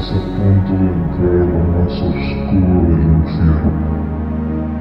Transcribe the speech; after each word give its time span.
Estás 0.00 0.16
a 0.16 0.20
punto 0.24 0.72
de 0.72 0.88
entrar 0.88 1.36
a 1.36 1.44
lo 1.44 1.60
más 1.76 1.92
oscuro 1.92 2.78
del 2.88 3.02
infierno. 3.04 3.70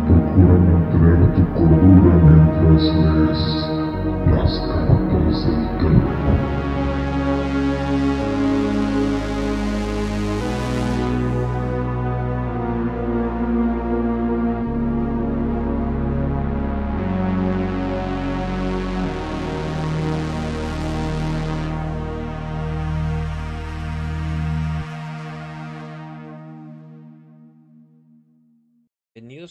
Procura 0.08 0.56
mantener 0.64 1.20
tu 1.36 1.44
cordura 1.56 2.14
mientras 2.24 2.84
lees 2.96 3.44
las 4.32 4.54
cartas 4.62 5.38
del 5.46 5.64
terror. 5.78 6.79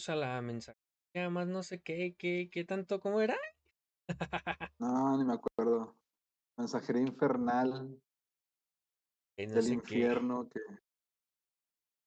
A 0.09 0.15
la 0.15 0.41
mensajería, 0.41 1.29
más 1.29 1.47
no 1.47 1.63
sé 1.63 1.81
qué, 1.81 2.15
qué, 2.17 2.49
qué 2.51 2.63
tanto, 2.65 2.99
¿cómo 2.99 3.21
era? 3.21 3.37
No, 4.79 5.17
ni 5.17 5.25
me 5.25 5.33
acuerdo. 5.33 5.95
Mensajería 6.57 7.01
infernal 7.03 8.01
Que 9.35 9.47
no 9.47 9.53
del 9.55 9.65
qué, 9.65 9.73
infierno 9.73 10.49
que. 10.49 10.59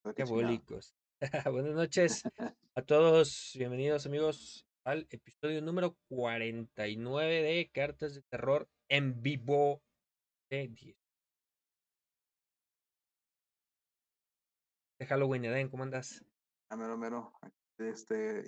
Qué 0.03 0.13
qué 0.15 0.23
chingado. 0.23 0.35
bólicos. 0.47 0.95
Buenas 1.51 1.75
noches 1.75 2.23
a 2.75 2.81
todos, 2.81 3.53
bienvenidos 3.57 4.05
amigos 4.05 4.65
al 4.85 5.07
episodio 5.09 5.61
número 5.61 5.95
49 6.09 7.41
de 7.41 7.71
Cartas 7.71 8.15
de 8.15 8.21
Terror 8.23 8.67
en 8.89 9.21
vivo 9.21 9.81
de 10.49 10.67
10. 10.67 10.97
De 14.99 15.05
Halloween, 15.05 15.45
Eden, 15.45 15.69
¿cómo 15.69 15.83
andas? 15.83 16.23
Ah, 16.69 16.75
mero, 16.75 16.97
mero. 16.97 17.33
Este, 17.83 18.47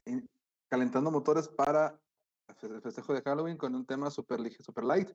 calentando 0.70 1.12
motores 1.12 1.48
para 1.48 2.00
el 2.48 2.56
fe- 2.56 2.68
el 2.68 2.82
festejo 2.82 3.14
de 3.14 3.22
Halloween 3.22 3.58
con 3.58 3.76
un 3.76 3.86
tema 3.86 4.10
super, 4.10 4.40
super 4.64 4.84
light. 4.84 5.10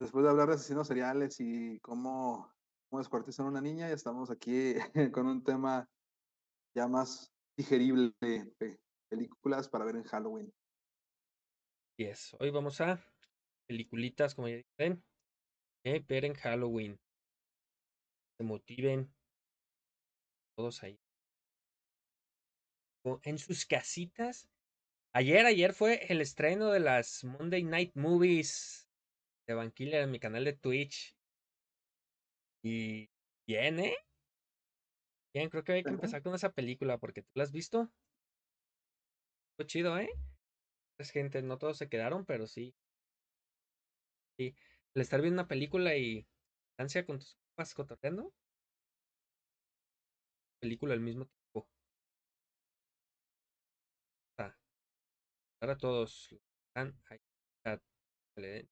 Después 0.00 0.24
de 0.24 0.30
hablar 0.30 0.48
de 0.48 0.54
asesinos 0.54 0.86
seriales 0.86 1.40
y 1.40 1.80
cómo, 1.80 2.52
cómo 2.88 3.00
descuartizan 3.00 3.46
a 3.46 3.48
una 3.50 3.60
niña, 3.60 3.88
ya 3.88 3.94
estamos 3.94 4.30
aquí 4.30 4.74
con 5.12 5.26
un 5.26 5.42
tema 5.42 5.88
ya 6.76 6.86
más 6.86 7.32
digerible 7.56 8.12
de 8.20 8.78
películas 9.10 9.68
para 9.68 9.84
ver 9.84 9.96
en 9.96 10.04
Halloween. 10.04 10.52
Yes, 11.98 12.36
hoy 12.38 12.50
vamos 12.50 12.80
a 12.80 13.04
peliculitas, 13.66 14.34
como 14.34 14.48
ya 14.48 14.56
dicen, 14.56 15.04
que 15.82 15.98
ver 16.00 16.24
en 16.24 16.34
Halloween. 16.34 17.00
Se 18.36 18.44
motiven 18.44 19.12
todos 20.56 20.82
ahí. 20.84 21.00
En 23.04 23.38
sus 23.38 23.64
casitas. 23.64 24.48
Ayer, 25.14 25.46
ayer 25.46 25.72
fue 25.72 26.06
el 26.12 26.20
estreno 26.20 26.70
de 26.70 26.80
las 26.80 27.24
Monday 27.24 27.64
Night 27.64 27.92
Movies 27.94 28.88
de 29.46 29.54
Van 29.54 29.70
Killer 29.70 30.02
en 30.02 30.10
mi 30.10 30.20
canal 30.20 30.44
de 30.44 30.52
Twitch. 30.52 31.16
Y 32.62 33.08
bien, 33.46 33.80
¿eh? 33.80 33.96
Bien, 35.34 35.48
creo 35.48 35.64
que 35.64 35.72
hay 35.72 35.82
que 35.82 35.90
empezar 35.90 36.22
con 36.22 36.34
esa 36.34 36.52
película 36.52 36.98
porque 36.98 37.22
tú 37.22 37.30
la 37.34 37.44
has 37.44 37.52
visto. 37.52 37.90
Fue 39.56 39.66
chido, 39.66 39.98
¿eh? 39.98 40.10
Es 40.98 41.10
gente, 41.10 41.42
no 41.42 41.58
todos 41.58 41.78
se 41.78 41.88
quedaron, 41.88 42.24
pero 42.26 42.46
sí. 42.46 42.74
Sí. 44.38 44.54
El 44.94 45.02
estar 45.02 45.20
viendo 45.20 45.40
una 45.42 45.48
película 45.48 45.96
y 45.96 46.26
ansia 46.78 47.04
con 47.06 47.18
tus 47.18 47.36
compas 47.36 47.74
cotorreando. 47.74 48.32
Película 50.60 50.94
al 50.94 51.00
mismo 51.00 51.24
tiempo. 51.24 51.37
Le 58.36 58.48
den. 58.48 58.70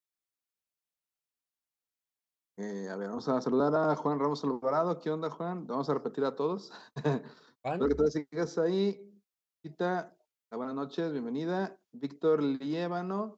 Eh, 2.58 2.88
a 2.88 2.96
ver, 2.96 3.08
vamos 3.08 3.28
a 3.28 3.40
saludar 3.40 3.74
a 3.74 3.96
Juan 3.96 4.20
Ramos 4.20 4.44
Alvarado. 4.44 4.98
¿Qué 5.00 5.10
onda, 5.10 5.28
Juan? 5.28 5.66
Vamos 5.66 5.90
a 5.90 5.94
repetir 5.94 6.24
a 6.24 6.36
todos. 6.36 6.70
Juan, 7.62 7.74
Espero 7.74 7.88
que 7.88 7.94
te 7.96 8.10
sigas 8.10 8.56
ahí. 8.58 9.20
Quita, 9.60 10.16
buenas 10.52 10.76
noches, 10.76 11.10
bienvenida. 11.10 11.76
Víctor 11.90 12.40
Liévano. 12.40 13.36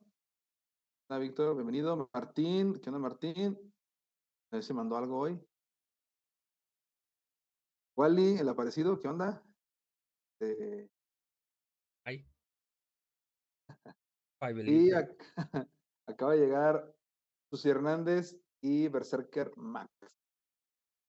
Hola, 1.09 1.19
Víctor, 1.19 1.55
bienvenido. 1.55 2.11
Martín, 2.13 2.79
¿qué 2.81 2.91
onda, 2.91 2.99
Martín? 2.99 3.59
A 4.53 4.57
ver 4.57 4.63
si 4.63 4.75
mandó 4.75 4.99
algo 4.99 5.21
hoy. 5.21 5.41
Wally, 7.97 8.37
el 8.39 8.49
aparecido, 8.51 9.01
¿qué 9.01 9.09
onda? 9.09 9.43
Eh, 10.41 10.89
Y 14.41 14.53
Belito. 14.53 14.97
ac- 14.97 15.17
acaba 16.07 16.35
de 16.35 16.41
llegar 16.47 16.95
Susi 17.51 17.71
Hernández 17.71 18.37
y 18.63 18.87
Berserker 18.89 19.51
Max. 19.57 19.91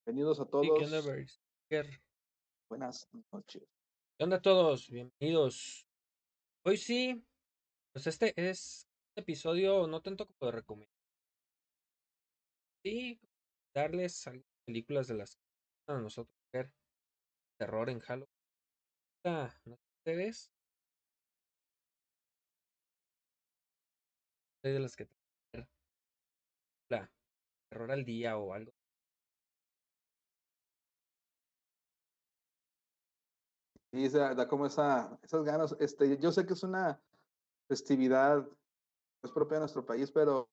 Bienvenidos 0.06 0.40
a 0.40 0.46
Sí, 0.46 0.50
¿qué 0.52 0.86
onda, 0.86 1.02
todos. 1.02 1.42
Buenas 2.70 3.08
noches. 3.32 3.64
¿Qué 4.18 4.24
onda 4.24 4.38
a 4.38 4.42
todos? 4.42 4.90
Bienvenidos. 4.90 5.86
Hoy 6.66 6.78
sí, 6.78 7.24
pues 7.94 8.08
este 8.08 8.34
es 8.36 8.88
un 9.16 9.22
episodio 9.22 9.86
no 9.88 10.02
tanto 10.02 10.26
como 10.26 10.52
de 10.52 10.58
recomendar. 10.58 10.90
Sí, 12.84 13.20
darles 13.76 14.26
algunas 14.26 14.46
películas 14.66 15.08
de 15.08 15.14
las 15.16 15.36
que 15.36 15.94
a 15.94 16.00
nosotros 16.00 16.34
ver 16.52 16.72
terror 17.60 17.90
en 17.90 18.00
Halloween. 18.00 18.34
Ah, 19.26 19.54
No 19.66 19.78
ustedes. 20.00 20.52
De 24.64 24.80
las 24.80 24.96
que 24.96 25.10
la 26.90 27.10
terror 27.70 27.92
al 27.92 28.06
día 28.06 28.38
o 28.38 28.54
algo. 28.54 28.72
Y 33.92 34.08
da, 34.10 34.48
como 34.48 34.66
esa, 34.66 35.20
esas 35.24 35.44
ganas. 35.44 35.76
Este, 35.80 36.18
yo 36.20 36.32
sé 36.32 36.46
que 36.46 36.54
es 36.54 36.64
una 36.64 37.02
festividad 37.70 38.48
es 39.24 39.32
propia 39.32 39.56
de 39.58 39.62
nuestro 39.62 39.86
país, 39.86 40.12
pero, 40.12 40.50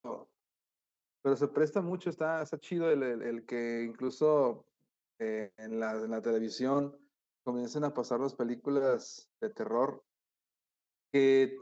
pero 1.22 1.36
se 1.36 1.48
presta 1.48 1.82
mucho, 1.82 2.10
está, 2.10 2.44
chido 2.58 2.90
el, 2.90 3.02
el- 3.02 3.22
el 3.22 3.46
que 3.46 3.82
incluso 3.84 4.66
eh, 5.18 5.52
en, 5.56 5.80
la, 5.80 5.92
en 5.92 6.10
la 6.10 6.22
televisión 6.22 6.96
comiencen 7.44 7.84
a 7.84 7.94
pasar 7.94 8.20
las 8.20 8.34
películas 8.34 9.30
de 9.40 9.50
terror 9.50 10.04
que 11.12 11.56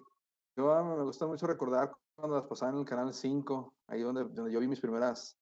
yo 0.56 0.72
ah, 0.72 0.82
me 0.96 1.02
gusta 1.04 1.26
mucho 1.26 1.46
recordar 1.46 1.92
cuando 2.16 2.36
las 2.36 2.46
pasaban 2.46 2.76
en 2.76 2.80
el 2.82 2.86
canal 2.86 3.12
5, 3.12 3.74
ahí 3.86 4.02
donde, 4.02 4.24
donde 4.24 4.52
yo 4.52 4.60
vi 4.60 4.68
mis 4.68 4.80
primeras 4.80 5.36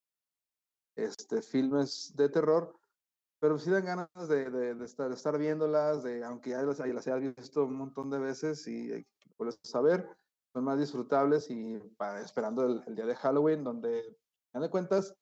este, 0.97 1.43
filmes 1.43 2.13
de 2.17 2.29
terror, 2.29 2.79
pero 3.41 3.59
sí 3.59 3.71
dan 3.71 3.85
ganas 3.85 4.29
de, 4.29 4.51
de- 4.51 4.75
de 4.75 4.85
estar, 4.85 5.09
de 5.09 5.15
estar 5.15 5.39
viéndolas, 5.39 6.03
de, 6.03 6.25
aunque 6.25 6.51
ya 6.51 6.63
las, 6.63 6.79
ya 6.79 6.87
las 6.87 7.07
hayas 7.07 7.35
visto 7.37 7.65
un 7.65 7.77
montón 7.77 8.11
de 8.11 8.19
veces 8.19 8.67
y 8.67 8.93
eh, 8.93 9.07
vuelves 9.37 9.59
a 9.65 9.69
saber, 9.69 10.17
son 10.53 10.65
más 10.65 10.79
disfrutables 10.79 11.51
y 11.51 11.79
para, 11.97 12.21
esperando 12.21 12.65
el, 12.67 12.83
el 12.87 12.95
día 12.95 13.07
de 13.07 13.17
Halloween, 13.17 13.65
donde, 13.65 14.19
a 14.53 14.61
de 14.61 14.71
cuentas, 14.71 15.15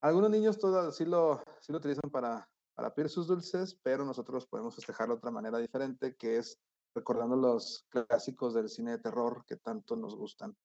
algunos 0.00 0.30
niños 0.30 0.58
todas 0.58 0.96
sí 0.96 1.04
lo, 1.04 1.42
sí 1.60 1.72
lo 1.72 1.78
utilizan 1.78 2.10
para, 2.10 2.48
para 2.74 2.94
pedir 2.94 3.10
sus 3.10 3.26
dulces, 3.26 3.78
pero 3.82 4.04
nosotros 4.04 4.46
podemos 4.46 4.74
festejarlo 4.74 5.14
de 5.14 5.18
otra 5.18 5.30
manera 5.30 5.58
diferente, 5.58 6.16
que 6.16 6.38
es 6.38 6.58
recordando 6.94 7.36
los 7.36 7.86
clásicos 7.88 8.54
del 8.54 8.68
cine 8.68 8.92
de 8.92 8.98
terror 8.98 9.44
que 9.46 9.56
tanto 9.56 9.96
nos 9.96 10.16
gustan, 10.16 10.56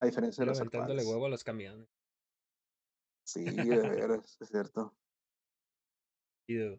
a 0.00 0.06
diferencia 0.06 0.42
de 0.42 0.50
los 0.50 0.60
actuales. 0.60 1.06
huevo 1.06 1.26
a 1.26 1.30
los 1.30 1.44
camiones. 1.44 1.88
Sí, 3.24 3.44
de 3.44 3.76
veras, 3.88 4.36
es 4.40 4.48
cierto. 4.48 4.96
Chido. 6.46 6.78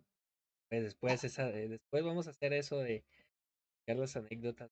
Pues 0.69 0.83
después, 0.83 1.23
esa, 1.23 1.50
eh, 1.50 1.68
después 1.68 2.03
vamos 2.03 2.27
a 2.27 2.31
hacer 2.31 2.53
eso 2.53 2.77
de 2.77 3.06
sacar 3.81 4.00
las 4.00 4.15
anécdotas 4.15 4.71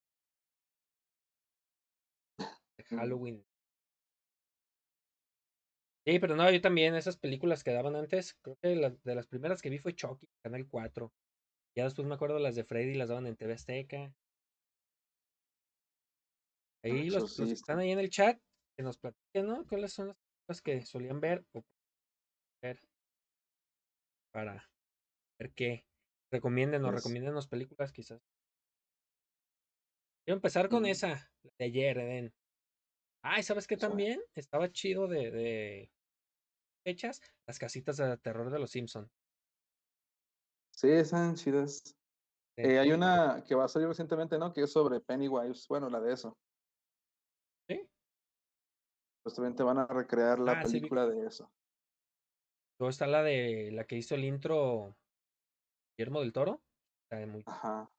de 2.38 2.84
Ujú. 2.84 2.96
Halloween. 2.96 3.44
Sí, 6.06 6.18
pero 6.20 6.36
no, 6.36 6.50
yo 6.50 6.60
también, 6.60 6.94
esas 6.94 7.18
películas 7.18 7.62
que 7.62 7.72
daban 7.72 7.94
antes, 7.94 8.34
creo 8.42 8.56
que 8.62 8.74
la- 8.76 8.90
de 8.90 9.14
las 9.14 9.26
primeras 9.26 9.60
que 9.60 9.68
vi 9.70 9.78
fue 9.78 9.94
Chucky, 9.94 10.26
Canal 10.42 10.66
4. 10.66 11.12
Ya 11.76 11.84
después 11.84 12.08
me 12.08 12.14
acuerdo 12.14 12.38
las 12.38 12.54
de 12.54 12.64
Freddy, 12.64 12.94
las 12.94 13.08
daban 13.10 13.26
en 13.26 13.36
TV 13.36 13.52
Azteca. 13.52 14.14
Ahí 16.84 17.10
los, 17.10 17.38
los 17.38 17.48
que 17.48 17.54
están 17.54 17.78
ahí 17.80 17.90
en 17.90 17.98
el 17.98 18.10
chat, 18.10 18.40
que 18.76 18.82
nos 18.82 18.98
platiquen, 18.98 19.46
¿no? 19.46 19.66
¿Cuáles 19.66 19.92
son 19.92 20.08
las 20.08 20.16
películas 20.16 20.62
que 20.62 20.86
solían 20.86 21.20
ver 21.20 21.44
o 21.52 21.62
ver 22.62 22.80
para 24.32 24.70
ver 25.38 25.52
qué? 25.54 25.84
Recomiéndenos, 26.30 26.92
Yes. 26.92 27.02
recomiéndenos 27.02 27.48
películas 27.48 27.92
quizás. 27.92 28.20
Quiero 30.24 30.36
empezar 30.36 30.68
con 30.68 30.84
esa, 30.86 31.08
la 31.42 31.50
de 31.58 31.64
ayer, 31.64 31.98
Eden. 31.98 32.34
Ay, 33.22 33.42
¿sabes 33.42 33.66
qué 33.66 33.76
Suave. 33.76 33.90
también? 33.90 34.20
Estaba 34.34 34.70
chido 34.70 35.08
de, 35.08 35.30
de 35.30 35.90
fechas, 36.84 37.20
las 37.46 37.58
casitas 37.58 37.96
de 37.96 38.16
terror 38.18 38.50
de 38.50 38.58
los 38.58 38.70
Simpson. 38.70 39.10
Sí, 40.70 40.88
están 40.90 41.34
chidas. 41.34 41.96
Eh, 42.56 42.78
hay 42.78 42.92
una 42.92 43.42
que 43.46 43.54
va 43.54 43.64
a 43.64 43.68
salir 43.68 43.88
recientemente, 43.88 44.38
¿no? 44.38 44.52
Que 44.52 44.62
es 44.62 44.72
sobre 44.72 45.00
Pennywise. 45.00 45.66
Bueno, 45.68 45.88
la 45.88 46.00
de 46.00 46.12
eso. 46.12 46.36
Justamente 49.28 49.62
van 49.62 49.76
a 49.78 49.86
recrear 49.86 50.38
la 50.38 50.52
Ah, 50.52 50.64
sí, 50.64 50.78
película 50.78 51.06
de 51.06 51.26
eso. 51.26 51.50
Luego 52.78 52.88
está 52.88 53.06
la 53.06 53.22
de 53.22 53.70
la 53.72 53.84
que 53.84 53.96
hizo 53.96 54.14
el 54.14 54.24
intro 54.24 54.96
Guillermo 55.98 56.20
del 56.20 56.32
Toro. 56.32 56.62
Está 57.02 57.26
muy- 57.26 57.42
Ajá. 57.44 57.90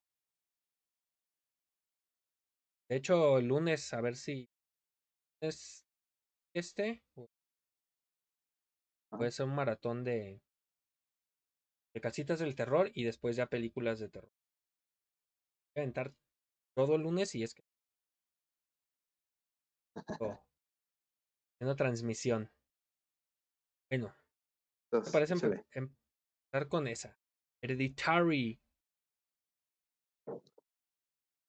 De 2.89 2.95
hecho, 2.95 3.37
el 3.37 3.47
lunes, 3.47 3.93
a 3.93 4.01
ver 4.01 4.15
si 4.15 4.49
es 5.39 5.85
este. 6.55 7.03
Puede 9.11 9.29
ser 9.29 9.45
un 9.45 9.53
maratón 9.53 10.03
de, 10.03 10.41
de 11.93 12.01
casitas 12.01 12.39
del 12.39 12.55
terror 12.55 12.89
y 12.91 13.03
después 13.03 13.35
ya 13.35 13.45
películas 13.45 13.99
de 13.99 14.09
terror. 14.09 14.31
Voy 15.75 15.75
a 15.75 15.79
aventar 15.81 16.15
todo 16.75 16.95
el 16.95 17.03
lunes 17.03 17.35
y 17.35 17.43
es 17.43 17.53
que. 17.53 17.61
Oh, 20.21 20.48
una 21.59 21.75
transmisión. 21.75 22.49
Bueno, 23.89 24.07
¿qué 24.07 24.13
te 24.13 24.85
Entonces, 24.97 25.13
parece 25.13 25.33
échale. 25.35 25.65
empe- 25.71 25.95
empezar 26.51 26.69
con 26.69 26.87
esa? 26.87 27.17
Hereditary. 27.61 28.59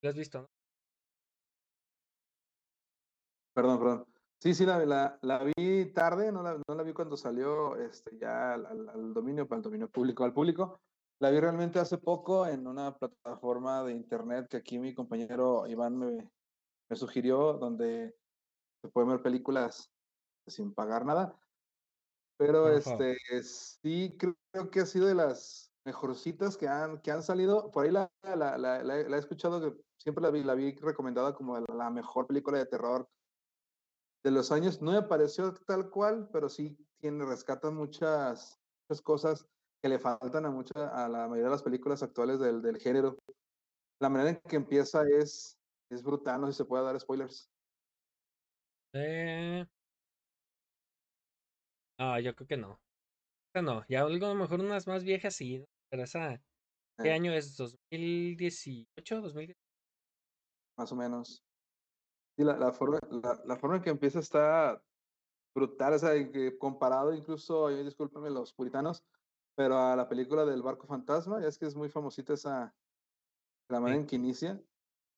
¿La 0.01 0.09
has 0.09 0.15
visto, 0.15 0.41
no? 0.41 0.47
Perdón, 3.53 3.79
perdón. 3.79 4.05
Sí, 4.39 4.53
sí, 4.55 4.65
la, 4.65 4.83
la, 4.85 5.19
la 5.21 5.43
vi 5.43 5.93
tarde, 5.93 6.31
no 6.31 6.41
la, 6.41 6.59
no 6.67 6.75
la 6.75 6.83
vi 6.83 6.93
cuando 6.93 7.15
salió 7.15 7.75
este, 7.75 8.17
ya 8.17 8.53
al, 8.53 8.65
al- 8.65 8.89
al 8.89 9.13
dominio, 9.13 9.47
para 9.47 9.57
el 9.57 9.63
dominio 9.63 9.89
público, 9.89 10.23
al 10.23 10.33
público. 10.33 10.81
La 11.19 11.29
vi 11.29 11.39
realmente 11.39 11.77
hace 11.79 11.99
poco 11.99 12.47
en 12.47 12.65
una 12.65 12.97
plataforma 12.97 13.83
de 13.83 13.93
internet 13.93 14.47
que 14.49 14.57
aquí 14.57 14.79
mi 14.79 14.95
compañero 14.95 15.67
Iván 15.67 15.95
me, 15.95 16.31
me 16.89 16.95
sugirió, 16.95 17.53
donde 17.53 18.15
se 18.81 18.89
pueden 18.89 19.09
ver 19.11 19.21
películas 19.21 19.90
sin 20.51 20.73
pagar 20.73 21.05
nada. 21.05 21.39
Pero 22.37 22.67
Ajá. 22.67 22.77
este 22.77 23.17
sí 23.43 24.17
creo, 24.17 24.69
que 24.71 24.81
ha 24.81 24.85
sido 24.85 25.07
de 25.07 25.15
las 25.15 25.73
mejorcitas 25.85 26.57
que 26.57 26.67
han, 26.67 27.01
que 27.01 27.11
han 27.11 27.23
salido. 27.23 27.71
Por 27.71 27.85
ahí 27.85 27.91
la, 27.91 28.11
la, 28.23 28.35
la, 28.35 28.57
la- 28.57 28.81
la 28.83 29.15
he 29.15 29.19
escuchado 29.19 29.61
que 29.61 29.79
siempre 29.97 30.21
la 30.23 30.31
vi, 30.31 30.43
la 30.43 30.55
vi 30.55 30.73
recomendada 30.75 31.33
como 31.33 31.59
la 31.59 31.89
mejor 31.89 32.27
película 32.27 32.57
de 32.57 32.65
terror 32.65 33.09
de 34.23 34.31
los 34.31 34.51
años. 34.51 34.81
No 34.81 34.91
me 34.91 35.01
pareció 35.03 35.53
tal 35.53 35.89
cual, 35.89 36.29
pero 36.31 36.49
sí 36.49 36.77
tiene, 36.97 37.25
rescata 37.25 37.69
muchas, 37.71 38.59
muchas 38.87 39.01
cosas 39.01 39.47
que 39.81 39.89
le 39.89 39.99
faltan 39.99 40.45
a 40.45 40.51
mucha, 40.51 40.89
a 40.89 41.09
la 41.09 41.27
mayoría 41.27 41.45
de 41.45 41.51
las 41.51 41.63
películas 41.63 42.03
actuales 42.03 42.39
del, 42.39 42.61
del 42.61 42.77
género. 42.77 43.17
La 43.99 44.09
manera 44.09 44.31
en 44.31 44.41
que 44.41 44.55
empieza 44.55 45.03
es, 45.07 45.59
es 45.89 46.03
brutal, 46.03 46.41
no 46.41 46.47
sé 46.47 46.53
si 46.53 46.57
se 46.57 46.65
puede 46.65 46.83
dar 46.83 46.99
spoilers. 46.99 47.51
Eh... 48.93 49.65
No, 52.01 52.19
yo 52.19 52.35
creo 52.35 52.47
que 52.47 52.57
no. 52.57 52.81
No, 53.55 53.85
ya 53.89 54.01
algo 54.01 54.25
a 54.27 54.29
lo 54.29 54.35
mejor 54.35 54.61
unas 54.61 54.87
más 54.87 55.03
viejas 55.03 55.35
sí, 55.35 55.59
¿no? 55.59 55.65
Pero 55.89 56.03
esa, 56.03 56.43
¿qué 57.01 57.11
Eh, 57.11 57.13
año 57.13 57.33
es? 57.33 57.57
¿2018? 57.57 59.21
¿2010? 59.21 59.57
más 60.77 60.91
o 60.91 60.95
menos. 60.95 61.43
Sí, 62.37 62.43
la, 62.45 62.57
la 62.57 62.71
forma, 62.73 62.99
la, 63.11 63.41
la 63.45 63.57
forma 63.57 63.77
en 63.77 63.83
que 63.83 63.89
empieza 63.91 64.19
está 64.19 64.83
brutal, 65.55 65.93
o 65.95 65.99
sea, 65.99 66.31
que 66.31 66.57
comparado 66.57 67.13
incluso, 67.13 67.69
discúlpenme 67.69 68.29
los 68.31 68.53
puritanos, 68.53 69.05
pero 69.55 69.77
a 69.77 69.95
la 69.95 70.09
película 70.09 70.45
del 70.45 70.63
barco 70.63 70.87
fantasma, 70.87 71.41
ya 71.41 71.47
es 71.49 71.59
que 71.59 71.67
es 71.67 71.75
muy 71.75 71.89
famosita 71.89 72.33
esa, 72.33 72.75
la 73.69 73.79
manera 73.79 73.99
Sí. 73.99 74.01
en 74.01 74.07
que 74.07 74.15
inicia. 74.17 74.63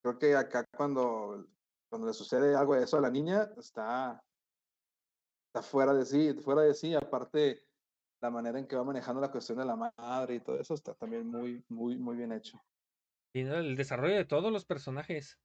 Creo 0.02 0.20
que 0.20 0.36
acá 0.36 0.66
cuando, 0.78 1.48
cuando 1.90 2.08
le 2.08 2.14
sucede 2.14 2.56
algo 2.56 2.76
de 2.76 2.84
eso 2.84 2.98
a 2.98 3.02
la 3.02 3.12
niña, 3.12 3.50
está, 3.58 4.26
está 5.54 5.62
fuera 5.62 5.94
de 5.94 6.04
sí, 6.04 6.34
fuera 6.34 6.64
de 6.64 6.74
sí, 6.74 6.96
aparte 6.96 7.62
la 8.20 8.32
manera 8.32 8.58
en 8.58 8.66
que 8.66 8.76
va 8.76 8.84
manejando 8.84 9.22
la 9.22 9.30
cuestión 9.30 9.60
de 9.60 9.66
la 9.66 9.76
madre 9.76 10.36
y 10.36 10.40
todo 10.40 10.60
eso 10.60 10.74
está 10.74 10.96
también 10.96 11.28
muy, 11.28 11.64
muy, 11.70 11.96
muy 11.96 12.18
bien 12.18 12.32
hecho. 12.32 12.60
Y 13.36 13.42
el 13.42 13.76
desarrollo 13.76 14.16
de 14.16 14.26
todos 14.26 14.52
los 14.52 14.66
personajes. 14.66 15.40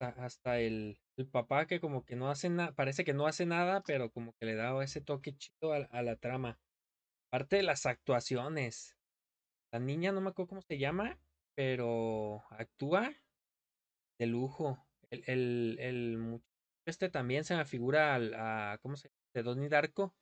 Hasta, 0.00 0.60
el, 0.60 1.00
el 1.16 1.28
papá 1.28 1.66
que 1.66 1.80
como 1.80 2.04
que 2.04 2.14
no 2.14 2.30
hace 2.30 2.48
nada, 2.48 2.72
parece 2.76 3.02
que 3.02 3.14
no 3.14 3.26
hace 3.26 3.46
nada, 3.46 3.82
pero 3.84 4.12
como 4.12 4.32
que 4.34 4.46
le 4.46 4.54
da 4.54 4.80
ese 4.84 5.00
toque 5.00 5.36
chido 5.36 5.72
a, 5.72 5.78
a 5.78 6.02
la 6.02 6.14
trama. 6.14 6.60
Aparte 7.28 7.56
de 7.56 7.62
las 7.64 7.86
actuaciones. 7.86 8.96
La 9.72 9.80
niña, 9.80 10.12
no 10.12 10.20
me 10.20 10.30
acuerdo 10.30 10.50
cómo 10.50 10.62
se 10.62 10.78
llama, 10.78 11.18
pero 11.56 12.44
actúa 12.50 13.10
de 14.20 14.26
lujo. 14.26 14.78
El, 15.10 15.24
el, 15.26 15.76
el 15.80 16.42
este 16.90 17.08
también 17.08 17.44
se 17.44 17.56
me 17.56 17.64
figura 17.64 18.14
al, 18.14 18.34
a, 18.34 18.78
¿cómo 18.82 18.96
se 18.96 19.08
llama? 19.08 19.16
De 19.34 19.42
Donnie 19.42 19.68
Darko. 19.68 20.16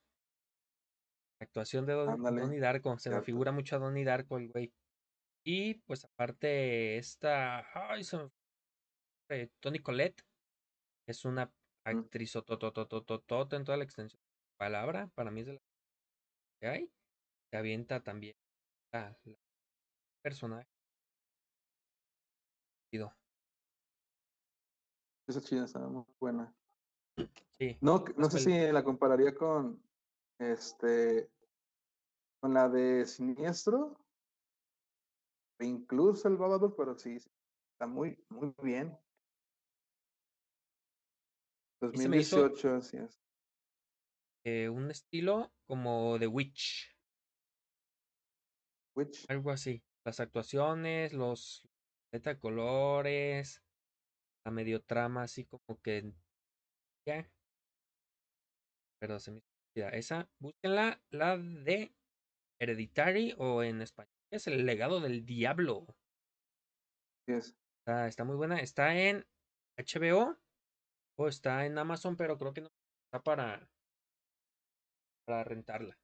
La 1.39 1.45
actuación 1.45 1.85
de 1.85 1.93
Don, 1.93 2.21
Donnie 2.23 2.59
Darko. 2.59 2.97
Se 2.97 3.09
me 3.09 3.13
cierto. 3.15 3.25
figura 3.25 3.51
mucho 3.51 3.75
a 3.75 3.79
Donnie 3.79 4.03
Darko 4.05 4.37
el 4.37 4.49
güey. 4.51 4.73
Y 5.45 5.75
pues 5.75 6.05
aparte 6.05 6.97
esta, 6.97 7.65
ay, 7.91 8.03
se 8.03 8.17
me 8.17 8.29
fue, 9.27 9.51
Toni 9.59 9.79
Collette 9.79 10.21
es 11.07 11.25
una 11.25 11.53
Mm. 11.85 11.99
actriz 11.99 12.35
otototototota 12.35 13.55
en 13.55 13.63
toda 13.63 13.77
la 13.77 13.85
extensión 13.85 14.19
de 14.19 14.25
la 14.51 14.57
palabra. 14.57 15.07
Para 15.15 15.31
mí 15.31 15.41
es 15.41 15.47
de 15.47 15.53
la 15.53 15.59
que 16.59 16.67
hay. 16.67 16.91
Se 17.51 17.57
avienta 17.57 18.03
también 18.03 18.35
la, 18.91 19.17
la 19.23 19.37
personaje. 20.21 20.67
Esa 25.27 25.41
china 25.41 25.65
está 25.65 25.79
muy 25.79 26.05
buena. 26.19 26.55
Sí, 27.59 27.77
No, 27.81 28.05
no 28.15 28.29
sé 28.29 28.39
si 28.39 28.71
la 28.71 28.83
compararía 28.83 29.35
con 29.35 29.83
este 30.39 31.29
con 32.39 32.53
la 32.53 32.69
de 32.69 33.05
Siniestro, 33.05 33.97
o 35.59 35.63
incluso 35.63 36.27
el 36.27 36.37
Babadook, 36.37 36.77
pero 36.77 36.95
sí, 36.97 37.15
está 37.15 37.87
muy, 37.87 38.23
muy 38.29 38.53
bien. 38.61 38.97
Y 41.93 41.97
se 41.97 42.09
me 42.09 42.17
hizo- 42.17 42.37
2018, 42.37 42.75
así 42.75 42.97
es. 42.97 43.19
eh, 44.45 44.69
un 44.69 44.89
estilo 44.91 45.51
como 45.65 46.17
The 46.19 46.27
Witch, 46.27 46.95
Witch. 48.95 49.25
algo 49.27 49.51
así. 49.51 49.83
Las 50.05 50.21
actuaciones, 50.21 51.11
los 51.11 51.67
de 52.11 52.39
colores, 52.39 53.61
la 54.47 54.51
medio 54.51 54.81
trama 54.81 55.23
así 55.23 55.43
como 55.43 55.81
que 55.83 56.13
ya. 57.05 57.29
Pero 58.99 59.19
se 59.19 59.31
me 59.31 59.41
chida. 59.75 59.89
Esa, 59.89 60.29
búsquenla, 60.39 61.01
la 61.11 61.37
de 61.37 61.93
Hereditary 62.61 63.35
o 63.37 63.61
en 63.61 63.81
español 63.81 64.13
es 64.31 64.47
El 64.47 64.65
legado 64.65 65.01
del 65.01 65.25
diablo. 65.25 65.85
así 67.27 67.37
es. 67.37 67.55
Está, 67.79 68.07
está 68.07 68.23
muy 68.23 68.37
buena. 68.37 68.59
Está 68.61 68.97
en 68.97 69.25
HBO 69.77 70.37
o 71.19 71.27
está 71.27 71.65
en 71.65 71.77
Amazon, 71.77 72.15
pero 72.15 72.37
creo 72.37 72.53
que 72.53 72.61
no 72.61 72.69
está 73.05 73.21
para, 73.21 73.69
para 75.25 75.43
rentarla. 75.43 75.99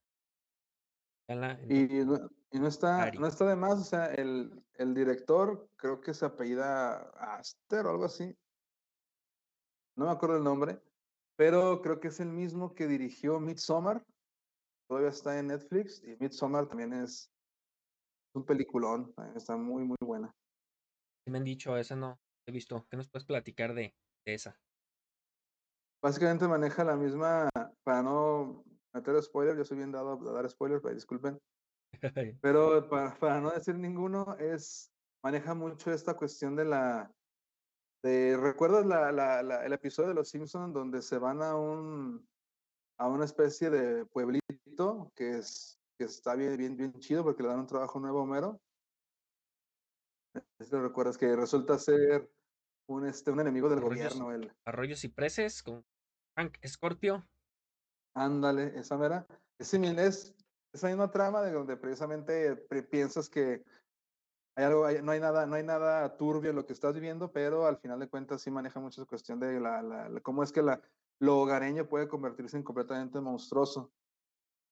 En 1.30 1.72
Y 1.72 1.88
y 2.54 2.60
no 2.60 2.68
está, 2.68 3.02
Ari. 3.02 3.18
no 3.18 3.26
está 3.26 3.46
de 3.46 3.56
más, 3.56 3.80
o 3.80 3.84
sea, 3.84 4.06
el, 4.14 4.64
el 4.76 4.94
director 4.94 5.68
creo 5.76 6.00
que 6.00 6.14
se 6.14 6.24
apellida 6.24 7.10
Aster 7.18 7.88
o 7.88 7.90
algo 7.90 8.06
así. 8.06 8.38
No 9.96 10.06
me 10.06 10.12
acuerdo 10.12 10.38
el 10.38 10.44
nombre, 10.44 10.80
pero 11.36 11.82
creo 11.82 12.00
que 12.00 12.10
es 12.10 12.20
el 12.20 12.30
mismo 12.30 12.76
que 12.76 12.88
dirigió 12.88 13.40
Midsommar. 13.40 14.06
Todavía 14.88 15.10
está 15.10 15.40
en 15.40 15.48
Netflix 15.48 16.04
y 16.04 16.16
Midsommar 16.20 16.68
también 16.68 16.94
es 16.94 17.32
un 18.36 18.46
peliculón, 18.46 19.12
está 19.36 19.58
muy, 19.58 19.84
muy 19.84 19.98
buena. 20.00 20.32
Me 21.26 21.40
han 21.40 21.44
dicho, 21.44 21.76
esa 21.76 21.96
no 21.96 22.20
he 22.46 22.52
visto. 22.52 22.86
¿Qué 22.88 22.98
nos 22.98 23.10
puedes 23.10 23.26
platicar 23.26 23.74
de, 23.74 23.96
de 24.26 24.34
esa? 24.36 24.60
Básicamente 26.04 26.48
maneja 26.48 26.84
la 26.84 26.98
misma, 26.98 27.50
para 27.84 28.04
no 28.04 28.64
meter 28.94 29.24
spoilers, 29.24 29.58
yo 29.58 29.66
soy 29.66 29.78
bien 29.78 29.92
dado 29.92 30.30
a 30.30 30.34
dar 30.34 30.48
spoilers, 30.48 30.84
pero 30.84 30.94
disculpen, 30.94 31.40
pero 32.42 32.88
para, 32.90 33.18
para 33.18 33.42
no 33.42 33.52
decir 33.52 33.76
ninguno, 33.76 34.36
es, 34.38 34.92
maneja 35.24 35.54
mucho 35.54 35.92
esta 35.92 36.16
cuestión 36.16 36.56
de 36.56 36.66
la, 36.66 37.14
de, 38.04 38.38
¿recuerdas 38.38 38.86
la, 38.86 39.12
la, 39.12 39.42
la- 39.44 39.66
el 39.66 39.74
episodio 39.74 40.10
de 40.10 40.16
Los 40.16 40.30
Simpsons 40.30 40.74
donde 40.74 41.02
se 41.02 41.18
van 41.18 41.42
a 41.42 41.56
un, 41.56 42.28
a 42.98 43.08
una 43.08 43.26
especie 43.26 43.70
de 43.70 44.06
pueblito 44.06 45.12
que 45.16 45.38
es, 45.38 45.80
que 45.98 46.06
está 46.06 46.36
bien, 46.36 46.58
bien, 46.58 46.76
bien 46.76 46.94
chido 47.00 47.24
porque 47.24 47.44
le 47.44 47.50
dan 47.50 47.60
un 47.60 47.68
trabajo 47.68 48.00
nuevo 48.00 48.20
a 48.20 48.24
Homero? 48.24 48.62
Lo 50.72 50.82
recuerdas, 50.82 51.18
que 51.18 51.36
resulta 51.36 51.78
ser 51.78 52.32
un, 52.88 53.06
este, 53.06 53.32
un 53.32 53.40
enemigo 53.40 53.70
del 53.70 53.80
Arroyos- 53.80 54.16
gobierno, 54.16 54.32
el, 54.32 54.52
Arroyos 54.66 55.04
y 55.04 55.10
Preces 55.10 55.62
con 55.62 55.86
Frank 56.34 56.58
Scorpio. 56.66 57.28
Ándale, 58.16 58.78
esa 58.80 58.98
mera. 58.98 59.28
Es, 59.60 59.74
es 59.74 60.36
esa 60.74 60.88
misma 60.88 61.12
trama 61.12 61.42
de 61.42 61.52
donde 61.52 61.78
precisamente 61.78 62.56
piensas 62.90 63.30
que 63.30 63.64
hay 64.56 64.66
algo, 64.66 64.90
no 65.02 65.12
hay 65.12 65.20
nada, 65.20 65.46
no 65.46 65.56
hay 65.56 65.64
nada 65.64 66.18
turbio 66.18 66.50
en 66.50 66.56
lo 66.56 66.66
que 66.66 66.74
estás 66.74 66.94
viviendo, 66.94 67.32
pero 67.32 67.66
al 67.66 67.78
final 67.78 68.00
de 68.00 68.10
cuentas 68.10 68.42
sí 68.42 68.52
maneja 68.52 68.80
mucho 68.80 69.02
esa 69.02 69.10
cuestión 69.10 69.40
de 69.40 69.60
la, 69.60 69.82
la, 69.82 70.20
cómo 70.22 70.44
es 70.44 70.52
que 70.52 70.62
la, 70.62 70.82
lo 71.20 71.40
hogareño 71.40 71.88
puede 71.88 72.08
convertirse 72.08 72.58
en 72.58 72.64
completamente 72.64 73.20
monstruoso. 73.20 73.92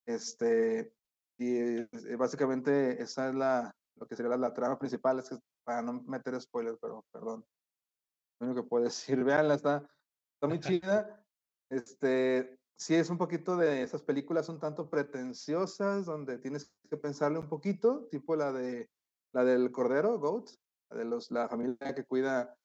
Este, 0.05 0.93
y 1.37 1.83
básicamente 2.15 3.01
esa 3.01 3.29
es 3.29 3.35
la, 3.35 3.75
lo 3.95 4.07
que 4.07 4.15
sería 4.15 4.35
la, 4.37 4.53
trama 4.53 4.77
principal, 4.77 5.19
es 5.19 5.29
que 5.29 5.37
para 5.63 5.81
no 5.81 5.93
meter 6.03 6.39
spoilers, 6.41 6.77
pero 6.79 7.05
perdón. 7.11 7.45
Lo 8.39 8.47
único 8.47 8.63
que 8.63 8.69
puedo 8.69 8.83
decir, 8.85 9.23
veanla, 9.23 9.55
está, 9.55 9.77
está 10.33 10.47
muy 10.47 10.59
chida. 10.59 11.23
Este, 11.69 12.59
sí 12.81 12.95
es 12.95 13.11
un 13.11 13.19
poquito 13.19 13.57
de 13.57 13.83
esas 13.83 14.01
películas 14.01 14.49
un 14.49 14.59
tanto 14.59 14.89
pretenciosas, 14.89 16.07
donde 16.07 16.39
tienes 16.39 16.73
que 16.89 16.97
pensarle 16.97 17.37
un 17.37 17.47
poquito, 17.47 18.07
tipo 18.09 18.35
la 18.35 18.51
de 18.51 18.89
la 19.33 19.43
del 19.45 19.71
cordero, 19.71 20.17
Goat, 20.17 20.49
la 20.89 20.97
de 20.97 21.05
los, 21.05 21.29
la 21.29 21.47
familia 21.47 21.93
que 21.93 22.03
cuida 22.03 22.57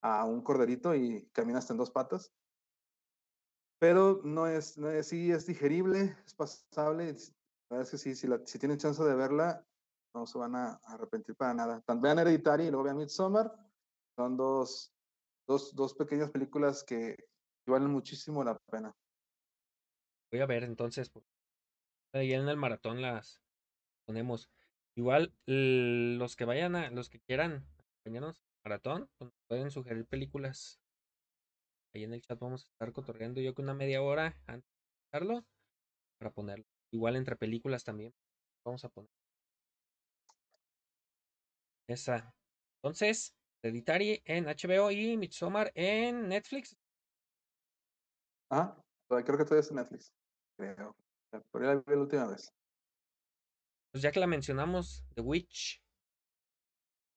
a 0.00 0.24
un 0.26 0.42
corderito 0.42 0.94
y 0.94 1.28
camina 1.32 1.58
hasta 1.58 1.72
en 1.72 1.78
dos 1.78 1.90
patas. 1.90 2.32
Pero 3.80 4.20
no 4.22 4.46
es, 4.46 4.78
no 4.78 4.90
es 4.90 5.08
sí 5.08 5.32
es 5.32 5.44
digerible, 5.44 6.16
es 6.24 6.34
pasable. 6.34 7.12
La 7.12 7.76
verdad 7.76 7.82
es 7.82 7.90
que 7.90 7.98
sí, 7.98 8.14
si, 8.14 8.28
la, 8.28 8.40
si 8.46 8.60
tienen 8.60 8.78
chance 8.78 9.02
de 9.02 9.14
verla, 9.16 9.66
no 10.14 10.24
se 10.24 10.38
van 10.38 10.54
a 10.54 10.74
arrepentir 10.84 11.34
para 11.34 11.52
nada. 11.52 11.82
Vean 12.00 12.20
Hereditary 12.20 12.66
y 12.66 12.70
luego 12.70 12.84
vean 12.84 12.96
Midsommar. 12.96 13.52
Son 14.16 14.36
dos, 14.36 14.94
dos, 15.48 15.74
dos 15.74 15.94
pequeñas 15.94 16.30
películas 16.30 16.84
que 16.84 17.16
valen 17.66 17.90
muchísimo 17.90 18.44
la 18.44 18.56
pena. 18.70 18.94
Voy 20.34 20.40
a 20.40 20.46
ver 20.46 20.64
entonces. 20.64 21.12
Ahí 22.12 22.32
en 22.32 22.48
el 22.48 22.56
maratón 22.56 23.00
las 23.00 23.40
ponemos. 24.04 24.50
Igual 24.96 25.32
los 25.46 26.34
que 26.34 26.44
vayan 26.44 26.74
a, 26.74 26.90
los 26.90 27.08
que 27.08 27.20
quieran 27.20 27.64
acompañarnos 27.78 28.42
maratón, 28.64 29.08
pues, 29.16 29.30
pueden 29.46 29.70
sugerir 29.70 30.06
películas. 30.06 30.80
Ahí 31.94 32.02
en 32.02 32.14
el 32.14 32.20
chat 32.20 32.36
vamos 32.40 32.64
a 32.64 32.66
estar 32.66 32.92
cotorreando 32.92 33.40
yo 33.40 33.54
con 33.54 33.66
una 33.66 33.74
media 33.74 34.02
hora 34.02 34.36
antes 34.48 34.68
de 34.68 35.04
empezarlo 35.04 35.46
para 36.18 36.32
ponerlo. 36.32 36.64
Igual 36.92 37.14
entre 37.14 37.36
películas 37.36 37.84
también 37.84 38.12
vamos 38.64 38.84
a 38.84 38.88
poner. 38.88 39.12
Esa. 41.86 42.34
Entonces, 42.82 43.36
Hereditary 43.62 44.20
en 44.24 44.46
HBO 44.46 44.90
y 44.90 45.16
Midsommar 45.16 45.70
en 45.76 46.28
Netflix. 46.28 46.76
Ah, 48.50 48.76
creo 49.06 49.38
que 49.38 49.44
todavía 49.44 49.60
es 49.60 49.70
en 49.70 49.76
Netflix. 49.76 50.12
Creo. 50.56 50.96
Por 51.50 51.62
ahí 51.62 51.68
la 51.68 51.74
vi 51.74 51.94
la 51.94 52.00
última 52.00 52.26
vez. 52.28 52.52
Pues 53.92 54.02
ya 54.02 54.12
que 54.12 54.20
la 54.20 54.26
mencionamos, 54.26 55.04
The 55.14 55.22
Witch. 55.22 55.82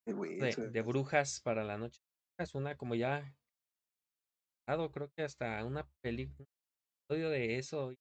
The 0.06 0.14
Witch 0.14 0.58
de, 0.58 0.82
brujas 0.82 1.42
para 1.42 1.64
la 1.64 1.78
noche. 1.78 2.00
Es 2.40 2.56
una 2.56 2.76
como 2.78 2.96
ya. 2.96 3.34
Creo 4.66 5.10
que 5.16 5.24
hasta 5.24 5.64
una 5.66 5.88
película. 6.02 6.48
de 7.10 7.58
eso. 7.58 7.94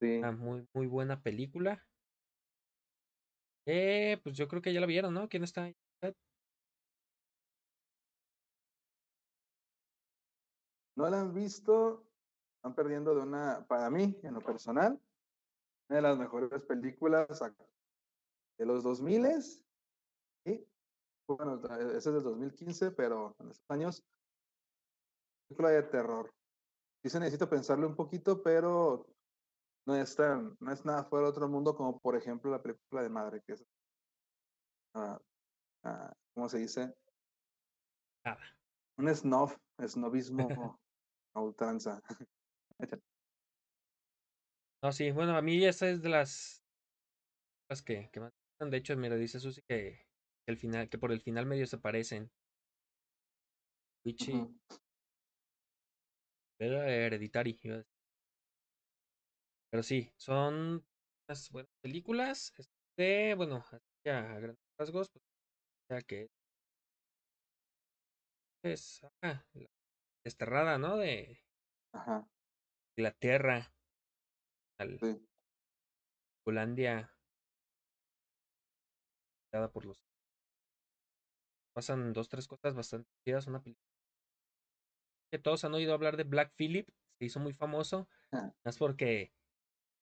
Sí. 0.00 0.18
Una 0.18 0.32
muy, 0.32 0.66
muy 0.74 0.86
buena 0.86 1.22
película. 1.22 1.84
Eh, 3.66 4.18
pues 4.22 4.36
yo 4.36 4.48
creo 4.48 4.62
que 4.62 4.72
ya 4.72 4.80
la 4.80 4.86
vieron, 4.86 5.12
¿no? 5.12 5.28
¿Quién 5.28 5.44
está 5.44 5.64
ahí? 5.64 5.76
No 10.96 11.08
la 11.08 11.20
han 11.20 11.32
visto, 11.32 12.07
están 12.58 12.74
perdiendo 12.74 13.14
de 13.14 13.22
una, 13.22 13.64
para 13.68 13.88
mí, 13.88 14.18
en 14.22 14.34
lo 14.34 14.40
personal, 14.40 15.00
una 15.88 15.96
de 15.96 16.02
las 16.02 16.18
mejores 16.18 16.64
películas 16.64 17.28
de 18.58 18.66
los 18.66 18.82
2000 18.82 19.26
y 20.44 20.66
bueno, 21.28 21.60
ese 21.78 21.96
es 21.96 22.04
del 22.04 22.22
2015, 22.22 22.90
pero 22.92 23.36
en 23.38 23.50
esos 23.50 23.70
años, 23.70 24.04
película 25.46 25.70
de 25.70 25.82
terror. 25.84 26.34
Sí 27.02 27.10
se 27.10 27.20
necesita 27.20 27.48
pensarle 27.48 27.86
un 27.86 27.94
poquito, 27.94 28.42
pero 28.42 29.06
no 29.86 29.94
es, 29.94 30.16
tan, 30.16 30.56
no 30.58 30.72
es 30.72 30.84
nada 30.84 31.04
fuera 31.04 31.26
de 31.26 31.30
otro 31.30 31.48
mundo 31.48 31.76
como 31.76 31.98
por 32.00 32.16
ejemplo 32.16 32.50
la 32.50 32.62
película 32.62 33.02
de 33.02 33.08
Madre, 33.08 33.42
que 33.46 33.52
es, 33.52 33.64
uh, 34.94 35.16
¿cómo 36.34 36.48
se 36.48 36.58
dice? 36.58 36.92
Nada. 38.24 38.40
Un 38.96 39.14
snob, 39.14 39.56
snobismo 39.86 40.80
a 41.34 41.40
ultranza. 41.40 42.02
no, 44.82 44.92
sí, 44.92 45.10
bueno, 45.10 45.36
a 45.36 45.42
mí 45.42 45.64
esa 45.64 45.88
es 45.88 46.02
de 46.02 46.08
las, 46.08 46.62
las 47.68 47.82
que, 47.82 48.10
que 48.12 48.20
más 48.20 48.32
de 48.60 48.76
hecho, 48.76 48.96
mira, 48.96 49.16
dice 49.16 49.38
Susi 49.38 49.62
que, 49.68 50.00
el 50.46 50.56
final, 50.56 50.88
que 50.88 50.98
por 50.98 51.12
el 51.12 51.20
final 51.20 51.46
medio 51.46 51.66
se 51.66 51.78
parecen. 51.78 52.30
Wichi. 54.04 54.32
Era 56.60 56.88
hereditary, 56.90 57.56
pero 59.70 59.82
sí, 59.82 60.10
son 60.16 60.84
unas 61.28 61.50
buenas 61.50 61.70
películas. 61.80 62.52
Este, 62.56 63.34
bueno, 63.34 63.64
ya 64.04 64.18
a 64.32 64.40
grandes 64.40 64.64
rasgos, 64.78 65.10
pues, 65.10 65.22
ya 65.90 66.02
que 66.02 66.28
es 68.64 69.00
ah, 69.22 69.44
desterrada, 70.24 70.78
¿no? 70.78 70.96
De 70.96 71.38
Ajá. 71.92 72.26
Inglaterra 72.98 73.72
al 74.80 74.98
Holandia 76.44 77.14
por 79.72 79.86
los 79.86 80.04
pasan 81.76 82.12
dos 82.12 82.28
tres 82.28 82.48
cosas 82.48 82.74
bastante 82.74 83.08
chidas 83.24 83.46
una 83.46 83.62
película 83.62 83.86
que 85.30 85.38
todos 85.38 85.64
han 85.64 85.74
oído 85.74 85.94
hablar 85.94 86.16
de 86.16 86.24
Black 86.24 86.52
Phillip 86.56 86.88
se 87.20 87.26
hizo 87.26 87.38
muy 87.38 87.52
famoso 87.52 88.08
ah. 88.32 88.52
más 88.64 88.76
porque 88.76 89.32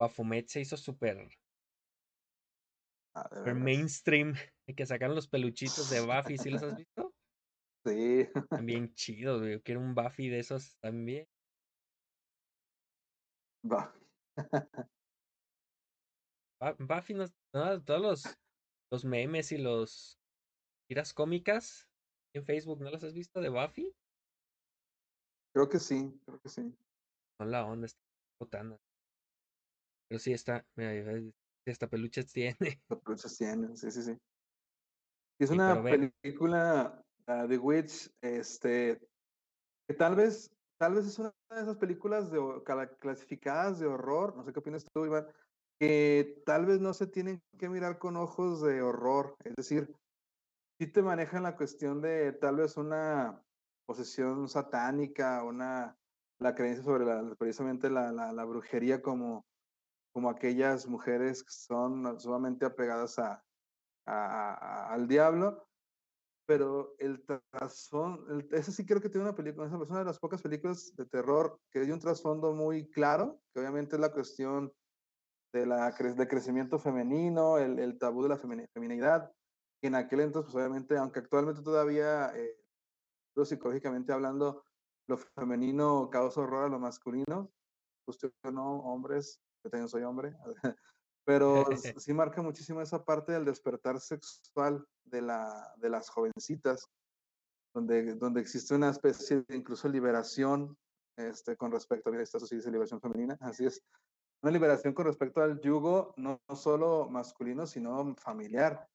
Bafumet 0.01 0.49
se 0.49 0.63
hizo 0.63 0.79
súper 0.79 1.29
ah, 3.15 3.29
mainstream, 3.55 4.35
que 4.75 4.87
sacaron 4.87 5.17
los 5.17 5.29
peluchitos 5.29 5.91
de 5.91 6.01
Buffy, 6.07 6.39
¿sí 6.39 6.51
los 6.51 6.63
has 6.63 6.77
visto? 6.77 7.15
Sí. 7.87 8.29
También 8.51 8.93
chido, 8.95 9.39
güey. 9.39 9.61
Quiero 9.63 9.81
un 9.81 9.95
Buffy 9.95 10.29
de 10.29 10.41
esos 10.41 10.77
también. 10.81 11.27
Buffy. 13.69 14.01
Buffy, 16.79 17.15
no, 17.15 17.29
todos 17.85 18.01
los, 18.01 18.39
los 18.91 19.05
memes 19.05 19.53
y 19.53 19.59
los 19.59 20.19
tiras 20.89 21.13
cómicas 21.13 21.89
en 22.35 22.45
Facebook, 22.45 22.81
¿no 22.81 22.91
los 22.91 23.03
has 23.05 23.15
visto 23.15 23.41
de 23.41 23.49
Buffy? 23.49 23.95
Creo 25.55 25.69
que 25.69 25.79
sí, 25.79 26.21
creo 26.27 26.41
que 26.41 26.49
sí. 26.49 26.75
Son 27.39 27.51
la 27.51 27.65
onda, 27.65 27.87
está 27.87 28.01
botana. 28.41 28.79
Pero 30.09 30.19
sí 30.19 30.33
está, 30.33 30.65
mira, 30.77 30.93
esta 31.67 31.89
peluches 31.89 32.31
tiene. 32.33 32.81
Peluches 32.89 33.37
tiene, 33.37 33.77
sí, 33.77 33.91
sí, 33.91 34.03
sí. 34.03 34.19
Es 35.39 35.51
una 35.51 35.83
película, 35.83 37.05
uh, 37.29 37.47
The 37.49 37.59
Witch, 37.59 38.11
este, 38.23 38.99
que 39.87 39.95
tal 39.95 40.15
vez, 40.15 40.56
tal 40.79 40.95
vez 40.95 41.07
es 41.07 41.19
una 41.19 41.33
de 41.51 41.63
esas 41.63 41.77
películas 41.77 42.31
clasificadas 42.99 43.79
de 43.79 43.87
horror, 43.87 44.37
no 44.37 44.45
sé 44.45 44.53
qué 44.53 44.59
opinas 44.59 44.85
tú, 44.93 45.07
Iván, 45.07 45.27
que 45.79 46.43
tal 46.47 46.67
vez 46.67 46.81
no 46.81 46.95
se 46.95 47.07
tienen 47.07 47.41
que 47.59 47.69
mirar 47.69 47.99
con 47.99 48.17
ojos 48.17 48.63
de 48.63 48.83
horror, 48.83 49.37
es 49.45 49.55
decir, 49.57 49.95
sí 50.79 50.87
te 50.87 51.03
manejan 51.03 51.43
la 51.43 51.57
cuestión 51.57 52.01
de 52.01 52.33
tal 52.33 52.57
vez 52.57 52.77
una 52.77 53.43
posesión 53.87 54.49
satánica, 54.49 55.43
una, 55.43 55.97
la 56.39 56.55
creencia 56.55 56.85
sobre 56.85 57.07
precisamente 57.37 57.91
la, 57.91 58.45
brujería 58.45 59.03
como 59.03 59.45
como 60.13 60.31
aquellas 60.31 60.87
mujeres 60.87 61.45
que 61.45 61.53
son 61.53 62.19
sumamente 62.19 62.65
apegadas 62.65 63.19
a, 63.19 63.45
al 64.07 65.07
diablo, 65.09 65.66
pero 66.47 66.95
el 66.99 67.25
trasfondo, 67.51 68.39
ese 68.53 68.73
sí 68.73 68.87
creo 68.87 69.01
que 69.01 69.09
tiene 69.09 69.27
una 69.27 69.35
película, 69.35 69.67
es 69.67 69.73
una 69.73 69.99
de 69.99 70.05
las 70.05 70.19
pocas 70.19 70.41
películas 70.41 70.95
de 70.97 71.05
terror 71.07 71.59
que 71.71 71.81
hay 71.81 71.91
un 71.91 71.99
trasfondo 71.99 72.55
muy 72.55 72.89
claro, 72.91 73.41
que 73.53 73.61
obviamente 73.61 73.97
es 73.97 74.01
la 74.01 74.13
cuestión 74.13 74.73
de 75.53 75.67
la 75.67 75.91
de 75.91 76.29
crecimiento 76.29 76.79
femenino, 76.79 77.59
el, 77.59 77.79
el 77.79 77.99
tabú 77.99 78.23
de 78.23 78.29
la 78.29 78.39
feminidad, 78.39 79.33
que 79.81 79.89
en 79.89 79.95
aquel 79.97 80.21
entonces, 80.21 80.53
pues 80.53 80.63
obviamente, 80.63 80.97
aunque 80.97 81.21
actualmente 81.21 81.63
todavía, 81.63 82.33
eh, 82.37 82.57
psicológicamente 83.45 84.13
hablando, 84.13 84.65
lo 85.09 85.19
femenino 85.19 86.09
causa 86.11 86.41
horror 86.41 86.65
a 86.65 86.69
lo 86.69 86.79
masculino, 86.79 87.53
no, 88.53 88.79
hombres, 88.81 89.43
yo 89.65 89.71
también 89.71 89.89
soy 89.89 90.03
hombre, 90.05 90.35
pero 91.27 91.67
sí 92.01 92.15
marca 92.15 92.41
muchísimo 92.41 92.81
esa 92.81 93.05
parte 93.05 93.33
del 93.33 93.45
despertar 93.45 94.01
sexual 94.01 94.87
de, 95.05 95.21
la, 95.21 95.75
de 95.77 95.91
las 95.91 96.09
jovencitas, 96.09 96.89
donde, 97.75 98.15
donde 98.15 98.41
existe 98.41 98.75
una 98.75 98.89
especie 98.89 99.43
de 99.49 99.57
incluso 99.57 99.89
liberación 99.89 100.79
este, 101.19 101.57
con 101.57 101.73
respecto 101.73 102.11
a 102.11 102.23
esta 102.23 102.39
sociedad 102.39 102.65
de 102.65 102.71
liberación 102.71 103.01
femenina, 103.01 103.37
así 103.41 103.67
es, 103.67 103.83
una 104.43 104.53
liberación 104.53 104.95
con 104.95 105.07
respecto 105.07 105.43
al 105.43 105.61
yugo, 105.61 106.15
no, 106.17 106.41
no 106.49 106.57
solo 106.57 107.09
masculino, 107.11 107.67
sino 107.67 108.15
familiar. 108.17 108.87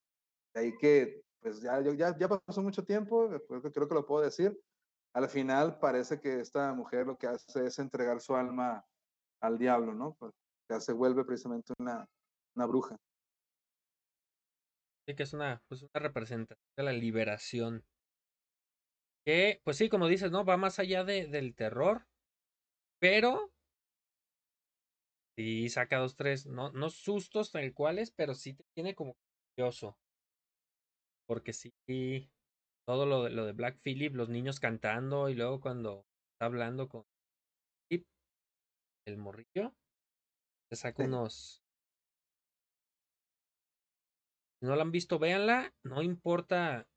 De 0.53 0.61
ahí 0.61 0.77
que, 0.77 1.23
pues 1.41 1.59
ya, 1.61 1.81
ya, 1.81 2.17
ya 2.17 2.29
pasó 2.29 2.61
mucho 2.61 2.85
tiempo, 2.85 3.27
creo 3.47 3.61
que, 3.61 3.71
creo 3.71 3.87
que 3.87 3.95
lo 3.95 4.05
puedo 4.05 4.23
decir. 4.23 4.57
Al 5.13 5.27
final 5.27 5.79
parece 5.79 6.21
que 6.21 6.39
esta 6.39 6.73
mujer 6.73 7.07
lo 7.07 7.17
que 7.17 7.27
hace 7.27 7.65
es 7.65 7.79
entregar 7.79 8.21
su 8.21 8.35
alma 8.35 8.85
al 9.41 9.57
diablo, 9.57 9.93
¿no? 9.93 10.13
Pues 10.13 10.31
ya 10.69 10.79
se 10.79 10.93
vuelve 10.93 11.25
precisamente 11.25 11.73
una, 11.79 12.07
una 12.55 12.65
bruja. 12.65 12.97
Sí, 15.07 15.15
que 15.15 15.23
es 15.23 15.33
una, 15.33 15.63
pues 15.67 15.81
una 15.81 15.91
representación 15.95 16.63
de 16.77 16.83
la 16.83 16.91
liberación. 16.93 17.85
Que, 19.25 19.61
pues 19.63 19.77
sí, 19.77 19.89
como 19.89 20.07
dices, 20.07 20.31
¿no? 20.31 20.45
Va 20.45 20.57
más 20.57 20.79
allá 20.79 21.03
de, 21.03 21.27
del 21.27 21.55
terror, 21.55 22.07
pero 22.99 23.51
sí 25.37 25.69
saca 25.69 25.97
dos, 25.97 26.15
tres, 26.15 26.45
no, 26.45 26.71
no 26.71 26.89
sustos 26.89 27.51
tal 27.51 27.73
cuales, 27.73 28.11
pero 28.11 28.33
sí 28.33 28.53
te 28.53 28.63
tiene 28.73 28.95
como 28.95 29.15
curioso. 29.55 29.97
Porque 31.27 31.53
sí, 31.53 31.73
todo 32.85 33.05
lo 33.05 33.23
de, 33.23 33.31
lo 33.31 33.45
de 33.45 33.53
Black 33.53 33.79
Phillip, 33.81 34.15
los 34.15 34.29
niños 34.29 34.59
cantando 34.59 35.29
y 35.29 35.35
luego 35.35 35.61
cuando 35.61 36.05
está 36.33 36.45
hablando 36.45 36.89
con 36.89 37.05
el 39.05 39.17
morrillo, 39.17 39.75
te 40.69 40.75
saca 40.75 41.03
Sí. 41.03 41.07
unos... 41.07 41.60
Si 44.61 44.67
no 44.67 44.75
la 44.75 44.83
han 44.83 44.91
visto, 44.91 45.17
véanla, 45.17 45.73
no 45.83 46.03
importa. 46.03 46.87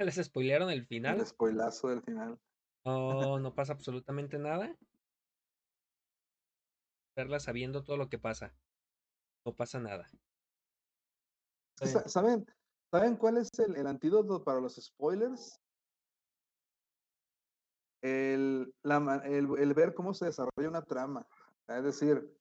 Les 0.00 0.16
spoilearon 0.16 0.68
el 0.70 0.80
El 0.80 0.86
final. 0.86 1.24
spoilazo 1.24 1.88
del 1.88 2.02
final. 2.02 2.40
No, 2.84 3.38
no 3.38 3.54
pasa 3.54 3.72
absolutamente 3.74 4.36
nada. 4.38 4.76
Verla 7.16 7.38
sabiendo 7.38 7.84
todo 7.84 7.96
lo 7.96 8.08
que 8.08 8.18
pasa. 8.18 8.52
No 9.44 9.54
pasa 9.54 9.78
nada. 9.78 10.08
Sí, 11.76 11.86
¿Saben, 12.06 12.44
¿Saben 12.90 13.16
cuál 13.16 13.36
es 13.36 13.48
el, 13.58 13.76
el 13.76 13.86
antídoto 13.86 14.42
para 14.42 14.60
los 14.60 14.74
spoilers? 14.74 15.60
El, 18.02 18.74
la 18.82 19.22
el, 19.24 19.48
el 19.58 19.74
ver 19.74 19.94
cómo 19.94 20.14
se 20.14 20.26
desarrolla 20.26 20.68
una 20.68 20.82
trama. 20.82 21.26
Es 21.68 21.84
decir, 21.84 22.36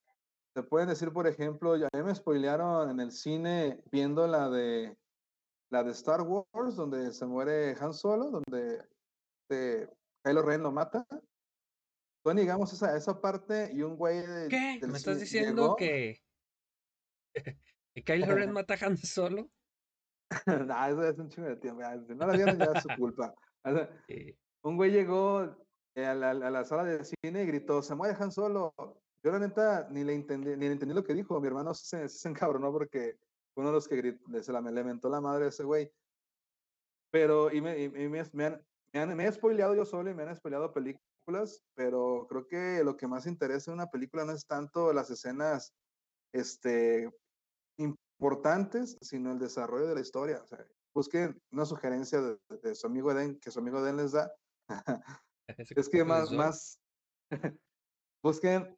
se 0.55 0.63
pueden 0.63 0.87
decir, 0.87 1.11
por 1.11 1.27
ejemplo, 1.27 1.75
ya 1.75 1.89
me 1.93 2.15
spoilearon 2.15 2.89
en 2.89 2.99
el 3.01 3.11
cine 3.11 3.83
viendo 3.91 4.25
la 4.25 4.49
de 4.49 4.97
la 5.69 5.83
de 5.83 5.91
Star 5.91 6.21
Wars, 6.21 6.75
donde 6.77 7.11
se 7.11 7.25
muere 7.25 7.75
Han 7.81 7.93
Solo, 7.93 8.31
donde 8.31 8.87
este, 9.49 9.89
Kylo 10.23 10.43
Ren 10.43 10.63
lo 10.63 10.71
mata. 10.71 11.05
Tú 12.23 12.31
digamos 12.33 12.71
esa, 12.71 12.95
esa 12.95 13.19
parte 13.19 13.69
y 13.73 13.81
un 13.81 13.97
güey 13.97 14.25
de- 14.25 14.47
¿Qué? 14.47 14.77
del 14.79 14.91
¿Me 14.91 14.97
estás 14.97 15.19
diciendo 15.19 15.61
llegó. 15.63 15.75
que, 15.75 16.19
que 17.93 18.03
Kylo 18.03 18.33
Ren 18.33 18.51
mata 18.53 18.75
a 18.75 18.85
Han 18.85 18.97
Solo? 18.97 19.49
nah, 20.47 20.87
eso 20.89 21.03
es 21.03 21.19
un 21.19 21.29
chingo 21.29 21.49
de 21.49 21.57
tiempo. 21.57 21.81
no 21.81 22.27
la 22.27 22.33
vieron, 22.33 22.57
ya 22.57 22.71
es 22.75 22.83
su 22.83 22.89
culpa. 22.97 23.33
O 23.65 23.71
sea, 23.73 23.89
un 24.63 24.77
güey 24.77 24.91
llegó 24.91 25.43
eh, 25.95 26.05
a 26.05 26.15
la, 26.15 26.31
a 26.31 26.49
la 26.49 26.63
sala 26.63 26.85
de 26.85 27.03
cine 27.03 27.43
y 27.43 27.45
gritó, 27.45 27.81
se 27.81 27.93
muere 27.93 28.15
Han 28.17 28.31
Solo. 28.31 28.73
Yo 29.25 29.31
la 29.31 29.39
neta 29.39 29.87
ni 29.89 30.03
le 30.03 30.13
entendí, 30.13 30.51
ni 30.51 30.67
le 30.67 30.73
entendí 30.73 30.93
lo 30.93 31.03
que 31.03 31.15
dijo. 31.15 31.41
Mi 31.41 31.47
hermano 31.47 31.73
se, 31.73 32.07
se 32.07 32.29
encabronó 32.29 32.71
porque 32.71 33.17
fue 33.55 33.61
uno 33.63 33.69
de 33.69 33.73
los 33.73 33.87
que 33.87 33.95
grit- 33.95 34.41
se 34.43 34.53
la, 34.53 34.61
le 34.61 34.83
mentó 34.83 35.09
la 35.09 35.19
madre 35.19 35.45
a 35.45 35.47
ese 35.47 35.63
güey. 35.63 35.91
Pero, 37.11 37.51
y 37.51 37.59
me, 37.59 37.79
y- 37.81 37.89
me, 37.89 38.07
me 38.09 38.19
han, 38.45 38.61
me, 38.93 38.99
han- 38.99 39.17
me 39.17 39.25
he 39.25 39.31
spoileado 39.31 39.73
yo 39.73 39.83
solo 39.83 40.11
y 40.11 40.13
me 40.13 40.21
han 40.21 40.35
spoileado 40.35 40.71
películas, 40.71 41.65
pero 41.73 42.27
creo 42.29 42.45
que 42.45 42.83
lo 42.83 42.95
que 42.97 43.07
más 43.07 43.25
interesa 43.25 43.71
en 43.71 43.75
una 43.75 43.89
película 43.89 44.25
no 44.25 44.31
es 44.31 44.45
tanto 44.45 44.93
las 44.93 45.09
escenas 45.09 45.73
este, 46.31 47.09
importantes, 47.79 48.95
sino 49.01 49.31
el 49.31 49.39
desarrollo 49.39 49.87
de 49.87 49.95
la 49.95 50.01
historia. 50.01 50.43
O 50.43 50.45
sea, 50.45 50.67
busquen 50.93 51.41
una 51.51 51.65
sugerencia 51.65 52.21
de, 52.21 52.37
de 52.61 52.75
su 52.75 52.85
amigo 52.85 53.11
Eden, 53.11 53.39
que 53.39 53.49
su 53.49 53.57
amigo 53.57 53.79
Eden 53.79 53.97
les 53.97 54.11
da. 54.11 54.31
es 55.47 55.89
que 55.89 56.03
más, 56.03 56.31
más 56.31 56.79
busquen 58.23 58.77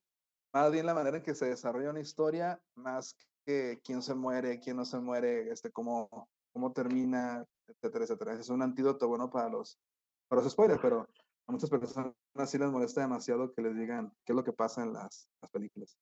más 0.53 0.71
bien 0.71 0.85
la 0.85 0.93
manera 0.93 1.17
en 1.17 1.23
que 1.23 1.35
se 1.35 1.45
desarrolla 1.47 1.89
una 1.89 1.99
historia, 1.99 2.61
más 2.75 3.15
que 3.45 3.79
quién 3.83 4.01
se 4.01 4.13
muere, 4.15 4.59
quién 4.59 4.77
no 4.77 4.85
se 4.85 4.99
muere, 4.99 5.49
este, 5.51 5.71
cómo, 5.71 6.29
cómo 6.53 6.73
termina, 6.73 7.45
etcétera, 7.67 8.05
etcétera. 8.05 8.33
Es 8.33 8.49
un 8.49 8.61
antídoto 8.61 9.07
bueno 9.07 9.29
para 9.29 9.49
los, 9.49 9.79
para 10.27 10.41
los 10.41 10.51
spoilers, 10.51 10.81
pero 10.81 11.07
a 11.47 11.51
muchas 11.51 11.69
personas 11.69 12.13
sí 12.45 12.57
les 12.57 12.69
molesta 12.69 13.01
demasiado 13.01 13.53
que 13.53 13.61
les 13.61 13.75
digan 13.75 14.11
qué 14.25 14.33
es 14.33 14.35
lo 14.35 14.43
que 14.43 14.53
pasa 14.53 14.83
en 14.83 14.93
las, 14.93 15.29
las 15.41 15.51
películas. 15.51 15.97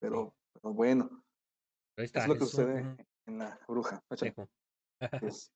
Pero, 0.00 0.34
pero 0.52 0.74
bueno, 0.74 1.08
Pero 1.08 1.22
ahí 2.02 2.04
está, 2.04 2.20
es 2.22 2.28
lo 2.28 2.34
que 2.34 2.44
es 2.44 2.54
un- 2.54 2.60
sucede 2.60 2.82
un 2.82 3.06
en 3.26 3.38
la 3.38 3.60
bruja. 3.66 4.02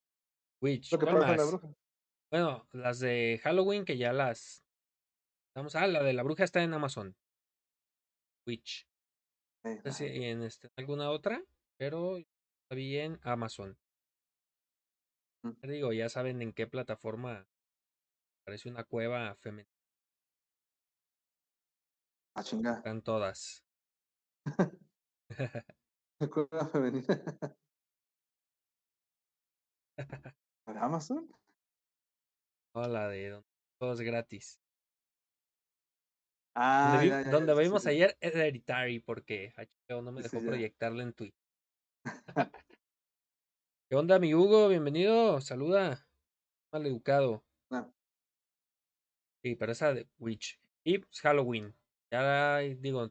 Bueno, 2.30 2.66
las 2.72 2.98
de 3.00 3.40
Halloween 3.42 3.84
que 3.84 3.98
ya 3.98 4.12
las... 4.12 4.61
Vamos 5.54 5.74
a... 5.74 5.86
la 5.86 6.02
de 6.02 6.12
la 6.12 6.22
bruja 6.22 6.44
está 6.44 6.62
en 6.62 6.72
Amazon. 6.74 7.16
Witch. 8.46 8.86
No 9.64 9.92
sé 9.92 10.08
si 10.08 10.24
en 10.24 10.42
este, 10.42 10.70
alguna 10.76 11.10
otra, 11.10 11.42
pero 11.76 12.16
está 12.16 12.74
bien 12.74 13.20
Amazon. 13.22 13.78
Mm. 15.44 15.68
Digo, 15.68 15.92
ya 15.92 16.08
saben 16.08 16.42
en 16.42 16.52
qué 16.52 16.66
plataforma 16.66 17.46
parece 18.44 18.68
una 18.68 18.84
cueva 18.84 19.34
femenina. 19.36 19.70
ah, 22.34 22.42
chinga. 22.42 22.74
Están 22.74 23.02
todas. 23.02 23.64
Cueva 26.32 26.68
femenina. 26.68 27.06
¿De 30.66 30.78
Amazon? 30.78 31.28
O 32.74 32.86
la 32.86 33.08
de 33.08 33.42
todo 33.78 33.92
es 33.92 34.00
gratis. 34.00 34.61
Ah, 36.54 36.92
donde 36.92 37.04
vi- 37.04 37.08
ya, 37.10 37.22
ya, 37.22 37.24
ya, 37.24 37.30
donde 37.32 37.52
sí, 37.54 37.58
sí, 37.58 37.64
vimos 37.64 37.82
sí. 37.82 37.88
ayer 37.90 38.16
Hereditary 38.20 38.98
porque 39.00 39.52
HBO 39.56 40.02
no 40.02 40.12
me 40.12 40.22
Sí, 40.22 40.28
sí, 40.28 40.36
dejó 40.36 40.44
ya. 40.44 40.50
proyectarla 40.50 41.02
en 41.02 41.12
Twitch. 41.12 41.34
¿Qué 43.88 43.96
onda, 43.96 44.18
mi 44.18 44.34
Hugo? 44.34 44.68
Bienvenido. 44.68 45.40
Saluda. 45.40 46.06
Mal 46.72 46.86
educado. 46.86 47.44
Ah, 47.70 47.90
Sí, 49.42 49.56
pero 49.56 49.72
esa 49.72 49.92
de 49.92 50.08
Witch. 50.18 50.60
Y 50.84 50.98
pues, 50.98 51.20
Halloween. 51.20 51.74
Ya 52.10 52.58
digo, 52.58 53.10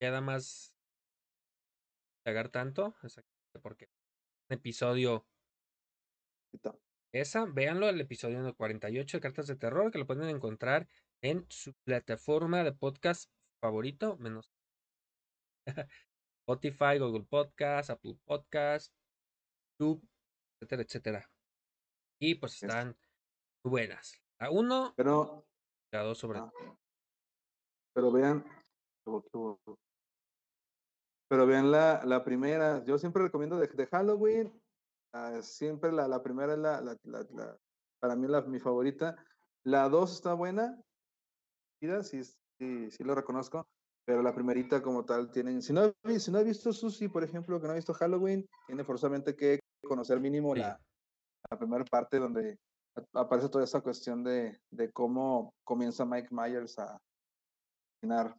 queda 0.00 0.20
más 0.20 0.74
cagar 2.24 2.48
tanto. 2.50 2.94
exactamente, 3.02 3.60
Porque 3.62 3.88
un 4.50 4.56
episodio 4.56 5.26
esa, 7.12 7.44
véanlo, 7.44 7.88
el 7.88 8.00
episodio 8.00 8.38
número 8.38 8.56
48 8.56 9.18
de 9.18 9.20
Cartas 9.20 9.46
de 9.46 9.56
Terror, 9.56 9.90
que 9.90 9.98
lo 9.98 10.06
pueden 10.06 10.28
encontrar 10.28 10.88
en 11.22 11.46
su 11.50 11.72
plataforma 11.84 12.64
de 12.64 12.72
podcast 12.72 13.30
favorito, 13.62 14.16
menos 14.18 14.52
Spotify, 16.46 16.98
Google 16.98 17.24
Podcast, 17.30 17.90
Apple 17.90 18.18
Podcast, 18.24 18.92
YouTube, 19.78 20.04
etcétera, 20.60 20.82
etcétera. 20.82 21.30
Y 22.20 22.34
pues 22.34 22.54
Es- 22.56 22.62
están 22.64 22.96
muy 23.64 23.70
buenas. 23.70 24.20
La 24.40 24.50
1, 24.50 24.94
Pero, 24.96 25.46
la 25.92 26.02
2 26.02 26.18
sobre 26.18 26.40
ah, 26.40 26.50
pero 27.94 28.10
vean, 28.10 28.44
pero 31.28 31.46
vean 31.46 31.70
la, 31.70 32.02
la 32.04 32.24
primera. 32.24 32.84
Yo 32.84 32.98
siempre 32.98 33.22
recomiendo 33.22 33.56
de, 33.56 33.68
de 33.68 33.86
Halloween. 33.86 34.60
ah, 35.14 35.40
siempre 35.42 35.92
la, 35.92 36.08
la 36.08 36.22
primera 36.22 36.54
es 36.54 36.58
la- 36.58 36.80
la- 36.80 37.58
para 38.00 38.16
mí 38.16 38.26
la, 38.26 38.40
mi 38.42 38.58
favorita. 38.58 39.14
La 39.64 39.88
dos 39.88 40.12
está 40.14 40.34
buena. 40.34 40.82
Chida, 41.82 42.02
Sí, 42.04 42.22
sí, 42.22 42.90
sí 42.90 43.04
lo 43.04 43.14
reconozco. 43.14 43.66
Pero 44.04 44.22
la 44.22 44.34
primerita 44.34 44.82
como 44.82 45.04
tal 45.04 45.30
tienen. 45.30 45.62
Si 45.62 45.72
no, 45.72 45.92
si 46.18 46.30
no 46.32 46.38
ha 46.38 46.42
visto 46.42 46.72
Susi, 46.72 47.08
por 47.08 47.22
ejemplo, 47.22 47.60
que 47.60 47.66
no 47.66 47.72
ha 47.72 47.76
visto 47.76 47.94
Halloween, 47.94 48.46
tiene 48.66 48.84
forzosamente 48.84 49.36
que 49.36 49.60
conocer 49.82 50.18
mínimo 50.20 50.54
Sí. 50.54 50.60
la, 50.60 50.80
la 51.50 51.58
primera 51.58 51.84
parte 51.84 52.18
donde 52.18 52.58
aparece 53.12 53.48
toda 53.48 53.64
esa 53.64 53.80
cuestión 53.80 54.24
de, 54.24 54.58
de 54.70 54.90
cómo 54.90 55.54
comienza 55.64 56.04
Mike 56.04 56.28
Myers 56.32 56.78
a 56.80 56.98
asesinar. 58.00 58.36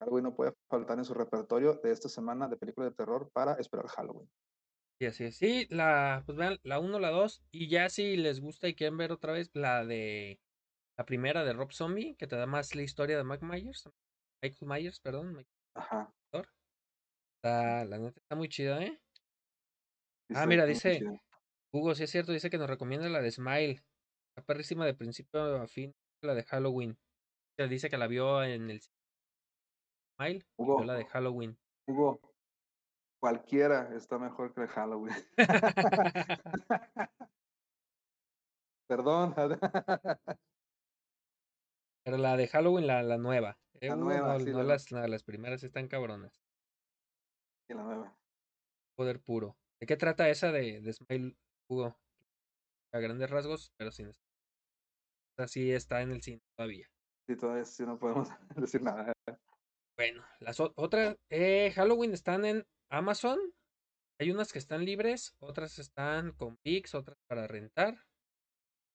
Halloween 0.00 0.24
no 0.24 0.34
puede 0.34 0.52
faltar 0.68 0.98
en 0.98 1.04
su 1.06 1.14
repertorio 1.14 1.74
de 1.82 1.90
esta 1.90 2.10
semana 2.10 2.46
de 2.46 2.58
películas 2.58 2.90
de 2.90 2.96
terror 2.96 3.30
para 3.32 3.54
esperar 3.54 3.86
Halloween. 3.88 4.28
Sí, 4.98 5.06
así 5.06 5.24
es. 5.24 5.36
Sí, 5.38 5.66
la, 5.70 6.22
pues 6.26 6.36
vean, 6.36 6.58
la 6.62 6.78
1, 6.78 6.98
la 6.98 7.10
2, 7.10 7.42
y 7.50 7.68
ya 7.68 7.88
si 7.88 8.16
les 8.18 8.40
gusta 8.40 8.68
y 8.68 8.74
quieren 8.74 8.98
ver 8.98 9.12
otra 9.12 9.32
vez 9.32 9.50
la 9.54 9.84
de 9.84 10.40
la 10.96 11.04
primera 11.04 11.44
de 11.44 11.52
Rob 11.52 11.72
Zombie, 11.72 12.16
que 12.16 12.26
te 12.26 12.36
da 12.36 12.46
más 12.46 12.74
la 12.74 12.82
historia 12.82 13.16
de 13.16 13.24
Mike 13.24 13.44
Myers, 13.44 13.88
Michael 14.42 14.68
Myers, 14.68 15.00
perdón, 15.00 15.34
Mike 15.34 15.50
Ajá. 15.74 16.12
Está, 16.32 17.84
la 17.84 17.98
neta 17.98 18.18
está 18.20 18.36
muy 18.36 18.48
chida, 18.48 18.82
¿eh? 18.82 18.98
sí 20.28 20.34
Ah, 20.34 20.46
mira, 20.46 20.64
dice. 20.64 21.02
Hugo, 21.72 21.94
sí 21.94 22.04
es 22.04 22.10
cierto, 22.10 22.32
dice 22.32 22.48
que 22.48 22.56
nos 22.56 22.70
recomienda 22.70 23.08
la 23.08 23.20
de 23.20 23.30
Smile. 23.30 23.82
Está 24.30 24.46
perrísima 24.46 24.86
de 24.86 24.94
principio 24.94 25.56
a 25.56 25.66
fin, 25.66 25.94
la 26.22 26.34
de 26.34 26.44
Halloween. 26.44 26.96
dice 27.68 27.90
que 27.90 27.98
la 27.98 28.06
vio 28.06 28.42
en 28.42 28.70
el 28.70 28.80
Smile, 30.16 30.46
Hugo. 30.56 30.78
vio 30.78 30.86
la 30.86 30.94
de 30.94 31.04
Halloween. 31.04 31.58
Hugo, 31.86 32.20
cualquiera 33.20 33.94
está 33.94 34.18
mejor 34.18 34.54
que 34.54 34.66
Halloween. 34.68 35.14
Perdón. 38.88 39.34
Pero 42.04 42.18
la 42.18 42.36
de 42.36 42.48
Halloween, 42.48 42.86
la, 42.86 43.02
la 43.02 43.16
nueva. 43.18 43.58
eh, 43.80 43.88
La 43.88 43.96
nueva, 43.96 44.34
no, 44.34 44.40
sí, 44.44 44.50
no 44.50 44.58
la- 44.58 44.64
las, 44.74 44.90
las 44.92 45.22
primeras 45.24 45.62
están 45.62 45.88
cabronas. 45.88 46.42
Y 47.68 47.74
la 47.74 47.82
nueva. 47.82 48.16
Poder 48.96 49.20
puro. 49.20 49.56
¿De 49.80 49.86
qué 49.86 49.96
trata 49.96 50.28
esa 50.28 50.52
de, 50.52 50.80
de 50.80 50.92
Smile, 50.92 51.36
Hugo? 51.68 51.96
A 52.92 52.98
grandes 53.00 53.30
rasgos, 53.30 53.72
pero 53.76 53.90
sin. 53.90 54.14
Así 55.36 55.72
está 55.72 56.02
en 56.02 56.12
el 56.12 56.22
cine 56.22 56.42
todavía. 56.56 56.88
Sí, 57.26 57.36
todavía 57.36 57.64
sí 57.64 57.84
no 57.84 57.98
podemos 57.98 58.28
decir 58.56 58.82
nada. 58.82 59.12
Bueno, 59.96 60.24
las 60.40 60.60
otras 60.60 61.16
eh, 61.30 61.72
Halloween 61.74 62.12
están 62.12 62.44
en 62.44 62.66
Amazon. 62.90 63.38
Hay 64.20 64.30
unas 64.30 64.52
que 64.52 64.58
están 64.60 64.84
libres, 64.84 65.34
otras 65.40 65.78
están 65.80 66.32
con 66.32 66.58
VIX, 66.64 66.94
otras 66.94 67.18
para 67.26 67.48
rentar. 67.48 68.06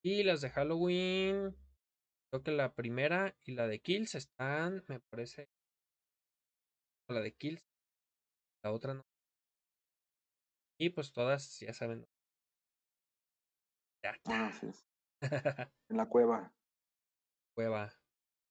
Y 0.01 0.23
las 0.23 0.39
de 0.39 0.49
Halloween, 0.49 1.57
creo 2.29 2.43
que 2.43 2.51
la 2.51 2.73
primera 2.73 3.35
y 3.43 3.53
la 3.53 3.67
de 3.67 3.79
Kills 3.79 4.15
están, 4.15 4.83
me 4.87 4.99
parece. 4.99 5.49
La 7.07 7.21
de 7.21 7.33
Kills, 7.33 7.63
la 8.63 8.71
otra 8.71 8.93
no. 8.93 9.03
Y 10.79 10.91
pues 10.91 11.11
todas, 11.11 11.59
ya 11.59 11.73
saben. 11.73 12.07
Ya 14.03 14.15
Ah, 14.25 14.51
sí. 14.53 14.67
En 15.89 15.97
la 15.97 16.07
cueva. 16.07 16.53
Cueva, 17.55 17.89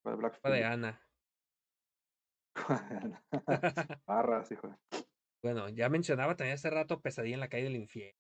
de 0.05 0.15
Black 0.17 0.41
cueva 0.41 0.57
de. 0.57 0.65
Ana. 0.65 1.01
Barras, 4.07 4.51
hijo. 4.53 4.77
Bueno, 5.43 5.69
ya 5.69 5.89
mencionaba 5.89 6.37
también 6.37 6.57
hace 6.57 6.69
rato 6.69 7.01
Pesadilla 7.01 7.35
en 7.35 7.41
la 7.41 7.49
calle 7.49 7.65
del 7.65 7.77
infierno. 7.77 8.19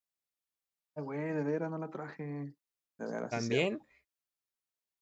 Ay, 0.94 1.02
güey, 1.02 1.32
de 1.32 1.42
veras 1.42 1.70
no 1.70 1.78
la 1.78 1.90
traje. 1.90 2.22
De 2.22 3.06
veras. 3.06 3.30
También, 3.30 3.80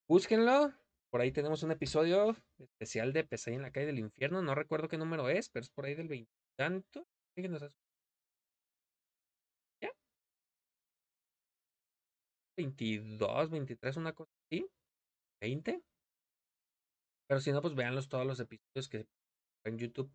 búsquenlo. 0.08 0.72
Por 1.10 1.20
ahí 1.20 1.32
tenemos 1.32 1.62
un 1.62 1.70
episodio 1.70 2.36
especial 2.58 3.12
de 3.12 3.24
Pesadilla 3.24 3.56
en 3.56 3.62
la 3.62 3.72
calle 3.72 3.86
del 3.86 3.98
infierno. 3.98 4.42
No 4.42 4.54
recuerdo 4.54 4.88
qué 4.88 4.98
número 4.98 5.28
es, 5.28 5.48
pero 5.48 5.62
es 5.62 5.70
por 5.70 5.86
ahí 5.86 5.94
del 5.94 6.08
veintitanto. 6.08 7.06
¿Ya? 9.80 9.92
22, 12.58 13.50
23, 13.50 13.96
una 13.96 14.12
cosa 14.12 14.30
así. 14.44 14.68
20. 15.40 15.82
Pero 17.28 17.40
si 17.40 17.52
no, 17.52 17.62
pues 17.62 17.74
véanlos 17.74 18.08
todos 18.08 18.26
los 18.26 18.40
episodios 18.40 18.88
que 18.88 19.06
en 19.64 19.78
YouTube. 19.78 20.10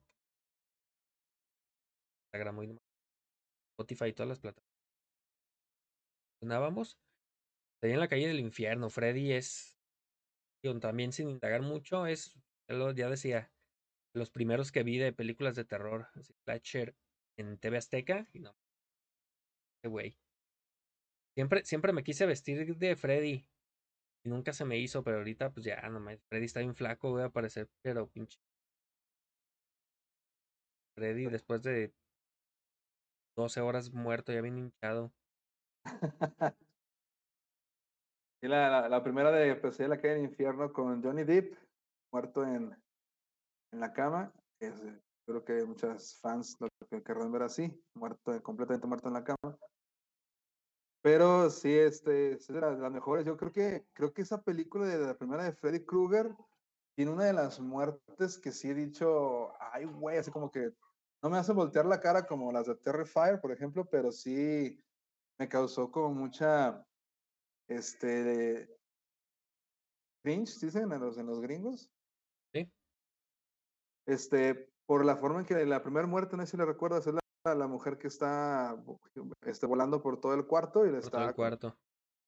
Instagram 2.34 2.78
Spotify 3.74 4.06
y 4.06 4.14
todas 4.14 4.30
las 4.30 4.40
plataformas. 4.40 4.72
Mencionábamos. 6.42 6.98
Pesadilla 7.80 7.96
en 7.96 8.00
la 8.00 8.08
calle 8.08 8.28
del 8.28 8.40
infierno. 8.40 8.90
Freddy 8.90 9.34
es 9.34 9.81
también 10.80 11.12
sin 11.12 11.30
indagar 11.30 11.62
mucho, 11.62 12.06
es, 12.08 12.36
ya, 12.68 12.76
lo- 12.76 12.92
ya 12.92 13.10
decía, 13.10 13.52
los 14.14 14.32
primeros 14.32 14.72
que 14.72 14.84
vi 14.84 14.98
de 15.00 15.14
películas 15.14 15.56
de 15.56 15.66
terror, 15.66 16.08
slasher 16.46 16.96
en 17.38 17.58
TV 17.60 17.78
Azteca, 17.78 18.28
y 18.34 18.40
no, 18.40 18.56
güey. 19.84 20.16
Siempre, 21.36 21.66
siempre 21.66 21.92
me 21.94 22.04
quise 22.04 22.26
vestir 22.26 22.78
de 22.78 22.96
Freddy, 22.96 23.46
y 24.26 24.30
nunca 24.30 24.54
se 24.54 24.66
me 24.66 24.78
hizo, 24.80 25.04
pero 25.04 25.18
ahorita, 25.20 25.52
pues 25.52 25.66
ya, 25.66 25.82
no 25.90 26.02
Freddy 26.30 26.46
está 26.46 26.62
bien 26.62 26.76
flaco, 26.76 27.12
voy 27.12 27.24
a 27.24 27.30
parecer, 27.30 27.70
pero 27.84 28.08
pinche. 28.10 28.40
Freddy, 30.96 31.26
después 31.28 31.62
de 31.64 31.94
12 33.36 33.60
horas 33.60 33.92
muerto, 33.92 34.32
ya 34.32 34.40
bien 34.42 34.58
hinchado. 34.58 35.12
Y 38.42 38.48
la, 38.48 38.70
la, 38.70 38.90
la 38.90 39.04
primera 39.04 39.32
de 39.32 39.52
en 39.52 39.90
la 39.90 39.98
calle 39.98 40.16
del 40.16 40.24
infierno 40.24 40.74
con 40.74 41.04
Johnny 41.04 41.24
Depp, 41.24 41.56
muerto 42.12 42.44
en, 42.44 42.76
en 43.72 43.80
la 43.80 43.94
cama. 43.94 44.34
Es, 44.60 44.84
eh, 44.84 45.00
creo 45.26 45.44
que 45.46 45.64
muchos 45.64 46.20
fans 46.20 46.58
lo 46.60 46.68
que 46.90 47.04
querrán 47.04 47.32
ver 47.32 47.44
así, 47.44 47.72
muerto, 47.94 48.42
completamente 48.42 48.88
muerto 48.88 49.08
en 49.08 49.14
la 49.14 49.24
cama. 49.24 49.58
Pero 51.04 51.50
sí, 51.50 51.72
este, 51.78 52.34
es 52.34 52.48
de 52.48 52.62
las 52.62 52.92
mejores. 52.92 53.26
Yo 53.26 53.38
creo 53.38 53.52
que, 53.52 53.86
creo 53.94 54.14
que 54.14 54.22
esa 54.22 54.42
película 54.42 54.86
de 54.86 55.00
la 55.00 55.18
primera 55.18 55.44
de 55.44 55.54
Freddy 55.54 55.86
Krueger 55.86 56.36
tiene 56.96 57.12
una 57.12 57.26
de 57.26 57.34
las 57.34 57.60
muertes 57.60 58.38
que 58.38 58.52
sí 58.52 58.70
he 58.70 58.74
dicho, 58.74 59.52
ay, 59.60 59.86
güey, 59.86 60.18
así 60.18 60.32
como 60.32 60.52
que 60.52 60.72
no 61.24 61.30
me 61.30 61.38
hace 61.38 61.54
voltear 61.54 61.86
la 61.86 62.00
cara 62.00 62.26
como 62.26 62.52
las 62.52 62.68
de 62.68 62.76
Terrifier, 62.76 63.40
por 63.40 63.52
ejemplo, 63.52 63.88
pero 63.90 64.12
sí 64.12 64.84
me 65.40 65.48
causó 65.48 65.92
como 65.92 66.14
mucha, 66.14 66.86
este, 67.76 68.78
cringe, 70.24 70.60
dicen 70.60 70.92
en 70.92 71.00
los, 71.00 71.18
en 71.18 71.26
los 71.26 71.40
gringos. 71.40 71.90
Sí. 72.54 72.72
Este, 74.06 74.74
por 74.86 75.06
la 75.06 75.18
forma 75.18 75.40
en 75.40 75.46
que 75.46 75.66
la 75.66 75.82
primera 75.84 76.08
muerte, 76.08 76.36
no 76.36 76.46
sé 76.46 76.52
si 76.52 76.58
le 76.58 76.66
recuerdas, 76.66 77.08
es 77.08 77.14
la, 77.14 77.56
la 77.56 77.68
mujer 77.68 77.98
que 77.98 78.08
está 78.08 78.84
este, 79.42 79.66
volando 79.66 80.02
por 80.02 80.20
todo 80.20 80.34
el 80.34 80.46
cuarto 80.46 80.86
y 80.86 80.92
le 80.92 81.00
Por 81.00 81.12
todo 81.12 81.22
está, 81.22 81.30
el 81.30 81.36
cuarto. 81.36 81.78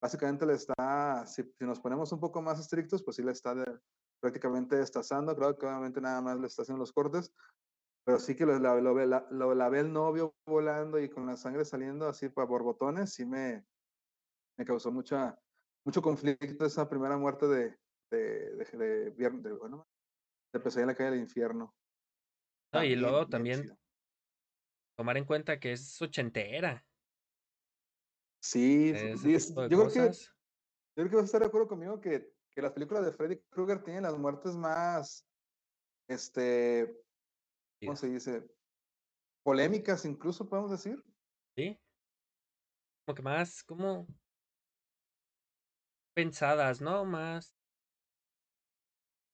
básicamente 0.01 0.45
le 0.45 0.53
está, 0.53 1.25
si, 1.27 1.43
si 1.43 1.65
nos 1.65 1.79
ponemos 1.79 2.12
un 2.12 2.19
poco 2.19 2.41
más 2.41 2.60
estrictos, 2.60 3.03
pues 3.03 3.17
sí 3.17 3.23
le 3.23 3.32
está 3.32 3.53
de- 3.56 3.79
prácticamente 4.21 4.77
destazando, 4.77 5.36
claro 5.36 5.58
que 5.58 5.65
obviamente 5.65 5.99
nada 5.99 6.21
más 6.21 6.39
le 6.39 6.47
está 6.47 6.62
haciendo 6.62 6.79
los 6.79 6.93
cortes, 6.93 7.34
pero 8.06 8.19
sí 8.19 8.36
que 8.36 8.45
lo, 8.45 8.58
la, 8.60 8.75
lo, 8.75 8.93
ve- 8.93 9.08
la, 9.08 9.27
lo- 9.32 9.53
la 9.53 9.67
ve 9.69 9.79
el 9.82 9.91
novio 9.91 10.36
volando 10.47 10.99
y 10.99 11.10
con 11.10 11.25
la 11.25 11.36
sangre 11.36 11.65
saliendo 11.65 12.08
así 12.08 12.29
por 12.29 12.47
borbotones, 12.47 13.13
sí 13.13 13.25
me, 13.25 13.65
me 14.58 14.66
causó 14.66 14.92
mucha, 14.92 15.39
mucho 15.86 16.02
conflicto 16.02 16.66
esa 16.66 16.88
primera 16.89 17.18
muerte 17.18 17.48
de, 17.48 17.80
de, 18.12 18.56
de, 18.56 18.66
de, 18.78 19.16
vier- 19.16 19.42
de, 19.42 19.54
bueno, 19.54 19.88
de 20.54 20.60
Pesadilla 20.60 20.84
en 20.84 20.88
la 20.88 20.96
calle 20.96 21.12
del 21.12 21.20
infierno. 21.22 21.76
No, 22.72 22.84
y 22.84 22.96
luego 22.96 23.28
también 23.28 23.78
tomar 24.96 25.18
en 25.18 25.26
cuenta 25.26 25.60
que 25.60 25.74
es 25.74 26.02
ochentera. 26.02 26.86
Sí, 28.42 28.92
es- 28.94 29.54
yo 29.56 29.68
creo 29.68 29.89
que. 29.89 30.12
Yo 30.96 31.02
creo 31.06 31.10
que 31.10 31.16
vas 31.16 31.24
a 31.24 31.26
estar 31.26 31.42
de 31.42 31.48
acuerdo 31.48 31.68
conmigo 31.68 32.00
que, 32.00 32.36
que 32.52 32.62
las 32.62 32.72
películas 32.72 33.04
de 33.04 33.12
Freddy 33.12 33.39
Krueger 33.50 33.84
tienen 33.84 34.04
las 34.04 34.16
muertes 34.16 34.56
más, 34.56 35.28
este, 36.08 37.04
¿cómo 37.82 37.96
se 37.96 38.12
dice? 38.12 38.48
Polémicas 39.44 40.06
incluso, 40.06 40.48
podemos 40.48 40.70
decir. 40.70 41.04
¿Sí? 41.56 41.82
Como 43.06 43.16
que 43.16 43.22
más, 43.24 43.63
como 43.63 44.06
pensadas, 46.13 46.82
¿no? 46.82 47.06
Más 47.06 47.54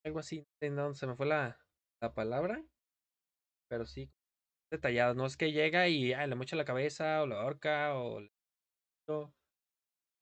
algo 0.05 0.19
así, 0.19 0.45
sí, 0.61 0.69
no, 0.69 0.93
se 0.93 1.07
me 1.07 1.15
fue 1.15 1.25
la, 1.25 1.59
la 2.01 2.13
palabra, 2.13 2.63
pero 3.69 3.85
sí 3.85 4.09
detalladas, 4.71 5.15
no 5.15 5.25
es 5.25 5.35
que 5.37 5.51
llega 5.51 5.87
y 5.87 6.13
ah, 6.13 6.27
le 6.27 6.35
mocha 6.35 6.55
la 6.55 6.65
cabeza 6.65 7.23
o 7.23 7.27
lo 7.27 7.37
ahorca 7.37 7.95
o 7.97 8.19
le, 8.21 8.31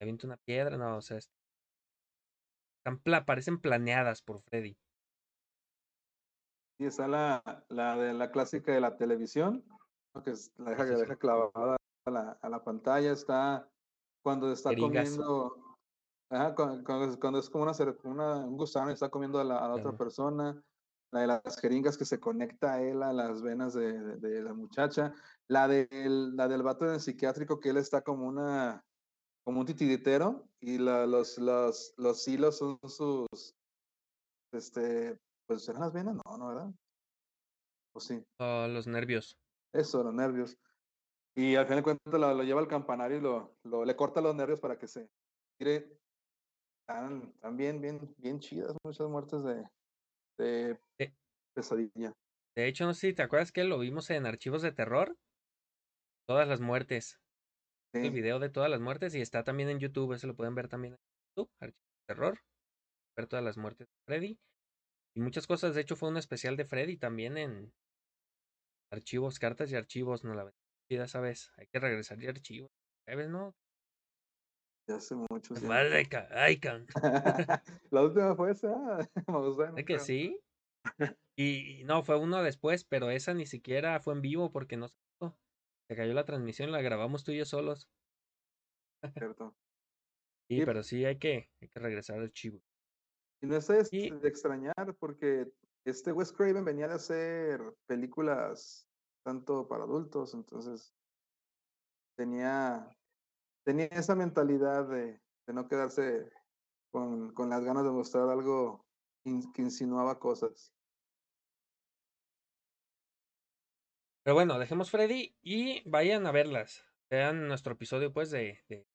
avienta 0.02 0.28
una 0.28 0.38
piedra, 0.38 0.78
no, 0.78 0.98
o 0.98 1.02
sea, 1.02 1.18
es- 1.18 1.30
están 2.80 3.02
pla- 3.04 3.26
parecen 3.26 3.60
planeadas 3.60 4.22
por 4.22 4.42
Freddy. 4.42 4.78
Y 6.80 6.86
está 6.86 7.08
la, 7.08 7.42
la 7.70 7.98
de 7.98 8.14
la 8.14 8.32
clásica 8.32 8.72
de 8.72 8.82
la 8.82 8.96
televisión, 8.98 9.66
que 10.24 10.32
es- 10.32 10.54
la 10.58 10.72
deja, 10.72 11.06
que 11.06 11.18
clavada 11.18 11.78
a 12.06 12.12
la, 12.12 12.38
a 12.42 12.50
la 12.50 12.64
pantalla. 12.64 13.12
Está 13.12 13.70
cuando 14.24 14.52
está 14.52 14.76
comiendo, 14.76 15.67
ajá, 16.30 16.56
cuando, 16.56 16.84
cuando 17.20 17.40
es- 17.40 17.50
como 17.50 17.64
una, 18.12 18.38
un 18.46 18.58
gusano 18.58 18.90
y 18.90 18.94
está 18.94 19.10
comiendo 19.10 19.40
a 19.40 19.44
la, 19.44 19.60
a 19.60 19.68
la 19.70 19.76
otra 19.76 19.92
persona. 19.98 20.62
La 21.12 21.22
de 21.22 21.28
las 21.28 21.58
jeringas 21.62 21.98
que 21.98 22.04
se 22.04 22.20
conecta 22.20 22.74
a 22.74 22.82
él 22.82 23.02
a 23.02 23.14
las 23.14 23.42
venas 23.42 23.74
de, 23.74 23.94
de- 24.02 24.18
de 24.18 24.42
la 24.44 24.54
muchacha. 24.54 25.14
La 25.48 25.68
del, 25.68 26.36
la 26.36 26.48
del 26.50 26.64
vato 26.64 26.86
en 26.86 26.96
el 26.96 27.00
psiquiátrico 27.00 27.60
que 27.60 27.70
él 27.70 27.78
está 27.78 28.02
como 28.02 28.28
una 28.28 28.84
como 29.46 29.62
un 29.62 29.66
titiritero 29.66 30.50
y 30.60 30.78
la- 30.78 31.06
los, 31.06 31.38
los, 31.38 31.94
los 31.98 32.28
hilos 32.28 32.58
son 32.58 32.78
sus, 32.84 33.56
este, 34.52 35.18
pues 35.48 35.64
serán 35.64 35.82
las 35.82 35.94
venas, 35.94 36.16
no, 36.26 36.38
no, 36.38 36.48
¿verdad? 36.50 36.72
O 37.94 38.00
sí, 38.00 38.22
Oh, 38.40 38.68
los 38.68 38.88
nervios. 38.88 39.38
eso, 39.74 40.04
los 40.04 40.14
nervios. 40.14 40.58
Y 41.36 41.56
al 41.56 41.66
final 41.66 41.80
de 41.80 41.84
cuentas 41.84 42.14
lo, 42.20 42.34
lo 42.34 42.44
lleva 42.44 42.60
al 42.60 42.68
campanario 42.68 43.18
y 43.18 43.22
lo, 43.22 43.58
lo- 43.64 43.86
le 43.86 43.96
corta 43.96 44.22
los 44.22 44.36
nervios 44.36 44.60
para 44.60 44.78
que 44.78 44.88
se 44.88 45.10
tire. 45.58 45.98
Están, 46.88 47.34
están 47.36 47.58
bien, 47.58 47.82
bien, 47.82 48.16
bien 48.18 48.40
chidas, 48.40 48.74
muchas 48.82 49.10
muertes 49.10 49.44
de, 49.44 49.68
de 50.38 50.80
Sí. 50.98 51.14
pesadilla. 51.54 52.14
De 52.56 52.66
hecho, 52.66 52.86
no 52.86 52.94
sé 52.94 53.10
si 53.10 53.14
te 53.14 53.24
acuerdas 53.24 53.52
que 53.52 53.66
lo 53.66 53.78
vimos 53.78 54.10
en 54.10 54.26
Archivos 54.26 54.62
de 54.62 54.72
Terror. 54.72 55.18
Todas 56.26 56.48
las 56.48 56.62
muertes. 56.62 57.20
El 57.94 58.12
video 58.12 58.40
de 58.40 58.50
todas 58.50 58.70
las 58.70 58.80
muertes 58.80 59.16
y 59.16 59.22
está 59.22 59.44
también 59.44 59.68
en 59.70 59.80
YouTube. 59.80 60.14
Eso 60.14 60.28
lo 60.28 60.36
pueden 60.36 60.56
ver 60.56 60.70
también 60.70 60.94
en 60.94 61.00
YouTube. 61.36 61.52
Archivos 61.60 61.84
de 62.08 62.14
Terror. 62.14 62.40
Ver 63.18 63.28
todas 63.28 63.44
las 63.44 63.58
muertes 63.58 63.88
de 63.88 63.94
Freddy. 64.06 64.40
Y 65.14 65.20
muchas 65.20 65.46
cosas, 65.46 65.76
de 65.76 65.82
hecho 65.82 65.98
fue 65.98 66.08
un 66.08 66.16
especial 66.16 66.56
de 66.56 66.64
Freddy 66.64 66.96
también 66.96 67.38
en 67.38 67.74
archivos, 68.94 69.40
cartas 69.40 69.72
y 69.72 69.76
archivos, 69.76 70.24
no 70.24 70.34
la 70.34 70.50
ya 70.90 71.08
sabes, 71.08 71.52
hay 71.58 71.68
que 71.68 71.80
regresar 71.80 72.18
de 72.18 72.30
archivos, 72.30 72.70
¿sabes, 73.06 73.28
no? 73.30 73.54
Ya 74.88 74.96
hace 74.96 75.16
mucho. 75.16 75.54
Pues 75.54 75.60
tiempo. 75.62 76.18
Ay, 76.32 76.60
can. 76.60 76.86
La 77.92 78.04
última 78.04 78.36
fue 78.36 78.52
esa. 78.52 78.70
Vamos 79.28 79.60
a 79.60 79.72
ver, 79.72 79.80
¿Es 79.80 79.86
que 79.86 80.00
sí? 80.00 80.40
Y, 81.40 81.82
y 81.82 81.84
no, 81.84 82.02
fue 82.02 82.18
uno 82.18 82.42
después, 82.42 82.84
pero 82.84 83.12
esa 83.12 83.36
ni 83.36 83.46
siquiera 83.46 84.00
fue 84.00 84.16
en 84.16 84.22
vivo 84.22 84.52
porque 84.52 84.76
no 84.76 84.88
se 84.88 85.96
cayó 85.96 86.14
la 86.16 86.26
transmisión, 86.26 86.72
la 86.72 86.82
grabamos 86.82 87.24
tú 87.24 87.32
y 87.32 87.38
yo 87.38 87.46
solos. 87.46 87.88
Cierto. 89.14 89.56
Sí, 90.50 90.64
pero 90.66 90.82
sí 90.82 91.06
hay 91.06 91.20
que, 91.20 91.52
hay 91.62 91.70
que 91.70 91.80
regresar 91.80 92.18
al 92.18 92.24
archivo. 92.24 92.60
Y 93.42 93.46
no 93.46 93.56
es 93.56 93.68
de 93.68 93.88
Y- 93.92 94.10
de 94.10 94.28
extrañar 94.28 94.96
porque 95.00 95.52
este 95.86 96.12
Wes 96.12 96.32
Craven 96.34 96.66
venía 96.66 96.88
de 96.88 96.96
hacer 96.96 97.62
películas 97.86 98.90
tanto 99.24 99.68
para 99.68 99.84
adultos, 99.84 100.34
entonces 100.34 100.96
tenía, 102.18 102.90
tenía 103.68 103.88
esa 103.88 104.16
mentalidad 104.16 104.88
de, 104.88 105.20
no 105.48 105.68
quedarse 105.68 106.32
con, 106.90 107.34
las 107.50 107.62
ganas 107.66 107.84
de 107.84 107.92
mostrar 107.92 108.30
algo 108.30 108.88
que 109.26 109.62
insinuaba 109.62 110.20
cosas. 110.20 110.74
Pero 114.24 114.36
bueno, 114.36 114.58
dejemos 114.58 114.90
Freddy 114.90 115.36
y 115.42 115.84
vayan 115.90 116.26
a 116.28 116.32
verlas. 116.32 116.86
Vean 117.10 117.50
nuestro 117.50 117.74
episodio, 117.74 118.14
pues, 118.14 118.32
de, 118.32 118.64
de 118.70 118.88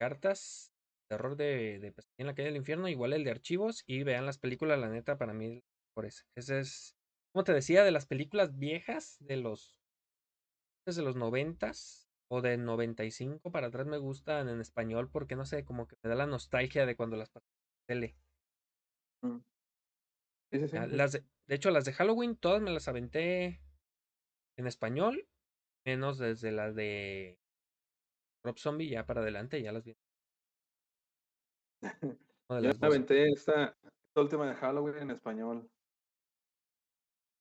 cartas, 0.00 0.72
terror 1.08 1.36
de, 1.36 1.78
de 1.78 1.94
en 2.18 2.26
la 2.26 2.34
calle 2.34 2.48
del 2.48 2.56
infierno, 2.56 2.88
igual 2.88 3.12
el 3.12 3.22
de 3.22 3.30
archivos, 3.30 3.84
y 3.86 4.02
vean 4.02 4.26
las 4.26 4.38
películas, 4.38 4.80
la 4.80 4.88
neta, 4.88 5.16
para 5.16 5.32
mí, 5.32 5.62
por 5.94 6.06
ese. 6.06 6.24
Es, 6.34 6.96
como 7.32 7.44
te 7.44 7.52
decía, 7.52 7.84
de 7.84 7.92
las 7.92 8.06
películas 8.06 8.58
viejas, 8.58 9.16
de 9.20 9.36
los, 9.36 9.80
desde 10.84 11.02
los 11.02 11.14
noventas, 11.14 12.01
o 12.34 12.40
de 12.40 12.56
95 12.56 13.52
para 13.52 13.66
atrás 13.66 13.86
me 13.86 13.98
gustan 13.98 14.48
en 14.48 14.58
español, 14.62 15.10
porque 15.12 15.36
no 15.36 15.44
sé, 15.44 15.66
como 15.66 15.86
que 15.86 15.96
me 16.02 16.08
da 16.08 16.16
la 16.16 16.26
nostalgia 16.26 16.86
de 16.86 16.96
cuando 16.96 17.18
las 17.18 17.28
pasé 17.28 17.44
en 17.46 17.86
tele. 17.86 18.16
Mm. 19.22 19.38
Sí, 20.50 20.58
sí, 20.60 20.68
sí, 20.68 20.76
Ah. 20.78 20.86
Las 20.86 21.12
de, 21.12 21.24
de 21.46 21.54
hecho, 21.54 21.70
las 21.70 21.84
de 21.84 21.92
Halloween, 21.92 22.36
todas 22.36 22.62
me 22.62 22.70
las 22.70 22.88
aventé 22.88 23.60
en 24.56 24.66
español, 24.66 25.28
menos 25.84 26.16
desde 26.16 26.52
las 26.52 26.74
de 26.74 27.38
Rob 28.42 28.58
Zombie, 28.58 28.88
ya 28.88 29.04
para 29.04 29.20
adelante, 29.20 29.62
ya 29.62 29.72
las 29.72 29.84
vi. 29.84 29.94
Yo 32.48 32.60
las 32.60 32.80
me 32.80 32.86
dos. 32.88 32.96
aventé 32.96 33.28
esta, 33.28 33.76
esta 33.82 34.20
última 34.22 34.46
de 34.46 34.54
Halloween 34.54 34.96
en 35.02 35.10
español. 35.10 35.68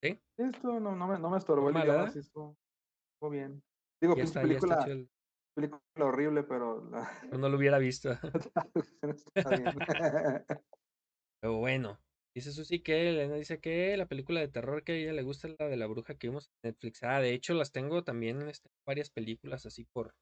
¿Sí? 0.02 0.20
Esto 0.38 0.80
no, 0.82 0.96
no, 0.96 1.08
me, 1.08 1.18
no 1.18 1.30
me 1.30 1.38
estorbó 1.38 1.70
el 1.70 1.78
idioma, 1.78 2.08
estuvo, 2.10 2.58
estuvo 3.14 3.30
bien. 3.30 3.64
Digo, 4.02 4.16
Ya 4.16 4.24
está, 4.24 4.42
ya 4.42 4.54
está 4.58 4.68
película, 4.68 4.86
el- 4.88 5.10
película 5.56 5.82
horrible, 6.06 6.44
pero 6.44 6.84
la 6.90 7.10
pero 7.22 7.38
no 7.38 7.50
lo 7.50 7.58
hubiera 7.58 7.78
visto. 7.78 8.10
Pero 11.42 11.58
bueno, 11.58 12.00
dice 12.36 12.52
Susi 12.52 12.80
que 12.82 13.10
Elena 13.10 13.36
dice 13.36 13.60
que 13.60 13.98
la 13.98 14.08
película 14.08 14.40
de 14.40 14.48
terror 14.48 14.84
que 14.84 14.92
a 14.92 14.96
ella 14.96 15.14
le 15.14 15.24
gusta 15.24 15.48
es 15.48 15.56
la 15.60 15.68
de 15.68 15.78
la 15.78 15.88
bruja 15.88 16.16
que 16.16 16.28
vimos 16.28 16.52
en 16.64 16.70
Netflix. 16.70 17.04
Ah, 17.04 17.20
de 17.20 17.34
hecho 17.34 17.54
las 17.56 17.72
tengo 17.72 18.04
también 18.04 18.42
este, 18.48 18.70
varias 18.86 19.10
películas 19.10 19.66
así 19.66 19.86
por, 19.86 20.14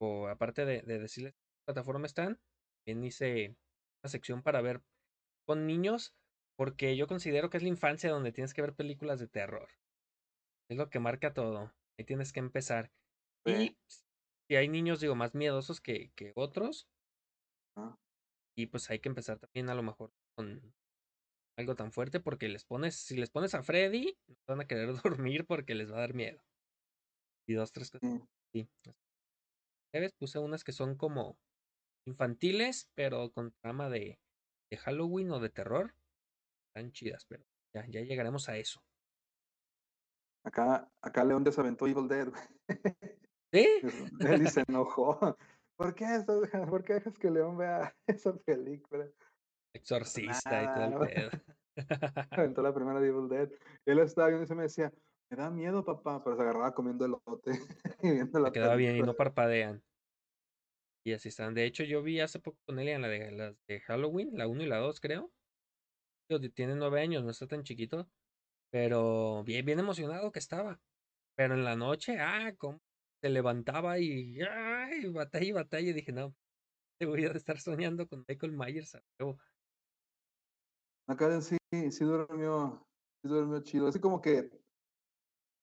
o 0.00 0.28
aparte 0.28 0.64
de, 0.64 0.82
de 0.82 0.98
decirles 0.98 1.32
qué 1.34 1.40
plataforma 1.66 2.06
están, 2.06 2.38
también 2.84 3.04
hice 3.04 3.56
una 4.02 4.10
sección 4.10 4.42
para 4.42 4.60
ver 4.60 4.82
con 5.46 5.66
niños 5.66 6.14
porque 6.58 6.96
yo 6.96 7.06
considero 7.06 7.50
que 7.50 7.56
es 7.58 7.62
la 7.62 7.68
infancia 7.68 8.10
donde 8.10 8.32
tienes 8.32 8.54
que 8.54 8.62
ver 8.62 8.74
películas 8.74 9.18
de 9.18 9.28
terror. 9.28 9.68
Es 10.68 10.76
lo 10.76 10.90
que 10.90 11.00
marca 11.00 11.32
todo. 11.32 11.72
Ahí 11.98 12.04
tienes 12.04 12.32
que 12.32 12.40
empezar. 12.40 12.92
Sí. 13.46 13.52
Y 13.52 13.76
si 14.48 14.56
hay 14.56 14.68
niños, 14.68 15.00
digo, 15.00 15.14
más 15.14 15.34
miedosos 15.34 15.80
que, 15.80 16.12
que 16.14 16.32
otros, 16.36 16.88
Ah. 17.76 17.94
y 18.56 18.66
pues 18.66 18.88
hay 18.90 19.00
que 19.00 19.08
empezar 19.10 19.38
también 19.38 19.68
a 19.68 19.74
lo 19.74 19.82
mejor 19.82 20.10
con 20.34 20.74
algo 21.58 21.74
tan 21.74 21.92
fuerte 21.92 22.20
porque 22.20 22.48
les 22.48 22.64
pones, 22.64 22.96
si 22.96 23.16
les 23.16 23.30
pones 23.30 23.54
a 23.54 23.62
Freddy, 23.62 24.18
no 24.28 24.36
van 24.46 24.60
a 24.62 24.66
querer 24.66 24.88
dormir 25.30 25.44
porque 25.46 25.74
les 25.74 25.90
va 25.90 25.96
a 25.96 26.00
dar 26.00 26.14
miedo. 26.14 26.40
Y 27.46 27.54
dos, 27.54 27.72
tres 27.72 27.90
cosas. 27.90 28.10
Sí. 28.54 28.68
Sí. 28.84 28.92
¿Sabes? 29.94 30.12
Puse 30.18 30.38
unas 30.38 30.64
que 30.64 30.72
son 30.72 30.96
como 30.96 31.38
infantiles, 32.06 32.90
pero 32.94 33.30
con 33.32 33.52
trama 33.62 33.88
de, 33.90 34.20
de 34.70 34.76
Halloween 34.78 35.30
o 35.32 35.40
de 35.40 35.50
terror. 35.50 35.94
Están 36.68 36.92
chidas, 36.92 37.24
pero 37.26 37.44
ya, 37.74 37.86
ya 37.88 38.00
llegaremos 38.02 38.48
a 38.48 38.56
eso. 38.58 38.80
Acá, 40.46 40.88
acá 41.02 41.24
León 41.24 41.42
desaventó 41.42 41.88
Evil 41.88 42.06
Dead. 42.06 42.28
güey. 42.28 42.42
¿Sí? 43.52 44.48
Se 44.48 44.62
enojó. 44.68 45.36
¿Por 45.76 45.94
qué, 45.94 46.06
¿Por 46.70 46.84
qué 46.84 46.94
dejas 46.94 47.18
que 47.18 47.30
León 47.30 47.58
vea 47.58 47.92
esa 48.06 48.32
película? 48.36 49.08
Exorcista 49.74 50.62
y 50.62 50.66
todo 50.66 51.02
el 51.02 51.08
pedo. 51.08 51.30
Aventó 52.30 52.62
la 52.62 52.72
primera 52.72 53.00
de 53.00 53.08
Evil 53.08 53.28
Dead. 53.28 53.50
Él 53.84 53.98
estaba 53.98 54.28
viendo 54.28 54.44
y 54.44 54.46
se 54.46 54.54
me 54.54 54.62
decía, 54.62 54.92
me 55.30 55.36
da 55.36 55.50
miedo, 55.50 55.84
papá, 55.84 56.22
pero 56.22 56.36
se 56.36 56.42
agarraba 56.42 56.72
comiendo 56.72 57.04
elote 57.04 57.50
y 58.02 58.10
viendo 58.12 58.38
la 58.38 58.52
quedaba 58.52 58.76
bien 58.76 58.96
y 58.96 59.02
no 59.02 59.14
parpadean. 59.14 59.82
Y 61.04 61.12
así 61.12 61.28
están. 61.28 61.54
De 61.54 61.64
hecho, 61.64 61.82
yo 61.82 62.04
vi 62.04 62.20
hace 62.20 62.38
poco 62.38 62.58
con 62.64 62.78
Elian 62.78 63.02
la 63.02 63.08
de, 63.08 63.32
las 63.32 63.56
de 63.66 63.80
Halloween, 63.80 64.30
la 64.38 64.46
1 64.46 64.62
y 64.62 64.66
la 64.66 64.78
2, 64.78 65.00
creo. 65.00 65.32
Tiene 66.54 66.76
nueve 66.76 67.00
años, 67.00 67.24
no 67.24 67.30
está 67.30 67.48
tan 67.48 67.64
chiquito. 67.64 68.08
Pero 68.76 69.42
bien, 69.42 69.64
bien 69.64 69.78
emocionado 69.78 70.30
que 70.30 70.38
estaba. 70.38 70.78
Pero 71.34 71.54
en 71.54 71.64
la 71.64 71.76
noche, 71.76 72.18
ah, 72.20 72.52
cómo 72.58 72.78
se 73.22 73.30
levantaba 73.30 73.98
y 73.98 74.38
ay, 74.42 75.06
batalla 75.06 75.46
y 75.46 75.52
batalla. 75.52 75.88
Y 75.88 75.92
dije, 75.94 76.12
no, 76.12 76.34
te 76.98 77.06
voy 77.06 77.24
a 77.24 77.30
estar 77.30 77.58
soñando 77.58 78.06
con 78.06 78.22
Michael 78.28 78.52
Myers 78.52 78.94
a 78.94 79.02
huevo. 79.18 79.38
Acá 81.06 81.32
en 81.32 81.40
sí, 81.40 81.56
sí 81.90 82.04
durmió, 82.04 82.86
sí 83.22 83.30
durmió 83.30 83.60
chido. 83.62 83.86
Así 83.86 83.98
como 83.98 84.20
que, 84.20 84.50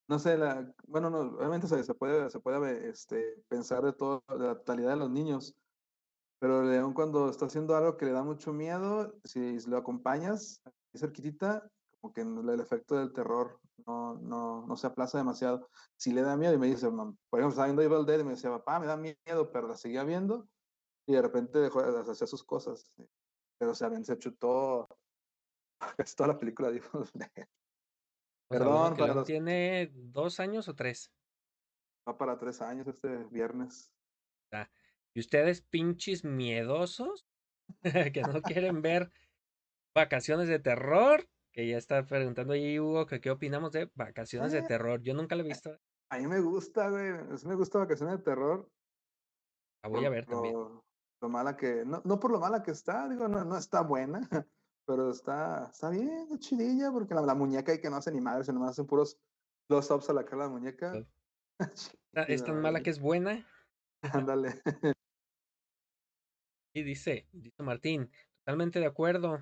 no 0.10 0.18
sé, 0.18 0.36
la, 0.36 0.74
bueno, 0.88 1.12
no, 1.12 1.20
obviamente 1.38 1.68
se, 1.68 1.84
se 1.84 1.94
puede, 1.94 2.32
se 2.32 2.40
puede 2.40 2.90
este, 2.90 3.44
pensar 3.48 3.84
de 3.84 3.94
todo, 3.94 4.24
de 4.28 4.48
la 4.48 4.56
totalidad 4.56 4.90
de 4.90 4.98
los 4.98 5.12
niños, 5.12 5.54
pero 6.40 6.64
León 6.64 6.96
cuando 6.96 7.30
está 7.30 7.46
haciendo 7.46 7.76
algo 7.76 7.96
que 7.96 8.06
le 8.06 8.12
da 8.12 8.24
mucho 8.24 8.54
miedo, 8.54 9.14
si 9.24 9.60
lo 9.68 9.78
acompañas 9.78 10.64
cerquitita, 10.96 11.70
como 12.04 12.14
que 12.14 12.20
el, 12.20 12.60
efecto 12.60 12.98
del 12.98 13.14
terror 13.14 13.62
no, 13.88 14.16
no, 14.16 14.68
no 14.68 14.76
se 14.76 14.88
aplaza 14.88 15.18
demasiado. 15.18 15.70
Si 15.96 16.12
le 16.12 16.22
da 16.22 16.36
miedo 16.36 16.54
y 16.54 16.58
me 16.58 16.68
dice, 16.68 16.90
por 16.90 17.40
ejemplo, 17.40 17.48
estaba 17.48 17.68
viendo 17.68 17.82
Evil 17.82 18.06
Dead 18.06 18.20
y 18.20 18.24
me 18.26 18.32
decía, 18.32 18.50
papá, 18.50 18.78
me 18.82 18.88
da 18.88 18.98
miedo, 18.98 19.52
pero 19.54 19.70
la 19.70 19.78
seguía 19.78 20.04
viendo 20.04 20.50
y 21.08 21.14
de 21.14 21.22
repente 21.22 21.60
dejó 21.60 21.82
de 21.82 22.12
hacer 22.12 22.28
sus 22.28 22.44
cosas. 22.44 22.92
Pero 23.58 23.74
se, 23.74 24.04
se 24.04 24.20
chutó 24.20 24.90
casi 25.98 26.14
toda 26.14 26.28
la 26.28 26.38
película 26.38 26.72
de 26.72 26.80
Evil 26.80 26.90
Dead. 27.14 27.30
O 28.50 28.56
sea, 28.56 28.60
Perdón 28.60 28.98
para 28.98 29.14
los- 29.14 29.26
tiene 29.26 29.90
dos 29.94 30.42
años 30.42 30.68
o 30.68 30.76
tres. 30.76 31.10
Va 32.06 32.18
para 32.18 32.38
tres 32.38 32.62
años 32.62 32.86
este 32.86 33.24
viernes. 33.32 33.94
Y 35.16 35.22
ustedes, 35.22 35.62
pinches 35.62 36.26
miedosos, 36.26 37.26
que 38.14 38.22
no 38.24 38.42
quieren 38.42 38.82
ver 38.82 39.10
vacaciones 39.96 40.50
de 40.50 40.60
terror, 40.60 41.30
que 41.54 41.68
ya 41.68 41.78
está 41.78 42.04
preguntando 42.06 42.54
ahí 42.54 42.80
Hugo 42.80 43.06
que 43.06 43.22
qué 43.22 43.30
opinamos 43.32 43.72
de 43.72 43.90
vacaciones 43.96 44.52
de 44.52 44.60
Eh. 44.60 44.66
terror. 44.68 45.02
Yo 45.02 45.14
nunca 45.14 45.36
lo 45.36 45.44
he 45.44 45.48
visto. 45.48 45.78
A 46.10 46.18
mí 46.18 46.28
me 46.28 46.42
gusta, 46.42 46.90
güey. 46.90 47.12
Me 47.46 47.56
gusta 47.56 47.80
Vacaciones 47.80 48.18
de 48.18 48.24
Terror. 48.24 48.70
La 49.84 49.90
voy 49.90 50.00
por 50.00 50.06
a 50.06 50.10
ver 50.10 50.26
también. 50.26 50.54
Lo, 50.54 50.86
lo 51.22 51.30
mala 51.30 51.56
que, 51.58 51.84
no, 51.86 52.02
no 52.06 52.20
por 52.20 52.32
lo 52.32 52.40
mala 52.40 52.62
que 52.62 52.72
está, 52.72 53.10
digo, 53.10 53.28
no, 53.28 53.44
no 53.46 53.58
está 53.58 53.82
buena, 53.82 54.22
pero 54.86 55.10
está, 55.10 55.70
está 55.72 55.90
bien, 55.90 56.38
chidilla, 56.40 56.92
porque 56.92 57.16
la, 57.16 57.22
la 57.22 57.34
muñeca 57.34 57.74
y 57.74 57.82
que 57.82 57.90
no 57.90 57.96
hace 57.96 58.12
ni 58.12 58.22
madre, 58.22 58.44
sino 58.44 58.64
hacen 58.68 58.86
puros 58.86 59.18
close-ups 59.68 60.10
a 60.10 60.14
la 60.14 60.24
cara 60.26 60.44
de 60.44 60.50
la 60.50 60.50
muñeca. 60.50 60.94
Ah, 61.60 61.70
Es 62.28 62.44
tan 62.44 62.62
mala 62.62 62.82
que 62.82 62.90
es 62.90 63.00
buena. 63.00 63.48
Ándale. 64.02 64.62
Y 66.76 66.82
dice, 66.82 67.28
dice 67.32 67.62
Martín, 67.62 68.10
totalmente 68.40 68.80
de 68.80 68.88
acuerdo. 68.88 69.38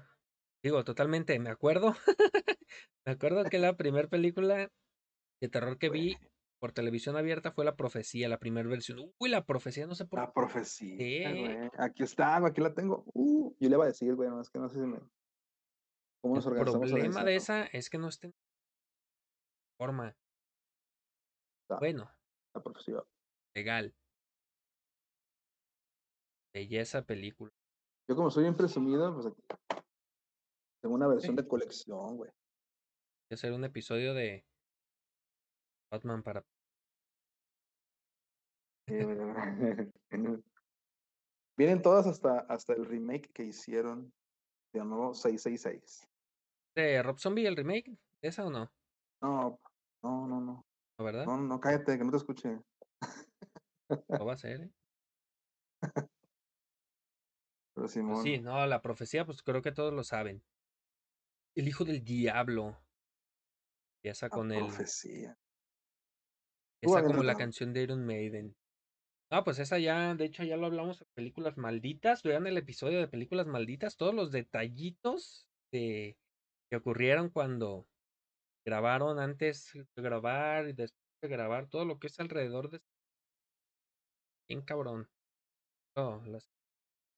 Digo, 0.64 0.84
totalmente, 0.84 1.40
me 1.40 1.50
acuerdo. 1.50 1.96
me 3.06 3.12
acuerdo 3.14 3.44
que 3.46 3.58
la 3.60 3.76
primera 3.78 4.08
película 4.08 4.72
de 5.42 5.50
terror 5.50 5.78
que 5.80 5.90
vi 5.90 6.18
por 6.60 6.72
televisión 6.72 7.18
abierta 7.18 7.52
fue 7.52 7.66
La 7.66 7.76
Profecía, 7.76 8.30
la 8.30 8.38
primera 8.38 8.70
versión. 8.70 9.12
Uy, 9.20 9.30
La 9.30 9.44
Profecía, 9.46 9.88
no 9.88 9.96
sé 9.96 10.06
por 10.06 10.20
La 10.20 10.28
qué. 10.28 10.32
profecía, 10.36 10.98
Sí. 11.32 11.40
güey. 11.40 11.70
Aquí 11.80 12.04
está, 12.04 12.46
aquí 12.46 12.62
la 12.62 12.74
tengo. 12.76 13.04
Uh, 13.14 13.56
yo 13.60 13.70
le 13.70 13.76
iba 13.76 13.84
a 13.86 13.88
decir, 13.88 14.14
güey, 14.14 14.30
es 14.40 14.50
que 14.52 14.60
no 14.60 14.70
sé 14.70 14.76
si 14.80 14.86
me... 14.86 15.00
¿Cómo 16.22 16.36
nos 16.36 16.46
El 16.46 16.52
organizamos? 16.52 16.92
problema 16.92 17.24
de 17.24 17.36
esa 17.36 17.64
es 17.66 17.90
que 17.90 17.98
no 17.98 18.08
está 18.10 18.28
en 18.28 18.34
forma. 19.80 20.16
Bueno, 21.80 22.12
La 22.54 22.62
profecía. 22.62 23.02
legal. 23.56 23.96
Belleza 26.54 27.02
película. 27.04 27.52
Yo 28.08 28.16
como 28.16 28.30
soy 28.30 28.44
bien 28.44 28.56
presumido, 28.58 29.12
pues 29.16 29.26
aquí 29.26 29.42
Tengo 30.82 30.96
una 30.96 31.08
versión 31.08 31.36
de 31.36 31.48
colección, 31.48 32.18
güey. 32.18 32.32
Hay 32.32 33.28
que 33.30 33.36
hacer 33.36 33.54
un 33.54 33.64
episodio 33.64 34.14
de 34.14 34.44
Batman 35.92 36.24
para. 36.24 36.44
Vienen 41.58 41.82
todas 41.82 42.08
hasta, 42.08 42.40
hasta 42.40 42.74
el 42.74 42.86
remake 42.86 43.32
que 43.32 43.44
hicieron. 43.44 44.12
Se 44.72 44.80
llamó 44.80 45.14
666. 45.14 46.08
¿De 46.76 47.04
Rob 47.04 47.20
Zombie 47.20 47.46
el 47.46 47.56
remake? 47.56 47.96
¿Esa 48.22 48.46
o 48.46 48.50
no? 48.50 48.72
No, 49.22 49.60
no, 50.02 50.28
no, 50.28 50.42
no. 50.42 50.66
¿No, 50.98 51.06
verdad? 51.06 51.26
No, 51.26 51.38
no, 51.38 51.60
cállate, 51.60 51.98
que 51.98 52.04
no 52.04 52.12
te 52.12 52.18
escuché. 52.18 52.60
No 54.10 54.26
va 54.26 54.34
a 54.34 54.38
ser, 54.40 54.62
¿eh? 54.62 54.72
Pero 55.82 56.10
Pues 57.74 57.92
Simón. 57.92 58.24
sí, 58.24 58.40
no, 58.40 58.66
la 58.66 58.82
profecía, 58.82 59.26
pues 59.26 59.44
creo 59.44 59.62
que 59.62 59.72
todos 59.72 59.94
lo 59.94 60.04
saben. 60.04 60.44
El 61.56 61.68
hijo 61.68 61.84
del 61.84 62.04
diablo. 62.04 62.78
Empieza 63.98 64.28
la 64.28 64.30
con 64.30 64.52
el. 64.52 64.60
profecía. 64.60 65.38
Esa 66.82 67.04
como 67.04 67.24
la 67.24 67.36
canción 67.36 67.74
de 67.74 67.84
Iron 67.84 68.06
Maiden. 68.06 68.56
No, 69.32 69.44
pues 69.44 69.60
esa 69.60 69.80
ya, 69.80 70.14
de 70.16 70.26
hecho 70.26 70.44
ya 70.44 70.58
lo 70.58 70.66
hablamos 70.66 71.02
en 71.02 71.08
películas 71.14 71.58
malditas. 71.58 72.24
Vean 72.24 72.48
el 72.48 72.58
episodio 72.58 73.00
de 73.00 73.08
películas 73.08 73.48
malditas, 73.48 73.96
todos 73.96 74.14
los 74.14 74.32
detallitos 74.32 75.48
de, 75.72 76.18
que 76.70 76.78
ocurrieron 76.78 77.30
cuando 77.30 77.88
grabaron 78.66 79.20
antes 79.20 79.74
de 79.74 80.02
grabar 80.02 80.68
y 80.68 80.74
después 80.74 81.00
de 81.22 81.30
grabar, 81.30 81.70
todo 81.70 81.86
lo 81.86 82.00
que 82.00 82.08
es 82.08 82.20
alrededor 82.20 82.70
de 82.72 82.82
bien 84.50 84.62
cabrón. 84.64 85.08
Oh, 85.96 86.22
las- 86.26 86.50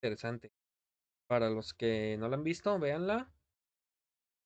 interesante. 0.02 0.52
Para 1.28 1.50
los 1.50 1.74
que 1.74 2.17
no 2.19 2.28
la 2.30 2.36
han 2.36 2.43
visto, 2.43 2.78
véanla. 2.80 3.34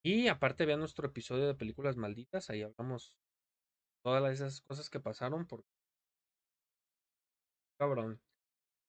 Y 0.08 0.30
aparte 0.30 0.66
vean 0.66 0.80
nuestro 0.80 1.06
episodio 1.06 1.48
de 1.48 1.56
películas 1.56 1.98
malditas, 1.98 2.50
ahí 2.50 2.62
hablamos 2.62 3.18
todas 4.06 4.32
esas 4.32 4.62
cosas 4.62 4.90
que 4.90 5.02
pasaron 5.02 5.46
por 5.46 5.66
cabrón. 7.78 8.22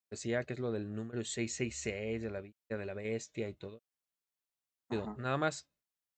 Decía 0.09 0.45
que 0.45 0.53
es 0.53 0.59
lo 0.59 0.71
del 0.71 0.95
número 0.95 1.21
666 1.25 2.21
de 2.21 2.31
la 2.31 2.39
vida 2.39 2.55
de 2.69 2.85
la 2.85 2.93
bestia 2.93 3.49
y 3.49 3.53
todo. 3.53 3.81
Ajá. 4.89 5.13
Nada 5.17 5.37
más 5.37 5.67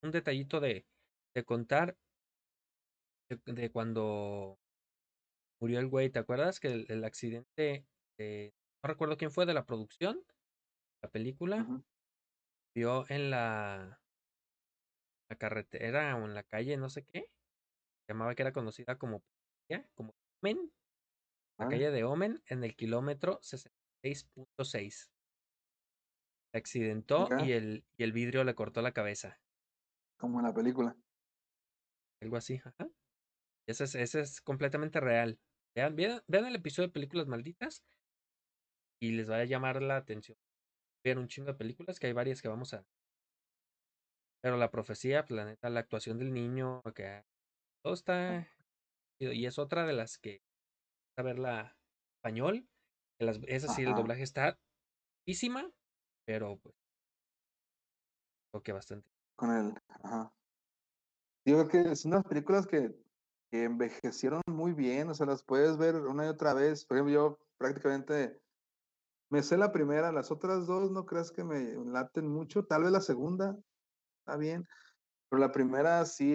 un 0.03 0.11
detallito 0.11 0.59
de, 0.59 0.85
de 1.33 1.43
contar 1.45 1.97
de, 3.27 3.37
de 3.51 3.71
cuando 3.71 4.59
murió 5.59 5.79
el 5.79 5.87
güey. 5.87 6.11
¿Te 6.11 6.19
acuerdas 6.19 6.59
que 6.59 6.67
el, 6.67 6.85
el 6.91 7.03
accidente, 7.05 7.87
de- 8.19 8.53
no 8.83 8.87
recuerdo 8.87 9.17
quién 9.17 9.31
fue 9.31 9.47
de 9.47 9.55
la 9.55 9.65
producción, 9.65 10.23
la 11.01 11.09
película, 11.09 11.63
Ujú. 11.63 11.83
vio 12.75 13.09
en 13.09 13.31
la, 13.31 14.00
la 15.31 15.37
carretera 15.37 16.17
o 16.17 16.25
en 16.25 16.33
la 16.33 16.43
calle, 16.43 16.75
no 16.75 16.89
sé 16.89 17.05
qué, 17.05 17.25
llamaba 18.07 18.35
que 18.35 18.41
era 18.41 18.51
conocida 18.51 18.97
como, 18.97 19.23
como 19.95 20.13
Omen, 20.41 20.73
la 21.57 21.67
Órale. 21.67 21.77
calle 21.77 21.91
de 21.91 22.03
Omen, 22.03 22.43
en 22.47 22.65
el 22.65 22.75
kilómetro 22.75 23.39
66.6. 23.39 25.09
Se 26.51 26.57
accidentó 26.57 27.29
y 27.45 27.53
el, 27.53 27.85
y 27.95 28.03
el 28.03 28.11
vidrio 28.11 28.43
le 28.43 28.55
cortó 28.55 28.81
la 28.81 28.91
cabeza. 28.91 29.39
Como 30.17 30.39
en 30.39 30.47
la 30.47 30.53
película. 30.53 30.97
Algo 32.21 32.35
así, 32.35 32.55
ajá. 32.55 32.89
Ese 33.65 33.85
es, 33.85 33.95
ese 33.95 34.19
es 34.19 34.41
completamente 34.41 34.99
real. 34.99 35.39
Vean, 35.73 35.95
vean, 35.95 36.21
vean 36.27 36.45
el 36.45 36.57
episodio 36.57 36.89
de 36.89 36.93
Películas 36.93 37.27
Malditas 37.27 37.85
y 38.99 39.11
les 39.11 39.31
va 39.31 39.37
a 39.37 39.45
llamar 39.45 39.81
la 39.81 39.95
atención. 39.95 40.37
Vean 41.05 41.19
un 41.19 41.29
chingo 41.29 41.47
de 41.53 41.57
películas, 41.57 41.99
que 41.99 42.07
hay 42.07 42.13
varias 42.13 42.41
que 42.41 42.49
vamos 42.49 42.73
a. 42.73 42.85
Pero 44.41 44.57
la 44.57 44.71
profecía, 44.71 45.23
pues, 45.23 45.35
la 45.35 45.45
neta, 45.45 45.69
la 45.69 45.81
actuación 45.81 46.17
del 46.17 46.33
niño, 46.33 46.81
que 46.95 47.23
todo 47.83 47.93
está. 47.93 48.47
chido. 49.19 49.33
Y 49.33 49.45
es 49.45 49.59
otra 49.59 49.85
de 49.85 49.93
las 49.93 50.17
que. 50.17 50.41
A 51.17 51.21
verla 51.21 51.77
español. 52.17 52.67
Que 53.19 53.25
las, 53.25 53.39
esa 53.47 53.67
sí, 53.73 53.83
el 53.83 53.93
doblaje 53.93 54.23
está. 54.23 54.59
Písima, 55.25 55.71
pero 56.25 56.57
pues. 56.57 56.75
Creo 58.51 58.63
que 58.63 58.71
bastante. 58.71 59.07
Con 59.35 59.51
el. 59.51 59.73
Ajá. 60.03 60.33
Digo 61.45 61.67
que 61.67 61.95
son 61.95 62.13
unas 62.13 62.25
películas 62.25 62.67
que, 62.67 62.95
que 63.51 63.63
envejecieron 63.63 64.41
muy 64.47 64.73
bien, 64.73 65.09
o 65.09 65.13
sea, 65.13 65.25
las 65.25 65.43
puedes 65.43 65.77
ver 65.77 65.95
una 65.95 66.25
y 66.25 66.29
otra 66.29 66.53
vez. 66.53 66.85
Por 66.85 66.97
ejemplo, 66.97 67.13
yo 67.13 67.39
prácticamente 67.57 68.39
me 69.31 69.41
sé 69.41 69.57
la 69.57 69.71
primera, 69.71 70.11
las 70.11 70.31
otras 70.31 70.67
dos 70.67 70.91
no 70.91 71.05
creas 71.05 71.31
que 71.31 71.43
me 71.43 71.73
laten 71.91 72.27
mucho, 72.27 72.65
tal 72.65 72.83
vez 72.83 72.91
la 72.91 73.01
segunda 73.01 73.57
está 74.31 74.37
bien, 74.37 74.65
pero 75.29 75.41
la 75.41 75.51
primera 75.51 76.05
sí 76.05 76.33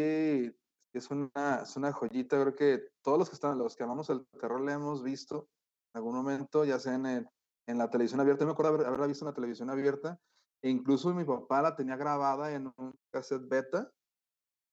es 0.92 1.10
una, 1.10 1.62
es 1.62 1.76
una 1.76 1.92
joyita. 1.92 2.38
Creo 2.40 2.54
que 2.54 2.88
todos 3.02 3.18
los 3.18 3.28
que 3.30 3.34
están, 3.34 3.56
los 3.58 3.74
que 3.74 3.84
amamos 3.84 4.10
el 4.10 4.26
terror, 4.38 4.60
la 4.60 4.74
hemos 4.74 5.02
visto 5.02 5.48
en 5.94 5.98
algún 5.98 6.14
momento, 6.14 6.64
ya 6.64 6.78
sea 6.78 6.94
en, 6.94 7.06
el- 7.06 7.28
en 7.66 7.78
la 7.78 7.88
televisión 7.88 8.20
abierta. 8.20 8.40
Yo 8.40 8.46
me 8.46 8.52
acuerdo 8.52 8.74
haber, 8.74 8.86
haberla 8.86 9.06
visto 9.06 9.24
en 9.24 9.30
la 9.30 9.34
televisión 9.34 9.70
abierta, 9.70 10.20
e 10.62 10.68
incluso 10.68 11.12
mi 11.14 11.24
papá 11.24 11.62
la 11.62 11.74
tenía 11.74 11.96
grabada 11.96 12.52
en 12.52 12.66
un 12.76 12.94
cassette 13.10 13.48
beta 13.48 13.90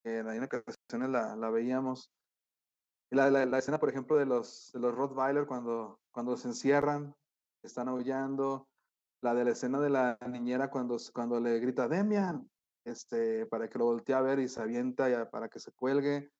en 0.05 0.27
algunas 0.27 0.49
ocasiones 0.49 1.09
la, 1.09 1.35
la 1.37 1.49
veíamos. 1.49 2.11
La, 3.09 3.29
la, 3.31 3.45
la 3.45 3.57
escena, 3.59 3.79
por 3.79 3.89
ejemplo, 3.89 4.17
de 4.17 4.25
los, 4.25 4.71
de 4.73 4.79
los 4.81 4.93
Rottweiler 4.93 5.45
cuando, 5.45 6.01
cuando 6.11 6.35
se 6.35 6.49
encierran, 6.49 7.15
están 7.63 7.87
aullando. 7.87 8.67
La 9.21 9.33
de 9.33 9.45
la 9.45 9.51
escena 9.51 9.79
de 9.79 9.89
la 9.89 10.17
niñera 10.29 10.69
cuando, 10.69 10.97
cuando 11.13 11.39
le 11.39 11.57
grita 11.59 11.87
Demian, 11.87 12.51
este, 12.85 13.45
para 13.45 13.69
que 13.69 13.77
lo 13.79 13.85
voltee 13.85 14.15
a 14.15 14.21
ver 14.21 14.39
y 14.39 14.47
se 14.47 14.61
avienta 14.61 15.09
ya 15.09 15.29
para 15.29 15.49
que 15.49 15.59
se 15.59 15.71
cuelgue. 15.71 16.31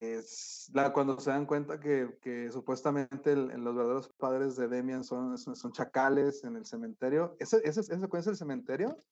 Es 0.00 0.70
la, 0.72 0.92
cuando 0.94 1.20
se 1.20 1.30
dan 1.30 1.44
cuenta 1.44 1.78
que, 1.78 2.16
que 2.22 2.50
supuestamente 2.50 3.32
el- 3.32 3.48
los 3.62 3.74
verdaderos 3.74 4.08
padres 4.08 4.56
de 4.56 4.66
Demian 4.66 5.04
son, 5.04 5.36
son, 5.36 5.54
son 5.54 5.72
chacales 5.72 6.42
en 6.44 6.56
el 6.56 6.64
cementerio. 6.64 7.36
¿Ese, 7.38 7.58
ese, 7.64 7.80
esa 7.80 8.00
secuencia 8.00 8.30
del 8.30 8.38
cementerio? 8.38 9.04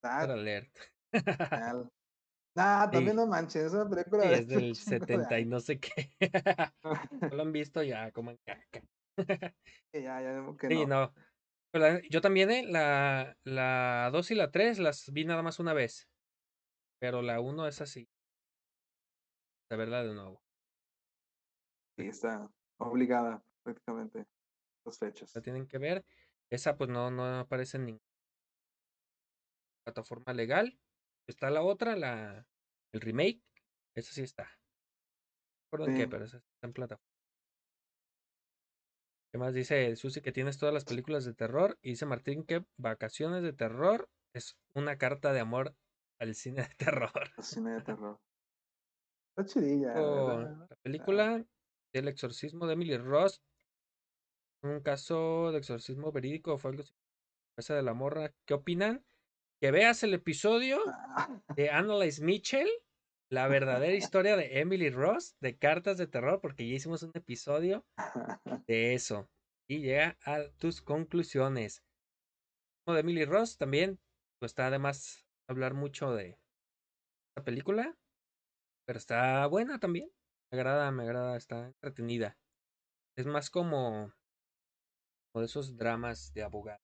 Para 0.00 0.34
genial. 0.34 1.90
Nah, 2.56 2.88
también 2.90 3.10
Sí. 3.10 3.16
no 3.16 3.26
manches, 3.26 3.64
esa 3.64 3.88
película 3.88 4.22
Sí, 4.24 4.32
es 4.32 4.48
del 4.48 4.64
un 4.64 4.72
chingo 4.72 4.90
de 4.92 5.00
70 5.00 5.40
y 5.40 5.44
no 5.44 5.60
sé 5.60 5.80
qué. 5.80 6.10
No 7.30 7.36
lo 7.36 7.42
han 7.42 7.52
visto 7.52 7.82
ya, 7.82 8.10
coman 8.12 8.38
caca. 8.46 8.82
Que 9.92 10.02
ya, 10.02 10.22
ya, 10.22 10.56
que 10.58 10.68
Sí, 10.68 10.86
no. 10.86 11.12
Pero 11.74 11.86
la- 11.88 12.00
yo 12.08 12.20
también, 12.20 12.52
¿eh? 12.52 12.62
La, 12.64 13.36
la 13.42 14.08
2 14.12 14.30
y 14.30 14.36
la 14.36 14.52
3 14.52 14.78
las 14.78 15.10
vi 15.12 15.24
nada 15.24 15.42
más 15.42 15.58
una 15.58 15.72
vez. 15.74 16.08
Pero 17.00 17.20
la 17.20 17.40
1 17.40 17.66
es 17.66 17.80
así. 17.80 18.08
De 19.68 19.76
verla 19.76 20.04
de 20.04 20.14
nuevo. 20.14 20.40
Sí, 21.98 22.06
está 22.06 22.48
obligada 22.78 23.42
prácticamente 23.64 24.24
las 24.86 24.98
fechas. 25.00 25.34
La 25.34 25.42
tienen 25.42 25.66
que 25.66 25.78
ver. 25.78 26.04
Esa 26.48 26.76
pues 26.76 26.88
no, 26.90 27.10
no 27.10 27.40
aparece 27.40 27.78
en 27.78 27.86
ninguna 27.86 28.04
plataforma 29.84 30.32
legal. 30.32 30.78
Está 31.26 31.50
la 31.50 31.62
otra, 31.62 31.96
la 31.96 32.46
el 32.92 33.00
remake. 33.00 33.42
Esa 33.96 34.12
sí 34.12 34.22
está. 34.22 34.44
No 34.44 35.78
recuerdo 35.78 35.86
en 35.92 35.96
qué, 35.98 36.02
Sí. 36.04 36.08
pero 36.08 36.24
esa 36.24 36.36
está 36.36 36.66
en 36.68 36.72
plataforma. 36.72 37.13
¿Qué 39.34 39.38
más 39.38 39.52
dice 39.52 39.96
Susi? 39.96 40.20
Que 40.20 40.30
tienes 40.30 40.58
todas 40.58 40.72
las 40.72 40.84
películas 40.84 41.24
de 41.24 41.34
terror. 41.34 41.76
Y 41.82 41.90
dice 41.90 42.06
Martín 42.06 42.44
que 42.44 42.64
Vacaciones 42.76 43.42
de 43.42 43.52
Terror 43.52 44.08
es 44.32 44.56
una 44.76 44.96
carta 44.96 45.32
de 45.32 45.40
amor 45.40 45.74
al 46.20 46.36
cine 46.36 46.62
de 46.62 46.74
terror. 46.76 47.10
El 47.36 47.42
cine 47.42 47.72
de 47.72 47.80
terror. 47.80 48.20
Está 49.36 49.52
chidilla, 49.52 49.92
la 49.92 50.76
película 50.84 51.44
del 51.92 52.06
exorcismo 52.06 52.68
de 52.68 52.74
Emily 52.74 52.96
Ross. 52.96 53.42
Un 54.62 54.78
caso 54.82 55.50
de 55.50 55.58
exorcismo 55.58 56.12
verídico 56.12 56.56
fue 56.56 56.70
algo 56.70 56.84
así. 56.84 56.94
Esa 57.58 57.74
de 57.74 57.82
la 57.82 57.92
morra. 57.92 58.32
¿Qué 58.46 58.54
opinan? 58.54 59.04
Que 59.60 59.72
veas 59.72 60.04
el 60.04 60.14
episodio 60.14 60.78
Ah, 60.86 61.42
de 61.56 61.70
Annalise 61.70 62.22
Mitchell, 62.22 62.68
la 63.30 63.48
verdadera 63.48 63.94
historia 63.94 64.36
de 64.36 64.60
Emily 64.60 64.90
Ross, 64.90 65.36
de 65.40 65.58
cartas 65.58 65.98
de 65.98 66.06
terror, 66.06 66.40
porque 66.40 66.68
ya 66.68 66.74
hicimos 66.74 67.02
un 67.02 67.12
episodio 67.14 67.84
de 68.66 68.94
eso. 68.94 69.28
Y 69.68 69.80
llega 69.80 70.18
a 70.24 70.48
tus 70.58 70.82
conclusiones. 70.82 71.82
Como 72.84 72.94
de 72.94 73.00
Emily 73.00 73.24
Ross 73.24 73.56
también, 73.56 73.98
pues 74.38 74.52
está 74.52 74.66
además 74.66 75.26
hablar 75.48 75.74
mucho 75.74 76.14
de 76.14 76.38
esta 77.30 77.44
película, 77.44 77.96
pero 78.86 78.98
está 78.98 79.46
buena 79.46 79.80
también. 79.80 80.10
Me 80.52 80.58
agrada, 80.58 80.90
me 80.90 81.04
agrada, 81.04 81.36
está 81.36 81.66
entretenida. 81.66 82.36
Es 83.16 83.26
más 83.26 83.48
como, 83.48 84.12
como 85.32 85.40
de 85.40 85.46
esos 85.46 85.76
dramas 85.76 86.32
de 86.34 86.42
abogado. 86.42 86.80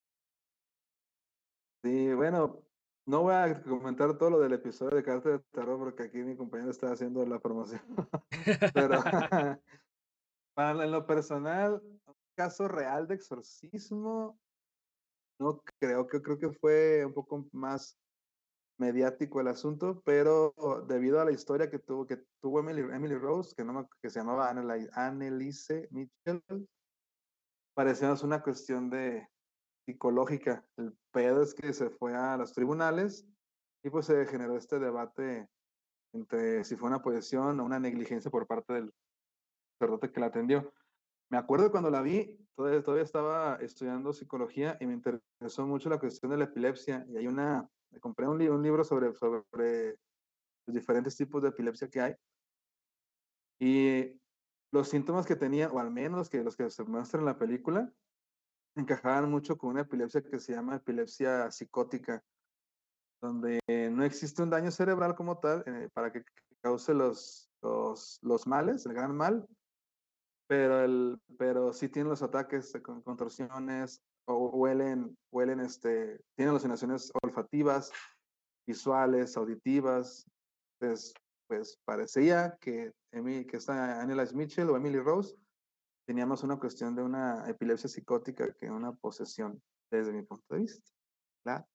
Sí, 1.82 2.12
bueno, 2.14 2.62
no 3.11 3.22
voy 3.22 3.34
a 3.34 3.61
comentar 3.62 4.16
todo 4.16 4.30
lo 4.30 4.38
del 4.38 4.52
episodio 4.52 4.96
de 4.96 5.02
Carta 5.02 5.30
de 5.30 5.40
Terror 5.50 5.78
porque 5.78 6.04
aquí 6.04 6.18
mi 6.18 6.36
compañero 6.36 6.70
está 6.70 6.92
haciendo 6.92 7.26
la 7.26 7.40
promoción. 7.40 7.82
Pero 8.74 9.02
para 10.54 10.84
en 10.84 10.92
lo 10.92 11.04
personal, 11.06 11.82
un 11.82 12.14
caso 12.36 12.68
real 12.68 13.08
de 13.08 13.16
exorcismo, 13.16 14.38
no 15.40 15.61
creo 15.80 16.06
que 16.06 16.22
creo 16.22 16.38
que 16.38 16.52
fue 16.52 17.04
un 17.04 17.12
poco 17.12 17.48
más 17.52 17.98
mediático 18.78 19.40
el 19.40 19.48
asunto, 19.48 20.00
pero 20.04 20.54
debido 20.86 21.20
a 21.20 21.24
la 21.24 21.32
historia 21.32 21.68
que 21.68 21.78
tuvo, 21.78 22.06
que 22.06 22.24
tuvo 22.40 22.61
Emily, 22.61 22.80
Emily 22.80 23.14
Rose, 23.14 23.54
que, 23.54 23.62
no 23.64 23.88
que 24.00 24.08
se 24.08 24.20
llamaba 24.20 24.50
Anneli- 24.50 24.88
Annelise 24.94 25.88
Mitchell, 25.90 26.42
parecía 27.74 28.14
una 28.22 28.42
cuestión 28.42 28.88
de 28.88 29.28
psicológica. 29.84 30.64
El 30.76 30.96
pedo 31.11 31.42
es 31.42 31.54
que 31.54 31.72
se 31.72 31.90
fue 31.90 32.14
a 32.14 32.36
los 32.36 32.52
tribunales 32.52 33.26
y 33.82 33.90
pues 33.90 34.06
se 34.06 34.26
generó 34.26 34.56
este 34.56 34.78
debate 34.78 35.48
entre 36.12 36.64
si 36.64 36.76
fue 36.76 36.88
una 36.88 37.02
posesión 37.02 37.61
o 37.61 37.64
una 37.64 37.78
negligencia 37.78 38.30
por 38.30 38.46
parte 38.46 38.74
del 38.74 38.94
sacerdote 39.78 40.11
que 40.12 40.20
la 40.20 40.26
atendió. 40.26 40.72
Me 41.30 41.38
acuerdo 41.38 41.70
cuando 41.70 41.90
la 41.90 42.02
vi, 42.02 42.38
todavía, 42.56 42.82
todavía 42.82 43.04
estaba 43.04 43.56
estudiando 43.56 44.12
psicología 44.12 44.76
y 44.80 44.86
me 44.86 44.94
interesó 44.94 45.66
mucho 45.66 45.88
la 45.88 46.00
cuestión 46.00 46.32
de 46.32 46.38
la 46.38 46.44
epilepsia. 46.44 47.06
Y 47.08 47.16
hay 47.16 47.26
una, 47.28 47.70
me 47.90 48.00
compré 48.00 48.26
un, 48.26 48.38
li- 48.38 48.48
un 48.48 48.62
libro 48.62 48.82
sobre, 48.82 49.14
sobre 49.14 49.96
los 50.66 50.74
diferentes 50.74 51.16
tipos 51.16 51.42
de 51.42 51.50
epilepsia 51.50 51.88
que 51.88 52.00
hay. 52.00 52.14
Y 53.61 54.20
los 54.72 54.88
síntomas 54.88 55.26
que 55.26 55.36
tenía, 55.36 55.70
o 55.70 55.78
al 55.78 55.90
menos 55.90 56.28
que, 56.28 56.42
los 56.42 56.56
que 56.56 56.68
se 56.70 56.82
muestran 56.84 57.20
en 57.20 57.26
la 57.26 57.38
película, 57.38 57.92
encajaban 58.76 59.30
mucho 59.30 59.56
con 59.56 59.70
una 59.70 59.82
epilepsia 59.82 60.22
que 60.22 60.38
se 60.38 60.52
llama 60.52 60.76
epilepsia 60.76 61.50
psicótica, 61.50 62.22
donde 63.20 63.60
no 63.92 64.04
existe 64.04 64.42
un 64.42 64.50
daño 64.50 64.70
cerebral 64.70 65.14
como 65.14 65.38
tal 65.38 65.62
eh, 65.66 65.88
para 65.92 66.12
que 66.12 66.22
cause 66.62 66.94
los, 66.94 67.50
los, 67.62 68.18
los 68.22 68.46
males, 68.46 68.86
el 68.86 68.94
gran 68.94 69.14
mal, 69.16 69.46
pero, 70.46 70.84
el, 70.84 71.20
pero 71.38 71.72
sí 71.72 71.88
tienen 71.88 72.10
los 72.10 72.22
ataques 72.22 72.72
con 72.82 73.02
contorsiones, 73.02 74.02
o 74.26 74.48
huelen, 74.50 75.16
huelen 75.30 75.60
este, 75.60 76.20
tienen 76.36 76.50
alucinaciones 76.50 77.12
olfativas, 77.22 77.92
visuales, 78.66 79.36
auditivas. 79.36 80.26
Entonces, 80.80 81.14
pues 81.46 81.78
parecía 81.84 82.56
que, 82.60 82.92
que 83.10 83.56
esta 83.56 84.06
Mitchell 84.34 84.70
o 84.70 84.76
Emily 84.76 85.00
Rose 85.00 85.36
tenía 86.11 86.26
más 86.26 86.42
una 86.42 86.58
cuestión 86.58 86.96
de 86.96 87.04
una 87.04 87.48
epilepsia 87.48 87.88
psicótica 87.88 88.52
que 88.58 88.68
una 88.68 88.92
posesión, 88.92 89.62
desde 89.92 90.12
mi 90.12 90.24
punto 90.24 90.56
de 90.56 90.62
vista. 90.62 90.90
Claro. 91.44 91.68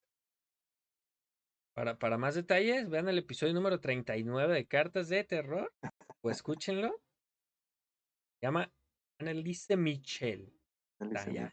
Para, 1.74 1.98
para 1.98 2.18
más 2.18 2.36
detalles, 2.36 2.90
vean 2.90 3.08
el 3.08 3.18
episodio 3.18 3.54
número 3.54 3.80
39 3.80 4.54
de 4.54 4.68
Cartas 4.68 5.08
de 5.08 5.24
Terror 5.24 5.74
o 6.22 6.30
escúchenlo. 6.30 7.02
Se 8.42 8.48
llama 8.48 8.70
Annelise 9.22 9.78
Michel. 9.78 10.52
Mitchell. 11.00 11.50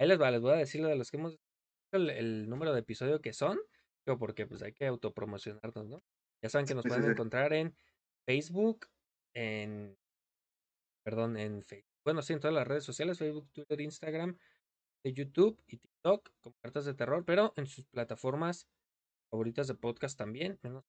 Ahí 0.00 0.08
les 0.08 0.20
va, 0.20 0.32
les 0.32 0.40
voy 0.40 0.54
a 0.54 0.56
decir 0.56 0.80
lo 0.80 0.88
de 0.88 0.96
los 0.96 1.12
que 1.12 1.18
hemos 1.18 1.38
el, 1.92 2.10
el 2.10 2.48
número 2.48 2.72
de 2.72 2.80
episodio 2.80 3.20
que 3.20 3.32
son, 3.32 3.60
digo, 4.04 4.18
porque 4.18 4.48
pues 4.48 4.60
hay 4.64 4.72
que 4.72 4.88
autopromocionarnos, 4.88 5.86
¿no? 5.86 6.02
Ya 6.42 6.50
saben 6.50 6.66
que 6.66 6.74
nos 6.74 6.82
Sí, 6.82 6.88
pueden 6.88 7.04
sí. 7.04 7.10
encontrar 7.12 7.52
en 7.52 7.76
Facebook, 8.26 8.86
en 9.36 9.96
perdón, 11.04 11.36
en 11.36 11.62
Facebook. 11.62 11.93
Bueno, 12.04 12.22
sí, 12.22 12.34
en 12.34 12.40
todas 12.40 12.54
las 12.54 12.66
redes 12.66 12.84
sociales, 12.84 13.18
Facebook, 13.18 13.50
Twitter, 13.52 13.80
Instagram, 13.80 14.38
de 15.04 15.12
YouTube 15.12 15.62
y 15.66 15.78
TikTok, 15.78 16.30
como 16.40 16.56
cartas 16.62 16.84
de 16.84 16.94
terror, 16.94 17.24
pero 17.24 17.52
en 17.56 17.66
sus 17.66 17.84
plataformas 17.86 18.68
favoritas 19.30 19.68
de 19.68 19.74
podcast 19.74 20.18
también, 20.18 20.58
menos 20.62 20.84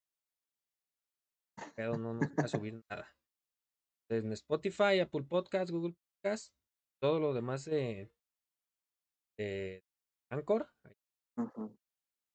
pedo, 1.75 1.97
no 1.97 2.13
nos 2.13 2.29
deja 2.29 2.47
subir 2.47 2.83
nada. 2.89 3.15
En 4.09 4.31
Spotify, 4.33 4.99
Apple 4.99 5.23
Podcast, 5.23 5.71
Google 5.71 5.95
Podcast, 6.21 6.53
todo 7.01 7.19
lo 7.19 7.33
demás 7.33 7.65
de, 7.65 8.11
de 9.37 9.83
Anchor. 10.29 10.69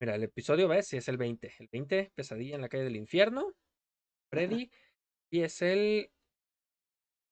Mira, 0.00 0.14
el 0.14 0.24
episodio 0.24 0.68
ves 0.68 0.92
es 0.94 1.08
el 1.08 1.16
20. 1.16 1.54
El 1.58 1.68
20, 1.70 2.12
Pesadilla 2.14 2.54
en 2.54 2.62
la 2.62 2.68
calle 2.68 2.84
del 2.84 2.96
infierno. 2.96 3.54
Freddy. 4.30 4.70
Y 5.30 5.42
es 5.42 5.62
el. 5.62 6.10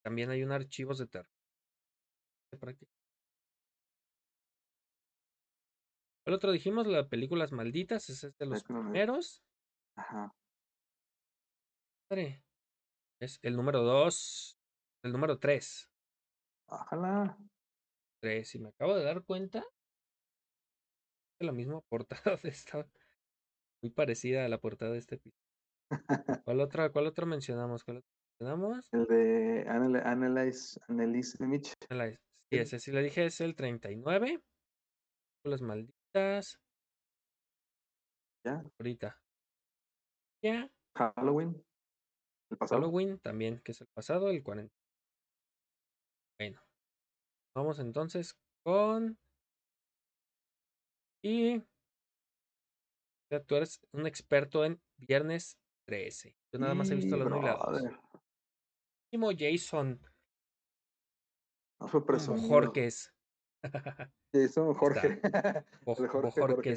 También 0.05 0.31
hay 0.31 0.43
un 0.43 0.53
archivos 0.53 0.99
de 0.99 1.07
terror. 1.07 1.38
Prácticamente. 2.57 2.97
El 6.27 6.35
otro 6.35 6.53
dijimos, 6.53 6.87
la 6.87 7.09
películas 7.09 7.53
malditas. 7.53 8.09
Ese 8.11 8.29
es 8.29 8.37
de 8.37 8.47
los 8.47 8.63
Películas 8.63 8.85
malditas. 8.85 8.91
primeros. 9.07 9.43
Ajá. 9.97 10.35
Es 13.21 13.39
el 13.43 13.57
número 13.57 13.83
2. 13.83 14.59
El 15.05 15.13
número 15.13 15.39
3. 15.39 15.91
Ojalá. 16.69 17.39
3. 18.23 18.55
Y 18.55 18.59
me 18.59 18.69
acabo 18.71 18.95
de 18.97 19.05
dar 19.05 19.25
cuenta. 19.25 19.65
De 21.41 21.47
la 21.47 21.53
misma 21.53 21.81
portada 21.83 22.37
de 22.43 22.49
esta. 22.49 22.87
Muy 23.83 23.91
parecida 23.93 24.45
a 24.45 24.49
la 24.49 24.59
portada 24.59 24.93
de 24.93 24.99
este 24.99 25.17
episodio. 25.17 25.39
¿Cuál 26.45 26.61
otra, 26.61 26.91
cuál 26.91 27.07
otra 27.07 27.27
mencionamos? 27.27 27.85
¿Cuál 27.85 27.99
otra 27.99 28.11
mencionamos? 28.41 28.89
El 28.93 29.07
de 29.07 29.65
Annel- 29.69 30.03
Annelise, 30.05 30.81
Annelise 30.89 31.43
Mitchell. 31.47 32.19
Sí, 32.51 32.57
ese 32.59 32.79
sí 32.81 32.93
le 32.93 33.03
dije, 33.03 33.27
es 33.27 33.41
el 33.41 33.55
39. 33.55 34.43
Las 35.45 35.61
malditas. 35.61 36.61
Ya. 38.45 38.63
Ahorita. 38.79 39.21
Ya. 40.43 40.71
Halloween. 40.97 41.63
El 42.51 42.57
pasado. 42.57 42.81
Halloween 42.81 43.19
también, 43.19 43.61
que 43.61 43.73
es 43.73 43.81
el 43.81 43.89
pasado, 43.89 44.31
el 44.31 44.43
40. 44.43 44.75
Bueno. 46.39 46.63
Vamos 47.55 47.79
entonces 47.81 48.35
con. 48.65 49.19
Y. 51.23 51.63
ya 53.31 53.43
tú 53.45 53.57
eres 53.57 53.81
un 53.93 54.07
experto 54.07 54.65
en 54.65 54.81
Viernes 54.97 55.59
13. 55.87 56.35
Yo 56.53 56.59
nada 56.61 56.75
más 56.75 56.91
he 56.91 56.95
visto 56.95 57.17
Y, 57.17 57.19
la 57.19 57.27
1 57.27 57.37
y 57.37 57.43
la 57.43 57.53
2. 57.57 57.59
brother, 57.59 58.01
Último 59.13 59.31
Jason 59.37 60.01
fue 61.87 62.05
presumido. 62.05 62.49
Jorques. 62.49 63.15
Jason 64.33 64.75
Jorge. 64.75 65.21
Bo- 65.85 65.97
El 65.99 66.09
Jorge, 66.09 66.41
Jorge. 66.41 66.75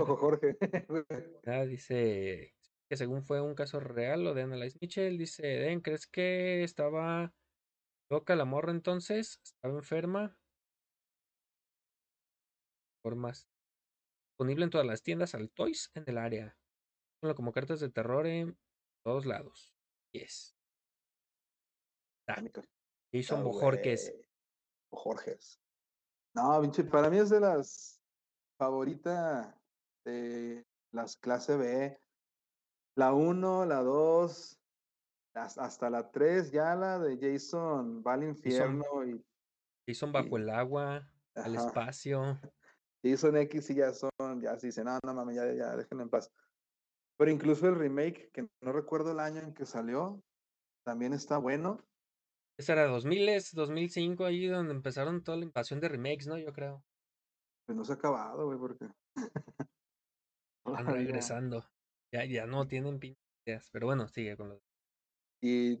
Ojo, 0.00 0.16
Jorge. 0.16 0.56
Ah, 1.46 1.64
dice 1.64 2.54
que 2.88 2.96
según 2.96 3.22
fue 3.22 3.40
un 3.40 3.54
caso 3.54 3.80
real 3.80 4.24
lo 4.24 4.34
de 4.34 4.42
Annalise 4.42 4.78
Mitchell, 4.80 5.18
dice, 5.18 5.46
Den, 5.46 5.80
¿crees 5.80 6.06
que 6.06 6.62
estaba 6.62 7.34
loca 8.10 8.36
la 8.36 8.44
morra 8.44 8.70
entonces? 8.72 9.40
¿Estaba 9.42 9.74
enferma? 9.74 10.38
Formas. 13.02 13.48
Disponible 14.32 14.64
en 14.64 14.70
todas 14.70 14.86
las 14.86 15.02
tiendas 15.02 15.34
al 15.34 15.50
Toys 15.50 15.90
en 15.94 16.04
el 16.06 16.18
área. 16.18 16.58
Como 17.36 17.52
cartas 17.52 17.80
de 17.80 17.90
terror 17.90 18.26
en 18.26 18.58
todos 19.04 19.26
lados. 19.26 19.74
Yes. 20.12 20.56
Ah, 22.28 22.42
Jason 23.12 23.44
Bojorques. 23.44 24.14
Güey. 24.94 25.16
Bojorges. 25.16 25.60
No, 26.34 26.60
pinche, 26.60 26.84
para 26.84 27.10
mí 27.10 27.18
es 27.18 27.30
de 27.30 27.40
las 27.40 28.00
favoritas 28.58 29.54
de 30.04 30.64
las 30.92 31.16
clase 31.16 31.56
B. 31.56 32.00
La 32.96 33.12
1, 33.12 33.66
la 33.66 33.82
2, 33.82 34.60
hasta 35.34 35.90
la 35.90 36.10
3, 36.10 36.52
ya 36.52 36.74
la 36.76 36.98
de 36.98 37.18
Jason 37.18 38.02
va 38.06 38.14
al 38.14 38.22
infierno 38.24 38.84
y 39.04 39.24
Jason 39.86 40.12
bajo 40.12 40.38
y- 40.38 40.42
el 40.42 40.50
agua, 40.50 41.08
al 41.34 41.56
ajá, 41.56 41.66
espacio. 41.66 42.40
Jason 43.04 43.36
X 43.36 43.70
y 43.70 43.74
ya 43.74 43.92
son, 43.92 44.40
ya 44.40 44.56
se 44.58 44.68
dicen, 44.68 44.84
no, 44.84 44.98
no 45.04 45.12
mames, 45.14 45.36
ya, 45.36 45.52
ya, 45.52 45.76
déjenlo 45.76 46.04
en 46.04 46.10
paz. 46.10 46.30
Pero 47.18 47.30
incluso 47.30 47.68
el 47.68 47.74
remake, 47.76 48.30
que 48.32 48.48
no 48.62 48.72
recuerdo 48.72 49.12
el 49.12 49.20
año 49.20 49.40
en 49.40 49.52
que 49.54 49.66
salió, 49.66 50.22
también 50.84 51.12
está 51.12 51.38
bueno. 51.38 51.84
Ese 52.56 52.72
era 52.72 52.86
2000, 52.86 53.28
es 53.28 53.52
2005, 53.52 54.24
ahí 54.24 54.46
donde 54.46 54.72
empezaron 54.74 55.22
toda 55.24 55.36
la 55.38 55.44
invasión 55.44 55.80
de 55.80 55.88
remakes, 55.88 56.26
¿no? 56.26 56.38
Yo 56.38 56.52
creo. 56.52 56.84
Pues 57.66 57.76
no 57.76 57.84
se 57.84 57.92
ha 57.92 57.96
acabado, 57.96 58.46
güey, 58.46 58.58
porque. 58.58 58.86
Están 60.66 60.84
Todavía. 60.86 60.92
regresando. 60.94 61.64
Ya, 62.12 62.24
ya 62.24 62.46
no 62.46 62.66
tienen 62.66 62.98
pinches 62.98 63.18
ideas. 63.44 63.68
Pero 63.72 63.86
bueno, 63.86 64.06
sigue 64.08 64.36
con 64.36 64.50
lo 64.50 64.60
Y 65.42 65.80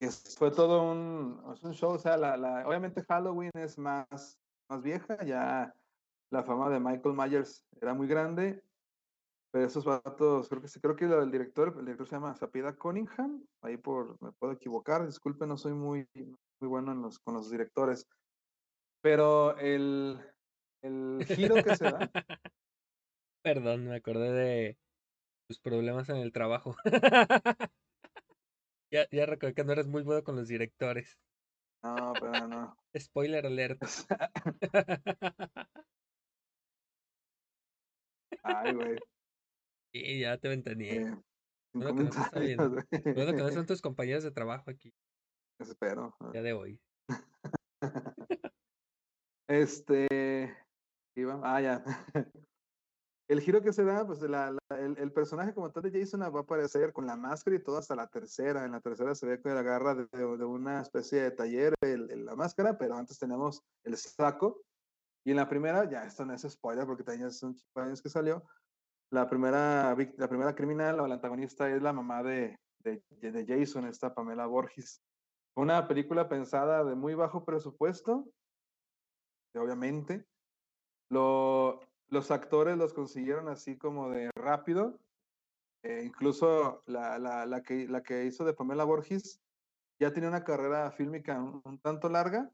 es- 0.00 0.36
fue 0.36 0.50
todo 0.50 0.90
un, 0.90 1.42
es 1.54 1.62
un 1.62 1.74
show, 1.74 1.92
o 1.92 1.98
sea, 1.98 2.16
la, 2.16 2.36
la, 2.36 2.66
obviamente 2.66 3.04
Halloween 3.04 3.52
es 3.54 3.78
más, 3.78 4.40
más 4.68 4.82
vieja, 4.82 5.22
ya 5.24 5.74
la 6.30 6.42
fama 6.42 6.70
de 6.70 6.80
Michael 6.80 7.14
Myers 7.14 7.64
era 7.80 7.94
muy 7.94 8.08
grande, 8.08 8.64
pero 9.52 9.66
esos 9.66 9.84
vatos, 9.84 10.48
creo 10.48 10.62
que, 10.62 10.68
creo 10.80 10.96
que 10.96 11.04
el 11.04 11.30
director, 11.30 11.74
el 11.78 11.84
director 11.84 12.08
se 12.08 12.16
llama 12.16 12.34
Sapida 12.34 12.74
Cunningham, 12.74 13.46
ahí 13.60 13.76
por, 13.76 14.20
me 14.22 14.32
puedo 14.32 14.54
equivocar, 14.54 15.06
disculpe, 15.06 15.46
no 15.46 15.58
soy 15.58 15.74
muy, 15.74 16.08
muy 16.14 16.68
bueno 16.68 16.92
en 16.92 17.02
los, 17.02 17.18
con 17.18 17.34
los 17.34 17.50
directores, 17.50 18.08
pero 19.02 19.56
el, 19.58 20.18
el 20.82 21.24
giro 21.26 21.62
que 21.62 21.76
se 21.76 21.84
da, 21.84 22.10
Perdón, 23.42 23.86
me 23.86 23.96
acordé 23.96 24.32
de 24.32 24.78
tus 25.48 25.58
problemas 25.58 26.08
en 26.08 26.16
el 26.16 26.32
trabajo. 26.32 26.76
ya, 28.90 29.06
ya 29.10 29.26
recordé 29.26 29.52
que 29.54 29.64
no 29.64 29.72
eres 29.72 29.88
muy 29.88 30.02
bueno 30.02 30.22
con 30.22 30.36
los 30.36 30.46
directores. 30.46 31.18
no, 31.82 32.12
pero 32.18 32.46
no, 32.46 32.76
Spoiler 32.96 33.44
alert. 33.46 33.82
ay, 38.44 38.74
güey. 38.74 38.98
Sí, 39.92 40.20
ya 40.20 40.38
te 40.38 40.52
entendí. 40.52 40.88
Eh, 40.88 41.04
sin 41.72 41.82
Bueno 41.82 41.96
que 41.96 42.02
no 42.04 42.08
está 42.10 42.30
comentarios, 42.30 42.84
Bueno 43.14 43.32
que 43.32 43.42
no 43.42 43.50
son 43.50 43.66
tus 43.66 43.82
compañeros 43.82 44.24
de 44.24 44.30
trabajo 44.30 44.70
aquí, 44.70 44.94
Espero. 45.60 46.14
el 46.20 46.32
día 46.32 46.42
de 46.42 46.52
hoy. 46.52 46.80
Este. 49.48 50.56
iba- 51.16 51.40
Ah, 51.42 51.60
ya. 51.60 51.84
El 53.28 53.40
giro 53.40 53.62
que 53.62 53.72
se 53.72 53.84
da, 53.84 54.06
pues 54.06 54.20
la- 54.22 54.50
la- 54.50 54.78
el, 54.78 54.98
el 54.98 55.12
personaje 55.12 55.54
como 55.54 55.70
tal 55.72 55.84
de 55.84 56.00
Jason 56.00 56.20
va 56.20 56.26
a 56.26 56.42
aparecer 56.42 56.92
con 56.92 57.06
la 57.06 57.16
máscara 57.16 57.56
y 57.56 57.62
todo 57.62 57.78
hasta 57.78 57.94
la 57.96 58.06
tercera. 58.08 58.64
En 58.64 58.72
la 58.72 58.80
tercera 58.80 59.14
se 59.14 59.26
ve 59.26 59.40
que 59.40 59.48
agarra 59.48 59.94
de, 59.94 60.06
de- 60.12 60.36
de 60.36 60.44
una 60.44 60.82
especie 60.82 61.22
de 61.22 61.30
taller 61.30 61.74
el- 61.82 62.10
el- 62.10 62.24
la 62.26 62.34
máscara, 62.36 62.76
pero 62.76 62.94
antes 62.94 63.18
tenemos 63.18 63.62
el 63.84 63.96
saco. 63.96 64.62
Y 65.24 65.30
en 65.30 65.36
la 65.36 65.48
primera, 65.48 65.88
ya 65.88 66.04
esto 66.04 66.26
no 66.26 66.34
es 66.34 66.42
spoiler 66.42 66.84
porque 66.84 67.04
también 67.04 67.28
es 67.28 67.42
un 67.42 67.54
chico 67.54 67.80
años 67.80 68.02
que 68.02 68.08
salió. 68.10 68.44
La 69.12 69.28
primera, 69.28 69.94
la 70.16 70.28
primera 70.28 70.54
criminal 70.54 70.98
o 70.98 71.06
la 71.06 71.16
antagonista 71.16 71.68
es 71.68 71.82
la 71.82 71.92
mamá 71.92 72.22
de, 72.22 72.58
de, 72.78 73.44
Jason, 73.46 73.84
esta 73.84 74.14
Pamela 74.14 74.46
Borges. 74.46 75.02
Una 75.54 75.86
película 75.86 76.30
pensada 76.30 76.82
de 76.82 76.94
muy 76.94 77.14
bajo 77.14 77.44
presupuesto, 77.44 78.26
obviamente. 79.54 80.24
Lo, 81.10 81.80
los 82.08 82.30
actores 82.30 82.78
los 82.78 82.94
consiguieron 82.94 83.50
así 83.50 83.76
como 83.76 84.08
de 84.08 84.30
rápido. 84.34 84.98
eh, 85.82 86.04
incluso 86.06 86.82
la, 86.86 87.18
la, 87.18 87.44
la, 87.44 87.62
que, 87.62 87.86
la 87.88 88.02
que 88.02 88.24
hizo 88.24 88.46
de 88.46 88.54
Pamela 88.54 88.84
Borges 88.84 89.42
ya 90.00 90.10
tenía 90.14 90.30
una 90.30 90.44
carrera 90.44 90.90
fílmica 90.90 91.38
un, 91.38 91.78
tanto 91.80 92.08
larga, 92.08 92.50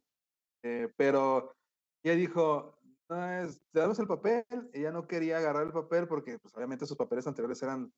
eh, 0.65 0.93
pero 0.97 1.55
ella 2.03 2.17
dijo, 2.17 2.78
es, 3.11 3.61
te 3.73 3.81
damos 3.81 3.99
el 3.99 4.07
papel. 4.07 4.45
Ella 4.73 4.91
no 4.91 5.07
quería 5.07 5.39
agarrar 5.39 5.67
el 5.67 5.73
papel 5.73 6.07
porque 6.09 6.39
pues, 6.39 6.55
obviamente 6.55 6.87
sus 6.87 6.97
papeles 6.97 7.27
anteriores 7.27 7.63
eran, 7.63 7.93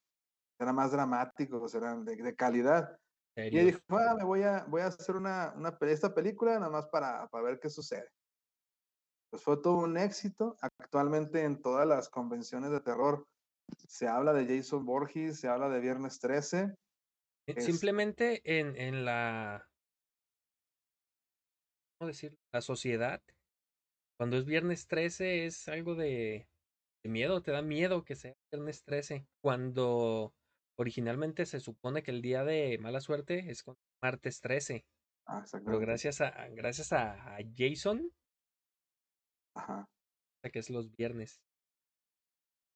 eran 0.59 0.75
más 0.75 0.93
dramáticos, 0.93 1.75
eran 1.75 2.05
de, 2.05 2.17
de 2.17 2.35
calidad. 2.37 2.97
Y 3.37 3.59
ella 3.59 3.65
dijo, 3.67 3.81
ah, 3.91 4.15
me 4.17 4.25
voy 4.25 4.43
a, 4.43 4.65
voy 4.65 4.83
a 4.83 4.87
hacer 4.87 5.17
una, 5.17 5.53
una, 5.57 5.77
esta 5.83 6.15
película 6.15 6.59
nada 6.59 6.71
más 6.71 6.87
para, 6.89 7.27
para 7.29 7.45
ver 7.45 7.61
qué 7.61 7.71
sucede. 7.71 8.09
Pues 9.31 9.43
fue 9.43 9.61
todo 9.63 9.79
un 9.79 9.97
éxito. 9.97 10.57
Actualmente 10.61 11.43
en 11.45 11.61
todas 11.63 11.87
las 11.87 12.09
convenciones 12.09 12.71
de 12.71 12.81
terror 12.81 13.27
se 13.79 14.09
habla 14.09 14.33
de 14.33 14.47
Jason 14.47 14.85
Borges, 14.85 15.39
se 15.41 15.49
habla 15.49 15.69
de 15.69 15.81
Viernes 15.81 16.19
13. 16.19 16.63
Eh, 17.47 17.55
es- 17.57 17.65
Simplemente 17.65 18.41
en, 18.45 18.77
en 18.77 19.05
la. 19.05 19.67
¿Cómo 21.99 22.09
decir? 22.09 22.37
La 22.53 22.61
sociedad. 22.61 23.23
Cuando 24.21 24.37
es 24.37 24.45
viernes 24.45 24.87
13 24.87 25.47
es 25.47 25.67
algo 25.69 25.95
de, 25.95 26.47
de 27.03 27.11
miedo, 27.11 27.41
te 27.41 27.53
da 27.53 27.63
miedo 27.63 28.05
que 28.05 28.15
sea 28.15 28.35
viernes 28.53 28.85
13. 28.85 29.27
Cuando 29.43 30.35
originalmente 30.79 31.47
se 31.47 31.59
supone 31.59 32.03
que 32.03 32.11
el 32.11 32.21
día 32.21 32.45
de 32.45 32.77
mala 32.83 33.01
suerte 33.01 33.51
es 33.51 33.63
con 33.63 33.77
martes 34.03 34.43
13. 34.43 34.85
Ah, 35.27 35.43
Pero 35.65 35.79
gracias 35.79 36.21
a, 36.21 36.49
gracias 36.49 36.93
a, 36.93 37.37
a 37.37 37.39
Jason, 37.57 38.13
Ajá. 39.57 39.89
que 40.53 40.59
es 40.59 40.69
los 40.69 40.95
viernes. 40.95 41.41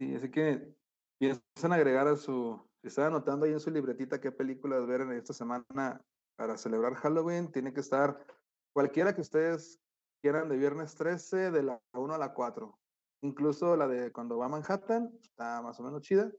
Sí, 0.01 0.15
así 0.15 0.31
que 0.31 0.75
piensan 1.21 1.75
agregar 1.75 2.09
a 2.09 2.17
su, 2.17 2.59
si 2.81 2.89
están 2.89 3.09
anotando 3.09 3.45
ahí 3.45 3.53
en 3.53 3.61
su 3.61 3.71
libretita 3.71 4.19
qué 4.19 4.33
películas 4.33 4.87
ver 4.87 5.03
en 5.03 5.13
esta 5.13 5.35
semana 5.35 6.01
para 6.39 6.57
celebrar 6.57 6.95
Halloween, 6.95 7.53
tiene 7.53 7.75
que 7.75 7.81
estar 7.81 8.27
cualquiera 8.73 9.15
que 9.15 9.21
ustedes 9.21 9.84
quieran 10.25 10.49
de 10.49 10.57
viernes 10.57 10.95
13, 10.95 11.51
de 11.51 11.63
la 11.63 11.83
1 11.93 12.15
a 12.15 12.17
la 12.17 12.33
4. 12.33 12.79
Incluso 13.21 13.77
la 13.77 13.87
de 13.87 14.11
cuando 14.11 14.39
va 14.39 14.47
a 14.47 14.49
Manhattan, 14.49 15.13
está 15.21 15.61
más 15.61 15.79
o 15.79 15.83
menos 15.83 16.01
chida. 16.01 16.33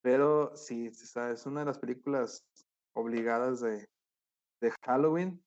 Pero 0.00 0.54
sí, 0.54 0.86
es 0.86 1.46
una 1.46 1.60
de 1.60 1.66
las 1.66 1.80
películas 1.80 2.46
obligadas 2.94 3.60
de, 3.62 3.88
de 4.60 4.72
Halloween. 4.84 5.44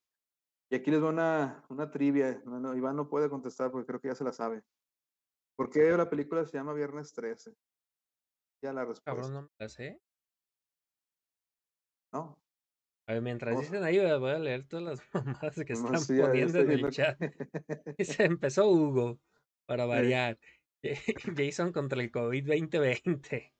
Y 0.70 0.76
aquí 0.76 0.92
les 0.92 1.02
va 1.02 1.08
una, 1.08 1.64
una 1.70 1.90
trivia. 1.90 2.42
No, 2.44 2.60
no, 2.60 2.76
Iván 2.76 2.98
no 2.98 3.08
puede 3.08 3.30
contestar 3.30 3.72
porque 3.72 3.88
creo 3.88 4.02
que 4.02 4.10
ya 4.10 4.16
se 4.16 4.26
la 4.26 4.34
sabe. 4.34 4.62
¿Por 5.56 5.70
qué 5.70 5.96
la 5.96 6.10
película 6.10 6.46
se 6.46 6.58
llama 6.58 6.74
Viernes 6.74 7.14
13? 7.14 7.56
Ya 8.62 8.74
la 8.74 8.82
respuesta. 8.82 9.10
Cabrón, 9.10 9.34
no 9.34 9.42
me 9.44 9.50
la 9.58 9.70
sé. 9.70 10.02
¿no? 12.12 12.38
A 13.08 13.14
ver, 13.14 13.22
mientras 13.22 13.58
Oh. 13.58 13.62
dicen 13.62 13.84
ahí, 13.84 13.98
voy 14.00 14.32
a 14.32 14.40
leer 14.40 14.68
todas 14.68 14.84
las 14.86 15.02
mamadas 15.42 15.56
que 15.56 15.74
No, 15.74 15.80
están 15.86 16.00
sí, 16.00 16.18
poniendo 16.20 16.60
en 16.60 16.64
el 16.64 16.68
viendo 16.68 16.90
chat. 16.92 17.18
se 18.00 18.26
empezó 18.26 18.70
Hugo, 18.70 19.22
para 19.66 19.86
variar. 19.86 20.38
Jason 21.38 21.72
contra 21.72 22.02
el 22.02 22.12
COVID 22.12 22.46
2020. 22.46 23.54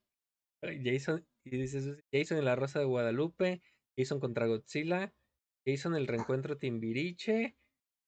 Ay, 0.62 0.82
Jason, 0.84 1.26
y 1.46 1.58
dices, 1.58 2.04
Jason 2.12 2.40
en 2.40 2.46
la 2.46 2.56
Rosa 2.56 2.80
de 2.80 2.86
Guadalupe, 2.86 3.62
Jason 3.98 4.20
contra 4.20 4.48
Godzilla, 4.48 5.14
Jason 5.66 5.96
el 5.96 6.08
reencuentro 6.08 6.58
Timbiriche, 6.58 7.58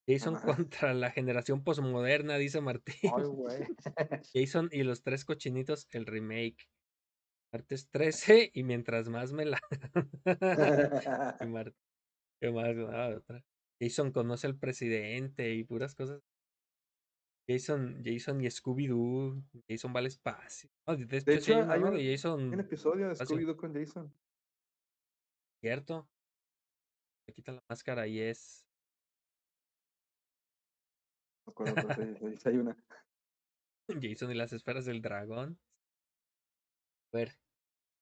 Jason 0.07 0.35
contra 0.37 0.93
la 0.93 1.11
generación 1.11 1.63
posmoderna, 1.63 2.37
dice 2.37 2.61
Martín. 2.61 3.11
Jason 4.33 4.69
y 4.71 4.83
los 4.83 5.03
tres 5.03 5.25
cochinitos, 5.25 5.87
el 5.91 6.05
remake. 6.05 6.69
Martes 7.51 7.89
13 7.89 8.51
y 8.53 8.63
mientras 8.63 9.09
más 9.09 9.33
me 9.33 9.45
la... 9.45 9.59
y 11.41 11.45
Mar- 11.47 11.73
¿Qué 12.41 12.51
más? 12.51 12.69
Ah, 12.91 13.15
otra. 13.17 13.43
Jason 13.81 14.11
conoce 14.11 14.47
al 14.47 14.57
presidente 14.57 15.53
y 15.53 15.63
puras 15.63 15.95
cosas. 15.95 16.21
Jason, 17.49 18.03
Jason 18.05 18.41
y 18.41 18.45
Scooby-Doo. 18.45 19.41
Jason 19.67 19.93
va 19.93 19.99
al 19.99 20.05
espacio. 20.05 20.69
No, 20.87 20.95
de, 20.95 21.05
de 21.05 21.21
De 21.21 21.35
hecho, 21.35 21.53
hay 21.69 21.81
un, 21.81 21.95
de 21.95 22.11
Jason, 22.11 22.53
un 22.53 22.59
episodio 22.59 23.09
de. 23.09 23.15
Scooby-Doo 23.15 23.57
con 23.57 23.73
Jason. 23.73 24.13
cierto. 25.61 26.07
Le 27.27 27.33
quitan 27.33 27.55
la 27.55 27.63
máscara 27.67 28.07
y 28.07 28.19
es. 28.19 28.67
No 31.47 31.51
acuerdo, 31.51 31.75
hay 32.45 32.57
una. 32.57 32.77
Jason 33.99 34.31
y 34.31 34.35
las 34.35 34.53
esferas 34.53 34.85
del 34.85 35.01
dragón. 35.01 35.59
A 37.13 37.17
ver. 37.17 37.37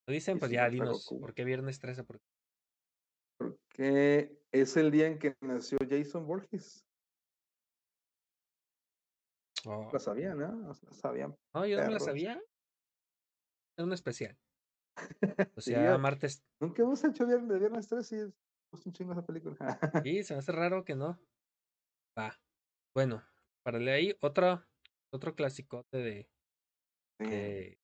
¿Lo 0.07 0.13
dicen? 0.13 0.39
Pues 0.39 0.49
sí 0.49 0.55
ya, 0.55 0.69
dinos. 0.69 1.05
Goku. 1.09 1.21
¿Por 1.21 1.33
qué 1.33 1.43
viernes 1.45 1.79
13? 1.79 2.03
¿Por 2.03 2.19
qué? 2.19 2.25
Porque 3.37 4.39
es 4.51 4.77
el 4.77 4.91
día 4.91 5.07
en 5.07 5.19
que 5.19 5.35
nació 5.41 5.77
Jason 5.89 6.25
Borges. 6.25 6.85
Oh, 9.65 9.89
Lo 9.91 9.99
sabían, 9.99 10.37
¿no? 10.39 10.51
No 10.51 10.67
lo 10.67 10.73
sabían. 10.93 11.35
no, 11.53 11.65
yo 11.65 11.75
no 11.77 11.83
me 11.83 11.91
la 11.91 11.97
perros. 11.99 12.03
sabía. 12.05 12.41
Es 13.77 13.83
un 13.85 13.93
especial. 13.93 14.37
O 15.57 15.61
Sí, 15.61 15.71
sea, 15.71 15.83
ya- 15.83 15.97
martes. 15.97 16.43
Nunca 16.59 16.81
hemos 16.83 17.03
hecho 17.03 17.25
viernes, 17.25 17.59
viernes 17.59 17.87
3 17.87 18.11
y 18.11 18.15
es 18.17 18.33
es 18.73 18.85
un 18.85 18.91
chingo 18.93 19.13
esa 19.13 19.25
película. 19.25 19.55
Sí, 20.05 20.23
se 20.23 20.33
me 20.33 20.39
hace 20.39 20.51
raro 20.51 20.83
que 20.83 20.95
no. 20.95 21.17
Va. 22.17 22.37
Bueno, 22.93 23.23
para 23.63 23.79
leer 23.79 23.95
ahí, 23.95 24.17
otro, 24.21 24.63
otro 25.11 25.35
clasicote 25.35 25.97
de, 25.97 26.29
Sí, 27.19 27.25
de 27.29 27.79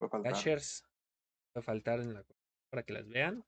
Slashers. 0.00 0.84
Va 1.56 1.60
a 1.60 1.62
faltar 1.62 2.00
en 2.00 2.14
la 2.14 2.24
para 2.70 2.82
que 2.82 2.92
las 2.92 3.08
vean. 3.08 3.44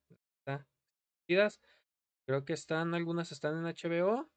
Creo 2.27 2.45
que 2.45 2.53
están, 2.53 2.95
algunas 2.95 3.33
están 3.33 3.57
en 3.57 3.65
HBO. 3.65 4.31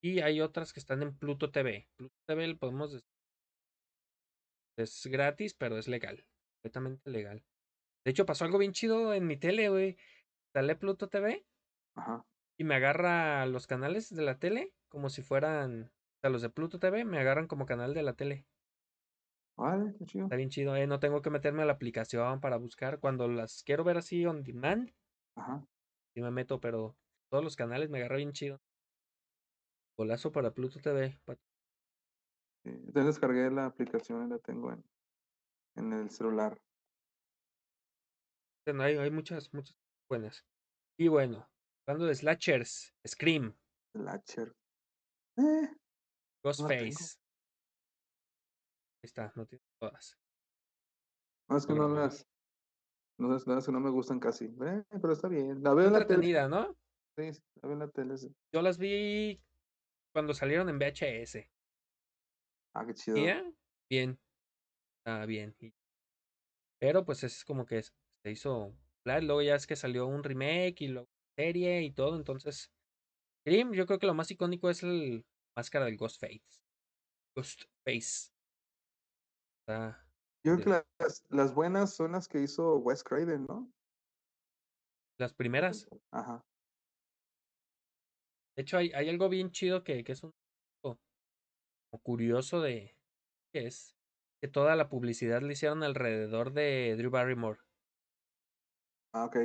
Y 0.00 0.20
hay 0.20 0.40
otras 0.40 0.72
que 0.72 0.80
están 0.80 1.02
en 1.02 1.16
Pluto 1.16 1.50
TV. 1.50 1.88
Pluto 1.96 2.14
TV 2.26 2.48
lo 2.48 2.58
podemos 2.58 2.92
decir. 2.92 3.08
Es 4.76 5.06
gratis, 5.06 5.54
pero 5.54 5.78
es 5.78 5.86
legal. 5.86 6.26
Completamente 6.56 7.10
legal. 7.10 7.44
De 8.04 8.10
hecho, 8.10 8.26
pasó 8.26 8.44
algo 8.44 8.58
bien 8.58 8.72
chido 8.72 9.14
en 9.14 9.26
mi 9.26 9.36
tele, 9.36 9.68
güey. 9.68 9.96
Instalé 10.46 10.76
Pluto 10.76 11.08
TV 11.08 11.46
Ajá. 11.94 12.26
y 12.58 12.64
me 12.64 12.74
agarra 12.74 13.46
los 13.46 13.66
canales 13.66 14.14
de 14.14 14.22
la 14.22 14.38
tele 14.38 14.72
como 14.88 15.08
si 15.08 15.22
fueran. 15.22 15.84
O 15.84 16.20
sea, 16.20 16.30
los 16.30 16.42
de 16.42 16.50
Pluto 16.50 16.78
TV 16.78 17.04
me 17.04 17.18
agarran 17.18 17.46
como 17.46 17.66
canal 17.66 17.94
de 17.94 18.02
la 18.02 18.14
tele. 18.14 18.46
Vale, 19.56 19.94
qué 19.98 20.04
chido. 20.06 20.24
Está 20.24 20.36
bien 20.36 20.48
chido, 20.50 20.76
¿eh? 20.76 20.86
No 20.86 20.98
tengo 20.98 21.22
que 21.22 21.30
meterme 21.30 21.62
a 21.62 21.66
la 21.66 21.74
aplicación 21.74 22.40
para 22.40 22.56
buscar. 22.56 23.00
Cuando 23.00 23.28
las 23.28 23.62
quiero 23.64 23.84
ver 23.84 23.96
así 23.98 24.24
on 24.26 24.42
demand, 24.42 24.92
Ajá. 25.36 25.66
sí 26.14 26.20
me 26.22 26.30
meto, 26.30 26.60
pero 26.60 26.96
todos 27.30 27.44
los 27.44 27.56
canales 27.56 27.90
me 27.90 27.98
agarra 27.98 28.16
bien 28.16 28.32
chido. 28.32 28.60
Golazo 29.98 30.32
para 30.32 30.52
Pluto 30.52 30.80
TV. 30.80 31.18
Sí, 32.64 32.70
Entonces 32.70 33.06
descargué 33.06 33.50
la 33.50 33.66
aplicación 33.66 34.26
y 34.26 34.30
la 34.30 34.38
tengo 34.38 34.72
en, 34.72 34.84
en 35.76 35.92
el 35.92 36.10
celular. 36.10 36.58
Bueno, 38.66 38.82
hay, 38.84 38.96
hay 38.96 39.10
muchas, 39.10 39.52
muchas 39.52 39.76
buenas. 40.08 40.44
Y 40.98 41.08
bueno, 41.08 41.48
hablando 41.86 42.06
de 42.06 42.14
slashers, 42.14 42.94
Scream, 43.06 43.56
Slasher. 43.94 44.52
Eh. 45.36 45.68
Ghostface. 46.44 47.21
Ahí 49.02 49.08
está, 49.08 49.32
no 49.34 49.46
tiene 49.46 49.64
todas. 49.80 50.16
no 51.48 51.56
es 51.56 51.66
que 51.66 51.74
no 51.74 51.88
Bueno. 51.88 52.00
las. 52.00 52.26
No 53.18 53.36
es, 53.36 53.46
no 53.46 53.58
es 53.58 53.66
que 53.66 53.72
no 53.72 53.80
me 53.80 53.90
gustan 53.90 54.20
casi. 54.20 54.44
Eh, 54.46 54.84
pero 54.90 55.12
está 55.12 55.28
bien. 55.28 55.62
La 55.62 55.74
veo 55.74 55.88
en 55.88 55.92
la 55.92 56.06
tele. 56.06 56.48
¿no? 56.48 56.74
Sí, 57.16 57.30
la 57.56 57.62
veo 57.68 57.72
en 57.72 57.78
la 57.80 57.88
tele. 57.88 58.16
sí. 58.16 58.34
Yo 58.54 58.62
las 58.62 58.78
vi 58.78 59.40
cuando 60.14 60.34
salieron 60.34 60.68
en 60.68 60.78
VHS. 60.78 61.50
Ah, 62.74 62.86
qué 62.86 62.94
chido. 62.94 63.16
¿Ya? 63.18 63.44
Bien. 63.90 64.18
Ah, 65.04 65.26
bien. 65.26 65.54
Pero 66.80 67.04
pues 67.04 67.22
es 67.24 67.44
como 67.44 67.66
que 67.66 67.82
se 67.82 67.92
hizo. 68.30 68.72
Luego 69.04 69.42
ya 69.42 69.56
es 69.56 69.66
que 69.66 69.76
salió 69.76 70.06
un 70.06 70.22
remake 70.22 70.82
y 70.82 70.88
luego 70.88 71.08
serie 71.36 71.82
y 71.82 71.92
todo. 71.92 72.16
Entonces, 72.16 72.70
Scream, 73.40 73.72
yo 73.72 73.86
creo 73.86 73.98
que 73.98 74.06
lo 74.06 74.14
más 74.14 74.30
icónico 74.30 74.70
es 74.70 74.82
el 74.82 75.24
máscara 75.56 75.84
del 75.86 75.96
Ghostface. 75.96 76.62
Ghostface. 77.36 78.31
Está 79.62 80.04
Yo 80.44 80.56
creo 80.56 80.64
que 80.64 80.84
las, 80.98 81.24
las 81.30 81.54
buenas 81.54 81.94
son 81.94 82.12
las 82.12 82.28
que 82.28 82.42
hizo 82.42 82.78
Wes 82.78 83.04
Craven, 83.04 83.46
¿no? 83.46 83.70
las 85.22 85.32
primeras. 85.34 85.88
Ajá. 86.10 86.42
De 88.56 88.62
hecho, 88.62 88.76
hay, 88.76 88.92
hay 88.92 89.08
algo 89.08 89.28
bien 89.28 89.50
chido 89.50 89.82
que, 89.82 90.04
que 90.04 90.12
es 90.12 90.22
un 90.22 90.32
curioso 92.02 92.60
de 92.60 92.96
que 93.52 93.66
es 93.66 93.94
que 94.42 94.48
toda 94.48 94.76
la 94.76 94.88
publicidad 94.88 95.42
le 95.42 95.52
hicieron 95.52 95.82
alrededor 95.82 96.52
de 96.52 96.96
Drew 96.96 97.10
Barrymore. 97.10 97.60
Ah, 99.14 99.26
ok. 99.26 99.36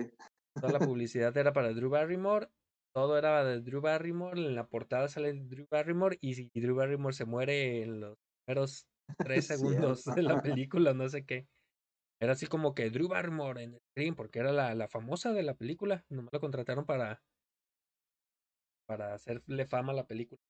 Toda 0.55 0.73
la 0.73 0.79
publicidad 0.91 1.35
era 1.37 1.53
para 1.53 1.73
Drew 1.73 1.89
Barrymore. 1.89 2.47
Todo 2.93 3.17
era 3.17 3.43
de 3.43 3.61
Drew 3.61 3.81
Barrymore. 3.81 4.39
En 4.39 4.55
la 4.55 4.67
portada 4.67 5.07
sale 5.07 5.33
Drew 5.33 5.67
Barrymore. 5.69 6.17
Y 6.21 6.33
si 6.33 6.49
Drew 6.55 6.75
Barrymore 6.75 7.13
se 7.13 7.25
muere 7.25 7.83
en 7.83 7.99
los 7.99 8.17
primeros 8.45 8.87
tres 9.21 9.45
segundos 9.47 10.13
de 10.13 10.23
la 10.23 10.41
película, 10.41 10.93
no 10.93 11.07
sé 11.09 11.25
qué. 11.25 11.49
Era 12.19 12.33
así 12.33 12.47
como 12.47 12.75
que 12.75 12.89
Drew 12.91 13.09
Barrymore 13.09 13.63
en 13.63 13.79
Scream, 13.91 14.15
porque 14.15 14.39
era 14.39 14.51
la, 14.53 14.75
la 14.75 14.87
famosa 14.89 15.33
de 15.33 15.43
la 15.43 15.55
película. 15.55 16.05
Nomás 16.09 16.33
lo 16.33 16.39
contrataron 16.41 16.85
para, 16.85 17.23
para 18.85 19.13
hacerle 19.13 19.65
fama 19.67 19.91
a 19.93 19.95
la 19.95 20.07
película. 20.07 20.41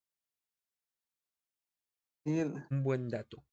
El- 2.26 2.64
Un 2.70 2.82
buen 2.82 3.10
dato. 3.10 3.46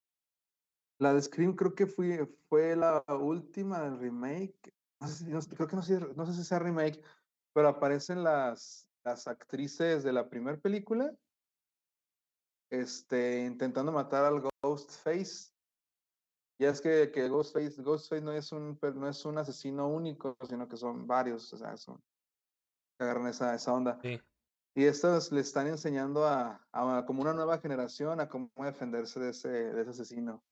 la 0.99 1.15
de 1.15 1.23
Scream 1.23 1.55
creo 1.57 1.75
que 1.75 1.87
fue, 1.87 2.27
fue 2.49 2.77
la 2.77 3.05
última 3.09 3.81
del 3.83 3.99
remake. 3.99 4.75
No 5.01 5.09
sé 5.09 5.27
no, 5.29 5.41
creo 5.41 5.69
que 5.69 5.77
no 5.77 5.83
sé, 5.83 6.01
no 6.01 6.27
sé 6.27 6.33
si 6.35 6.45
sea 6.45 6.59
remake, 6.59 7.03
pero 7.53 7.69
aparecen 7.69 8.23
las, 8.25 8.89
las 9.05 9.27
actrices 9.29 10.03
de 10.05 10.13
la 10.13 10.29
primera 10.29 10.59
película 10.61 11.15
este, 12.81 13.45
intentando 13.45 13.93
matar 13.93 14.25
al 14.25 14.43
Ghostface. 14.63 15.53
Ya 16.61 16.71
es 16.71 16.81
que, 16.81 17.11
que 17.11 17.29
Ghostface, 17.29 17.83
Ghostface 17.83 18.23
no 18.23 18.33
es 18.33 18.53
un 18.53 18.79
no 18.95 19.09
es 19.09 19.25
un 19.25 19.39
asesino 19.39 19.89
único, 19.89 20.37
sino 20.49 20.69
que 20.69 20.77
son 20.77 21.07
varios, 21.07 21.53
o 21.53 21.57
sea, 21.57 21.77
son, 21.77 22.03
agarran 22.99 23.27
esa, 23.27 23.55
esa 23.55 23.73
onda. 23.73 23.99
Sí. 24.03 24.21
Y 24.77 24.85
estas 24.85 25.31
le 25.31 25.41
están 25.41 25.69
enseñando 25.69 26.27
a, 26.27 26.65
a 26.73 27.05
como 27.07 27.23
una 27.23 27.33
nueva 27.33 27.59
generación 27.59 28.21
a 28.21 28.29
cómo 28.29 28.51
defenderse 28.57 29.21
de 29.21 29.31
ese, 29.31 29.49
de 29.49 29.81
ese 29.83 29.91
asesino. 29.91 30.43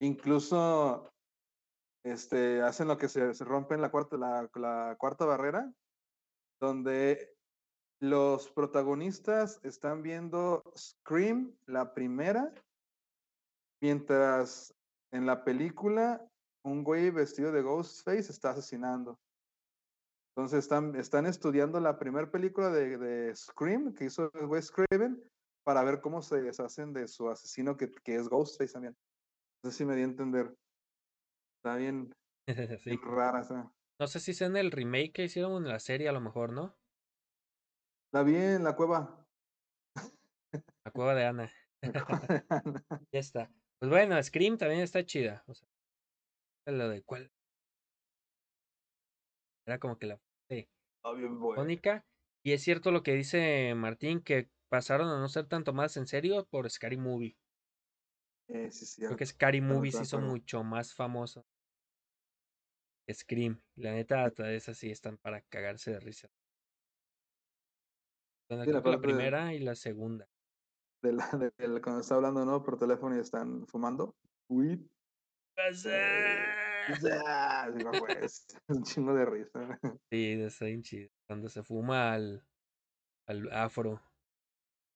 Incluso 0.00 1.12
este, 2.04 2.60
hacen 2.62 2.88
lo 2.88 2.98
que 2.98 3.08
se, 3.08 3.34
se 3.34 3.44
rompen 3.44 3.80
la 3.80 3.90
cuarta, 3.90 4.16
la, 4.16 4.50
la 4.54 4.96
cuarta 4.98 5.24
barrera, 5.24 5.72
donde 6.60 7.31
los 8.02 8.50
protagonistas 8.50 9.60
están 9.62 10.02
viendo 10.02 10.64
Scream, 10.76 11.54
la 11.66 11.94
primera, 11.94 12.52
mientras 13.80 14.74
en 15.12 15.24
la 15.24 15.44
película 15.44 16.28
un 16.64 16.82
güey 16.82 17.10
vestido 17.10 17.52
de 17.52 17.62
Ghostface 17.62 18.32
está 18.32 18.50
asesinando. 18.50 19.20
Entonces 20.34 20.64
están, 20.64 20.96
están 20.96 21.26
estudiando 21.26 21.78
la 21.78 21.96
primera 21.96 22.28
película 22.28 22.70
de, 22.70 22.98
de 22.98 23.36
Scream 23.36 23.94
que 23.94 24.06
hizo 24.06 24.32
Wes 24.48 24.72
Craven 24.72 25.22
para 25.64 25.84
ver 25.84 26.00
cómo 26.00 26.22
se 26.22 26.42
deshacen 26.42 26.92
de 26.92 27.06
su 27.06 27.28
asesino 27.28 27.76
que, 27.76 27.88
que 28.02 28.16
es 28.16 28.28
Ghostface 28.28 28.72
también. 28.72 28.96
No 29.62 29.70
sé 29.70 29.78
si 29.78 29.84
me 29.84 29.94
di 29.94 30.00
a 30.00 30.06
entender. 30.06 30.52
Está 31.58 31.76
bien, 31.76 32.12
sí. 32.82 32.90
bien 32.90 33.00
rara 33.04 33.42
esa. 33.42 33.72
No 34.00 34.08
sé 34.08 34.18
si 34.18 34.34
sea 34.34 34.48
en 34.48 34.56
el 34.56 34.72
remake 34.72 35.12
que 35.12 35.24
hicieron 35.24 35.62
en 35.62 35.68
la 35.68 35.78
serie, 35.78 36.08
a 36.08 36.12
lo 36.12 36.20
mejor, 36.20 36.52
¿no? 36.52 36.74
La 38.12 38.22
vi 38.22 38.36
en 38.36 38.64
la 38.64 38.76
cueva. 38.76 39.26
La 40.84 40.90
cueva 40.92 41.14
de 41.14 41.24
Ana. 41.24 41.52
La 41.82 42.04
cueva 42.04 42.26
de 42.28 42.44
Ana. 42.50 42.84
Ya 43.10 43.20
está. 43.20 43.50
Pues 43.78 43.90
bueno, 43.90 44.22
Scream 44.22 44.58
también 44.58 44.82
está 44.82 45.04
chida. 45.04 45.42
O 45.46 45.54
sea, 45.54 45.66
lo 46.66 46.88
de 46.88 47.02
cuál. 47.02 47.32
Era 49.66 49.78
como 49.78 49.98
que 49.98 50.06
la 50.06 50.20
Está 50.48 51.12
bien 51.12 51.34
icónica. 51.36 52.04
Y 52.44 52.52
es 52.52 52.62
cierto 52.62 52.90
lo 52.92 53.02
que 53.02 53.14
dice 53.14 53.74
Martín, 53.74 54.20
que 54.20 54.50
pasaron 54.68 55.08
a 55.08 55.18
no 55.18 55.28
ser 55.28 55.48
tanto 55.48 55.72
más 55.72 55.96
en 55.96 56.06
serio 56.06 56.46
por 56.50 56.68
Scary 56.70 56.96
Movie. 56.96 57.36
Eh, 58.48 58.70
sí, 58.70 58.86
sí, 58.86 59.02
Creo 59.02 59.16
que 59.16 59.26
Scary 59.26 59.60
Movie 59.60 59.92
se 59.92 60.02
hizo 60.02 60.16
acuerdo. 60.16 60.32
mucho 60.34 60.62
más 60.64 60.94
famoso. 60.94 61.44
Scream. 63.10 63.60
La 63.76 63.92
neta, 63.92 64.30
todas 64.30 64.52
esas 64.52 64.76
sí 64.76 64.90
están 64.90 65.16
para 65.18 65.40
cagarse 65.42 65.92
de 65.92 66.00
risa. 66.00 66.28
Sí, 68.64 68.70
la 68.72 68.80
de- 68.80 68.98
primera 68.98 69.54
y 69.54 69.58
la 69.60 69.74
segunda. 69.74 70.28
de 71.02 71.12
la, 71.12 71.28
de, 71.30 71.50
de 71.58 71.68
la- 71.68 71.80
cuando 71.82 72.00
está 72.00 72.14
hablando 72.16 72.44
no 72.44 72.62
por 72.62 72.78
teléfono 72.78 73.16
y 73.16 73.20
están 73.20 73.66
fumando. 73.66 74.14
Weed. 74.48 74.80
Eh, 75.84 76.44
ya, 77.02 77.70
digo, 77.70 77.90
güey, 78.00 78.16
es 78.22 78.46
un 78.68 78.82
chingo 78.84 79.14
de 79.14 79.24
risa. 79.26 79.60
Sí, 80.10 80.32
está 80.40 80.64
bien 80.66 80.82
chido. 80.82 81.10
Cuando 81.28 81.48
se 81.48 81.62
fuma 81.62 82.12
al, 82.14 82.44
al 83.28 83.52
afro. 83.52 84.00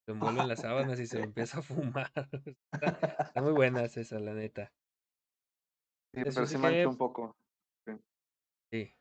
Se 0.06 0.12
envuelve 0.12 0.40
en 0.42 0.48
las 0.48 0.60
sábanas 0.60 1.00
y 1.00 1.06
se 1.06 1.18
lo 1.18 1.24
empieza 1.24 1.58
a 1.58 1.62
fumar. 1.62 2.12
Está, 2.72 3.22
está 3.24 3.42
muy 3.42 3.52
buenas 3.52 3.96
esas, 3.96 4.22
la 4.22 4.34
neta. 4.34 4.72
Sí, 6.14 6.20
Eso 6.20 6.30
pero 6.34 6.46
sí 6.46 6.58
mancha 6.58 6.76
que- 6.78 6.86
un 6.86 6.96
poco. 6.96 7.36
Sí. 8.72 8.92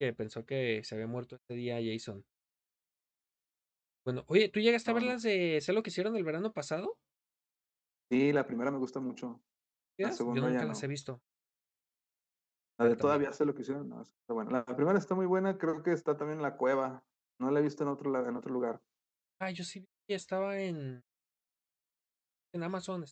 Que 0.00 0.12
pensó 0.12 0.44
que 0.46 0.82
se 0.84 0.94
había 0.94 1.06
muerto 1.06 1.36
este 1.36 1.54
día 1.54 1.78
Jason. 1.82 2.24
Bueno, 4.04 4.24
oye, 4.28 4.48
¿tú 4.50 4.60
llegaste 4.60 4.90
a 4.90 4.94
ver 4.94 5.02
las 5.02 5.22
de 5.22 5.60
Sé 5.62 5.72
lo 5.72 5.82
que 5.82 5.90
hicieron 5.90 6.14
el 6.16 6.24
verano 6.24 6.52
pasado? 6.52 6.98
Sí, 8.10 8.32
la 8.32 8.46
primera 8.46 8.70
me 8.70 8.78
gusta 8.78 9.00
mucho. 9.00 9.40
La 9.98 10.08
¿Chidas? 10.08 10.10
Yo 10.12 10.16
segunda 10.18 10.40
nunca 10.42 10.60
ya 10.60 10.66
las 10.66 10.80
no. 10.80 10.84
he 10.84 10.88
visto. 10.88 11.22
La 12.78 12.86
de 12.86 12.96
todavía 12.96 13.32
sé 13.32 13.46
lo 13.46 13.54
que 13.54 13.62
hicieron. 13.62 13.88
No, 13.88 14.02
está 14.02 14.34
buena. 14.34 14.50
La 14.50 14.76
primera 14.76 14.98
está 14.98 15.14
muy 15.14 15.26
buena, 15.26 15.56
creo 15.56 15.82
que 15.82 15.92
está 15.92 16.16
también 16.16 16.38
en 16.38 16.42
la 16.42 16.56
cueva. 16.56 17.06
No 17.38 17.50
la 17.50 17.60
he 17.60 17.62
visto 17.62 17.82
en 17.82 17.88
otro, 17.88 18.10
la- 18.10 18.28
en 18.28 18.36
otro 18.36 18.52
lugar. 18.52 18.82
Ah, 19.40 19.50
yo 19.50 19.64
sí 19.64 19.80
vi 19.80 19.86
que 20.08 20.14
estaba 20.14 20.60
en. 20.60 21.02
En 22.52 22.62
Amazon. 22.62 23.04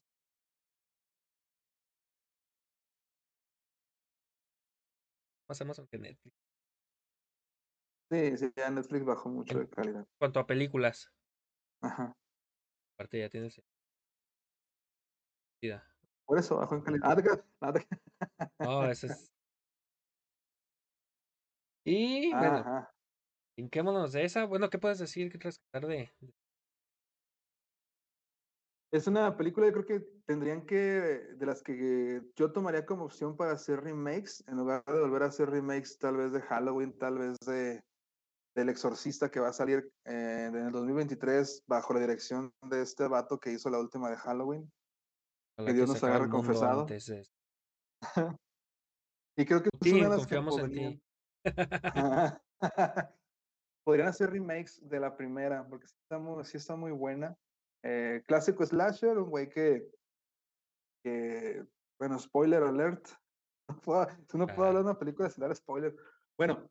Más 5.49 5.61
Amazon 5.61 5.87
que 5.87 5.99
Netflix. 5.99 6.42
Sí, 8.13 8.37
sí, 8.37 8.53
ya 8.55 8.71
Netflix 8.71 9.07
bajó 9.07 9.31
mucho 9.31 9.55
En- 9.55 9.61
de 9.61 9.71
calidad. 9.71 10.01
En 10.01 10.09
cuanto 10.19 10.39
a 10.39 10.47
películas. 10.47 11.11
Ajá. 11.81 12.15
Aparte 12.95 13.19
ya 13.19 13.31
tienes. 13.31 13.63
Por 16.27 16.39
eso 16.39 16.59
bajó 16.59 16.75
en 16.75 16.83
calidad. 16.83 17.17
No, 18.59 18.85
ese 18.85 19.07
es. 19.13 19.33
Y 21.87 22.31
bueno, 22.33 22.57
Ajá. 22.57 22.95
hinquémonos 23.57 24.13
de 24.13 24.25
esa. 24.25 24.45
Bueno, 24.45 24.69
¿qué 24.69 24.79
puedes 24.79 24.99
decir 24.99 25.33
que 25.33 25.39
rescatar 25.39 25.87
de, 25.87 26.13
Es 28.91 29.07
una 29.07 29.35
película, 29.39 29.69
yo 29.69 29.73
creo 29.73 29.87
que 29.87 30.07
tendrían 30.27 30.67
que, 30.67 30.77
de 30.77 31.47
las 31.47 31.63
que 31.63 32.21
yo 32.37 32.53
tomaría 32.53 32.85
como 32.85 33.05
opción 33.07 33.39
para 33.39 33.53
hacer 33.53 33.81
remakes, 33.81 34.45
en 34.47 34.59
lugar 34.59 34.85
de 34.85 35.01
volver 35.01 35.23
a 35.23 35.27
hacer 35.27 35.49
remakes 35.49 35.99
tal 35.99 36.19
vez 36.19 36.33
de 36.33 36.43
Halloween, 36.43 36.93
tal 36.99 37.17
vez 37.17 37.39
de 37.47 37.83
del 38.55 38.69
Exorcista 38.69 39.31
que 39.31 39.41
va 39.41 39.49
a 39.49 39.53
salir 39.53 39.91
eh, 40.05 40.47
en 40.49 40.57
el 40.57 40.73
2023 40.73 41.65
bajo 41.67 41.95
la 41.95 42.01
dirección 42.01 42.53
de 42.69 42.83
este 42.83 43.07
vato 43.09 43.39
que 43.39 43.53
hizo 43.53 43.71
la 43.71 43.79
última 43.79 44.11
de 44.11 44.17
Halloween. 44.17 44.71
Ojalá 45.59 45.75
Dios 45.75 45.89
nos 45.89 46.05
agarre 46.05 46.29
confesado. 46.29 46.87
Y 49.35 49.47
creo 49.47 49.63
que 49.63 49.71
es 49.73 49.81
Sí, 49.81 49.93
una 49.95 50.11
de 50.11 50.17
las 50.17 50.27
que 50.27 50.39
podrían, 50.43 51.03
podrían 53.85 54.09
hacer 54.09 54.31
remakes 54.31 54.79
de 54.87 55.01
la 55.01 55.17
primera, 55.17 55.67
porque 55.67 55.87
sí 55.87 55.97
está 56.03 56.19
muy, 56.19 56.45
sí 56.45 56.59
está 56.59 56.77
muy 56.77 56.93
buena. 56.93 57.35
Eh, 57.83 58.23
clásico 58.27 58.65
slasher, 58.67 59.17
un 59.17 59.31
güey 59.31 59.49
que, 59.49 59.89
que, 61.03 61.65
bueno, 61.99 62.19
spoiler 62.19 62.63
alert. 62.63 63.09
No 63.69 63.81
puedo, 63.81 64.07
no 64.35 64.47
puedo 64.47 64.69
hablar 64.69 64.85
de 64.85 64.91
una 64.91 64.99
película 64.99 65.31
sin 65.31 65.41
dar 65.41 65.57
spoiler. 65.57 65.97
Bueno, 66.37 66.69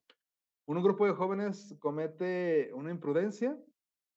un 0.68 0.82
grupo 0.84 1.06
de 1.06 1.14
jóvenes 1.14 1.76
comete 1.80 2.72
una 2.74 2.92
imprudencia 2.92 3.58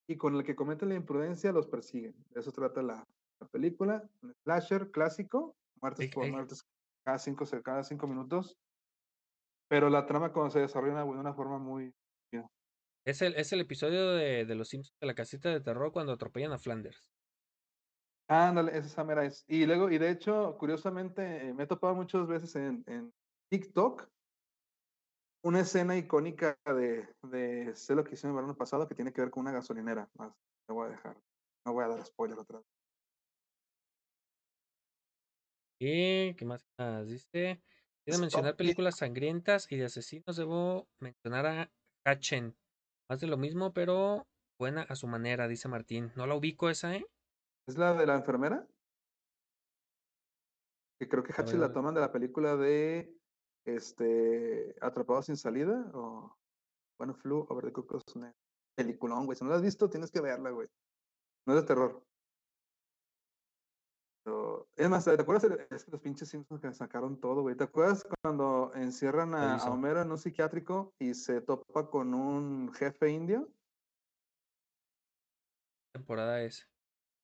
y 0.07 0.17
con 0.17 0.35
el 0.35 0.43
que 0.43 0.55
comete 0.55 0.85
la 0.85 0.95
imprudencia 0.95 1.51
los 1.51 1.67
persiguen. 1.67 2.15
De 2.29 2.39
eso 2.39 2.51
trata 2.51 2.81
la, 2.81 3.03
la 3.39 3.47
película. 3.47 4.07
Un 4.21 4.33
slasher 4.43 4.91
clásico, 4.91 5.55
muertes 5.81 6.13
por 6.13 6.27
muertes 6.29 6.63
cada 7.03 7.17
cinco, 7.17 7.45
cada 7.63 7.83
cinco 7.83 8.07
minutos. 8.07 8.57
Pero 9.67 9.89
la 9.89 10.05
trama 10.05 10.31
cuando 10.31 10.51
se 10.51 10.59
desarrolla 10.59 11.03
de 11.03 11.03
una 11.03 11.33
forma 11.33 11.57
muy... 11.57 11.91
Es 13.07 13.21
el, 13.21 13.35
es 13.35 13.53
el 13.53 13.61
episodio 13.61 14.13
de, 14.13 14.45
de 14.45 14.55
Los 14.55 14.69
Simpsons 14.69 14.97
de 14.99 15.05
la 15.05 15.13
casita 15.13 15.49
de 15.49 15.61
terror 15.61 15.91
cuando 15.91 16.13
atropellan 16.13 16.53
a 16.53 16.57
Flanders. 16.57 17.11
Ándale, 18.27 18.75
esa 18.75 19.03
mera 19.03 19.23
es. 19.25 19.43
Y 19.47 19.67
luego, 19.67 19.91
y 19.91 19.99
de 19.99 20.09
hecho, 20.09 20.57
curiosamente, 20.57 21.49
eh, 21.49 21.53
me 21.53 21.65
he 21.65 21.67
topado 21.67 21.93
muchas 21.93 22.25
veces 22.25 22.55
en, 22.55 22.83
en 22.87 23.13
TikTok 23.51 24.09
una 25.45 25.59
escena 25.59 25.95
icónica 25.95 26.57
de, 26.65 27.07
de 27.21 27.75
sé 27.75 27.93
lo 27.93 28.03
que 28.03 28.15
hicieron 28.15 28.31
el 28.31 28.37
verano 28.37 28.57
pasado 28.57 28.87
que 28.87 28.95
tiene 28.95 29.13
que 29.13 29.21
ver 29.21 29.29
con 29.29 29.41
una 29.41 29.51
gasolinera. 29.51 30.09
Más, 30.15 30.33
te 30.67 30.73
voy 30.73 30.87
a 30.87 30.89
dejar. 30.89 31.15
No 31.65 31.73
voy 31.73 31.83
a 31.83 31.89
dar 31.89 32.03
spoiler 32.03 32.39
otra 32.39 32.57
vez. 32.57 32.67
¿Y 35.79 36.33
qué 36.33 36.45
más 36.45 36.65
más 36.79 37.07
dice? 37.07 37.61
Quiero 38.03 38.19
mencionar 38.21 38.55
películas 38.55 38.97
sangrientas 38.97 39.71
y 39.71 39.77
de 39.77 39.85
asesinos. 39.85 40.35
Debo 40.35 40.87
mencionar 40.99 41.45
a 41.45 41.71
Hatchen. 42.07 42.55
Más 43.07 43.19
de 43.19 43.27
lo 43.27 43.37
mismo, 43.37 43.71
pero 43.71 44.25
buena 44.59 44.81
a 44.81 44.95
su 44.95 45.05
manera, 45.05 45.47
dice 45.47 45.67
Martín. 45.67 46.11
No 46.15 46.25
la 46.25 46.33
ubico 46.33 46.71
esa, 46.71 46.95
¿eh? 46.95 47.05
¿Es 47.67 47.77
la 47.77 47.93
de 47.93 48.07
la 48.07 48.15
enfermera? 48.15 48.67
Que 50.99 51.07
creo 51.07 51.23
que 51.23 51.33
A 51.33 51.35
Hatchet 51.35 51.59
la 51.59 51.71
toman 51.71 51.93
de 51.93 52.01
la 52.01 52.11
película 52.11 52.55
de 52.55 53.14
este 53.65 54.75
Atrapados 54.81 55.25
sin 55.27 55.37
salida 55.37 55.91
o 55.93 56.35
bueno, 56.97 57.13
Flu 57.13 57.45
over 57.49 57.65
the 57.65 57.73
Cuckoo's 57.73 58.15
Nest. 58.15 58.37
Peliculón, 58.77 59.25
güey. 59.25 59.37
Si 59.37 59.43
no 59.43 59.49
la 59.49 59.57
has 59.57 59.61
visto, 59.61 59.89
tienes 59.89 60.11
que 60.11 60.21
verla, 60.21 60.49
güey. 60.49 60.67
No 61.45 61.53
es 61.55 61.61
de 61.61 61.67
terror. 61.67 62.03
Pero, 64.23 64.67
es 64.75 64.89
más, 64.89 65.05
¿te 65.05 65.11
acuerdas? 65.11 65.43
de- 65.43 65.67
los 65.69 66.01
pinches 66.01 66.29
Simpsons 66.29 66.61
que 66.61 66.73
sacaron 66.73 67.19
todo, 67.19 67.41
güey. 67.41 67.55
¿Te 67.55 67.65
acuerdas 67.65 68.07
cuando 68.23 68.71
encierran 68.75 69.35
a. 69.35 69.57
Homero 69.69 70.01
en 70.01 70.11
un 70.11 70.17
psiquiátrico 70.17 70.93
y 70.99 71.13
se 71.13 71.41
topa 71.41 71.89
con 71.89 72.13
un 72.13 72.73
jefe 72.73 73.09
indio 73.09 73.47
¿Qué 75.93 75.99
temporada 75.99 76.41
es? 76.41 76.67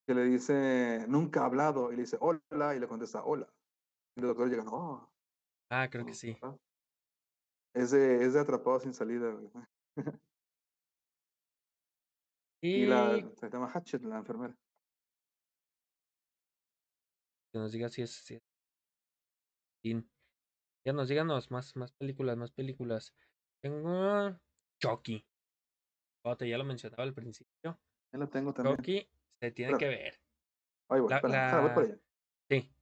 que 0.07 0.15
le 0.15 0.23
dice, 0.25 1.05
nunca 1.07 1.41
ha 1.41 1.45
hablado? 1.45 1.91
Y 1.91 1.95
le 1.95 2.01
dice, 2.03 2.17
hola, 2.19 2.75
y 2.75 2.79
le 2.79 2.87
contesta, 2.87 3.23
hola. 3.23 3.47
Y 4.15 4.21
los 4.21 4.29
doctores 4.29 4.51
llegan, 4.51 4.67
oh. 4.69 5.10
Ah, 5.71 5.87
creo 5.89 6.05
que 6.05 6.13
sí. 6.13 6.37
ah". 6.41 6.55
Es 7.73 7.91
de, 7.91 8.25
es 8.25 8.33
de 8.33 8.39
Atrapados 8.41 8.83
sin 8.83 8.93
salida, 8.93 9.31
güey. 9.31 9.49
Y 12.63 12.85
la, 12.85 13.15
se 13.37 13.49
llama 13.49 13.71
Hatchet, 13.71 14.03
la 14.03 14.17
enfermera. 14.19 14.55
que 17.51 17.59
nos 17.59 17.71
diga 17.71 17.89
si 17.89 18.03
es. 18.03 18.11
Si 18.11 18.35
es. 18.35 18.43
Ya 20.85 20.93
nos 20.93 21.09
díganos 21.09 21.49
más, 21.49 21.75
más 21.75 21.91
películas, 21.93 22.37
más 22.37 22.51
películas. 22.51 23.15
Tengo 23.63 24.37
Chucky. 24.79 25.25
Ya 26.41 26.57
lo 26.59 26.63
mencionaba 26.65 27.01
al 27.01 27.15
principio. 27.15 27.51
Yo 27.63 27.75
la 28.13 28.27
tengo 28.29 28.53
también. 28.53 28.77
Chucky 28.77 29.09
se 29.41 29.51
tiene 29.51 29.77
que 29.79 29.87
ver. 29.87 30.13
Ahí 30.89 30.99
voy, 31.01 31.09
La- 31.09 31.15
espera, 31.15 31.45
espera, 31.47 31.61
voy 31.61 31.73
por 31.73 31.83
la- 31.87 31.93
allá. 31.93 32.01
Sí. 32.49 32.75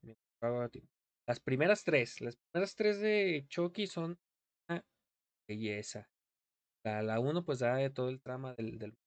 Las 1.30 1.39
primeras 1.39 1.84
tres, 1.84 2.21
las 2.21 2.38
primeras 2.38 2.75
tres 2.75 2.99
de 3.01 3.45
Chucky 3.49 3.86
son 3.86 4.17
una 4.67 4.84
belleza. 5.47 6.09
La, 6.84 7.03
la 7.03 7.19
uno, 7.19 7.45
pues 7.45 7.59
da 7.59 7.75
de 7.75 7.91
todo 7.91 8.09
el 8.09 8.19
trama 8.19 8.55
del, 8.55 8.80
del. 8.80 8.97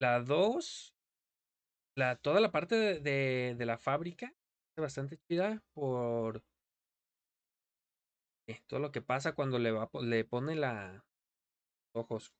La 0.00 0.20
dos, 0.20 0.94
la, 1.98 2.16
toda 2.16 2.40
la 2.40 2.50
parte 2.50 2.76
de, 2.76 3.54
de, 3.54 3.66
la 3.66 3.76
fábrica 3.76 4.32
es 4.74 4.80
bastante 4.80 5.18
chida 5.28 5.62
por 5.74 6.42
eh, 8.48 8.62
todo 8.66 8.80
lo 8.80 8.90
que 8.90 9.02
pasa 9.02 9.34
cuando 9.34 9.58
le 9.58 9.70
va 9.70 9.90
le 10.00 10.24
pone 10.24 10.54
la 10.54 11.04
ojos 11.94 12.32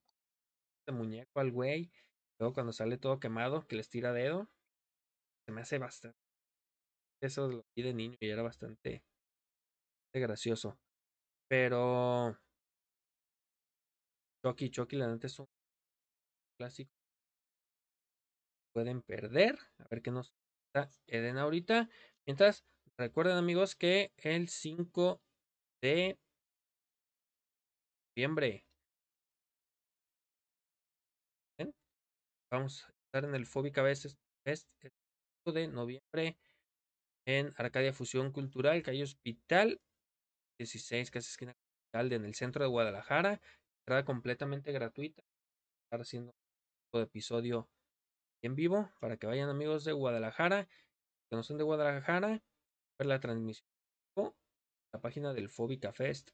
de 0.87 0.95
muñeco 0.95 1.41
al 1.41 1.53
güey. 1.53 1.93
Luego 2.39 2.55
cuando 2.55 2.73
sale 2.73 2.97
todo 2.97 3.21
quemado, 3.21 3.67
que 3.67 3.77
les 3.77 3.91
tira 3.91 4.15
dedo. 4.15 4.49
Se 5.47 5.53
me 5.53 5.61
hace 5.61 5.77
bastante. 5.79 6.26
Eso 7.21 7.49
lo 7.49 7.65
vi 7.75 7.83
de 7.83 7.95
niño 7.95 8.17
y 8.21 8.29
era 8.29 8.43
bastante, 8.43 9.03
gracioso. 10.13 10.79
Pero 11.49 12.37
Chucky, 14.45 14.71
Chucky, 14.71 14.97
la 14.97 15.09
neta 15.09 15.27
es 15.27 15.39
un 15.39 15.47
clásico. 16.59 16.91
Pueden 18.75 19.03
perder. 19.03 19.59
A 19.79 19.87
ver 19.91 20.03
qué 20.03 20.11
nos 20.11 20.33
da 20.75 20.89
Eden 21.07 21.39
ahorita. 21.39 21.89
Mientras, 22.27 22.65
recuerden 22.99 23.37
amigos 23.37 23.77
que 23.77 24.13
el 24.19 24.49
5 24.49 25.21
de 25.83 26.19
noviembre 28.17 28.67
vamos 32.51 32.85
a 32.85 32.93
estar 33.07 33.25
en 33.29 33.35
el 33.35 33.47
Fóbica 33.47 33.83
Fest 33.83 34.17
el 34.81 34.93
5 35.45 35.53
de 35.53 35.69
noviembre 35.69 36.39
en 37.27 37.53
Arcadia 37.57 37.93
Fusión 37.93 38.33
Cultural, 38.33 38.83
calle 38.83 39.03
Hospital 39.03 39.81
16, 40.59 41.11
casi 41.11 41.29
esquina 41.29 41.55
Capital, 41.93 42.13
en 42.13 42.25
el 42.25 42.35
centro 42.35 42.65
de 42.65 42.71
Guadalajara. 42.71 43.41
Entrada 43.83 44.05
completamente 44.05 44.73
gratuita. 44.73 45.23
Estar 45.85 46.01
haciendo 46.01 46.35
un 46.95 47.03
episodio 47.03 47.69
en 48.43 48.55
vivo 48.55 48.91
para 49.01 49.17
que 49.17 49.27
vayan 49.27 49.49
amigos 49.49 49.85
de 49.85 49.93
Guadalajara, 49.93 50.67
que 50.67 51.37
no 51.37 51.43
son 51.43 51.59
de 51.59 51.65
Guadalajara, 51.65 52.43
ver 52.99 53.07
la 53.07 53.21
transmisión 53.21 53.69
o 54.17 54.35
la 54.93 55.01
página 55.01 55.35
del 55.35 55.49
Fóbica 55.49 55.93
Fest. 55.93 56.31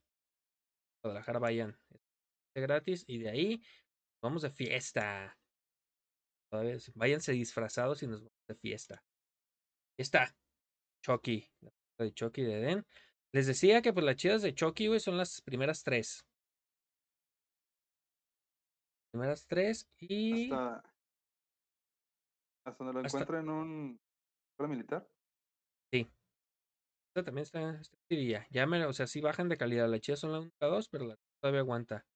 Guadalajara 1.02 1.38
vayan, 1.38 1.78
es 2.54 2.62
gratis 2.62 3.04
y 3.06 3.18
de 3.18 3.30
ahí 3.30 3.62
vamos 4.22 4.42
de 4.42 4.50
fiesta. 4.50 5.38
Váyanse 6.94 7.32
disfrazados 7.32 8.02
y 8.02 8.06
nos 8.06 8.20
vamos 8.20 8.46
de 8.46 8.54
fiesta. 8.54 9.02
Está. 9.98 10.34
Chucky, 11.02 11.50
de 11.98 12.12
Chucky 12.14 12.42
de 12.42 12.58
Eden. 12.60 12.86
Les 13.34 13.46
decía 13.46 13.82
que 13.82 13.92
pues 13.92 14.04
las 14.04 14.16
chidas 14.16 14.42
de 14.42 14.54
Chucky, 14.54 14.88
güey, 14.88 15.00
son 15.00 15.16
las 15.16 15.40
primeras 15.42 15.82
tres. 15.82 16.24
Primeras 19.12 19.46
tres 19.46 19.88
y 19.98 20.50
Hasta, 20.52 20.82
hasta 22.66 22.84
donde 22.84 23.00
lo 23.00 23.06
Hasta- 23.06 23.18
encuentro 23.18 23.38
en 23.40 23.48
un 23.50 24.00
militar. 24.68 25.06
esta 25.92 27.24
también 27.24 27.42
está, 27.42 27.78
está 27.80 27.98
chidilla. 28.10 28.46
Ya 28.50 28.64
me, 28.66 28.86
o 28.86 28.92
sea, 28.94 29.06
sí 29.06 29.20
bajan 29.20 29.48
de 29.50 29.58
calidad. 29.58 29.86
Las 29.88 30.00
chidas 30.00 30.20
son 30.20 30.32
la 30.32 30.40
1 30.40 30.50
la 30.60 30.68
2, 30.68 30.88
pero 30.88 31.04
la 31.06 31.18
todavía 31.42 31.60
aguanta. 31.60 32.06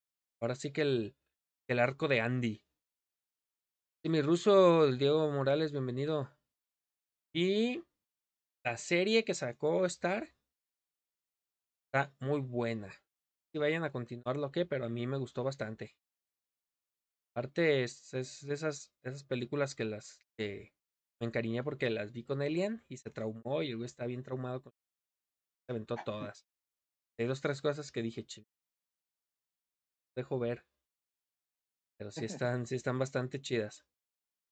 Ahora 0.41 0.55
sí 0.55 0.73
que 0.73 0.83
el, 0.83 1.17
el 1.69 1.79
arco 1.81 2.09
de 2.09 2.21
Andy. 2.23 2.63
Sí, 4.03 4.09
mi 4.11 4.23
ruso, 4.23 4.85
el 4.87 4.97
Diego 4.97 5.31
Morales, 5.31 5.73
bienvenido. 5.73 6.31
Y 7.35 7.83
la 8.67 8.77
serie 8.77 9.25
que 9.25 9.33
sacó 9.33 9.87
Star 9.87 10.35
está 11.87 12.13
muy 12.19 12.41
buena. 12.41 12.93
Si 13.53 13.61
vayan 13.61 13.85
a 13.85 13.93
continuarlo, 13.93 14.51
¿qué? 14.51 14.67
Pero 14.67 14.87
a 14.87 14.89
mí 14.89 15.07
me 15.07 15.19
gustó 15.19 15.45
bastante. 15.45 15.97
Aparte, 17.31 17.85
es, 17.85 18.13
es 18.13 18.45
de 18.45 18.55
esas, 18.55 18.93
esas 19.05 19.23
películas 19.23 19.77
que 19.77 19.85
las 19.85 20.19
que 20.37 20.75
me 21.21 21.29
encariñé 21.29 21.63
porque 21.63 21.91
las 21.91 22.11
vi 22.11 22.25
con 22.25 22.43
Elian 22.43 22.85
y 22.89 22.97
se 22.97 23.11
traumó 23.11 23.63
y 23.63 23.71
el 23.71 23.77
güey 23.77 23.87
está 23.87 24.05
bien 24.05 24.25
traumado 24.25 24.61
con 24.65 24.73
se 24.73 25.73
aventó 25.73 25.95
todas. 26.05 26.49
Hay 27.19 27.27
dos, 27.27 27.41
tres 27.41 27.63
cosas 27.63 27.93
que 27.93 28.03
dije, 28.03 28.25
ching. 28.25 28.47
Dejo 30.17 30.41
ver. 30.41 30.67
Pero 31.99 32.11
sí 32.11 32.25
están, 32.51 32.67
sí 32.67 32.75
están 32.75 32.99
bastante 32.99 33.41
chidas. 33.41 33.87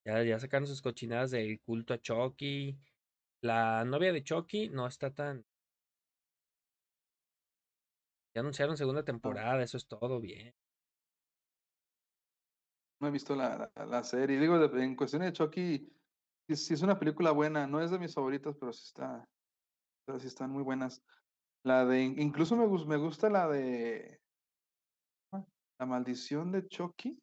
Ya, 0.06 0.22
ya 0.22 0.38
sacaron 0.38 0.68
sus 0.68 0.82
cochinadas 0.82 1.32
del 1.32 1.60
culto 1.62 1.94
a 1.94 2.00
Chucky. 2.00 2.78
La 3.44 3.84
novia 3.84 4.10
de 4.10 4.24
Chucky 4.24 4.70
no 4.70 4.86
está 4.86 5.12
tan. 5.12 5.44
Ya 8.34 8.40
anunciaron 8.40 8.78
segunda 8.78 9.04
temporada, 9.04 9.62
eso 9.62 9.76
es 9.76 9.86
todo 9.86 10.18
bien. 10.18 10.54
No 13.02 13.08
he 13.08 13.10
visto 13.10 13.36
la, 13.36 13.70
la, 13.76 13.84
la 13.84 14.02
serie. 14.02 14.40
Digo, 14.40 14.56
en 14.64 14.96
cuestión 14.96 15.20
de 15.20 15.32
Chucky, 15.34 15.92
sí, 16.48 16.56
sí 16.56 16.72
es 16.72 16.80
una 16.80 16.98
película 16.98 17.32
buena. 17.32 17.66
No 17.66 17.82
es 17.82 17.90
de 17.90 17.98
mis 17.98 18.14
favoritas, 18.14 18.56
pero 18.58 18.72
sí 18.72 18.84
está. 18.86 19.28
Pero 20.06 20.18
sí 20.18 20.26
están 20.26 20.50
muy 20.50 20.62
buenas. 20.62 21.04
La 21.64 21.84
de. 21.84 22.02
Incluso 22.02 22.56
me, 22.56 22.66
me 22.86 22.96
gusta 22.96 23.28
la 23.28 23.46
de. 23.48 24.22
ah, 25.32 25.44
La 25.78 25.84
maldición 25.84 26.50
de 26.50 26.66
Chucky. 26.66 27.22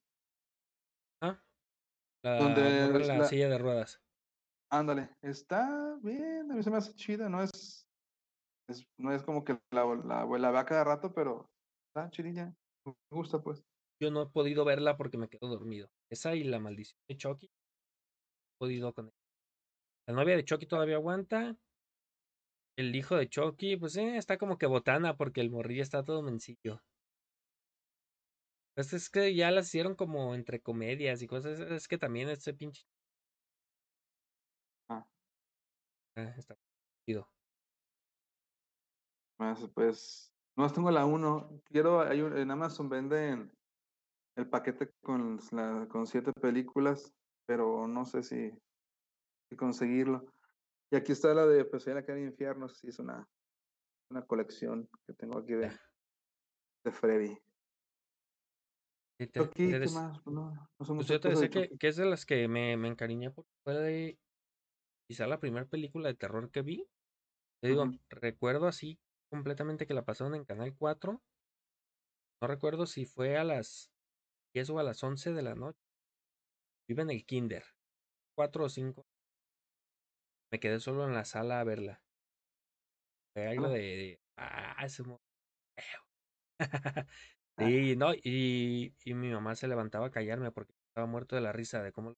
Ah, 1.23 1.43
la 2.23 2.37
Donde 2.37 3.07
la- 3.07 3.25
silla 3.25 3.49
de 3.49 3.57
ruedas. 3.57 3.99
Ándale, 4.73 5.09
está 5.21 5.97
bien, 6.01 6.49
a 6.49 6.55
mí 6.55 6.63
se 6.63 6.71
me 6.71 6.77
hace 6.77 6.93
chida, 6.93 7.27
no 7.27 7.43
es, 7.43 7.85
no 8.97 9.13
es 9.13 9.21
como 9.21 9.43
que 9.43 9.59
la, 9.69 9.83
la, 9.83 10.25
la 10.25 10.51
vea 10.51 10.63
cada 10.63 10.85
rato, 10.85 11.13
pero 11.13 11.45
está 11.89 12.09
chidilla, 12.09 12.53
me 12.85 12.93
gusta 13.11 13.41
pues. 13.41 13.61
Yo 13.99 14.11
no 14.11 14.21
he 14.21 14.29
podido 14.29 14.63
verla 14.63 14.95
porque 14.95 15.17
me 15.17 15.27
quedo 15.27 15.49
dormido. 15.49 15.89
Esa 16.09 16.35
y 16.35 16.45
la 16.45 16.59
maldición 16.59 16.97
de 17.09 17.17
Chucky. 17.17 17.47
No 17.47 17.51
he 18.55 18.57
podido 18.59 18.93
con 18.93 19.07
ella. 19.07 19.15
La 20.07 20.15
novia 20.15 20.37
de 20.37 20.45
Chucky 20.45 20.65
todavía 20.65 20.95
aguanta. 20.95 21.55
El 22.77 22.95
hijo 22.95 23.17
de 23.17 23.27
Chucky, 23.27 23.75
pues 23.75 23.97
eh, 23.97 24.15
está 24.15 24.37
como 24.37 24.57
que 24.57 24.65
botana 24.65 25.17
porque 25.17 25.41
el 25.41 25.51
morrillo 25.51 25.83
está 25.83 26.03
todo 26.03 26.23
mencillo. 26.23 26.81
Pues 28.73 28.93
es 28.93 29.09
que 29.09 29.35
ya 29.35 29.51
las 29.51 29.67
hicieron 29.67 29.95
como 29.95 30.33
entre 30.33 30.61
comedias 30.61 31.21
y 31.21 31.27
cosas. 31.27 31.59
Es 31.59 31.87
que 31.89 31.97
también 31.97 32.29
ese 32.29 32.53
pinche 32.53 32.85
está 36.15 36.57
chido. 37.05 37.27
Más, 39.39 39.67
pues, 39.73 40.33
no 40.55 40.69
tengo 40.71 40.91
la 40.91 41.05
1. 41.05 41.61
Quiero, 41.65 42.01
hay 42.01 42.21
un- 42.21 42.37
en 42.37 42.51
Amazon 42.51 42.89
venden 42.89 43.51
el 44.35 44.49
paquete 44.49 44.91
con, 45.01 45.39
la, 45.51 45.87
con 45.89 46.05
siete 46.07 46.31
películas, 46.33 47.13
pero 47.45 47.87
no 47.87 48.05
sé 48.05 48.23
si, 48.23 48.51
si 49.49 49.55
conseguirlo. 49.55 50.33
Y 50.91 50.95
aquí 50.95 51.11
está 51.11 51.33
la 51.33 51.45
de 51.45 51.65
Pues 51.65 51.87
la 51.87 52.03
cara 52.03 52.19
del 52.19 52.29
infierno, 52.29 52.67
sí, 52.69 52.89
es 52.89 52.99
una, 52.99 53.27
una 54.09 54.25
colección 54.25 54.89
que 55.07 55.13
tengo 55.13 55.39
aquí 55.39 55.53
de, 55.53 55.69
Ya. 55.69 55.81
de 56.83 56.91
Freddy. 56.91 57.37
Te- 59.17 59.27
Chucky, 59.27 59.71
te 59.71 59.79
¿qué 59.81 59.89
más? 59.91 60.25
No, 60.25 60.51
no 60.51 60.67
Pues 60.95 61.07
yo 61.07 61.19
te 61.19 61.29
de 61.29 61.35
decía 61.35 61.49
que, 61.49 61.77
que 61.77 61.87
es 61.87 61.95
de 61.95 62.05
las 62.05 62.25
que 62.25 62.47
me, 62.47 62.75
me 62.75 62.87
encariñé 62.87 63.31
porque 63.31 63.51
fue 63.63 63.73
de 63.75 64.19
quizá 65.11 65.27
la 65.27 65.41
primera 65.41 65.65
película 65.67 66.07
de 66.07 66.15
terror 66.15 66.51
que 66.51 66.61
vi. 66.61 66.89
Te 67.59 67.67
digo, 67.67 67.85
recuerdo 68.09 68.67
así 68.67 69.01
completamente 69.29 69.85
que 69.85 69.93
la 69.93 70.05
pasaron 70.05 70.35
en 70.35 70.45
Canal 70.45 70.73
4. 70.77 71.21
No 72.41 72.47
recuerdo 72.47 72.85
si 72.85 73.05
fue 73.05 73.35
a 73.35 73.43
las 73.43 73.91
10 74.53 74.69
o 74.69 74.79
a 74.79 74.83
las 74.83 75.03
11 75.03 75.33
de 75.33 75.41
la 75.41 75.53
noche. 75.53 75.77
Vive 76.87 77.01
en 77.01 77.09
el 77.09 77.25
kinder. 77.25 77.65
4 78.35 78.63
o 78.63 78.69
5. 78.69 79.05
Me 80.49 80.61
quedé 80.61 80.79
solo 80.79 81.05
en 81.05 81.13
la 81.13 81.25
sala 81.25 81.59
a 81.59 81.65
verla. 81.65 82.05
Fue 83.33 83.47
algo 83.47 83.67
Ala. 83.67 83.73
de... 83.73 83.79
de, 83.81 84.21
ah, 84.37 84.85
ese 84.85 85.03
mo- 85.03 85.21
feo". 85.77 86.01
Ah, 87.57 87.71
Sí, 87.71 87.95
no, 87.95 88.13
y, 88.15 88.95
y 89.05 89.13
mi 89.13 89.29
mamá 89.31 89.55
se 89.55 89.67
levantaba 89.67 90.07
a 90.07 90.11
callarme 90.11 90.51
porque 90.51 90.73
estaba 90.89 91.05
muerto 91.07 91.35
de 91.35 91.41
la 91.41 91.51
risa 91.51 91.83
de 91.83 91.91
cómo 91.91 92.15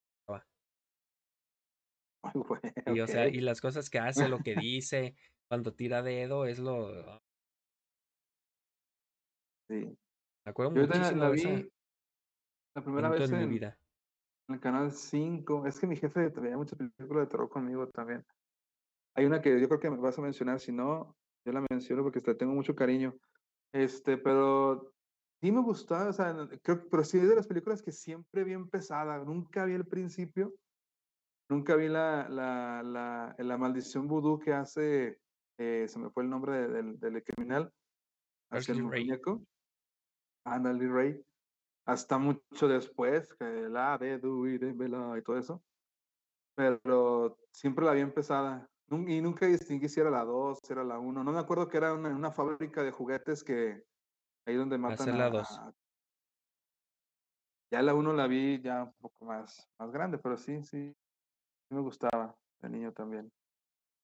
bueno, 2.34 2.62
Y, 2.88 3.00
o 3.00 3.08
sea, 3.08 3.28
y 3.28 3.42
las 3.42 3.62
cosas 3.62 3.90
que 3.90 4.00
hace, 4.00 4.28
lo 4.30 4.40
que 4.40 4.56
dice, 4.56 5.16
cuando 5.48 5.74
tira 5.74 6.02
dedo, 6.02 6.46
es 6.46 6.60
lo... 6.60 6.90
Sí. 9.70 9.98
Me 10.46 10.50
acuerdo 10.52 10.76
Yo 10.76 10.82
la, 10.82 10.88
muchísimo 10.88 11.22
la 11.24 11.34
ese 11.34 11.56
vi 11.56 11.70
la 12.76 12.84
primera 12.84 13.10
vez 13.10 13.32
en 13.32 13.40
mi 13.40 13.46
vida. 13.46 13.78
en 14.50 14.56
el 14.56 14.62
canal 14.62 14.92
5. 14.92 15.66
Es 15.68 15.80
que 15.80 15.88
mi 15.88 15.96
jefe 15.96 16.30
veía 16.30 16.58
muchas 16.58 16.78
películas 16.78 17.26
de 17.26 17.32
terror 17.32 17.50
conmigo 17.50 17.88
también. 17.90 18.26
Hay 19.16 19.26
una 19.26 19.42
que 19.42 19.60
yo 19.60 19.68
creo 19.68 19.80
que 19.80 19.90
me 19.90 19.98
vas 19.98 20.18
a 20.18 20.22
mencionar, 20.22 20.60
si 20.60 20.72
no, 20.72 21.16
yo 21.46 21.54
la 21.54 21.66
menciono 21.70 22.04
porque 22.04 22.20
te 22.20 22.36
tengo 22.36 22.54
mucho 22.54 22.76
cariño. 22.76 23.16
Este, 23.72 24.18
pero 24.18 24.92
sí 25.42 25.52
me 25.52 25.62
gustaba, 25.62 26.10
o 26.10 26.14
sea, 26.14 26.36
creo, 26.62 26.88
pero 26.90 27.04
sí 27.04 27.20
es 27.20 27.30
de 27.30 27.36
las 27.36 27.48
películas 27.48 27.82
que 27.82 27.92
siempre 27.92 28.44
vi 28.44 28.54
empezada. 28.54 29.24
Nunca 29.24 29.66
vi 29.66 29.74
el 29.74 29.86
principio, 29.86 30.54
nunca 31.54 31.76
vi 31.76 31.88
la, 31.88 32.28
la, 32.30 32.82
la, 32.84 33.36
la 33.38 33.58
maldición 33.58 34.08
vudú 34.08 34.40
que 34.40 34.54
hace, 34.54 35.20
eh, 35.58 35.88
se 35.88 36.00
me 36.00 36.10
fue 36.10 36.24
el 36.24 36.30
nombre 36.30 36.54
de- 36.54 36.68
del, 36.68 37.00
del 37.00 37.24
criminal, 37.24 37.72
hacia 38.52 38.74
el 38.74 38.84
muñeco, 39.06 39.44
Andy 40.46 40.88
Ray, 40.88 41.22
hasta 41.86 42.18
mucho 42.18 42.68
después, 42.68 43.34
que 43.36 43.46
la 43.70 43.98
de 43.98 44.18
Du 44.20 44.48
y 44.48 44.58
de 44.58 44.74
Bella 44.74 45.18
y 45.18 45.22
todo 45.22 45.38
eso. 45.38 45.64
Pero 46.56 47.38
siempre 47.52 47.86
la 47.86 47.94
vi 47.94 48.02
empezada. 48.02 48.68
Y 48.90 49.22
nunca 49.22 49.48
distinguí 49.48 49.88
si 49.90 50.00
era 50.00 50.12
la 50.12 50.24
2, 50.24 50.60
si 50.64 50.72
era 50.74 50.84
la 50.84 51.00
1. 51.00 51.24
No 51.24 51.32
me 51.32 51.40
acuerdo 51.40 51.68
que 51.68 51.78
era 51.78 51.94
una, 51.94 52.10
una 52.10 52.32
fábrica 52.32 52.84
de 52.84 52.92
juguetes 52.92 53.44
que 53.44 53.84
ahí 54.46 54.56
donde 54.56 54.78
matan 54.78 55.10
a, 55.10 55.18
la 55.18 55.30
2. 55.30 55.52
a- 55.52 55.74
Ya 57.72 57.82
la 57.82 57.96
1 57.96 58.14
la 58.14 58.28
vi 58.28 58.62
ya 58.62 58.84
un 58.84 58.94
poco 59.00 59.26
más, 59.26 59.68
más 59.80 59.92
grande, 59.92 60.20
pero 60.20 60.38
sí, 60.38 60.64
sí 60.64 60.94
me 61.74 61.82
gustaba 61.82 62.36
de 62.62 62.70
niño 62.70 62.94
también. 62.94 63.32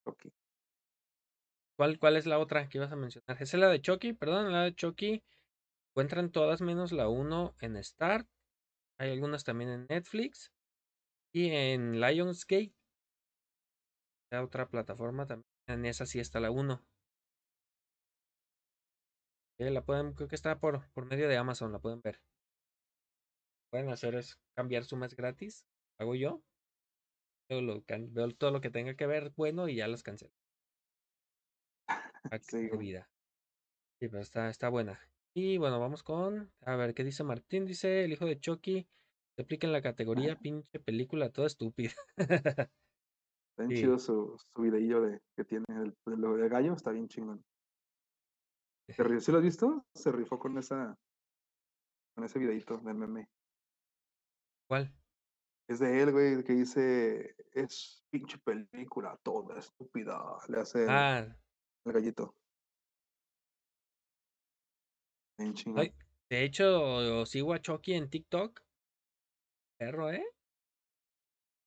Chucky. 0.06 0.34
¿Cuál, 1.78 1.98
¿Cuál 1.98 2.18
es 2.18 2.26
la 2.26 2.40
otra 2.40 2.68
que 2.68 2.78
ibas 2.78 2.92
a 2.92 2.96
mencionar? 2.96 3.42
Esa 3.42 3.58
es 3.58 3.62
la 3.62 3.70
de 3.70 3.82
Chucky, 3.82 4.14
perdón, 4.14 4.52
la 4.52 4.64
de 4.64 4.76
Chucky. 4.76 5.24
Encuentran 5.92 6.32
todas 6.32 6.62
menos 6.62 6.92
la 6.92 7.08
1 7.08 7.56
en 7.62 7.82
Start. 7.84 8.28
Hay 9.00 9.12
algunas 9.12 9.44
también 9.44 9.70
en 9.70 9.88
Netflix. 9.88 10.52
Y 11.34 11.52
en 11.52 12.02
Lionsgate. 12.02 12.74
La 14.32 14.44
otra 14.44 14.68
plataforma 14.68 15.26
también. 15.26 15.48
En 15.68 15.86
esa 15.86 16.06
sí 16.06 16.20
está 16.20 16.40
la 16.40 16.52
1. 16.52 16.84
Eh, 19.60 19.72
la 19.72 19.84
pueden, 19.84 20.14
creo 20.14 20.28
que 20.28 20.36
está 20.36 20.60
por, 20.60 20.90
por 20.94 21.06
medio 21.06 21.28
de 21.28 21.38
Amazon, 21.38 21.72
la 21.72 21.80
pueden 21.80 22.02
ver. 22.02 22.22
Pueden 23.70 23.90
hacer 23.90 24.16
es 24.16 24.40
cambiar 24.56 24.84
su 24.84 24.98
mes 24.98 25.16
gratis. 25.16 25.66
Hago 26.00 26.16
yo. 26.16 26.42
Veo, 27.50 27.62
lo 27.62 27.84
veo 27.88 28.30
todo 28.36 28.52
lo 28.52 28.62
que 28.62 28.70
tenga 28.70 28.96
que 28.96 29.08
ver 29.08 29.34
bueno 29.36 29.68
y 29.68 29.76
ya 29.76 29.88
las 29.88 30.04
cancelo. 30.04 30.34
Pack 32.30 32.44
Sí, 32.44 32.70
vida. 32.78 33.10
Sí, 34.00 34.08
pero 34.08 34.20
está, 34.20 34.50
está 34.50 34.70
buena. 34.70 35.00
Y 35.34 35.58
bueno, 35.58 35.80
vamos 35.80 36.04
con. 36.04 36.52
A 36.62 36.76
ver, 36.76 36.94
¿qué 36.94 37.04
dice 37.04 37.24
Martín? 37.24 37.66
Dice 37.66 38.06
el 38.06 38.14
hijo 38.14 38.26
de 38.26 38.40
Chucky. 38.40 38.88
Se 39.36 39.42
aplica 39.42 39.66
en 39.68 39.74
la 39.74 39.82
categoría 39.82 40.36
pinche 40.36 40.80
película 40.80 41.32
toda 41.32 41.48
estúpida. 41.48 41.94
Está 43.52 43.64
bien 43.64 43.72
Sí. 43.76 43.82
chido 43.82 44.00
su, 44.00 44.38
su 44.38 44.62
videillo 44.62 45.02
de, 45.02 45.22
que 45.36 45.44
tiene 45.44 45.66
el, 45.70 45.94
lo 46.06 46.38
de 46.38 46.48
gallo, 46.48 46.74
está 46.74 46.92
bien 46.92 47.08
chingón. 47.10 47.44
¿Se 48.88 49.04
ri- 49.04 49.20
¿Sí 49.20 49.32
lo 49.32 49.40
has 49.40 49.44
visto? 49.44 49.86
Se 49.94 50.12
rifó 50.12 50.40
con 50.40 50.58
esa 50.58 50.98
con 52.16 52.24
ese 52.24 52.40
videito 52.40 52.78
de 52.78 52.94
meme. 52.94 53.30
¿Cuál? 54.68 54.99
Es 55.70 55.78
de 55.78 56.02
él, 56.02 56.12
güey, 56.12 56.44
que 56.44 56.54
dice, 56.54 57.36
es 57.54 58.04
pinche 58.10 58.40
película, 58.40 59.16
toda 59.22 59.60
estúpida. 59.60 60.20
Le 60.48 60.62
hace 60.62 60.84
el, 60.84 60.90
Ah, 60.90 61.38
el 61.86 61.94
gallito. 61.94 62.34
Ay, 65.38 65.94
de 66.28 66.44
hecho, 66.44 67.24
sigo 67.28 67.54
a 67.54 67.60
Chucky 67.60 67.94
en 67.94 68.10
TikTok. 68.10 68.60
Perro, 69.78 70.10
¿eh? 70.10 70.26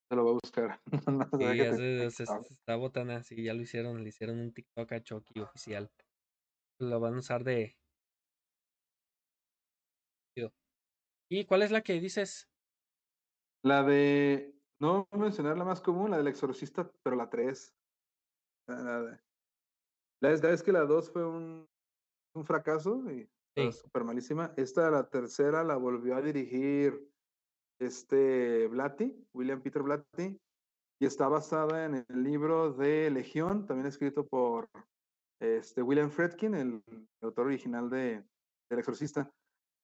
Se 0.09 0.17
lo 0.17 0.23
voy 0.23 0.31
a 0.31 0.39
buscar. 0.43 0.81
no 1.07 1.39
sé 1.39 2.09
Sí, 2.09 2.11
se, 2.11 2.25
se 2.25 2.53
está 2.53 2.75
botana. 2.75 3.23
Sí, 3.23 3.41
ya 3.41 3.53
lo 3.53 3.61
hicieron. 3.61 4.03
Le 4.03 4.09
hicieron 4.09 4.39
un 4.39 4.53
TikTok 4.53 4.91
a 4.91 5.01
Chucky 5.01 5.39
oficial. 5.39 5.89
Lo 6.79 6.99
van 6.99 7.15
a 7.15 7.19
usar 7.19 7.45
de. 7.45 7.77
¿Y 11.31 11.45
cuál 11.45 11.63
es 11.63 11.71
la 11.71 11.81
que 11.81 11.99
dices? 11.99 12.47
La 13.63 13.83
de, 13.83 14.53
no 14.79 15.07
voy 15.11 15.19
a 15.19 15.23
mencionar 15.23 15.57
la 15.57 15.65
más 15.65 15.81
común, 15.81 16.11
la 16.11 16.17
del 16.17 16.27
exorcista, 16.27 16.91
pero 17.03 17.15
la 17.15 17.29
3. 17.29 17.73
La, 18.67 19.01
vez, 20.21 20.41
la 20.41 20.49
vez 20.49 20.63
que 20.63 20.71
la 20.71 20.85
2 20.85 21.11
fue 21.11 21.25
un, 21.25 21.67
un 22.35 22.45
fracaso 22.45 23.09
y 23.11 23.29
Sí. 23.55 23.71
súper 23.71 24.03
malísima. 24.03 24.53
Esta, 24.57 24.89
la 24.89 25.07
tercera, 25.09 25.63
la 25.63 25.75
volvió 25.75 26.15
a 26.15 26.21
dirigir 26.21 27.07
este 27.79 28.67
Blatty, 28.67 29.27
William 29.33 29.61
Peter 29.61 29.83
Blatty, 29.83 30.39
y 30.99 31.05
está 31.05 31.27
basada 31.27 31.85
en 31.85 32.05
el 32.07 32.23
libro 32.23 32.73
de 32.73 33.11
Legión, 33.11 33.65
también 33.65 33.87
escrito 33.87 34.25
por 34.25 34.69
este, 35.39 35.83
William 35.83 36.09
Fredkin, 36.09 36.55
el, 36.55 36.83
autor 37.21 37.47
original 37.47 37.89
de 37.89 38.23
El 38.71 38.79
Exorcista, 38.79 39.29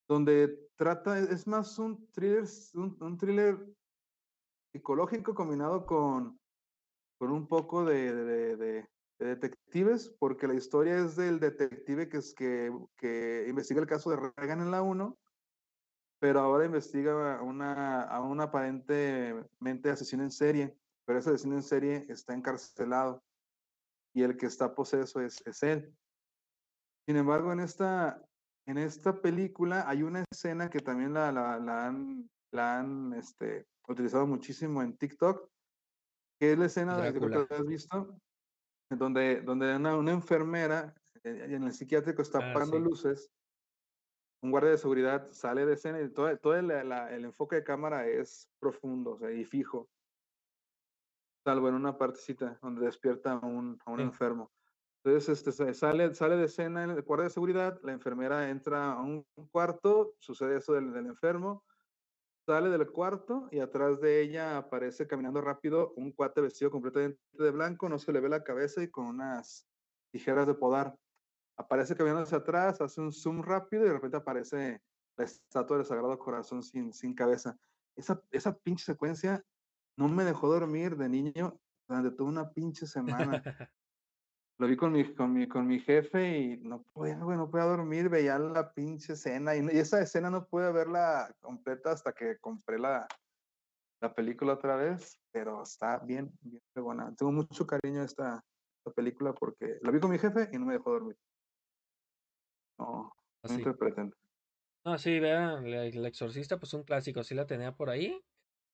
donde 0.09 0.67
trata, 0.75 1.19
es 1.19 1.45
más 1.45 1.77
un 1.77 2.11
thriller, 2.11 2.43
un, 2.73 2.97
un 2.99 3.17
thriller 3.17 3.63
psicológico 4.73 5.35
combinado 5.35 5.85
con, 5.85 6.39
con 7.19 7.31
un 7.31 7.47
poco 7.47 7.85
de, 7.85 8.13
de, 8.13 8.57
de, 8.57 8.89
de 9.19 9.25
detectives, 9.25 10.09
porque 10.19 10.47
la 10.47 10.55
historia 10.55 10.97
es 10.97 11.15
del 11.15 11.39
detective 11.39 12.09
que, 12.09 12.17
es 12.17 12.33
que, 12.33 12.71
que 12.97 13.45
investiga 13.47 13.81
el 13.81 13.87
caso 13.87 14.09
de 14.09 14.31
Reagan 14.35 14.61
en 14.61 14.71
la 14.71 14.81
1, 14.81 15.15
pero 16.19 16.39
ahora 16.39 16.65
investiga 16.65 17.37
a 17.37 17.43
una, 17.43 18.01
a 18.01 18.21
un 18.21 18.41
aparentemente 18.41 19.91
asesino 19.91 20.23
en 20.23 20.31
serie, 20.31 20.75
pero 21.05 21.19
ese 21.19 21.29
asesino 21.29 21.55
en 21.55 21.63
serie 21.63 22.05
está 22.09 22.33
encarcelado 22.33 23.23
y 24.15 24.23
el 24.23 24.37
que 24.37 24.47
está 24.47 24.73
poseso 24.73 25.21
es, 25.21 25.45
es 25.45 25.61
él. 25.61 25.95
Sin 27.05 27.15
embargo, 27.15 27.51
en 27.53 27.59
esta, 27.59 28.23
en 28.69 28.77
esta 28.77 29.19
película 29.19 29.89
hay 29.89 30.03
una 30.03 30.23
escena 30.31 30.69
que 30.69 30.79
también 30.79 31.13
la, 31.13 31.31
la, 31.31 31.57
la 31.57 31.87
han, 31.87 32.29
la 32.51 32.79
han 32.79 33.13
este, 33.13 33.65
utilizado 33.87 34.27
muchísimo 34.27 34.83
en 34.83 34.95
TikTok, 34.95 35.49
que 36.39 36.51
es 36.53 36.59
la 36.59 36.65
escena, 36.67 36.95
que 37.11 37.19
Drácula. 37.19 37.47
la 37.49 37.57
has 37.57 37.65
visto, 37.65 38.15
donde, 38.91 39.41
donde 39.41 39.75
una, 39.75 39.97
una 39.97 40.11
enfermera 40.11 40.93
eh, 41.23 41.47
en 41.49 41.63
el 41.63 41.73
psiquiátrico 41.73 42.21
está 42.21 42.37
Ah, 42.37 42.49
apagando 42.51 42.77
sí. 42.77 42.83
luces, 42.83 43.31
un 44.43 44.51
guardia 44.51 44.69
de 44.71 44.77
seguridad 44.77 45.31
sale 45.31 45.65
de 45.65 45.73
escena 45.73 45.99
y 45.99 46.09
todo, 46.09 46.37
todo 46.37 46.55
el, 46.55 46.69
el 46.69 47.25
enfoque 47.25 47.55
de 47.57 47.63
cámara 47.63 48.07
es 48.07 48.47
profundo 48.59 49.13
o 49.13 49.17
sea, 49.17 49.31
y 49.31 49.45
fijo, 49.45 49.89
salvo 51.43 51.69
en 51.69 51.73
una 51.73 51.97
partecita 51.97 52.59
donde 52.61 52.85
despierta 52.85 53.33
a 53.33 53.39
un, 53.45 53.79
a 53.83 53.91
un 53.91 53.97
Sí. 53.97 54.03
enfermo. 54.03 54.51
Entonces, 55.03 55.47
este, 55.47 55.73
sale, 55.73 56.13
sale 56.13 56.35
de 56.35 56.45
escena 56.45 56.83
el 56.83 57.01
guardia 57.03 57.25
de 57.25 57.29
seguridad, 57.29 57.79
la 57.83 57.93
enfermera 57.93 58.49
entra 58.49 58.93
a 58.93 59.01
un 59.01 59.25
cuarto, 59.49 60.15
sucede 60.19 60.57
eso 60.57 60.73
del, 60.73 60.91
del 60.91 61.05
enfermo, 61.05 61.63
sale 62.45 62.69
del 62.69 62.91
cuarto 62.91 63.47
y 63.51 63.59
atrás 63.59 64.01
de 64.01 64.21
ella 64.21 64.57
aparece 64.57 65.07
caminando 65.07 65.39
rápido 65.39 65.93
un 65.95 66.11
cuate 66.11 66.41
vestido 66.41 66.69
completamente 66.69 67.19
de 67.31 67.51
blanco, 67.51 67.87
no 67.87 67.97
se 67.97 68.11
le 68.11 68.19
ve 68.19 68.27
la 68.27 68.43
cabeza 68.43 68.83
y 68.83 68.89
con 68.89 69.05
unas 69.05 69.67
tijeras 70.11 70.47
de 70.47 70.55
podar. 70.55 70.97
Aparece 71.57 71.95
caminando 71.95 72.23
hacia 72.23 72.39
atrás, 72.39 72.81
hace 72.81 72.99
un 72.99 73.13
zoom 73.13 73.41
rápido 73.41 73.83
y 73.83 73.87
de 73.87 73.93
repente 73.93 74.17
aparece 74.17 74.81
la 75.15 75.25
estatua 75.25 75.77
del 75.77 75.85
Sagrado 75.85 76.17
Corazón 76.19 76.61
sin, 76.61 76.91
sin 76.93 77.13
cabeza. 77.13 77.57
Esa, 77.95 78.21
esa 78.31 78.57
pinche 78.57 78.85
secuencia 78.85 79.43
no 79.97 80.07
me 80.07 80.23
dejó 80.25 80.47
dormir 80.47 80.97
de 80.97 81.07
niño 81.07 81.59
durante 81.87 82.11
toda 82.11 82.29
una 82.29 82.49
pinche 82.51 82.85
semana. 82.85 83.43
Lo 84.59 84.67
vi 84.67 84.75
con 84.75 84.91
mi, 84.91 85.15
con 85.15 85.31
mi, 85.33 85.47
con 85.47 85.65
mi 85.65 85.79
jefe 85.79 86.37
y 86.37 86.57
no 86.57 86.83
podía, 86.83 87.17
güey, 87.17 87.37
no 87.37 87.49
podía 87.49 87.65
dormir, 87.65 88.09
veía 88.09 88.37
la 88.37 88.73
pinche 88.73 89.13
escena 89.13 89.55
y, 89.55 89.61
y 89.61 89.79
esa 89.79 90.01
escena 90.01 90.29
no 90.29 90.45
pude 90.45 90.69
verla 90.73 91.33
completa 91.39 91.93
hasta 91.93 92.11
que 92.11 92.37
compré 92.39 92.77
la, 92.77 93.07
la 94.01 94.13
película 94.13 94.53
otra 94.53 94.75
vez, 94.75 95.17
pero 95.31 95.63
está 95.63 95.99
bien, 95.99 96.31
bien 96.41 96.61
buena. 96.75 97.15
Tengo 97.15 97.31
mucho 97.31 97.65
cariño 97.65 98.01
a 98.01 98.05
esta, 98.05 98.43
esta 98.79 98.91
película 98.93 99.33
porque 99.33 99.77
la 99.81 99.91
vi 99.91 99.99
con 100.01 100.11
mi 100.11 100.19
jefe 100.19 100.49
y 100.51 100.57
no 100.57 100.65
me 100.65 100.73
dejó 100.73 100.91
dormir. 100.91 101.17
No, 102.77 103.03
no 103.03 103.11
Así. 103.43 103.55
interpreten. 103.55 104.13
No, 104.85 104.97
sí, 104.97 105.19
vean, 105.19 105.65
El 105.67 106.05
Exorcista, 106.05 106.57
pues 106.57 106.73
un 106.73 106.83
clásico, 106.83 107.23
sí 107.23 107.33
la 107.33 107.45
tenía 107.45 107.75
por 107.75 107.89
ahí. 107.89 108.21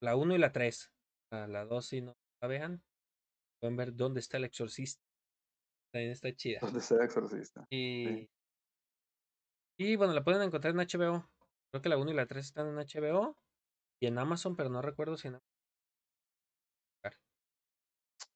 La 0.02 0.16
1 0.16 0.34
y 0.36 0.38
la 0.40 0.52
3. 0.52 0.92
La 1.32 1.66
2 1.66 1.86
si 1.86 2.02
no 2.02 2.16
la 2.42 2.48
vean. 2.48 2.84
Pueden 3.60 3.78
ver 3.78 3.96
dónde 3.96 4.20
está 4.20 4.38
el 4.38 4.46
Exorcista. 4.46 5.05
También 5.96 6.12
está 6.12 6.36
chida. 6.36 6.60
Donde 6.60 6.82
sea 6.82 7.06
exorcista. 7.06 7.66
Y, 7.70 8.30
y 9.80 9.96
bueno, 9.96 10.12
la 10.12 10.26
pueden 10.26 10.42
encontrar 10.42 10.74
en 10.74 10.82
HBO. 10.82 11.32
Creo 11.72 11.82
que 11.82 11.88
la 11.88 11.98
1 11.98 12.12
y 12.12 12.14
la 12.14 12.26
3 12.26 12.48
están 12.48 12.68
en 12.68 12.76
HBO. 12.76 13.38
Y 14.02 14.08
en 14.08 14.18
Amazon, 14.18 14.58
pero 14.58 14.70
no 14.70 14.82
recuerdo 14.82 15.16
si 15.16 15.30
en 15.30 15.36
Amazon. 15.36 15.50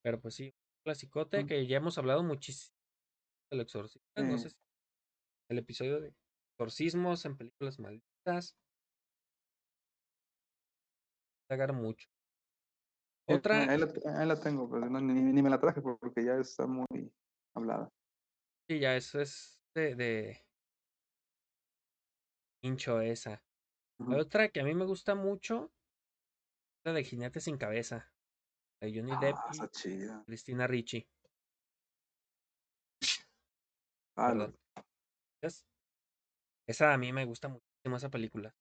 Pero 0.01 0.21
pues 0.21 0.35
sí, 0.35 0.45
un 0.45 0.83
clasicote 0.85 1.45
que 1.45 1.67
ya 1.67 1.75
hemos 1.75 1.97
hablado 1.97 2.23
muchísimo 2.23 2.73
del 3.51 3.59
Exorcista. 3.59 4.23
No 4.23 4.37
Sí. 4.37 4.43
sé 4.43 4.49
si 4.51 4.55
el 5.49 5.57
episodio 5.57 5.99
de 5.99 6.13
exorcismos 6.53 7.25
en 7.25 7.35
películas 7.35 7.77
malditas. 7.77 8.55
Agar 11.49 11.73
mucho. 11.73 12.07
Otra, 13.27 13.69
Ahí 13.69 13.77
la, 13.77 13.91
ahí 14.17 14.27
la 14.27 14.39
tengo, 14.39 14.69
pero 14.69 14.89
no, 14.89 15.01
ni, 15.01 15.13
ni 15.13 15.41
me 15.41 15.49
la 15.49 15.59
traje 15.59 15.81
porque 15.81 16.23
ya 16.23 16.35
está 16.35 16.65
muy 16.65 16.87
hablada. 17.59 17.89
sí, 18.67 18.79
ya 18.79 18.95
eso 18.95 19.21
es 19.21 19.61
de, 19.75 19.95
de 19.95 20.41
hincho 22.63 23.01
esa. 23.01 23.43
La 23.99 24.17
otra 24.17 24.47
que 24.49 24.61
a 24.61 24.63
mí 24.63 24.73
me 24.73 24.85
gusta 24.85 25.13
mucho, 25.13 25.71
la 26.85 26.93
de 26.93 27.03
Jinete 27.03 27.39
sin 27.39 27.57
cabeza. 27.57 28.11
De 28.81 28.93
Johnny 28.93 29.11
Depp 29.19 29.35
Ah, 29.35 29.51
y. 29.53 30.25
Cristina 30.25 30.65
Ricci. 30.65 31.05
Ah. 34.15 34.51
Esa 36.67 36.93
a 36.93 36.97
mí 36.97 37.11
me 37.11 37.25
gusta 37.25 37.49
muchísimo 37.49 37.97
esa 37.97 38.09
película. 38.09 38.53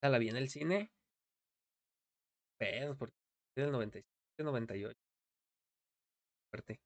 Esa 0.00 0.10
la 0.10 0.18
vi 0.18 0.28
en 0.28 0.36
el 0.36 0.48
cine. 0.48 0.90
Pero 2.58 2.96
porque 2.96 3.14
es 3.56 3.64
del 3.64 3.72
97, 3.72 4.44
98. 4.44 4.98
Fuerte. 6.50 6.80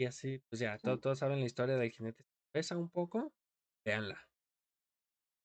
Y 0.00 0.06
así, 0.06 0.38
pues 0.48 0.60
ya, 0.60 0.78
to- 0.78 0.98
todos 0.98 1.18
saben 1.18 1.40
la 1.40 1.44
historia 1.44 1.76
del 1.76 1.90
jinete 1.90 2.24
cabeza 2.54 2.78
un 2.78 2.88
poco. 2.88 3.34
Véanla. 3.84 4.30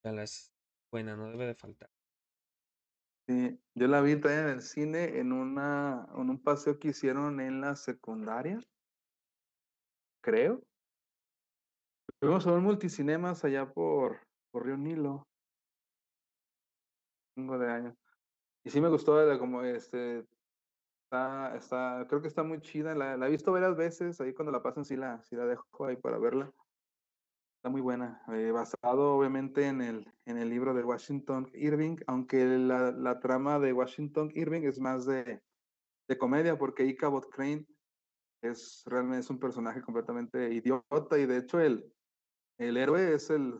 Véanla, 0.01 0.23
es 0.23 0.53
buena, 0.89 1.17
no 1.17 1.29
debe 1.29 1.47
de 1.47 1.55
faltar. 1.55 1.89
Sí, 3.27 3.59
yo 3.73 3.87
la 3.89 3.99
vi 3.99 4.13
también 4.13 4.45
en 4.45 4.49
el 4.51 4.61
cine 4.61 5.19
en 5.19 5.33
una 5.33 6.07
en 6.15 6.29
un 6.29 6.41
paseo 6.41 6.79
que 6.79 6.87
hicieron 6.87 7.41
en 7.41 7.59
la 7.59 7.75
secundaria, 7.75 8.61
creo. 10.23 10.61
Fuimos 12.21 12.47
a 12.47 12.53
un 12.53 12.63
multicinemas 12.63 13.43
allá 13.43 13.73
por, 13.73 14.21
por 14.51 14.65
Río 14.65 14.77
Nilo, 14.77 15.27
tengo 17.35 17.57
de 17.59 17.69
años. 17.69 17.95
Y 18.63 18.69
sí 18.69 18.79
me 18.79 18.87
gustó 18.87 19.17
como 19.37 19.63
este 19.63 20.25
está, 21.05 21.55
está, 21.55 22.05
creo 22.07 22.21
que 22.21 22.27
está 22.27 22.43
muy 22.43 22.59
chida. 22.61 22.95
La, 22.95 23.17
la 23.17 23.27
he 23.27 23.31
visto 23.31 23.51
varias 23.51 23.75
veces, 23.75 24.19
ahí 24.21 24.33
cuando 24.33 24.51
la 24.51 24.61
pasan 24.61 24.85
sí 24.85 24.95
la, 24.95 25.21
sí 25.23 25.35
la 25.35 25.45
dejo 25.45 25.85
ahí 25.85 25.95
para 25.95 26.17
verla. 26.17 26.51
Está 27.57 27.69
muy 27.69 27.81
buena, 27.81 28.21
eh, 28.31 28.51
basado 28.51 29.15
obviamente 29.15 29.67
en 29.67 29.81
el, 29.81 30.13
en 30.25 30.37
el 30.37 30.49
libro 30.49 30.73
de 30.73 30.83
Washington 30.83 31.49
Irving, 31.53 31.97
aunque 32.05 32.45
la, 32.45 32.91
la 32.91 33.19
trama 33.19 33.57
de 33.59 33.73
Washington 33.73 34.31
Irving 34.35 34.61
es 34.63 34.79
más 34.79 35.05
de, 35.05 35.41
de 36.07 36.17
comedia, 36.17 36.57
porque 36.57 36.85
Ichabod 36.85 37.25
Crane 37.29 37.65
es 38.41 38.83
realmente 38.85 39.21
es 39.21 39.29
un 39.31 39.39
personaje 39.39 39.81
completamente 39.81 40.53
idiota 40.53 41.17
y 41.17 41.25
de 41.25 41.37
hecho 41.37 41.59
el, 41.59 41.91
el 42.59 42.77
héroe 42.77 43.15
es 43.15 43.31
el 43.31 43.59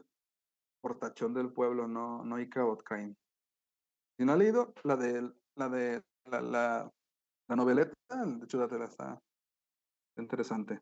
portachón 0.81 1.33
del 1.33 1.51
pueblo, 1.51 1.87
no, 1.87 2.23
no 2.23 2.39
Ichabod 2.39 2.83
Crane. 2.83 3.15
Si 4.17 4.23
no 4.23 4.33
ha 4.33 4.37
leído 4.37 4.73
la 4.83 4.95
de 4.97 5.31
la 5.55 5.69
de 5.69 6.03
la, 6.25 6.41
la, 6.41 6.93
la 7.47 7.55
noveleta, 7.55 7.93
de 8.09 8.43
hecho 8.43 8.57
la 8.65 8.85
está 8.85 9.21
interesante. 10.17 10.79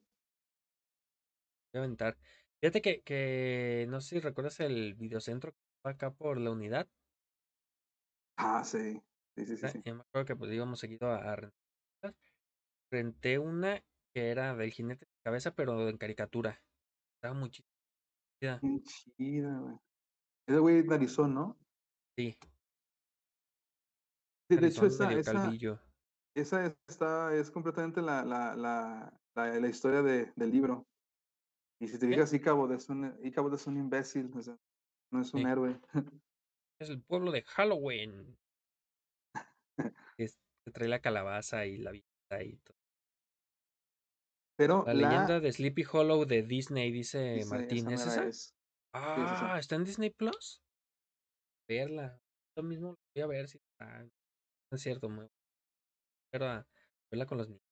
Voy 1.73 1.81
a 1.81 1.83
aventar. 1.83 2.17
Fíjate 2.61 2.81
que, 2.81 3.01
que 3.01 3.85
no 3.89 3.99
sé 3.99 4.15
si 4.15 4.19
recuerdas 4.21 4.59
el 4.59 4.93
videocentro 4.95 5.51
que 5.51 5.57
estaba 5.77 5.93
acá 5.93 6.11
por 6.13 6.39
la 6.39 6.51
unidad. 6.51 6.87
Ah, 8.37 8.63
sí, 8.63 9.01
sí, 9.35 9.45
sí, 9.45 9.57
sí. 9.57 9.67
sí. 9.67 9.81
Yo 9.83 9.95
me 9.95 10.01
acuerdo 10.01 10.25
que 10.25 10.35
pues 10.35 10.51
íbamos 10.51 10.79
seguido 10.79 11.09
a, 11.09 11.17
a 11.17 11.35
rentar. 11.35 12.15
Renté 12.91 13.39
una 13.39 13.81
que 14.13 14.29
era 14.29 14.55
del 14.55 14.71
jinete 14.71 15.05
de 15.05 15.11
cabeza, 15.23 15.55
pero 15.55 15.89
en 15.89 15.97
caricatura. 15.97 16.63
Estaba 17.15 17.33
muy 17.33 17.49
chida. 17.49 18.59
Bien 18.61 18.83
chida, 18.83 19.59
güey. 19.59 19.75
Ese 20.47 20.59
güey 20.59 20.83
narizón, 20.83 21.33
¿no? 21.33 21.57
Sí, 22.17 22.37
Sí, 24.49 24.57
de 24.57 24.67
hecho, 24.67 24.85
esa, 24.85 25.11
esa. 25.13 25.51
Esa 26.35 26.75
está, 26.87 27.35
es 27.35 27.51
completamente 27.51 28.01
la, 28.01 28.23
la, 28.23 28.55
la, 28.55 29.19
la, 29.35 29.59
la 29.59 29.67
historia 29.67 30.01
de, 30.01 30.31
del 30.35 30.51
libro. 30.51 30.87
Y 31.79 31.87
si 31.87 31.99
te 31.99 32.07
fijas, 32.07 32.33
Ichabod 32.33 32.71
es 32.71 32.89
un, 32.89 33.05
es 33.21 33.67
un 33.67 33.77
imbécil, 33.77 34.31
o 34.35 34.41
sea, 34.41 34.57
no 35.11 35.21
es 35.21 35.33
un 35.33 35.41
Sí. 35.41 35.47
héroe. 35.47 35.79
Es 36.79 36.89
el 36.89 37.01
pueblo 37.01 37.31
de 37.31 37.43
Halloween. 37.43 38.37
Es, 40.17 40.39
que 40.65 40.71
trae 40.71 40.87
la 40.87 41.01
calabaza 41.01 41.65
y 41.65 41.77
la 41.77 41.91
vida 41.91 42.43
y 42.43 42.57
todo. 42.57 42.77
Pero 44.55 44.83
La 44.85 44.93
leyenda 44.93 45.39
de 45.39 45.51
Sleepy 45.51 45.83
Hollow 45.91 46.25
de 46.25 46.43
Disney, 46.43 46.91
dice 46.91 47.33
dice, 47.35 47.49
Martín. 47.55 47.89
esa 47.89 47.93
¿Es 47.93 48.01
esa? 48.07 48.23
es. 48.27 48.55
esa. 48.93 49.55
Ah, 49.55 49.59
¿está 49.59 49.75
en 49.75 49.83
Disney 49.83 50.09
Plus? 50.11 50.61
Verla. 51.67 52.19
Yo 52.55 52.63
mismo 52.63 52.95
voy 53.15 53.23
a 53.23 53.27
ver 53.27 53.47
si 53.47 53.57
está. 53.57 54.03
No 54.03 54.75
es 54.75 54.81
cierto, 54.81 55.09
me 55.09 55.27
pero 56.33 56.47
a 56.47 56.65
verla 57.11 57.27
con 57.27 57.37
los 57.37 57.47
niños. 57.47 57.63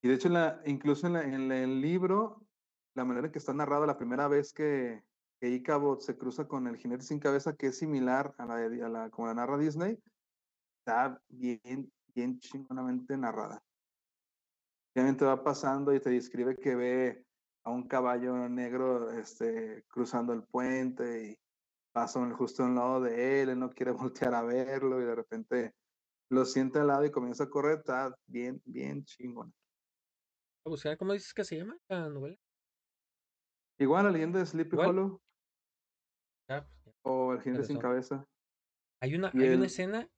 Y 0.00 0.08
de 0.08 0.14
hecho, 0.14 0.28
en 0.28 0.34
la, 0.34 0.62
incluso 0.64 1.06
en, 1.06 1.12
la- 1.12 1.24
en 1.24 1.52
el 1.52 1.80
libro, 1.82 2.46
la 2.94 3.04
manera 3.04 3.26
en 3.26 3.32
que 3.32 3.38
está 3.38 3.52
narrada 3.52 3.86
la 3.86 3.98
primera 3.98 4.28
vez 4.28 4.54
que, 4.54 5.04
que 5.38 5.50
Ichabod 5.50 5.98
se 6.00 6.16
cruza 6.16 6.48
con 6.48 6.66
el 6.66 6.78
jinete 6.78 7.04
sin 7.04 7.18
cabeza, 7.18 7.54
que 7.54 7.66
es 7.66 7.78
similar 7.78 8.34
a 8.38 8.46
la, 8.46 8.56
de- 8.56 8.82
a 8.82 8.88
la 8.88 9.10
como 9.10 9.28
la 9.28 9.34
narra 9.34 9.58
Disney, 9.58 9.98
está 10.78 11.20
bien, 11.28 11.92
bien 12.14 12.40
chingonamente 12.40 13.18
narrada. 13.18 13.62
Obviamente 14.94 15.26
va 15.26 15.44
pasando 15.44 15.92
y 15.92 16.00
te 16.00 16.08
describe 16.08 16.56
que 16.56 16.74
ve 16.74 17.26
a 17.62 17.70
un 17.70 17.86
caballo 17.86 18.48
negro 18.48 19.10
este, 19.10 19.84
cruzando 19.86 20.32
el 20.32 20.44
puente 20.44 21.28
y 21.28 21.38
pasa 21.92 22.26
justo 22.34 22.64
al 22.64 22.74
lado 22.74 23.02
de 23.02 23.42
él, 23.42 23.50
él 23.50 23.58
no 23.58 23.68
quiere 23.68 23.92
voltear 23.92 24.32
a 24.34 24.42
verlo 24.42 24.98
y 25.02 25.04
de 25.04 25.14
repente 25.14 25.74
lo 26.30 26.44
siente 26.44 26.78
al 26.78 26.88
lado 26.88 27.04
y 27.04 27.10
comienza 27.10 27.44
a 27.44 27.50
correr, 27.50 27.78
está 27.78 28.14
bien, 28.26 28.60
bien 28.64 29.04
chingón. 29.04 29.52
Voy 30.64 30.70
a 30.70 30.74
buscar, 30.74 30.98
¿cómo 30.98 31.12
dices 31.12 31.32
que 31.32 31.44
se 31.44 31.56
llama 31.56 31.78
la 31.88 32.08
novela? 32.08 32.36
Igual 33.78 34.04
la 34.04 34.10
leyenda 34.10 34.38
de 34.40 34.46
Sleepy. 34.46 34.76
Hollow 34.76 35.20
Ya, 36.48 36.66
pues, 36.82 36.84
ya. 36.84 36.92
o 37.02 37.32
el 37.32 37.40
jinete 37.40 37.64
sin 37.64 37.78
cabeza. 37.78 38.24
Hay 39.00 39.14
una, 39.14 39.28
hay 39.28 39.48
una 39.50 39.66
escena, 39.66 40.08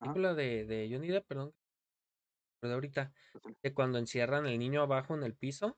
película 0.00 0.34
de, 0.34 0.64
de 0.64 0.88
Johnny 0.90 1.08
Depp, 1.08 1.26
perdón, 1.26 1.52
pero 2.60 2.68
de 2.70 2.74
ahorita, 2.74 3.12
Pues 3.32 3.56
que 3.62 3.74
cuando 3.74 3.98
encierran 3.98 4.46
el 4.46 4.58
niño 4.58 4.82
abajo 4.82 5.14
en 5.14 5.24
el 5.24 5.34
piso, 5.34 5.76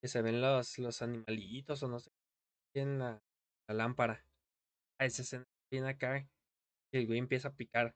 que 0.00 0.08
se 0.08 0.22
ven 0.22 0.40
los, 0.40 0.78
los 0.78 1.02
animalitos 1.02 1.82
o 1.82 1.88
no 1.88 1.98
sé, 2.00 2.10
en 2.74 2.98
la, 2.98 3.22
la 3.68 3.74
lámpara. 3.74 4.26
A 4.98 5.04
esa 5.04 5.22
escena 5.22 5.44
viene 5.70 5.90
acá 5.90 6.18
y 6.92 6.98
el 6.98 7.06
güey 7.06 7.18
empieza 7.18 7.48
a 7.48 7.54
picar. 7.54 7.94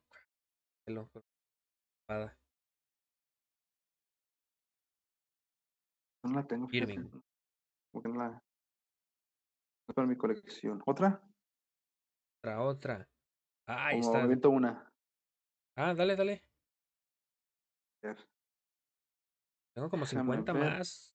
No 6.25 6.35
la 6.35 6.47
tengo. 6.47 6.69
Irving. 6.73 7.09
Porque 7.93 8.09
no 8.09 8.17
la. 8.17 8.43
Es 9.89 9.95
para 9.95 10.07
mi 10.07 10.17
colección. 10.17 10.83
¿Otra? 10.87 11.23
otra, 12.41 12.63
otra. 12.63 13.09
Ah, 13.67 13.87
ahí 13.89 14.01
Como 14.01 14.29
está. 14.29 14.49
una. 14.49 14.93
Ah, 15.77 15.95
dale, 15.95 16.17
dale. 16.17 16.43
Tengo 19.75 19.91
como 19.91 20.05
Déjame 20.05 20.33
50 20.33 20.53
ver. 20.53 20.63
más. 20.63 21.15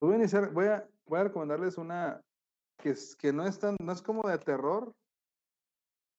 Voy 0.00 0.14
a 0.14 0.16
iniciar, 0.16 0.52
voy 0.52 0.66
a, 0.66 0.88
voy 1.06 1.20
a 1.20 1.24
recomendarles 1.24 1.76
una 1.76 2.20
que, 2.78 2.90
es, 2.90 3.14
que 3.16 3.32
no 3.32 3.44
es 3.44 3.58
tan, 3.58 3.76
no 3.82 3.92
es 3.92 4.00
como 4.00 4.28
de 4.28 4.38
terror, 4.38 4.94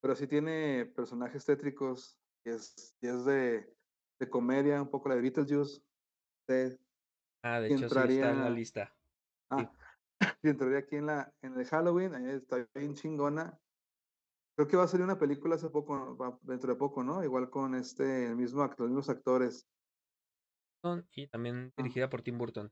pero 0.02 0.16
sí 0.16 0.28
tiene 0.28 0.86
personajes 0.96 1.46
tétricos 1.46 2.20
y 2.44 2.50
es, 2.50 2.96
y 3.02 3.08
es 3.08 3.24
de, 3.26 3.76
de 4.20 4.30
comedia, 4.30 4.82
un 4.82 4.90
poco 4.90 5.10
la 5.10 5.16
de 5.16 5.22
Beetlejuice. 5.22 5.82
Sí, 6.48 6.78
Ah, 7.44 7.60
de 7.60 7.68
hecho 7.68 7.78
sí 7.80 7.86
está 7.86 8.04
en 8.04 8.10
la 8.10 8.32
entraría- 8.32 8.50
lista. 8.50 8.96
ah, 9.52 9.72
y 10.44 10.50
entraría 10.50 10.80
aquí 10.80 10.96
en 10.98 11.06
la, 11.08 11.34
en 11.42 11.58
el 11.60 11.66
Halloween, 11.66 12.14
eh, 12.16 12.36
está 12.36 12.68
bien 12.76 12.94
chingona. 12.96 13.60
Creo 14.56 14.68
que 14.68 14.78
va 14.78 14.84
a 14.84 14.88
salir 14.88 15.04
una 15.06 15.18
película 15.18 15.56
hace 15.56 15.70
poco, 15.70 16.38
dentro 16.44 16.74
de 16.74 16.78
poco, 16.78 17.04
¿no? 17.04 17.24
Igual 17.24 17.50
con 17.50 17.74
este, 17.74 18.28
el 18.28 18.36
mismo 18.36 18.62
actor, 18.62 18.82
los 18.82 18.90
mismos 18.90 19.10
actores. 19.10 19.68
Y 21.16 21.28
también 21.28 21.68
Ah. 21.72 21.82
dirigida 21.82 22.10
por 22.10 22.22
Tim 22.22 22.38
Burton. 22.38 22.72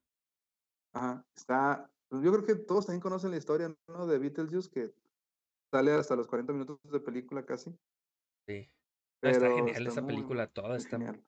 Ajá, 0.93 1.25
está, 1.35 1.91
yo 2.11 2.31
creo 2.31 2.45
que 2.45 2.55
todos 2.55 2.87
también 2.87 3.01
conocen 3.01 3.31
la 3.31 3.37
historia, 3.37 3.73
¿no? 3.87 4.07
De 4.07 4.17
Beetlejuice, 4.17 4.69
que 4.69 4.93
sale 5.71 5.93
hasta 5.93 6.15
los 6.15 6.27
40 6.27 6.53
minutos 6.53 6.79
de 6.83 6.99
película 6.99 7.45
casi. 7.45 7.71
Sí. 8.47 8.71
Ah, 9.21 9.29
está 9.29 9.47
genial 9.49 9.75
está 9.75 9.89
esa 9.89 10.01
muy, 10.01 10.13
película, 10.13 10.47
toda 10.47 10.77
está. 10.77 10.97
genial. 10.97 11.23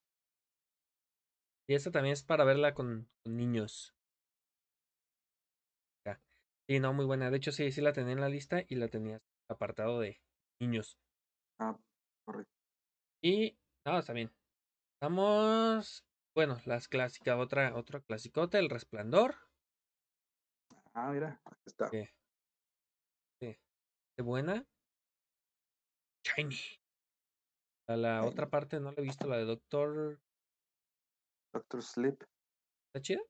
Y 1.67 1.75
esta 1.75 1.91
también 1.91 2.13
es 2.13 2.23
para 2.23 2.43
verla 2.43 2.73
con, 2.73 3.09
con 3.23 3.37
niños. 3.37 3.93
Ya. 6.05 6.19
Sí, 6.67 6.79
no, 6.79 6.93
muy 6.93 7.05
buena. 7.05 7.29
De 7.29 7.37
hecho, 7.37 7.51
sí, 7.51 7.71
sí 7.71 7.81
la 7.81 7.93
tenía 7.93 8.13
en 8.13 8.21
la 8.21 8.29
lista 8.29 8.63
y 8.67 8.75
la 8.75 8.87
tenía 8.87 9.21
apartado 9.49 9.99
de 9.99 10.21
niños. 10.59 10.97
Ah, 11.59 11.77
correcto. 12.25 12.53
Y, 13.23 13.57
no, 13.85 13.99
está 13.99 14.13
bien. 14.13 14.31
Estamos, 14.95 16.05
bueno, 16.35 16.57
las 16.65 16.87
clásicas, 16.87 17.37
otra, 17.37 17.75
otra 17.75 18.01
clasicota, 18.01 18.59
El 18.59 18.69
Resplandor. 18.69 19.35
Ah, 20.93 21.11
mira, 21.11 21.39
aquí 21.45 21.63
está. 21.65 21.89
Sí. 21.89 22.03
¿Qué 24.15 24.23
buena? 24.23 24.65
Shiny. 26.23 26.55
A 27.87 27.95
la 27.95 28.25
otra 28.25 28.49
parte 28.49 28.79
no 28.79 28.91
la 28.91 28.97
he 28.99 29.03
visto, 29.03 29.27
la 29.27 29.37
de 29.37 29.45
Doctor. 29.45 30.19
Doctor 31.53 31.81
Sleep. 31.81 32.23
¿Está 32.87 33.01
chida? 33.01 33.21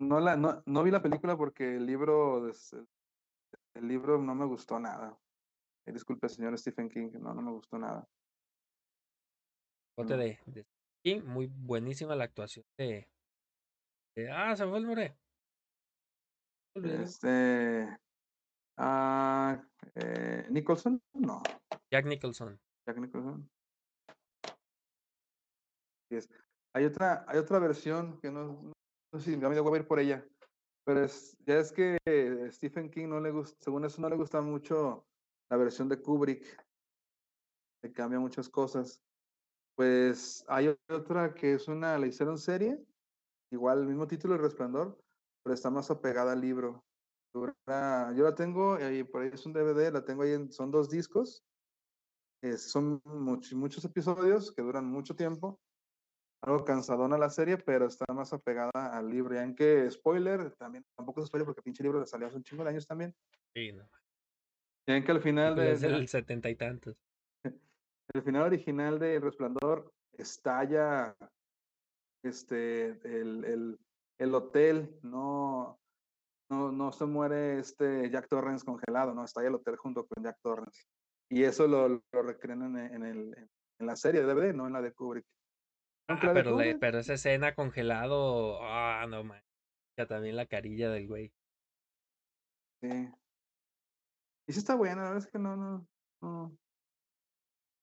No, 0.00 0.20
la, 0.20 0.36
no, 0.36 0.62
no 0.66 0.82
vi 0.82 0.90
la 0.90 1.02
película 1.02 1.36
porque 1.36 1.76
el 1.76 1.86
libro, 1.86 2.48
el 2.48 3.88
libro 3.88 4.18
no 4.18 4.34
me 4.34 4.46
gustó 4.46 4.78
nada. 4.78 5.18
Eh, 5.86 5.92
disculpe, 5.92 6.28
señor 6.28 6.56
Stephen 6.58 6.88
King, 6.88 7.10
no, 7.20 7.34
no 7.34 7.42
me 7.42 7.52
gustó 7.52 7.78
nada. 7.78 8.08
Bote 9.96 10.14
No. 10.14 10.22
de, 10.22 10.38
de 10.46 10.66
King, 11.04 11.22
muy 11.24 11.46
buenísima 11.48 12.14
la 12.14 12.24
actuación 12.24 12.64
de, 12.76 13.08
de- 14.16 14.30
ah, 14.30 14.54
se 14.56 14.64
me 14.64 14.70
fue 14.70 14.78
el 14.78 14.84
nombre. 14.86 15.18
Este. 16.76 17.98
Ah, 18.80 19.60
eh, 19.96 20.46
Nicholson, 20.50 21.02
no, 21.14 21.42
Jack 21.90 22.06
Nicholson. 22.06 22.58
Jack 22.86 22.98
Nicholson. 22.98 23.50
Sí 26.08 26.16
es. 26.16 26.30
Hay 26.74 26.84
otra, 26.84 27.24
hay 27.26 27.38
otra 27.38 27.58
versión 27.58 28.20
que 28.20 28.30
no, 28.30 28.72
no 29.12 29.20
sé 29.20 29.32
si 29.32 29.36
me 29.36 29.50
dio 29.50 29.64
hueva 29.64 29.78
ir 29.78 29.86
por 29.86 29.98
ella, 29.98 30.24
pero 30.84 31.04
es, 31.04 31.36
ya 31.44 31.58
es 31.58 31.72
que 31.72 31.98
Stephen 32.52 32.88
King 32.88 33.08
no 33.08 33.20
le 33.20 33.32
gusta, 33.32 33.56
según 33.60 33.84
eso 33.84 34.00
no 34.00 34.08
le 34.08 34.16
gusta 34.16 34.40
mucho 34.42 35.04
la 35.50 35.56
versión 35.56 35.88
de 35.88 36.00
Kubrick, 36.00 36.64
le 37.82 37.92
cambia 37.92 38.20
muchas 38.20 38.48
cosas. 38.48 39.02
Pues 39.76 40.44
hay 40.48 40.76
otra 40.88 41.34
que 41.34 41.54
es 41.54 41.66
una, 41.68 41.98
le 41.98 42.08
hicieron 42.08 42.38
serie, 42.38 42.80
igual 43.50 43.80
el 43.80 43.86
mismo 43.86 44.06
título, 44.06 44.34
El 44.34 44.42
Resplandor, 44.42 44.98
pero 45.42 45.54
está 45.54 45.68
más 45.68 45.90
apegada 45.90 46.32
al 46.32 46.40
libro. 46.40 46.84
Dura- 47.32 48.12
yo 48.14 48.24
la 48.24 48.34
tengo, 48.34 48.78
y 48.90 49.04
por 49.04 49.22
ahí 49.22 49.30
es 49.32 49.44
un 49.46 49.52
DVD, 49.52 49.90
la 49.90 50.04
tengo 50.04 50.22
ahí, 50.22 50.32
en- 50.32 50.50
son 50.50 50.70
dos 50.70 50.88
discos, 50.88 51.44
eh, 52.42 52.56
son 52.56 53.00
much- 53.02 53.54
muchos 53.54 53.84
episodios 53.84 54.52
que 54.52 54.62
duran 54.62 54.86
mucho 54.86 55.14
tiempo, 55.14 55.60
algo 56.42 56.64
cansadona 56.64 57.18
la 57.18 57.30
serie, 57.30 57.58
pero 57.58 57.86
está 57.86 58.04
más 58.14 58.32
apegada 58.32 58.96
al 58.96 59.10
libro. 59.10 59.34
Ya 59.34 59.42
en 59.42 59.54
que, 59.54 59.90
spoiler, 59.90 60.54
también 60.56 60.84
tampoco 60.96 61.20
es 61.20 61.26
spoiler 61.26 61.44
porque 61.46 61.62
pinche 61.62 61.82
libro 61.82 62.00
le 62.00 62.06
salió 62.06 62.28
hace 62.28 62.36
un 62.36 62.44
chingo 62.44 62.62
de 62.64 62.70
años 62.70 62.86
también. 62.86 63.14
Sí, 63.54 63.72
no. 63.72 63.88
En 64.86 65.04
que 65.04 65.10
al 65.10 65.20
final 65.20 65.56
de, 65.56 65.72
es 65.72 65.80
del 65.80 66.08
setenta 66.08 66.48
y 66.48 66.54
tantos. 66.56 66.96
el 68.14 68.22
final 68.22 68.42
original 68.42 68.98
de 68.98 69.16
El 69.16 69.22
Resplandor 69.22 69.92
estalla 70.12 71.14
este 72.22 72.86
el, 73.04 73.44
el, 73.44 73.78
el 74.18 74.34
hotel, 74.34 74.98
no, 75.02 75.78
no, 76.50 76.72
no 76.72 76.92
se 76.92 77.04
muere 77.06 77.58
este 77.58 78.10
Jack 78.10 78.28
Torrance 78.28 78.64
congelado, 78.64 79.14
no, 79.14 79.24
estalla 79.24 79.48
el 79.48 79.54
hotel 79.54 79.76
junto 79.76 80.06
con 80.06 80.24
Jack 80.24 80.38
Torrance. 80.42 80.84
Y 81.30 81.44
eso 81.44 81.66
lo, 81.66 81.88
lo 81.88 82.22
recrean 82.22 82.62
en, 82.62 82.76
en 82.94 83.02
el, 83.04 83.50
en 83.78 83.86
la 83.86 83.96
serie 83.96 84.22
de 84.22 84.26
DVD, 84.34 84.54
no 84.54 84.66
en 84.66 84.72
la 84.72 84.80
de 84.82 84.92
Kubrick. 84.92 85.26
Ah, 86.08 86.18
la 86.22 86.32
de 86.32 86.42
pero, 86.42 86.56
Kubrick- 86.56 86.78
pero 86.80 86.98
esa 86.98 87.14
escena 87.14 87.54
congelado, 87.54 88.58
ah, 88.62 89.06
no 89.08 89.24
man. 89.24 89.42
También 90.08 90.36
la 90.36 90.46
carilla 90.46 90.90
del 90.90 91.08
güey. 91.08 91.32
Sí. 92.80 92.88
Y 94.46 94.52
sí 94.52 94.58
está 94.60 94.76
buena, 94.76 95.02
la 95.02 95.10
verdad 95.10 95.18
es 95.26 95.30
que 95.30 95.38
no, 95.38 95.56
no, 95.56 95.86
no, 96.22 96.56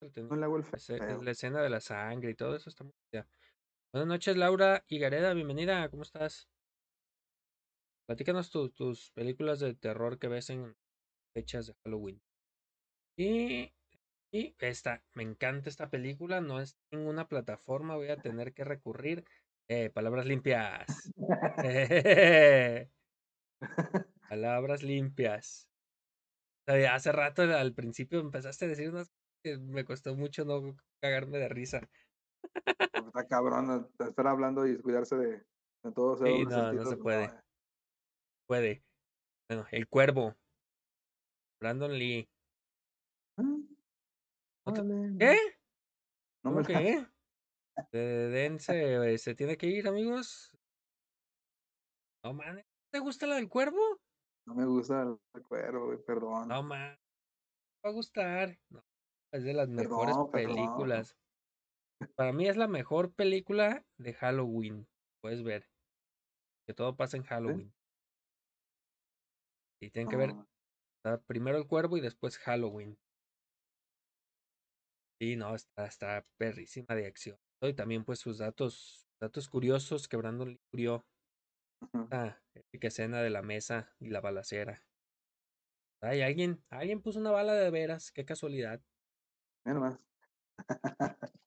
no 0.02 0.36
le 0.36 0.46
hago 0.46 0.58
el 0.58 0.64
feo. 0.64 1.22
la 1.22 1.32
escena 1.32 1.62
de 1.62 1.70
la 1.70 1.82
sangre 1.82 2.32
y 2.32 2.36
todo 2.36 2.56
eso 2.56 2.70
está 2.70 2.84
muy 2.86 2.94
chida. 3.12 3.28
Buenas 3.92 4.08
noches, 4.08 4.38
Laura 4.38 4.84
Higareda, 4.88 5.34
bienvenida, 5.34 5.88
¿cómo 5.90 6.04
estás? 6.04 6.50
Platícanos 8.08 8.52
tu- 8.52 8.70
tus 8.72 9.12
películas 9.12 9.60
de 9.60 9.76
terror 9.76 10.20
que 10.20 10.28
ves 10.28 10.50
en 10.50 10.78
fechas 11.36 11.68
de 11.68 11.76
Halloween. 11.84 12.22
Y, 13.18 13.76
y 14.32 14.56
esta, 14.60 15.06
me 15.14 15.24
encanta 15.24 15.70
esta 15.70 15.90
película, 15.90 16.42
no 16.42 16.62
es 16.62 16.78
ninguna 16.92 17.28
plataforma, 17.28 17.96
voy 17.96 18.10
a 18.10 18.22
tener 18.22 18.54
que 18.54 18.64
recurrir. 18.66 19.26
Eh, 19.70 19.90
palabras 19.92 20.26
limpias. 20.26 21.14
palabras 24.28 24.84
limpias. 24.84 25.68
O 26.68 26.72
sea, 26.74 26.96
hace 26.96 27.12
rato 27.12 27.42
al 27.44 27.74
principio 27.74 28.20
empezaste 28.20 28.66
a 28.66 28.68
decir 28.70 28.90
unas 28.90 29.12
que 29.44 29.58
me 29.58 29.86
costó 29.86 30.16
mucho 30.16 30.46
no 30.46 30.76
cagarme 31.02 31.38
de 31.40 31.50
risa. 31.50 31.82
Está 32.94 33.28
cabrón 33.28 33.90
eh, 34.00 34.06
estar 34.06 34.28
hablando 34.28 34.68
y 34.68 34.82
cuidarse 34.82 35.16
de, 35.16 35.46
de 35.84 35.92
todos 35.94 36.22
Sí, 36.24 36.46
esos 36.48 36.48
no, 36.48 36.74
no 36.74 36.86
se 36.86 36.98
puede. 36.98 37.26
eh. 37.26 37.40
Puede. 38.48 38.84
Bueno, 39.50 39.66
El 39.72 39.88
Cuervo. 39.88 40.36
Brandon 41.60 41.92
Lee. 41.98 42.30
Órale, 44.66 44.84
no- 44.94 45.18
¿Qué? 45.18 45.38
No 46.44 46.52
¿Cómo 46.54 46.62
me 46.62 46.64
dense, 47.92 49.14
eh, 49.14 49.18
se 49.18 49.36
tiene 49.36 49.58
que 49.58 49.68
ir, 49.68 49.88
amigos. 49.88 50.52
No, 52.24 52.34
man. 52.34 52.64
¿Te 52.92 53.00
gusta 53.00 53.28
la 53.28 53.36
del 53.36 53.50
cuervo? 53.50 53.80
no 54.48 54.54
me 54.56 54.66
gusta 54.66 55.02
el 55.02 55.18
güey, 55.50 55.98
perdón. 56.06 56.48
No, 56.48 56.62
man. 56.64 56.96
Va 57.84 57.90
a 57.90 57.94
gustar. 57.94 58.58
No, 58.70 58.84
es 59.34 59.44
de 59.44 59.54
las 59.54 59.68
mejores 59.70 60.16
perdón. 60.16 60.32
películas. 60.32 61.18
Para 62.16 62.32
mí 62.32 62.48
es 62.48 62.58
la 62.58 62.68
mejor 62.68 63.14
película 63.14 63.84
de 63.98 64.14
Halloween. 64.14 64.88
Puedes 65.22 65.44
ver. 65.44 65.68
Que 66.68 66.74
todo 66.74 66.96
pasa 66.96 67.18
en 67.18 67.24
Halloween. 67.24 67.74
Y 69.86 69.92
tienen 69.92 70.10
que 70.10 70.18
ver 70.18 70.34
No, 70.34 70.48
está 70.98 71.22
primero 71.28 71.60
el 71.60 71.68
cuervo 71.68 71.96
y 71.98 72.02
después 72.02 72.40
Halloween. 72.40 72.98
Sí, 75.22 75.36
no, 75.36 75.54
está, 75.54 75.86
está 75.86 76.26
perrísima 76.38 76.96
de 76.96 77.06
acción. 77.06 77.38
Y 77.62 77.74
también 77.74 78.04
pues 78.04 78.20
sus 78.20 78.40
datos, 78.40 79.08
datos 79.22 79.48
curiosos 79.48 80.08
que 80.08 80.18
Brandon 80.18 80.60
murió. 80.72 81.06
épica 82.56 82.88
escena 82.88 83.22
de 83.22 83.30
la 83.30 83.44
mesa 83.44 83.96
y 84.00 84.10
la 84.10 84.22
balacera. 84.22 84.82
Ay, 86.02 86.22
alguien, 86.22 86.64
alguien 86.70 87.02
puso 87.02 87.20
una 87.20 87.32
bala 87.32 87.54
de 87.54 87.70
veras, 87.70 88.12
qué 88.12 88.26
casualidad. 88.26 88.82
Nomás. 89.66 90.00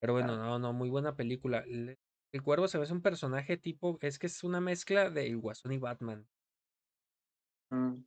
Pero 0.00 0.12
bueno, 0.12 0.36
no, 0.36 0.58
no, 0.60 0.72
muy 0.72 0.90
buena 0.90 1.16
película. 1.16 1.64
El 2.32 2.42
cuervo 2.42 2.68
se 2.68 2.78
ve 2.78 2.84
es 2.84 2.90
un 2.90 3.02
personaje 3.02 3.56
tipo, 3.56 3.98
es 4.00 4.18
que 4.18 4.26
es 4.28 4.44
una 4.44 4.60
mezcla 4.60 5.10
de 5.10 5.26
El 5.26 5.38
Guasón 5.38 5.72
y 5.72 5.78
Batman. 5.78 6.28
Mm, 7.70 8.04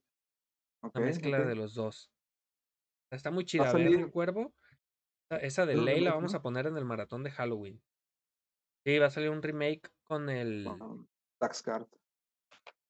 ok, 0.82 0.96
Una 0.96 1.06
mezcla 1.06 1.40
ok. 1.42 1.46
de 1.46 1.56
los 1.56 1.74
dos. 1.74 2.12
Está 3.12 3.32
muy 3.32 3.44
Va 3.44 3.46
a 3.46 3.48
chida. 3.48 3.64
Vean 3.64 3.74
salir 3.74 4.00
el 4.00 4.12
cuervo. 4.12 4.54
Esa- 5.30 5.42
Esa 5.46 5.66
de 5.66 5.78
un 5.78 5.86
ley 5.86 5.96
la 5.96 6.12
remake, 6.12 6.16
vamos 6.16 6.34
¿no? 6.34 6.40
a 6.40 6.42
poner 6.42 6.68
en 6.68 6.78
el 6.78 6.86
maratón 6.86 7.24
de 7.24 7.32
Halloween. 7.32 7.84
Sí, 8.86 8.98
va 8.98 9.08
a 9.08 9.10
salir 9.10 9.30
un 9.30 9.42
remake 9.42 9.90
con 10.04 10.30
el 10.30 10.68
Tax 11.40 11.62
Card, 11.62 11.88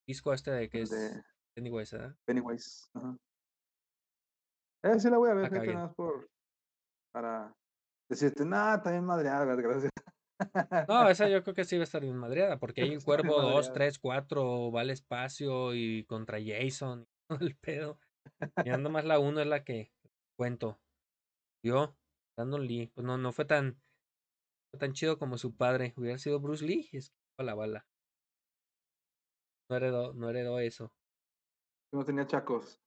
disco 0.07 0.34
este 0.34 0.51
de 0.51 0.69
que 0.69 0.77
el 0.80 0.84
es 0.84 0.89
de 0.89 1.23
Pennywise, 1.55 1.95
¿verdad? 1.97 2.15
Pennywise. 2.26 2.88
Ajá. 2.93 3.18
Eh, 4.84 4.99
sí 4.99 5.10
la 5.10 5.18
voy 5.18 5.30
a 5.30 5.34
ver, 5.35 5.49
fíjate, 5.49 5.73
nada 5.73 5.88
más 5.88 5.95
por. 5.95 6.30
Para 7.11 7.55
decirte, 8.10 8.43
nada, 8.43 8.81
bien 8.91 9.05
madreada, 9.05 9.55
gracias. 9.55 9.91
No, 10.88 11.10
esa 11.10 11.28
yo 11.30 11.44
creo 11.44 11.56
que 11.56 11.65
sí 11.65 11.78
va 11.78 11.82
a 11.82 11.84
estar 11.84 12.02
bien 12.02 12.18
madreada, 12.18 12.60
porque 12.60 12.82
hay 12.82 12.90
bien 12.98 13.02
cuervo 13.02 13.41
2, 13.41 13.44
madreada. 13.44 13.74
3, 13.74 13.99
4, 13.99 14.72
va 14.72 14.82
al 14.82 14.90
espacio 14.90 15.74
y 15.74 16.06
contra 16.06 16.40
Jason 16.44 17.02
y 17.02 17.36
todo 17.36 17.48
el 17.48 17.56
pedo. 17.56 17.99
Y 18.65 18.70
nada 18.70 18.90
más 18.90 19.06
la 19.06 19.20
1 19.20 19.41
es 19.41 19.48
la 19.48 19.64
que 19.64 19.91
cuento. 20.38 20.80
Yo, 21.65 21.95
Brandon 22.36 22.65
Lee, 22.65 22.91
pues 22.94 23.06
no, 23.06 23.18
no 23.18 23.32
fue 23.32 23.45
tan, 23.45 23.82
fue 24.72 24.80
tan 24.80 24.94
chido 24.94 25.18
como 25.18 25.38
su 25.38 25.56
padre. 25.56 25.94
Hubiera 25.95 26.18
sido 26.18 26.40
Bruce 26.40 26.65
Lee 26.65 26.90
y 26.91 26.98
esquivó 26.98 27.44
la 27.44 27.56
bala. 27.56 27.88
No 29.70 29.78
heredó, 29.78 30.14
no 30.14 30.30
heredó 30.30 30.60
eso. 30.60 30.91
No 31.94 32.03
tenía 32.03 32.26
chacos. 32.28 32.80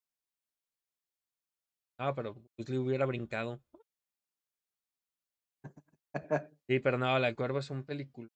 No, 1.99 2.15
pero 2.15 2.35
Bruce 2.35 2.73
Lee 2.73 2.79
hubiera 2.79 3.07
brincado. 3.07 3.61
Sí, 6.69 6.81
pero 6.81 6.99
no, 6.99 7.19
La 7.19 7.29
del 7.29 7.37
Cuervo 7.37 7.59
es 7.59 7.71
un 7.71 7.85
película. 7.85 8.29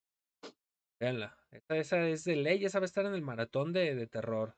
Véanla. 1.00 1.36
Esa, 1.50 1.76
esa 1.76 2.08
es 2.08 2.24
de 2.24 2.36
ley, 2.36 2.64
esa 2.64 2.78
va 2.78 2.84
a 2.84 2.86
estar 2.86 3.06
en 3.06 3.14
el 3.14 3.22
maratón 3.22 3.72
de, 3.72 3.94
de 3.94 4.06
terror. 4.06 4.54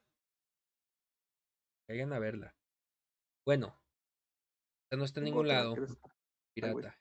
Vayan 1.88 2.12
a 2.12 2.18
verla. 2.18 2.54
Bueno, 3.46 3.80
esta 4.84 4.96
no 4.98 5.04
está 5.04 5.20
en 5.20 5.24
ningún 5.24 5.48
lado. 5.48 5.74
Pirata. 6.54 6.96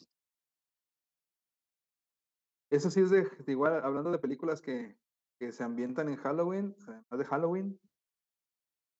Eso 2.71 2.89
sí 2.89 3.01
es 3.01 3.09
de, 3.09 3.23
de 3.23 3.51
igual, 3.51 3.83
hablando 3.83 4.11
de 4.11 4.19
películas 4.19 4.61
que, 4.61 4.97
que 5.39 5.51
se 5.51 5.63
ambientan 5.63 6.07
en 6.07 6.15
Halloween, 6.15 6.75
además 6.87 7.17
de 7.17 7.25
Halloween, 7.25 7.79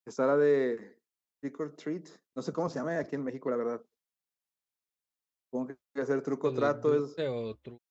está 0.06 0.28
la 0.28 0.36
de 0.36 1.00
Trick 1.42 1.60
or 1.60 1.76
Treat, 1.76 2.10
no 2.36 2.42
sé 2.42 2.52
cómo 2.52 2.68
se 2.68 2.80
llama 2.80 3.00
aquí 3.00 3.16
en 3.16 3.24
México, 3.24 3.50
la 3.50 3.56
verdad. 3.56 3.86
Supongo 5.52 5.76
que 5.94 6.02
hacer 6.02 6.22
truco 6.24 6.48
o 6.48 6.54
trato 6.54 6.96
es 6.96 7.12
o 7.28 7.58
tru- 7.58 7.82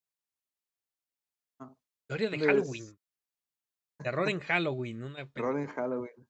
Ah, 1.61 1.75
Historia 2.09 2.31
de. 2.31 2.39
Halloween. 2.39 2.99
Terror 4.03 4.31
en 4.31 4.41
Halloween. 4.41 5.03
Una 5.03 5.31
terror 5.31 5.59
en 5.59 5.67
Halloween. 5.67 6.27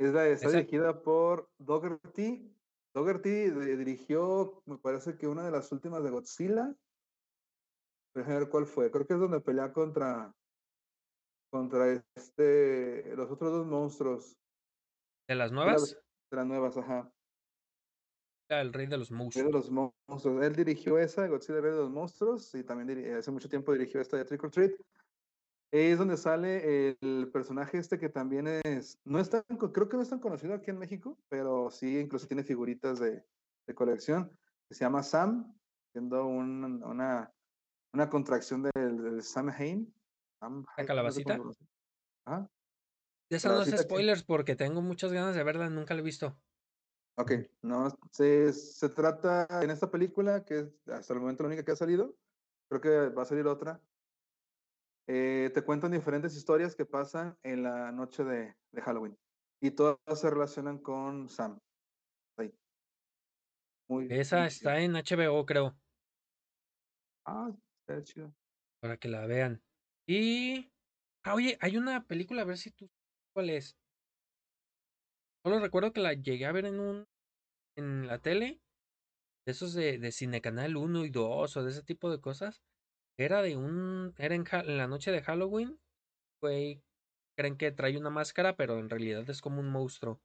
Es 0.00 0.12
la, 0.12 0.26
está 0.26 0.50
dirigida 0.50 1.00
por 1.00 1.48
Dougherty. 1.58 2.52
Dougherty 2.92 3.50
dirigió, 3.76 4.60
me 4.66 4.78
parece 4.78 5.16
que 5.16 5.28
una 5.28 5.44
de 5.44 5.52
las 5.52 5.70
últimas 5.70 6.02
de 6.02 6.10
Godzilla. 6.10 6.74
Déjame 8.16 8.40
ver 8.40 8.48
cuál 8.48 8.66
fue. 8.66 8.90
Creo 8.90 9.06
que 9.06 9.14
es 9.14 9.20
donde 9.20 9.40
pelea 9.40 9.72
contra 9.72 10.34
contra 11.52 11.86
este 12.16 13.14
los 13.14 13.30
otros 13.30 13.52
dos 13.52 13.66
monstruos. 13.66 14.36
¿De 15.28 15.36
las 15.36 15.50
de 15.50 15.54
nuevas? 15.54 15.94
de 16.30 16.36
las 16.36 16.46
nuevas, 16.46 16.76
ajá. 16.78 17.12
El 18.48 18.72
rey 18.72 18.86
de 18.86 18.98
los 18.98 19.08
Rey 19.10 19.16
de 19.18 19.24
monstruos. 19.24 19.52
los 19.52 19.70
monstruos. 19.70 20.44
Él 20.44 20.54
dirigió 20.54 20.98
esa, 20.98 21.26
Godzilla 21.26 21.60
Rey 21.60 21.70
de 21.72 21.78
los 21.78 21.90
monstruos, 21.90 22.54
y 22.54 22.64
también 22.64 23.14
hace 23.16 23.30
mucho 23.30 23.48
tiempo 23.48 23.72
dirigió 23.72 24.00
esta 24.00 24.16
de 24.16 24.24
Trick 24.24 24.42
or 24.44 24.50
Treat. 24.50 24.72
Es 25.72 25.96
donde 25.98 26.18
sale 26.18 26.90
el 27.00 27.30
personaje 27.32 27.78
este 27.78 27.98
que 27.98 28.10
también 28.10 28.46
es, 28.46 28.98
no 29.04 29.18
es 29.18 29.30
tan, 29.30 29.42
creo 29.72 29.88
que 29.88 29.96
no 29.96 30.02
es 30.02 30.10
tan 30.10 30.18
conocido 30.20 30.52
aquí 30.52 30.70
en 30.70 30.78
México, 30.78 31.18
pero 31.30 31.70
sí, 31.70 31.98
incluso 31.98 32.26
tiene 32.26 32.44
figuritas 32.44 32.98
de, 33.00 33.24
de 33.66 33.74
colección, 33.74 34.36
que 34.68 34.74
se 34.74 34.84
llama 34.84 35.02
Sam, 35.02 35.56
siendo 35.94 36.26
un- 36.26 36.82
una, 36.84 37.32
una 37.94 38.10
contracción 38.10 38.64
del, 38.64 39.02
del 39.02 39.22
Sam 39.22 39.48
Hain. 39.48 39.94
Sam 40.40 40.56
no 40.60 40.66
sé 40.76 40.84
calabacita? 40.84 41.38
cómo 41.38 41.52
se- 41.54 41.64
Ajá, 42.26 42.50
De 43.30 43.36
esa 43.38 43.48
no 43.48 43.54
es 43.54 43.58
Calabacita 43.60 43.76
que- 43.78 43.82
spoilers 43.84 44.24
porque 44.24 44.56
tengo 44.56 44.82
muchas 44.82 45.10
ganas 45.14 45.34
de 45.34 45.42
verla, 45.42 45.70
nunca 45.70 45.94
la 45.94 46.00
he 46.00 46.04
visto. 46.04 46.36
Ok, 47.16 47.32
no, 47.62 47.88
se, 48.10 48.52
se 48.52 48.88
trata 48.88 49.46
en 49.62 49.70
esta 49.70 49.90
película, 49.90 50.44
que 50.44 50.60
es 50.60 50.88
hasta 50.88 51.12
el 51.14 51.20
momento 51.20 51.42
la 51.42 51.48
única 51.48 51.64
que 51.64 51.72
ha 51.72 51.76
salido, 51.76 52.16
creo 52.68 52.80
que 52.80 53.14
va 53.14 53.22
a 53.22 53.26
salir 53.26 53.46
otra. 53.46 53.82
eh, 55.06 55.50
te 55.52 55.62
cuentan 55.62 55.92
diferentes 55.92 56.36
historias 56.36 56.74
que 56.76 56.86
pasan 56.86 57.38
en 57.42 57.62
la 57.62 57.92
noche 57.92 58.24
de, 58.24 58.56
de 58.70 58.82
Halloween 58.82 59.18
y 59.60 59.72
todas 59.72 59.98
se 60.14 60.30
relacionan 60.30 60.78
con 60.78 61.28
Sam. 61.28 61.58
Ahí. 62.36 62.54
Muy, 63.88 64.08
Esa 64.10 64.46
está 64.46 64.80
en 64.80 64.96
HBO, 64.96 65.44
creo, 65.44 65.76
Ah, 67.24 67.50
está 67.80 68.02
chido. 68.04 68.32
para 68.80 68.96
que 68.96 69.08
la 69.08 69.26
vean. 69.26 69.62
Y. 70.06 70.72
Ah, 71.22 71.34
oye, 71.34 71.56
hay 71.60 71.76
una 71.76 72.06
película, 72.06 72.42
a 72.42 72.44
ver 72.44 72.58
si 72.58 72.70
tú. 72.72 72.90
¿Cuál 73.32 73.50
es? 73.50 73.78
Solo 75.44 75.58
recuerdo 75.58 75.92
que 75.92 76.00
la 76.00 76.14
llegué 76.14 76.46
a 76.46 76.52
ver 76.52 76.66
en 76.66 76.80
un. 76.80 77.06
en 77.76 78.06
la 78.06 78.18
tele. 78.18 78.60
De 79.46 79.52
esos 79.52 79.74
de, 79.74 79.98
de 79.98 80.12
Cinecanal 80.12 80.76
1 80.76 81.04
y 81.04 81.10
2 81.10 81.56
o 81.56 81.64
de 81.64 81.70
ese 81.70 81.82
tipo 81.82 82.10
de 82.10 82.20
cosas. 82.20 82.62
Era 83.18 83.42
de 83.42 83.56
un. 83.56 84.14
Era 84.18 84.34
en, 84.34 84.44
en 84.50 84.76
la 84.76 84.88
noche 84.88 85.10
de 85.10 85.22
Halloween. 85.22 85.78
Güey. 86.40 86.82
Creen 87.36 87.56
que 87.56 87.72
trae 87.72 87.96
una 87.96 88.10
máscara, 88.10 88.56
pero 88.56 88.78
en 88.78 88.90
realidad 88.90 89.28
es 89.28 89.40
como 89.40 89.60
un 89.60 89.70
monstruo. 89.70 90.20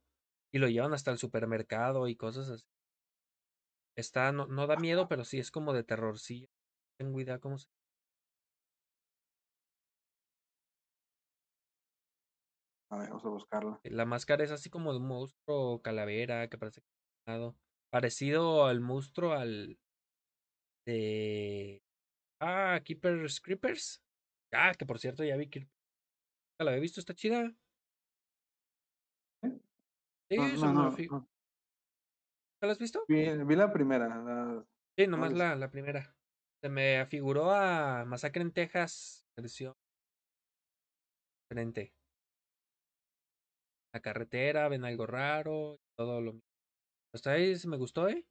Y 0.52 0.58
lo 0.58 0.68
llevan 0.68 0.94
hasta 0.94 1.10
el 1.10 1.18
supermercado 1.18 2.08
y 2.08 2.16
cosas 2.16 2.50
así. 2.50 2.66
Está, 3.96 4.32
no, 4.32 4.46
no 4.46 4.66
da 4.66 4.76
miedo, 4.76 5.08
pero 5.08 5.24
sí 5.24 5.38
es 5.38 5.50
como 5.50 5.72
de 5.72 5.84
terror. 5.84 6.18
Sí, 6.18 6.42
no 6.42 7.06
tengo 7.06 7.20
idea 7.20 7.38
cómo 7.38 7.58
se. 7.58 7.68
A 12.90 12.98
ver, 12.98 13.08
vamos 13.08 13.24
a 13.24 13.28
buscarla. 13.28 13.80
La 13.84 14.04
máscara 14.06 14.44
es 14.44 14.50
así 14.50 14.70
como 14.70 14.92
de 14.92 14.98
un 14.98 15.06
monstruo 15.06 15.82
calavera 15.82 16.48
que 16.48 16.58
parece. 16.58 16.82
Parecido 17.90 18.66
al 18.66 18.80
monstruo 18.80 19.32
al 19.32 19.78
de 20.86 21.82
Ah, 22.40 22.80
Keepers 22.84 23.40
Creepers. 23.40 24.02
Ah, 24.52 24.72
que 24.78 24.86
por 24.86 24.98
cierto 24.98 25.24
ya 25.24 25.36
vi 25.36 25.48
que 25.48 25.68
la 26.58 26.70
había 26.70 26.80
visto, 26.80 27.00
está 27.00 27.14
chida. 27.14 27.54
¿Eh? 29.42 29.60
Sí, 30.30 30.36
No, 30.36 30.72
no, 30.72 30.72
no, 30.84 30.92
fi- 30.92 31.08
no. 31.08 31.28
¿Ya 32.60 32.66
la 32.66 32.72
has 32.72 32.78
visto? 32.78 33.04
Vi, 33.08 33.44
vi 33.44 33.56
la 33.56 33.72
primera. 33.72 34.08
la- 34.08 34.66
Sí, 34.96 35.06
nomás 35.06 35.32
la, 35.32 35.54
la 35.54 35.70
primera. 35.70 36.16
Se 36.60 36.68
me 36.68 36.98
afiguró 36.98 37.52
a 37.52 38.04
Masacre 38.04 38.42
en 38.42 38.52
Texas, 38.52 39.28
versión 39.36 39.74
diferente. 41.48 41.94
La 43.98 44.02
carretera, 44.02 44.68
ven 44.68 44.84
algo 44.84 45.06
raro, 45.06 45.74
y 45.74 45.96
todo 45.96 46.20
lo 46.20 46.34
mismo. 46.34 46.48
Hasta 47.12 47.32
ahí 47.32 47.56
me 47.66 47.76
gustó, 47.76 48.08
¿eh? 48.08 48.24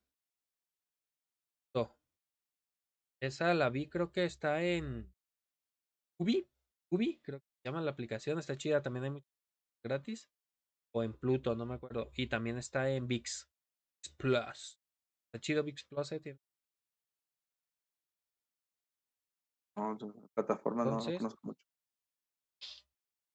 Gustó. 1.76 1.94
Esa 3.22 3.54
la 3.54 3.70
vi, 3.70 3.90
creo 3.90 4.14
que 4.14 4.24
está 4.24 4.64
en 4.64 5.14
Ubi. 6.22 6.48
Ubi, 6.90 7.20
creo 7.22 7.42
que 7.42 7.46
se 7.62 7.66
llama 7.66 7.82
la 7.82 7.92
aplicación, 7.92 8.40
está 8.40 8.56
chida, 8.56 8.82
también 8.82 9.04
hay 9.04 9.12
mucho 9.12 9.28
gratis. 9.84 10.30
O 10.96 11.04
en 11.04 11.12
Pluto, 11.12 11.54
no 11.54 11.66
me 11.66 11.74
acuerdo. 11.74 12.12
Y 12.16 12.28
también 12.28 12.58
está 12.58 12.90
en 12.90 13.10
VIX. 13.10 13.50
Plus. 14.16 14.80
Está 15.26 15.42
chido 15.42 15.64
VIX 15.66 15.84
Plus, 15.84 16.12
eh, 16.14 16.20
tiene- 16.22 16.40
no, 19.76 19.98
la 20.00 20.28
plataforma 20.34 20.86
no- 20.86 20.92
no, 20.92 21.18
conozco 21.18 21.40
mucho. 21.44 21.60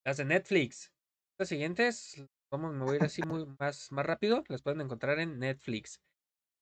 Las 0.07 0.17
de 0.17 0.25
Netflix. 0.25 0.91
Las 1.39 1.49
siguientes, 1.49 2.25
como 2.49 2.73
me 2.73 2.85
voy 2.85 2.95
a 2.95 2.97
ir 2.97 3.03
así 3.05 3.23
muy 3.23 3.47
más, 3.59 3.91
más 3.91 4.07
rápido, 4.07 4.45
las 4.49 4.63
pueden 4.63 4.81
encontrar 4.81 5.19
en 5.19 5.39
Netflix. 5.39 6.01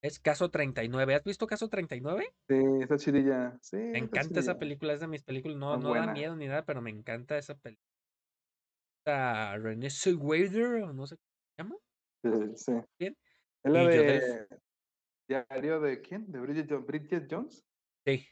Es 0.02 0.18
Caso 0.18 0.50
39. 0.50 1.14
¿Has 1.14 1.24
visto 1.24 1.46
Caso 1.46 1.68
39? 1.68 2.32
Sí, 2.48 2.56
está 2.80 2.96
chidilla. 2.96 3.58
Sí, 3.60 3.76
Me 3.76 3.98
encanta 3.98 4.40
esa 4.40 4.58
película, 4.58 4.94
es 4.94 5.00
de 5.00 5.08
mis 5.08 5.22
películas. 5.22 5.58
No, 5.58 5.76
Muy 5.76 5.82
no 5.82 5.94
da 5.94 6.12
miedo 6.12 6.36
ni 6.36 6.46
nada, 6.46 6.64
pero 6.64 6.80
me 6.80 6.90
encanta 6.90 7.36
esa 7.36 7.54
película. 7.54 7.86
Está 9.00 9.56
Renée 9.58 9.90
Zellweger, 9.90 10.82
o 10.84 10.92
no 10.92 11.06
sé 11.06 11.16
cómo 11.16 11.26
se 11.56 11.62
llama. 11.62 11.76
Sí, 12.22 12.30
sí. 12.56 12.72
Bien. 12.98 13.16
Es 13.62 13.72
la 13.72 13.82
Y 13.82 13.86
de 13.88 14.46
diario 15.28 15.80
de 15.80 16.00
quién? 16.00 16.30
¿De 16.30 16.40
Bridget, 16.40 16.70
Bridget 16.86 17.26
Jones? 17.30 17.64
Sí. 18.06 18.26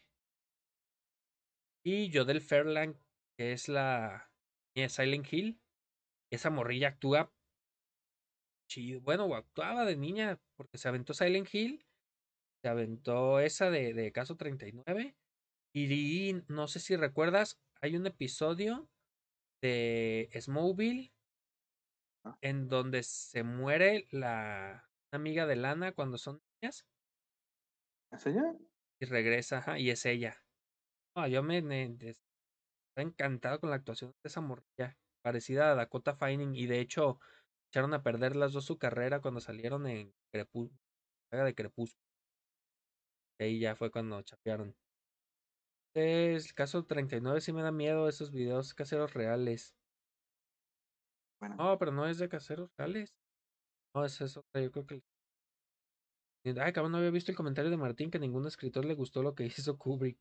Y 1.85 2.11
Jodel 2.13 2.41
Fairland, 2.41 2.97
que 3.37 3.53
es 3.53 3.69
la 3.69 4.31
Silent 4.75 5.33
Hill. 5.33 5.61
Esa 6.31 6.51
morrilla 6.51 6.89
actúa 6.89 7.33
chido. 8.69 9.01
Bueno, 9.01 9.25
o 9.27 9.35
actuaba 9.35 9.85
de 9.85 9.97
niña 9.97 10.41
porque 10.57 10.79
se 10.79 10.89
aventó 10.89 11.15
Silent 11.15 11.49
Hill. 11.53 11.87
Se 12.63 12.69
aventó 12.69 13.41
esa 13.41 13.71
de, 13.71 13.95
de 13.95 14.13
Caso 14.13 14.37
39. 14.37 15.17
Y 15.75 16.35
no 16.49 16.67
sé 16.67 16.81
si 16.81 16.97
recuerdas, 16.97 17.61
hay 17.81 17.97
un 17.97 18.07
episodio 18.07 18.91
de 19.63 20.29
Smallville 20.41 21.13
Ah. 22.25 22.37
en 22.41 22.69
donde 22.69 23.05
se 23.05 23.45
muere 23.45 24.09
la 24.11 24.91
amiga 25.13 25.47
de 25.47 25.55
Lana 25.55 25.93
cuando 25.93 26.19
son 26.19 26.43
niñas 26.61 26.85
¿Es 28.11 28.27
ella? 28.27 28.43
y 29.01 29.07
regresa, 29.07 29.59
ajá, 29.59 29.79
y 29.79 29.91
es 29.91 30.05
ella. 30.05 30.45
No, 31.15 31.29
yo 31.29 31.45
me, 31.45 31.63
me- 31.63 31.97
encantado 32.97 33.61
con 33.61 33.71
la 33.71 33.77
actuación 33.77 34.11
de 34.11 34.29
esa 34.29 34.41
morrilla, 34.41 34.99
parecida 35.23 35.73
a 35.73 35.75
Dakota 35.75 36.15
Fanning, 36.15 36.55
y 36.55 36.67
de 36.67 36.81
hecho, 36.81 37.19
echaron 37.71 37.95
a 37.95 38.03
perder 38.03 38.37
las 38.37 38.53
dos 38.53 38.65
su 38.65 38.79
carrera 38.79 39.21
cuando 39.21 39.41
salieron 39.41 39.87
en 39.87 40.15
Crepúsculo, 40.33 40.79
de 41.31 41.55
Crepúsculo. 41.55 42.05
Y 43.39 43.45
ahí 43.45 43.61
ya 43.61 43.77
fue 43.77 43.91
cuando 43.91 44.21
chapearon. 44.23 44.77
Es 45.95 46.47
el 46.47 46.55
caso 46.55 46.85
39 46.85 47.41
sí 47.41 47.53
me 47.53 47.63
da 47.63 47.73
miedo 47.73 48.09
esos 48.09 48.31
videos 48.31 48.75
caseros 48.75 49.15
reales. 49.15 49.77
Bueno, 51.41 51.57
No, 51.57 51.79
pero 51.79 51.93
no 51.93 52.07
es 52.07 52.19
de 52.19 52.29
caseros 52.29 52.71
reales. 52.77 53.17
No, 53.95 54.05
es 54.05 54.21
eso. 54.21 54.45
Yo 54.55 54.71
creo 54.71 54.87
que. 54.87 55.03
Ay, 56.45 56.73
cabrón, 56.73 56.93
no 56.93 56.99
había 56.99 57.11
visto 57.11 57.31
el 57.31 57.37
comentario 57.37 57.71
de 57.71 57.77
Martín 57.77 58.11
que 58.11 58.19
ningún 58.19 58.47
escritor 58.47 58.85
le 58.85 58.95
gustó 58.95 59.23
lo 59.23 59.35
que 59.35 59.47
hizo 59.59 59.77
Kubrick. 59.79 60.19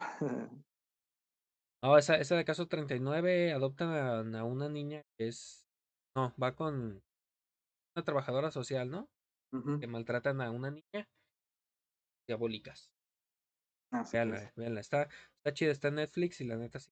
No, 1.82 1.98
esa, 1.98 2.16
esa 2.16 2.36
de 2.36 2.44
caso 2.44 2.68
39 2.68 3.52
adoptan 3.52 3.88
a, 3.90 4.40
a 4.40 4.44
una 4.44 4.68
niña 4.68 5.02
que 5.18 5.28
es. 5.28 5.68
No, 6.14 6.32
va 6.40 6.54
con 6.54 7.02
una 7.96 8.04
trabajadora 8.04 8.50
social, 8.50 8.90
¿no? 8.90 9.10
Que 9.80 9.86
maltratan 9.86 10.40
a 10.40 10.50
una 10.50 10.70
niña. 10.70 11.08
Diabólicas. 12.26 12.92
así 13.90 14.16
Véanla, 14.16 14.38
es. 14.38 14.54
véanla. 14.56 14.80
Está, 14.80 15.08
está 15.36 15.52
chida, 15.54 15.72
está 15.72 15.88
en 15.88 15.96
Netflix 15.96 16.40
y 16.40 16.44
la 16.44 16.56
neta 16.56 16.78
sí. 16.80 16.90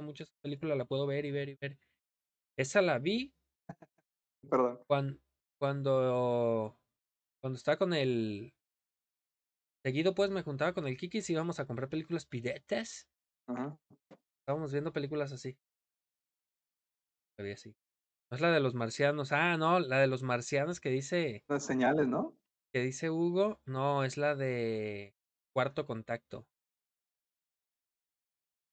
Muchas 0.00 0.30
películas 0.42 0.76
la 0.76 0.86
puedo 0.86 1.06
ver 1.06 1.24
y 1.24 1.30
ver 1.30 1.48
y 1.50 1.56
ver. 1.60 1.78
Esa 2.56 2.82
la 2.82 2.98
vi 2.98 3.34
Perdón. 4.50 4.84
cuando, 4.86 5.20
cuando, 5.58 6.80
cuando 7.40 7.56
estaba 7.56 7.78
con 7.78 7.92
el. 7.94 8.54
Seguido, 9.84 10.14
pues 10.14 10.30
me 10.30 10.42
juntaba 10.42 10.72
con 10.74 10.86
el 10.86 10.96
Kikis 10.96 11.28
y 11.30 11.34
íbamos 11.34 11.60
a 11.60 11.66
comprar 11.66 11.88
películas 11.88 12.26
piretas. 12.26 13.08
Ajá. 13.46 13.78
Estábamos 14.40 14.72
viendo 14.72 14.92
películas 14.92 15.32
así. 15.32 15.56
Así. 17.38 17.74
No 18.30 18.36
es 18.36 18.40
la 18.40 18.50
de 18.50 18.60
los 18.60 18.74
marcianos. 18.74 19.32
Ah, 19.32 19.56
no, 19.56 19.80
la 19.80 19.98
de 19.98 20.06
los 20.06 20.22
marcianos 20.22 20.80
que 20.80 20.90
dice, 20.90 21.44
Las 21.48 21.66
señales, 21.66 22.06
¿no? 22.08 22.36
que 22.72 22.80
dice 22.80 23.10
Hugo. 23.10 23.60
No, 23.66 24.04
es 24.04 24.16
la 24.16 24.34
de 24.34 25.14
Cuarto 25.52 25.86
Contacto. 25.86 26.46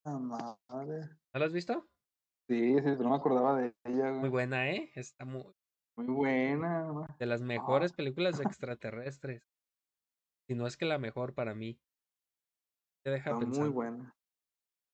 Ah, 0.05 0.17
madre. 0.19 1.01
¿No 1.33 1.39
la 1.39 1.45
has 1.45 1.53
visto? 1.53 1.87
Sí, 2.49 2.75
sí, 2.75 2.81
pero 2.81 3.03
no 3.03 3.09
me 3.11 3.15
acordaba 3.15 3.55
de 3.61 3.73
ella, 3.85 4.11
Muy 4.11 4.29
buena, 4.29 4.69
¿eh? 4.71 4.91
Está 4.95 5.25
muy, 5.25 5.45
Muy 5.95 6.07
buena, 6.07 6.89
güey. 6.89 7.05
de 7.19 7.25
las 7.25 7.41
mejores 7.41 7.93
películas 7.93 8.39
extraterrestres. 8.59 9.43
Si 10.47 10.55
no 10.55 10.67
es 10.67 10.75
que 10.75 10.85
la 10.85 10.97
mejor 10.97 11.33
para 11.33 11.53
mí. 11.53 11.79
Te 13.03 13.11
deja 13.11 13.31
Está 13.31 13.45
muy 13.45 13.69
buena. 13.69 14.13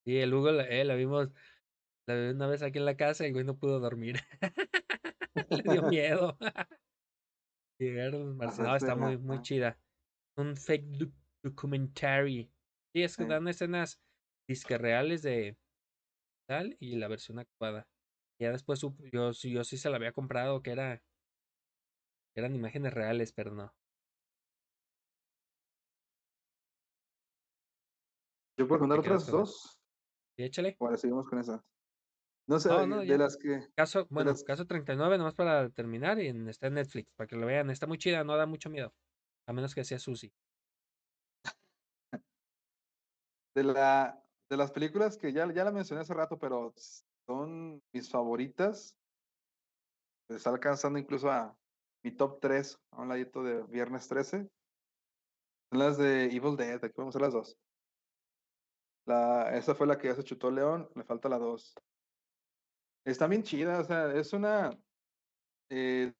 Sí, 0.08 0.18
el 0.20 0.34
Hugo, 0.34 0.52
la, 0.52 0.64
eh, 0.64 0.86
la 0.86 0.96
vimos 0.96 1.28
la 2.08 2.16
vi 2.16 2.30
una 2.30 2.48
vez 2.48 2.64
aquí 2.64 2.78
en 2.80 2.86
la 2.86 2.96
casa 2.96 3.26
y 3.26 3.28
el 3.28 3.34
güey 3.34 3.44
no 3.44 3.58
pudo 3.60 3.82
dormir. 3.82 4.22
Le 5.52 5.64
dio 5.64 5.82
miedo. 5.90 6.38
No, 7.80 8.38
Pasaste 8.40 8.78
está 8.78 8.96
muy, 8.96 9.18
muy 9.18 9.42
chida. 9.42 9.78
Un 10.38 10.56
fake 10.56 10.86
doc- 10.98 11.14
documentary. 11.44 12.50
Sí, 12.96 13.04
es 13.04 13.18
que 13.18 13.24
Sí. 13.24 13.30
dan 13.30 13.48
escenas 13.50 14.02
disque 14.48 14.78
reales 14.78 15.22
de 15.24 15.60
tal 16.48 16.76
y 16.80 16.96
la 16.96 17.08
versión 17.08 17.38
actuada. 17.38 17.88
Ya 18.42 18.52
después 18.52 18.82
yo, 19.12 19.34
sí- 19.34 19.52
yo 19.52 19.64
sí 19.64 19.78
se 19.78 19.90
la 19.90 19.98
había 19.98 20.14
comprado 20.14 20.64
que 20.64 20.72
era 20.72 21.04
eran 22.36 22.56
imágenes 22.56 22.94
reales, 22.94 23.34
pero 23.34 23.54
no. 23.54 23.76
¿Yo 28.58 28.68
puedo 28.68 28.80
contar 28.80 29.00
otras 29.00 29.28
dos? 29.28 29.78
Sí, 30.38 30.44
échale. 30.44 30.78
Ahora 30.80 30.98
seguimos 30.98 31.28
con 31.28 31.40
esas. 31.40 31.62
No 32.48 32.60
sé, 32.60 32.70
No, 32.70 32.80
de, 32.80 32.88
no, 32.88 33.00
de 33.00 33.08
ya. 33.08 33.18
las 33.18 33.38
que. 33.38 33.60
Caso, 33.76 34.08
bueno, 34.10 34.32
las- 34.32 34.44
caso 34.44 34.66
39, 34.66 35.18
nomás 35.18 35.34
para 35.36 35.70
terminar, 35.70 36.20
y 36.20 36.28
en- 36.28 36.48
está 36.48 36.68
en 36.68 36.76
Netflix, 36.76 37.12
para 37.16 37.28
que 37.28 37.36
lo 37.36 37.48
vean. 37.48 37.70
Está 37.72 37.88
muy 37.88 37.98
chida, 37.98 38.24
no 38.24 38.38
da 38.38 38.46
mucho 38.46 38.70
miedo. 38.70 38.94
A 39.48 39.54
menos 39.54 39.74
que 39.74 39.84
sea 39.84 40.00
Susi. 40.00 40.32
De, 43.56 43.64
la, 43.64 44.24
de 44.50 44.58
las 44.58 44.72
películas 44.72 45.18
que 45.18 45.34
ya, 45.34 45.52
ya 45.52 45.64
la 45.64 45.72
mencioné 45.72 46.02
hace 46.02 46.14
rato, 46.14 46.38
pero 46.38 46.74
son 47.26 47.82
mis 47.92 48.10
favoritas. 48.10 48.96
Está 50.30 50.52
alcanzando 50.52 51.00
incluso 51.00 51.32
a 51.32 51.58
mi 52.04 52.12
top 52.12 52.40
3, 52.40 52.78
a 52.92 53.02
un 53.02 53.10
ladito 53.10 53.42
de 53.44 53.64
Viernes 53.64 54.08
13. 54.08 54.48
Son 55.72 55.80
las 55.80 55.98
de 55.98 56.26
Evil 56.26 56.56
Dead, 56.56 56.84
aquí 56.84 56.94
vamos 56.98 57.16
a 57.16 57.20
las 57.20 57.34
dos. 57.34 57.58
La, 59.08 59.56
esa 59.58 59.74
fue 59.74 59.88
la 59.88 59.98
que 59.98 60.10
ya 60.10 60.16
se 60.16 60.24
chutó 60.24 60.52
León, 60.52 60.90
le 60.96 61.04
falta 61.04 61.30
la 61.30 61.40
2. 61.40 61.76
Está 63.06 63.28
bien 63.28 63.44
chida, 63.44 63.80
o 63.80 63.84
sea, 63.86 64.14
es 64.14 64.34
una. 64.34 64.78
eh, 65.70 66.14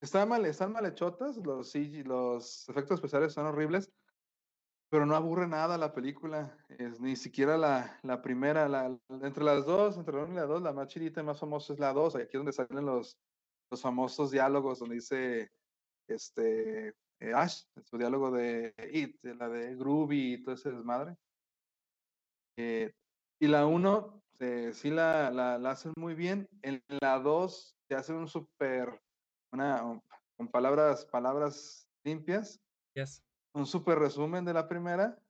está 0.00 0.26
mal, 0.26 0.44
están 0.46 0.72
mal 0.72 0.86
hechotas, 0.86 1.36
los, 1.38 1.74
los 1.74 2.68
efectos 2.68 2.96
especiales 2.96 3.32
son 3.32 3.46
horribles, 3.46 3.92
pero 4.90 5.06
no 5.06 5.16
aburre 5.16 5.46
nada 5.46 5.78
la 5.78 5.92
película, 5.92 6.58
es, 6.68 7.00
ni 7.00 7.16
siquiera 7.16 7.56
la, 7.56 7.98
la 8.02 8.22
primera, 8.22 8.68
la, 8.68 8.98
entre 9.08 9.44
las 9.44 9.66
dos, 9.66 9.96
entre 9.96 10.16
la 10.16 10.24
1 10.24 10.32
y 10.32 10.36
la 10.36 10.46
2, 10.46 10.62
la 10.62 10.72
más 10.72 10.88
chidita 10.88 11.20
y 11.20 11.24
más 11.24 11.40
famosa 11.40 11.72
es 11.74 11.78
la 11.80 11.92
2, 11.92 12.16
aquí 12.16 12.24
es 12.24 12.32
donde 12.34 12.52
salen 12.52 12.86
los, 12.86 13.18
los 13.70 13.82
famosos 13.82 14.30
diálogos, 14.32 14.80
donde 14.80 14.96
dice 14.96 15.52
este 16.08 16.88
eh, 17.20 17.32
Ash, 17.34 17.64
su 17.84 17.98
diálogo 17.98 18.30
de 18.32 18.74
It, 18.92 19.22
la 19.24 19.48
de 19.48 19.76
Groovy 19.76 20.34
y 20.34 20.42
todo 20.42 20.54
ese 20.54 20.72
desmadre. 20.72 21.16
Eh, 22.58 22.90
y 23.40 23.46
la 23.46 23.66
1 23.66 24.20
eh, 24.40 24.72
sí 24.74 24.90
la, 24.90 25.30
la, 25.30 25.58
la 25.58 25.70
hacen 25.70 25.92
muy 25.96 26.14
bien. 26.14 26.48
En 26.62 26.82
la 27.00 27.20
2 27.20 27.76
se 27.88 27.94
hace 27.94 28.12
un 28.12 28.26
súper, 28.26 29.00
una, 29.52 29.84
un- 29.84 30.02
con 30.36 30.48
palabras, 30.48 31.04
palabras 31.06 31.88
limpias, 32.04 32.60
Yes. 32.94 33.24
un 33.54 33.64
súper 33.66 33.98
resumen 34.00 34.44
de 34.44 34.54
la 34.54 34.68
primera, 34.68 35.22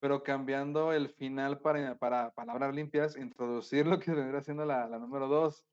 pero 0.00 0.22
cambiando 0.22 0.92
el 0.94 1.10
final 1.10 1.60
para, 1.60 1.98
para 1.98 2.30
palabras 2.32 2.74
limpias, 2.74 3.16
introducir 3.16 3.86
lo 3.86 3.98
que 4.00 4.12
vendría 4.12 4.40
siendo 4.42 4.64
la, 4.64 4.88
la 4.88 4.98
número 4.98 5.28
2. 5.28 5.66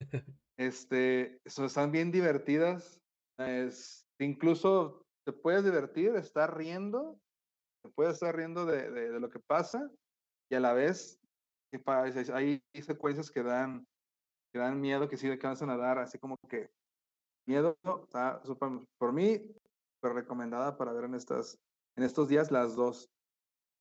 Este, 0.56 1.40
so- 1.46 1.64
están 1.64 1.90
bien 1.90 2.12
divertidas. 2.12 3.00
Es, 3.38 4.06
incluso 4.20 5.02
te 5.24 5.32
puedes 5.32 5.64
divertir, 5.64 6.14
estar 6.14 6.56
riendo, 6.56 7.21
te 7.82 7.90
puedes 7.90 8.14
estar 8.14 8.34
riendo 8.34 8.64
de, 8.64 8.90
de- 8.90 9.10
de 9.10 9.20
lo 9.20 9.28
que 9.28 9.40
pasa 9.40 9.90
y 10.50 10.54
a 10.54 10.60
la 10.60 10.72
vez 10.72 11.18
hay 12.34 12.62
secuencias 12.82 13.30
que 13.30 13.42
dan, 13.42 13.86
que 14.52 14.58
dan 14.58 14.80
miedo, 14.80 15.08
que 15.08 15.16
sí 15.16 15.30
alcanzan 15.30 15.70
a 15.70 15.76
dar, 15.76 15.98
así 15.98 16.18
como 16.18 16.36
que 16.48 16.70
miedo. 17.46 17.78
Está 18.04 18.42
súper- 18.44 18.86
por 18.98 19.12
mí, 19.12 19.38
súper 19.96 20.14
recomendada 20.14 20.76
para 20.76 20.92
ver 20.92 21.04
en, 21.04 21.14
estas, 21.14 21.58
en 21.96 22.04
estos 22.04 22.28
días 22.28 22.50
las 22.50 22.76
dos. 22.76 23.10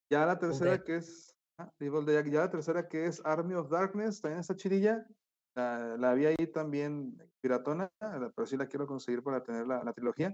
Ya 0.10 0.26
la 0.26 0.40
tercera 0.40 0.72
Dead. 0.72 0.84
que 0.84 0.96
es, 0.98 1.36
ah, 1.58 1.72
ya 1.80 2.40
la 2.42 2.50
tercera 2.50 2.88
que 2.88 3.06
es 3.06 3.22
Army 3.26 3.56
of 3.56 3.70
Darkness, 3.70 4.22
también 4.22 4.40
está 4.40 4.56
chidilla. 4.56 5.06
La, 5.54 5.98
la 5.98 6.14
vi 6.14 6.28
ahí 6.28 6.48
también 6.48 7.18
piratona, 7.42 7.92
pero 8.00 8.46
sí 8.46 8.56
la 8.56 8.68
quiero 8.68 8.88
conseguir 8.88 9.22
para 9.22 9.44
tener 9.44 9.68
la, 9.68 9.84
la 9.84 9.92
trilogía. 9.92 10.34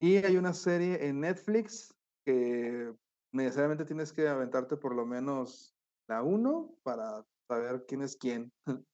Y 0.00 0.16
hay 0.18 0.36
una 0.36 0.52
serie 0.52 1.04
en 1.08 1.20
Netflix 1.20 1.92
que 2.24 2.94
necesariamente 3.32 3.84
tienes 3.84 4.12
que 4.12 4.28
aventarte 4.28 4.76
por 4.76 4.94
lo 4.94 5.06
menos 5.06 5.74
la 6.08 6.22
1 6.22 6.78
para 6.82 7.24
saber 7.48 7.84
quién 7.86 8.02
es 8.02 8.16
quién. 8.16 8.52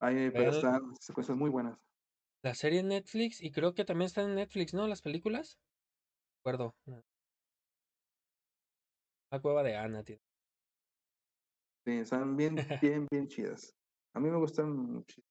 Ahí, 0.00 0.30
pero 0.32 0.50
están 0.50 0.96
secuencias 1.00 1.38
muy 1.38 1.48
buenas. 1.48 1.78
La 2.42 2.54
serie 2.54 2.80
en 2.80 2.88
Netflix, 2.88 3.40
y 3.40 3.52
creo 3.52 3.72
que 3.72 3.84
también 3.84 4.06
están 4.06 4.30
en 4.30 4.34
Netflix, 4.34 4.74
¿no? 4.74 4.88
Las 4.88 5.00
películas. 5.00 5.60
De 6.44 6.50
acuerdo. 6.50 6.74
La 9.30 9.40
cueva 9.40 9.62
de 9.62 9.76
Ana, 9.76 10.02
tío. 10.02 10.18
Sí, 11.86 11.92
están 11.98 12.36
bien, 12.36 12.56
bien, 12.82 13.06
bien 13.10 13.28
chidas. 13.28 13.76
A 14.14 14.20
mí 14.20 14.28
me 14.28 14.38
gustan 14.38 14.76
mucho. 14.76 15.22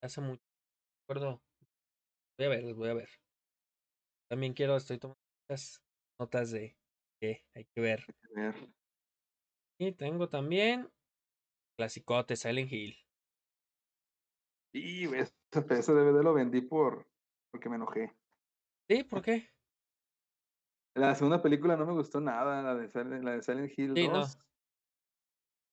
Hace 0.00 0.20
mucho. 0.20 0.40
De 0.40 1.14
acuerdo. 1.14 1.47
Voy 2.38 2.46
a 2.46 2.50
ver, 2.50 2.62
los 2.62 2.76
voy 2.76 2.88
a 2.88 2.94
ver. 2.94 3.08
También 4.30 4.54
quiero, 4.54 4.76
estoy 4.76 4.98
tomando 4.98 5.18
muchas 5.50 5.82
notas 6.20 6.52
de 6.52 6.76
que 7.20 7.44
hay 7.56 7.64
que 7.64 7.80
ver. 7.80 8.04
Y 9.80 9.90
tengo 9.92 10.28
también 10.28 10.88
clasicote 11.76 12.36
Silent 12.36 12.70
Hill. 12.70 12.96
Y 14.72 15.06
ese, 15.16 15.34
ese 15.50 15.92
DVD 15.92 16.22
lo 16.22 16.32
vendí 16.32 16.60
por 16.60 17.10
porque 17.50 17.68
me 17.68 17.76
enojé. 17.76 18.14
¿Sí? 18.88 19.02
¿Por 19.02 19.22
qué? 19.22 19.48
La 20.94 21.14
segunda 21.16 21.42
película 21.42 21.76
no 21.76 21.86
me 21.86 21.92
gustó 21.92 22.20
nada, 22.20 22.62
la 22.62 22.74
de 22.76 22.88
Silent, 22.88 23.24
la 23.24 23.32
de 23.32 23.42
Silent 23.42 23.76
Hill 23.76 23.94
Sí, 23.96 24.06
no. 24.06 24.18
2. 24.18 24.38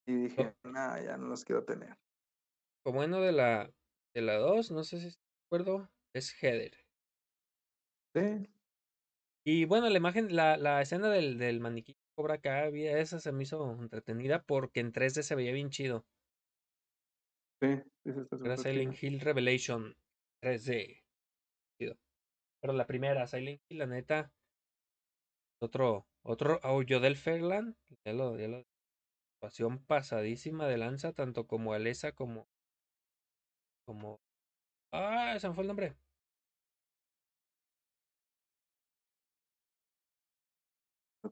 Y 0.07 0.15
dije, 0.15 0.55
nah, 0.63 0.99
ya 0.99 1.17
no 1.17 1.27
los 1.27 1.43
quiero 1.43 1.63
tener. 1.63 1.95
Lo 2.85 2.91
bueno 2.91 3.21
de 3.21 3.31
la 3.33 3.71
de 4.15 4.21
la 4.21 4.37
2, 4.37 4.71
no 4.71 4.83
sé 4.83 4.99
si 4.99 5.17
acuerdo, 5.47 5.89
es 6.15 6.31
Heather. 6.41 6.71
Sí, 8.15 8.47
Y 9.45 9.65
bueno, 9.65 9.89
la 9.89 9.97
imagen, 9.97 10.35
la, 10.35 10.57
la 10.57 10.81
escena 10.81 11.09
del, 11.09 11.37
del 11.37 11.59
maniquí 11.59 11.95
Cobra 12.15 12.39
Kai, 12.39 12.71
vi 12.71 12.87
esa 12.87 13.19
se 13.19 13.31
me 13.31 13.43
hizo 13.43 13.71
entretenida 13.73 14.43
porque 14.43 14.79
en 14.79 14.91
3D 14.91 15.23
se 15.23 15.35
veía 15.35 15.51
bien 15.53 15.69
chido. 15.69 16.07
Sí, 17.61 17.67
sí, 18.03 18.11
está 18.11 18.37
Era 18.45 18.57
Silent. 18.57 19.03
Hill 19.03 19.19
Revelation 19.19 19.95
3D. 20.41 21.03
Chido. 21.79 21.97
Pero 22.61 22.73
la 22.73 22.87
primera, 22.87 23.27
Silent 23.27 23.61
Hill, 23.69 23.79
la 23.79 23.87
neta, 23.87 24.33
otro, 25.61 26.07
otro 26.23 26.59
aullo 26.63 26.99
del 26.99 27.17
Fairland, 27.17 27.75
ya 28.05 28.13
lo, 28.13 28.37
ya 28.37 28.47
lo, 28.47 28.63
actuación 29.35 29.85
pasadísima 29.85 30.67
de 30.67 30.77
lanza, 30.77 31.13
tanto 31.13 31.47
como 31.47 31.73
Alesa 31.73 32.13
como, 32.13 32.49
como, 33.85 34.21
ah, 34.91 35.37
se 35.39 35.49
me 35.49 35.55
fue 35.55 35.63
el 35.63 35.67
nombre. 35.69 35.97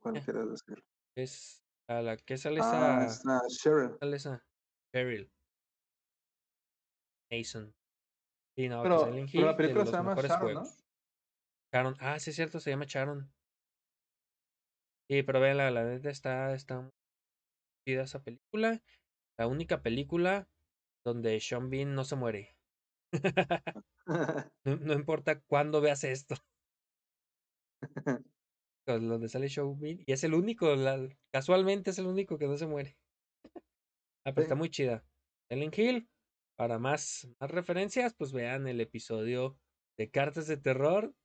¿Cuál 0.01 0.17
Eh. 0.17 0.21
quieres 0.23 0.49
decir? 0.49 0.83
Es 1.15 1.63
a 1.87 2.01
la 2.01 2.17
que 2.17 2.33
es 2.35 2.45
Ah, 2.45 3.05
está 3.07 3.41
Cheryl. 3.47 3.97
Alesa, 4.01 4.43
Cheryl, 4.93 5.29
Mason. 7.31 7.73
Sí, 8.55 8.69
no, 8.69 8.83
Pero, 8.83 8.99
Silent 9.05 9.29
pero 9.31 9.45
la 9.45 9.51
Hill 9.51 9.57
película 9.57 9.85
se 9.85 9.91
llama 9.91 10.15
Sharon. 10.15 10.63
Sharon, 11.73 11.95
ah, 11.99 12.19
sí 12.19 12.29
es 12.29 12.35
cierto, 12.35 12.59
se 12.59 12.69
llama 12.69 12.85
Sharon. 12.87 13.33
Sí, 15.09 15.23
pero 15.23 15.39
véanla, 15.39 15.71
la 15.71 15.83
neta 15.83 16.09
está, 16.09 16.53
está 16.53 16.81
muy 16.81 16.91
chida 17.87 18.03
esa 18.03 18.23
película. 18.23 18.81
La 19.37 19.47
única 19.47 19.81
película 19.81 20.49
donde 21.05 21.39
Sean 21.41 21.69
Bean 21.69 21.95
no 21.95 22.03
se 22.03 22.15
muere. 22.15 22.57
No, 24.65 24.77
no 24.77 24.93
importa 24.93 25.41
cuándo 25.41 25.81
veas 25.81 26.03
esto. 26.05 26.35
Donde 28.85 29.29
sale 29.29 29.47
Bean. 29.77 30.03
Y 30.05 30.11
es 30.11 30.23
el 30.23 30.33
único, 30.33 30.75
la- 30.75 31.07
casualmente 31.31 31.91
es 31.91 31.99
el 31.99 32.05
único 32.07 32.37
que 32.37 32.47
no 32.47 32.57
se 32.57 32.67
muere. 32.67 32.97
Ah, 34.25 34.31
pero 34.33 34.41
está 34.41 34.55
muy 34.55 34.69
chida. 34.69 35.05
Silent 35.49 35.77
Hill. 35.77 36.09
Para 36.55 36.77
más, 36.77 37.27
más 37.39 37.49
referencias, 37.49 38.13
pues 38.13 38.31
vean 38.31 38.67
el 38.67 38.79
episodio 38.79 39.57
de 39.97 40.11
Cartas 40.11 40.47
de 40.47 40.57
Terror. 40.57 41.15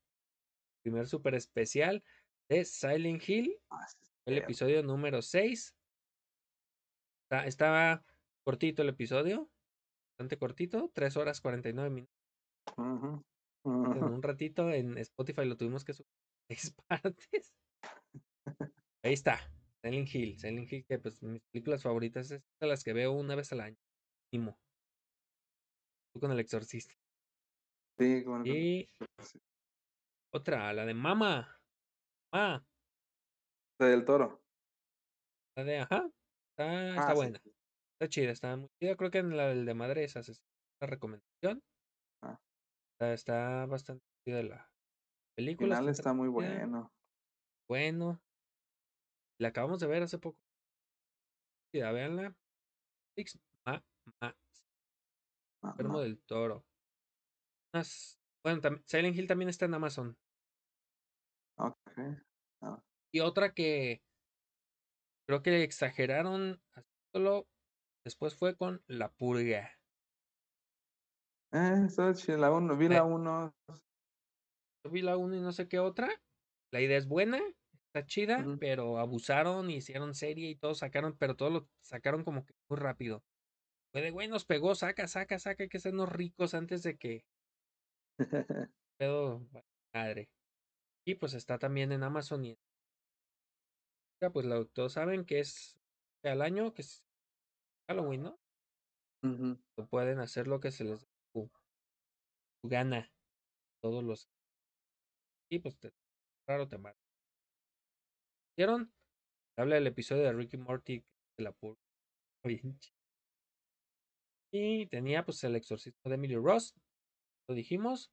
Primer 0.83 1.07
super 1.07 1.35
especial 1.35 2.03
de 2.49 2.65
Silent 2.65 3.29
Hill. 3.29 3.61
Ah, 3.71 3.87
El 4.27 4.39
episodio 4.39 4.83
número 4.83 5.21
6. 5.21 5.77
Está, 7.25 7.47
estaba 7.47 8.05
cortito 8.45 8.83
el 8.83 8.89
episodio. 8.89 9.51
Bastante 10.13 10.39
cortito. 10.39 10.91
3 10.95 11.17
horas 11.17 11.41
49 11.41 11.91
minutos. 11.91 12.15
Ujú, 12.77 13.23
En 13.65 14.03
ujú. 14.03 14.07
un 14.07 14.23
ratito 14.23 14.71
en 14.71 14.97
Spotify 14.99 15.45
lo 15.45 15.57
tuvimos 15.57 15.85
que 15.85 15.93
subir 15.93 16.09
en 16.11 16.18
seis 16.49 16.75
partes. 16.89 17.55
Ahí 19.05 19.13
está. 19.13 19.39
Silent 19.85 20.13
Hill. 20.15 20.39
Silent 20.39 20.73
Hill, 20.73 20.85
que 20.87 20.99
pues 20.99 21.23
mis 21.23 21.43
películas 21.53 21.83
favoritas 21.83 22.31
es 22.31 22.43
de 22.61 22.67
las 22.67 22.83
que 22.83 22.93
veo 22.93 23.13
una 23.13 23.35
vez 23.35 23.53
al 23.53 23.61
año. 23.61 23.77
Mínimo. 24.33 24.59
Tú 26.15 26.21
con 26.21 26.33
el 26.33 26.41
exorcista. 26.41 26.95
Sí, 27.99 28.25
con- 28.25 28.47
Y 28.47 28.89
sí. 29.21 29.41
otra, 30.33 30.73
la 30.73 30.85
de 30.87 30.95
Mama. 30.95 31.61
Ah, 32.33 32.63
Del 33.81 34.05
toro. 34.05 34.43
la 35.57 35.65
de 35.65 35.79
ajá. 35.79 36.11
Está, 36.57 36.89
está 36.91 37.07
Ah, 37.07 37.11
sí. 37.11 37.15
buena. 37.17 37.41
Está 38.01 38.09
chida, 38.09 38.31
está 38.33 38.57
muy 38.57 38.69
chida. 38.81 38.97
Creo 38.97 39.11
que 39.11 39.19
en 39.19 39.37
la 39.37 39.49
del 39.49 39.65
de 39.65 39.75
madre 39.75 40.05
esa 40.05 40.21
es 40.21 40.41
la 40.81 40.87
recomendación. 40.89 41.63
Ah. 42.23 42.39
Está, 42.93 43.15
está 43.15 43.67
bastante 43.67 44.05
chida 44.27 44.43
la 44.43 44.71
El 45.39 45.45
película. 45.45 45.77
final 45.77 45.89
está 45.89 46.13
muy 46.13 46.29
bueno. 46.29 46.93
Bueno. 47.69 48.21
La 49.41 49.49
acabamos 49.49 49.79
de 49.79 49.87
ver 49.87 50.03
hace 50.03 50.19
poco. 50.19 50.41
Chida, 51.73 51.93
véanla. 51.93 52.37
Netflix, 53.17 53.39
Ma, 53.65 53.85
Ma, 54.21 54.37
Enfermo 55.63 56.01
del 56.01 56.21
Toro. 56.25 56.67
Unas- 57.73 58.19
Bueno, 58.45 58.61
tam- 58.61 58.83
Silent 58.87 59.17
Hill 59.17 59.29
también 59.29 59.49
está 59.49 59.67
en 59.67 59.75
Amazon. 59.75 60.19
Ok. 61.57 61.77
Ah, 62.63 62.83
Y 63.13 63.21
otra 63.21 63.53
que 63.55 64.03
creo 65.29 65.43
que 65.43 65.63
exageraron 65.63 66.61
haciéndolo 66.75 67.49
después 68.05 68.35
fue 68.37 68.57
con 68.57 68.83
La 68.89 69.13
Purga. 69.13 69.79
Eh, 71.53 71.85
está 71.87 72.13
chida. 72.15 72.39
La 72.39 72.51
uno, 72.51 72.77
vi 72.77 72.87
Eh. 72.87 72.91
la 72.91 73.05
uno. 73.05 73.55
Yo 74.85 74.91
vi 74.91 75.03
la 75.03 75.17
1 75.17 75.37
y 75.37 75.41
no 75.41 75.53
sé 75.53 75.69
qué 75.69 75.79
otra. 75.79 76.09
La 76.71 76.81
idea 76.81 76.99
es 76.99 77.07
buena, 77.07 77.41
está 77.87 78.07
chida, 78.07 78.45
pero 78.61 78.99
abusaron, 78.99 79.71
hicieron 79.71 80.15
serie 80.15 80.51
y 80.51 80.57
todo 80.57 80.75
sacaron, 80.75 81.17
pero 81.17 81.37
todo 81.37 81.51
lo 81.51 81.69
sacaron 81.81 82.25
como 82.25 82.45
que 82.45 82.55
muy 82.69 82.79
rápido. 82.79 83.25
Fue 83.93 84.03
de, 84.03 84.11
güey, 84.11 84.29
nos 84.29 84.45
pegó, 84.45 84.75
saca, 84.75 85.09
saca, 85.09 85.39
saca, 85.39 85.63
hay 85.63 85.69
que 85.69 85.81
sernos 85.81 86.11
ricos 86.11 86.55
antes 86.55 86.83
de 86.83 86.97
que 86.99 87.25
vale 89.01 89.65
madre. 89.95 90.29
Y 91.07 91.15
pues 91.15 91.33
está 91.35 91.59
también 91.59 91.93
en 91.93 92.03
Amazon 92.03 92.45
y 92.45 92.59
ya, 94.21 94.31
pues 94.31 94.47
lo, 94.47 94.67
todos 94.67 94.93
saben 94.95 95.25
que 95.25 95.41
es 95.41 95.79
al 96.25 96.43
año, 96.43 96.75
que 96.75 96.83
es 96.83 97.05
Halloween, 97.89 98.25
¿no? 98.25 98.41
No 99.77 99.87
pueden 99.89 100.19
hacer 100.19 100.47
lo 100.47 100.61
que 100.61 100.71
se 100.71 100.85
les 100.85 101.09
gana. 102.63 103.11
Todos 103.81 104.05
los. 104.05 104.29
Y 105.51 105.59
pues 105.61 105.79
te, 105.79 105.93
raro 106.47 106.69
te 106.69 106.79
matan. 106.79 107.03
¿Vieron? 108.57 108.93
Habla 109.57 109.77
del 109.77 109.87
episodio 109.87 110.25
de 110.25 110.33
Ricky 110.33 110.57
Morty 110.57 111.05
de 111.39 111.45
la 111.45 111.53
chido. 112.79 112.99
Y 114.53 114.87
tenía 114.87 115.25
pues 115.25 115.43
el 115.45 115.57
exorcismo 115.57 116.01
de 116.05 116.15
Emily 116.15 116.37
Ross. 116.37 116.75
Lo 117.49 117.55
dijimos. 117.55 118.11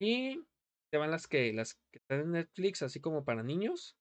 Y 0.00 0.42
te 0.90 0.98
van 0.98 1.10
las 1.10 1.26
que 1.26 1.52
las 1.52 1.74
que 1.92 1.98
están 1.98 2.20
en 2.20 2.30
Netflix, 2.32 2.82
así 2.82 3.00
como 3.00 3.24
para 3.24 3.42
niños. 3.42 3.96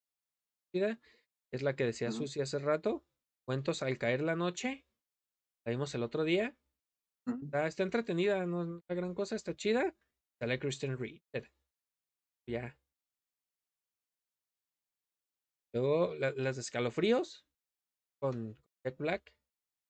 Es 1.53 1.64
la 1.64 1.76
que 1.76 1.86
decía 1.86 2.10
Ujú. 2.10 2.18
Susi 2.20 2.41
hace 2.41 2.60
rato. 2.60 3.06
Cuentos 3.45 3.82
al 3.82 3.98
caer 3.98 4.22
la 4.22 4.36
noche. 4.36 4.86
La 5.66 5.72
vimos 5.72 5.94
el 5.95 6.03
otro 6.03 6.24
día. 6.24 6.56
Está, 7.44 7.66
está 7.66 7.84
entretenida, 7.84 8.45
no 8.45 8.62
es 8.62 8.68
una 8.68 8.84
gran 8.90 9.16
cosa, 9.16 9.36
está 9.36 9.56
chida. 9.56 9.95
Sale 10.40 10.60
Kristen 10.60 10.98
Ritter. 10.98 11.49
Ya. 12.47 12.77
Luego 15.73 16.15
la- 16.15 16.31
las 16.31 16.55
de 16.55 16.61
escalofríos 16.61 17.45
con 18.22 18.57
Jack 18.85 18.97
Black. 18.97 19.34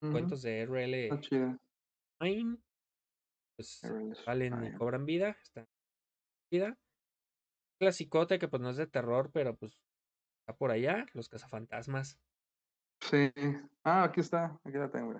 Cuentos 0.01 0.41
de 0.41 0.61
Está 0.61 0.73
RL 0.73 1.19
chida. 1.21 1.57
Pues 3.57 3.83
RL 3.83 4.13
valen 4.25 4.53
y 4.65 4.77
cobran 4.77 5.05
vida. 5.05 5.37
Está 5.41 5.67
chida. 6.51 6.77
Clasicote 7.79 8.37
que 8.39 8.47
pues 8.47 8.61
no 8.61 8.69
es 8.69 8.77
de 8.77 8.87
terror, 8.87 9.31
pero 9.33 9.55
pues 9.55 9.81
está 10.41 10.57
por 10.57 10.71
allá. 10.71 11.05
Los 11.13 11.29
cazafantasmas. 11.29 12.19
Sí. 13.01 13.31
Ah, 13.83 14.03
aquí 14.03 14.19
está. 14.21 14.59
Aquí 14.63 14.77
la 14.77 14.89
tengo. 14.89 15.13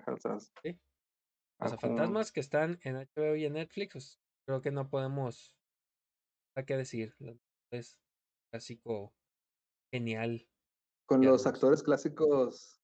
Sí. 0.62 0.78
Ah, 1.58 1.64
Cazafantasmas 1.64 2.32
que 2.32 2.40
están 2.40 2.78
en 2.82 2.96
HBO 2.96 3.34
y 3.36 3.44
en 3.46 3.54
Netflix. 3.54 3.92
pues, 3.92 4.20
creo 4.46 4.60
que 4.60 4.70
no 4.70 4.88
podemos. 4.88 5.55
Nada 6.56 6.66
que 6.66 6.76
decir. 6.76 7.14
Es 7.70 7.98
clásico 8.50 9.12
genial. 9.92 10.48
Con 11.06 11.22
Ya 11.22 11.30
los 11.30 11.46
actores 11.46 11.82
clásicos 11.82 12.80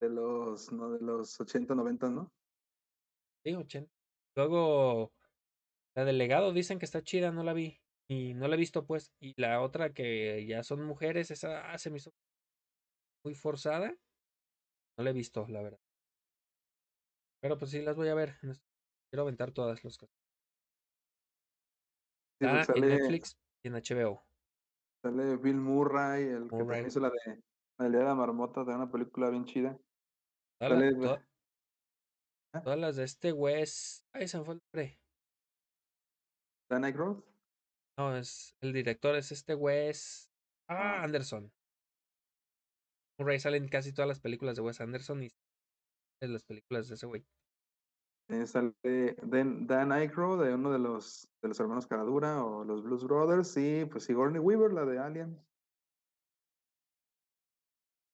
de 0.00 0.08
los, 0.08 0.72
no, 0.72 0.90
de 0.90 1.00
los 1.04 1.38
80, 1.38 1.74
90, 1.74 2.08
¿no? 2.10 2.32
Sí, 3.44 3.54
80. 3.54 3.92
Luego, 4.34 5.12
la 5.94 6.04
del 6.04 6.18
legado 6.18 6.52
dicen 6.52 6.78
que 6.78 6.86
está 6.86 7.02
chida, 7.02 7.30
no 7.30 7.44
la 7.44 7.52
vi. 7.52 7.78
Y 8.08 8.34
no 8.34 8.48
la 8.48 8.56
he 8.56 8.58
visto, 8.58 8.84
pues. 8.84 9.12
Y 9.20 9.40
la 9.40 9.60
otra 9.62 9.92
que 9.92 10.44
ya 10.46 10.62
son 10.64 10.84
mujeres, 10.84 11.30
esa 11.30 11.72
ah, 11.72 11.78
se 11.78 11.90
me 11.90 11.98
hizo 11.98 12.12
muy 13.24 13.34
forzada. 13.34 13.94
No 14.96 15.04
la 15.04 15.10
he 15.10 15.12
visto, 15.12 15.46
la 15.48 15.62
verdad. 15.62 15.80
Pero 17.40 17.58
pues 17.58 17.70
sí, 17.70 17.82
las 17.82 17.96
voy 17.96 18.08
a 18.08 18.14
ver. 18.14 18.38
Quiero 19.10 19.22
aventar 19.22 19.52
todas 19.52 19.84
los 19.84 19.98
casos. 19.98 20.21
Porque 22.42 22.60
Está 22.60 22.72
en 22.72 22.82
sale, 22.82 22.96
Netflix 22.98 23.36
y 23.64 23.68
en 23.68 23.74
HBO. 23.74 24.22
sale 25.02 25.36
Bill 25.36 25.56
Murray, 25.56 26.24
el 26.24 26.48
que 26.48 26.56
Murray. 26.56 26.58
también 26.58 26.86
hizo 26.86 27.00
la 27.00 27.10
de 27.10 27.42
la 27.78 27.88
de 27.98 28.04
la 28.04 28.14
Marmota, 28.14 28.64
de 28.64 28.74
una 28.74 28.90
película 28.90 29.30
bien 29.30 29.44
chida. 29.44 29.78
La- 30.60 30.68
Sale, 30.68 30.92
¿Ah? 32.54 32.62
todas 32.62 32.78
las 32.78 32.96
de 32.96 33.04
este 33.04 33.32
Wes. 33.32 34.04
Ay, 34.12 34.28
se 34.28 34.38
me 34.38 34.44
fue 34.44 34.54
el 34.54 34.60
nombre. 34.72 34.98
Dan 36.70 36.84
Aykroyd. 36.84 37.22
No, 37.98 38.16
es 38.16 38.54
el 38.60 38.72
director, 38.72 39.14
es 39.16 39.32
este 39.32 39.54
Wes. 39.54 40.30
Ah, 40.68 41.00
Ah. 41.00 41.02
Anderson. 41.04 41.52
Murray 43.18 43.38
sale 43.40 43.56
en 43.58 43.68
casi 43.68 43.92
todas 43.92 44.08
las 44.08 44.20
películas 44.20 44.56
de 44.56 44.62
Wes 44.62 44.80
Anderson 44.80 45.22
y 45.24 45.30
en 46.20 46.32
las 46.32 46.44
películas 46.44 46.88
de 46.88 46.94
ese 46.94 47.06
güey. 47.06 47.24
Eh, 48.28 48.46
sale 48.46 48.72
Dan, 49.22 49.66
Dan 49.66 49.92
Aykroyd, 49.92 50.42
de 50.44 50.54
uno 50.54 50.70
de 50.72 50.78
los, 50.78 51.28
de 51.42 51.48
los 51.48 51.60
hermanos 51.60 51.86
Caradura 51.86 52.44
o 52.44 52.64
los 52.64 52.82
Blues 52.82 53.04
Brothers, 53.04 53.56
y 53.56 53.84
pues 53.86 54.04
Sigourney 54.04 54.40
Weaver, 54.40 54.72
la 54.72 54.84
de 54.84 54.98
Alien. 54.98 55.38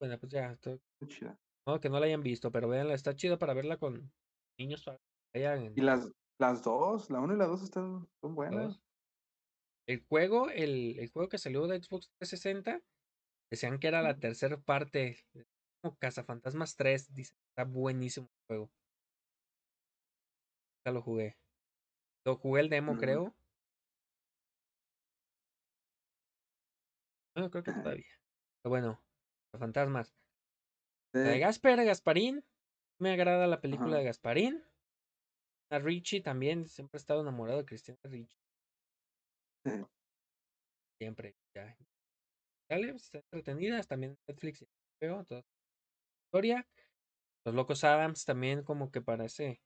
Bueno, 0.00 0.18
pues 0.18 0.32
ya, 0.32 0.56
to- 0.56 0.78
Muy 1.00 1.08
chida. 1.10 1.38
no, 1.66 1.80
que 1.80 1.88
no 1.88 1.98
la 1.98 2.06
hayan 2.06 2.22
visto, 2.22 2.50
pero 2.50 2.68
véanla, 2.68 2.94
está 2.94 3.14
chido 3.14 3.38
para 3.38 3.54
verla 3.54 3.76
con 3.78 4.12
niños 4.58 4.84
para 4.84 4.98
que 5.32 5.40
vayan 5.40 5.72
Y 5.76 5.80
las, 5.80 6.10
las 6.40 6.62
dos, 6.62 7.10
la 7.10 7.20
1 7.20 7.34
y 7.34 7.38
la 7.38 7.46
2 7.46 7.62
están 7.62 8.08
son 8.20 8.34
buenas. 8.34 8.80
El 9.86 10.04
juego, 10.06 10.50
el, 10.50 10.98
el 10.98 11.10
juego 11.10 11.28
que 11.28 11.38
salió 11.38 11.66
de 11.66 11.82
Xbox 11.82 12.10
360, 12.18 12.82
decían 13.50 13.78
que 13.78 13.88
era 13.88 14.02
la 14.02 14.18
tercera 14.18 14.60
parte, 14.60 15.16
como 15.82 15.96
Cazafantasmas 15.96 16.76
3, 16.76 17.12
dice, 17.14 17.32
está 17.50 17.64
buenísimo 17.64 18.26
el 18.26 18.46
juego. 18.46 18.70
Lo 20.90 21.02
jugué. 21.02 21.38
Lo 22.24 22.36
jugué 22.36 22.62
el 22.62 22.68
demo, 22.70 22.92
Ujú. 22.92 23.00
creo. 23.00 23.34
No, 27.36 27.50
creo 27.50 27.62
que 27.62 27.70
Ajá. 27.70 27.82
todavía. 27.82 28.04
Pero 28.62 28.70
bueno, 28.70 29.00
Cazafantasmas. 29.52 30.14
La 31.22 31.30
de 31.30 31.38
Sí, 31.38 31.40
Gasper, 31.40 31.84
Gasparín. 31.84 32.44
Me 33.00 33.12
agrada 33.12 33.46
la 33.46 33.60
película 33.60 33.96
Ajá. 33.96 33.98
de 33.98 34.04
Gasparín. 34.04 34.64
A 35.70 35.78
Richie 35.78 36.20
también, 36.20 36.66
siempre 36.66 36.98
he 36.98 37.00
estado 37.00 37.22
enamorado 37.22 37.58
de 37.58 37.64
Cristina 37.64 37.98
Richie. 38.04 38.38
sí. 39.64 39.84
Siempre. 41.00 41.36
Ya. 41.54 41.76
Dale, 42.70 42.92
pues, 42.92 43.04
está 43.04 43.18
entretenida. 43.18 43.82
También 43.82 44.18
Netflix 44.28 44.62
y 44.62 44.66
HBO, 45.02 45.24
toda 45.24 45.42
historia. 46.26 46.68
Los 47.46 47.54
Locos 47.54 47.84
Adams 47.84 48.24
también 48.24 48.64
como 48.64 48.90
que 48.90 49.02
parece. 49.02 49.62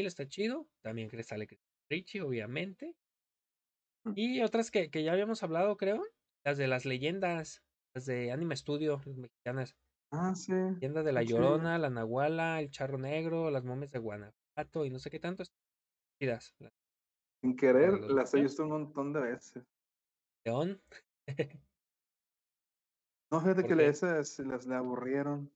Sí, 0.00 0.06
está 0.06 0.28
chido. 0.28 0.68
También 0.82 1.08
que 1.08 1.22
sale 1.22 1.46
Richie, 1.90 2.22
obviamente. 2.22 2.94
Y 4.14 4.40
otras 4.42 4.70
que, 4.70 4.90
que 4.90 5.02
ya 5.02 5.12
habíamos 5.12 5.42
hablado, 5.42 5.76
creo. 5.76 6.02
Las 6.44 6.58
de 6.58 6.68
las 6.68 6.84
leyendas. 6.84 7.62
Las 7.94 8.06
de 8.06 8.30
Anime 8.32 8.56
Studio, 8.56 9.00
las 9.04 9.16
mexicanas. 9.16 9.76
Ah, 10.10 10.34
sí. 10.34 10.52
Leyenda 10.80 11.02
de 11.02 11.12
la 11.12 11.24
chidas. 11.24 11.30
Llorona, 11.40 11.78
la 11.78 11.90
Nahuala, 11.90 12.60
el 12.60 12.70
Charro 12.70 12.98
Negro, 12.98 13.50
las 13.50 13.64
momias 13.64 13.90
de 13.90 13.98
Guanajuato 13.98 14.84
y 14.84 14.90
no 14.90 14.98
sé 14.98 15.10
qué 15.10 15.18
tanto. 15.18 15.42
chidas. 16.20 16.54
Sin 17.42 17.56
querer, 17.56 18.00
las 18.10 18.34
he 18.34 18.40
visto 18.40 18.62
un 18.62 18.70
montón 18.70 19.12
de 19.12 19.20
veces. 19.20 19.64
León. 20.44 20.80
No, 23.30 23.40
fíjate 23.40 23.62
¿Por 23.62 23.76
que 23.76 23.86
esas 23.88 24.38
las 24.38 24.66
le 24.66 24.74
aburrieron. 24.74 25.52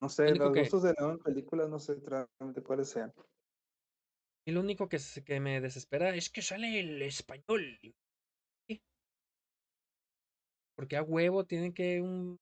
No 0.00 0.08
sé, 0.08 0.34
los 0.34 0.52
que, 0.52 0.60
gustos 0.60 0.82
de 0.84 0.94
León 0.98 1.12
en 1.12 1.18
películas, 1.18 1.68
no 1.68 1.78
sé 1.78 1.96
realmente 2.04 2.62
cuáles 2.62 2.88
sean. 2.88 3.12
y 4.46 4.52
lo 4.52 4.60
único 4.60 4.88
que, 4.88 4.98
que 5.26 5.40
me 5.40 5.60
desespera 5.60 6.14
es 6.14 6.30
que 6.30 6.40
sale 6.42 6.78
el 6.80 7.02
español. 7.02 7.78
¿sí? 8.68 8.80
Porque 10.76 10.96
a 10.96 11.02
huevo 11.02 11.44
tienen 11.44 11.72
que 11.74 12.00
un 12.00 12.38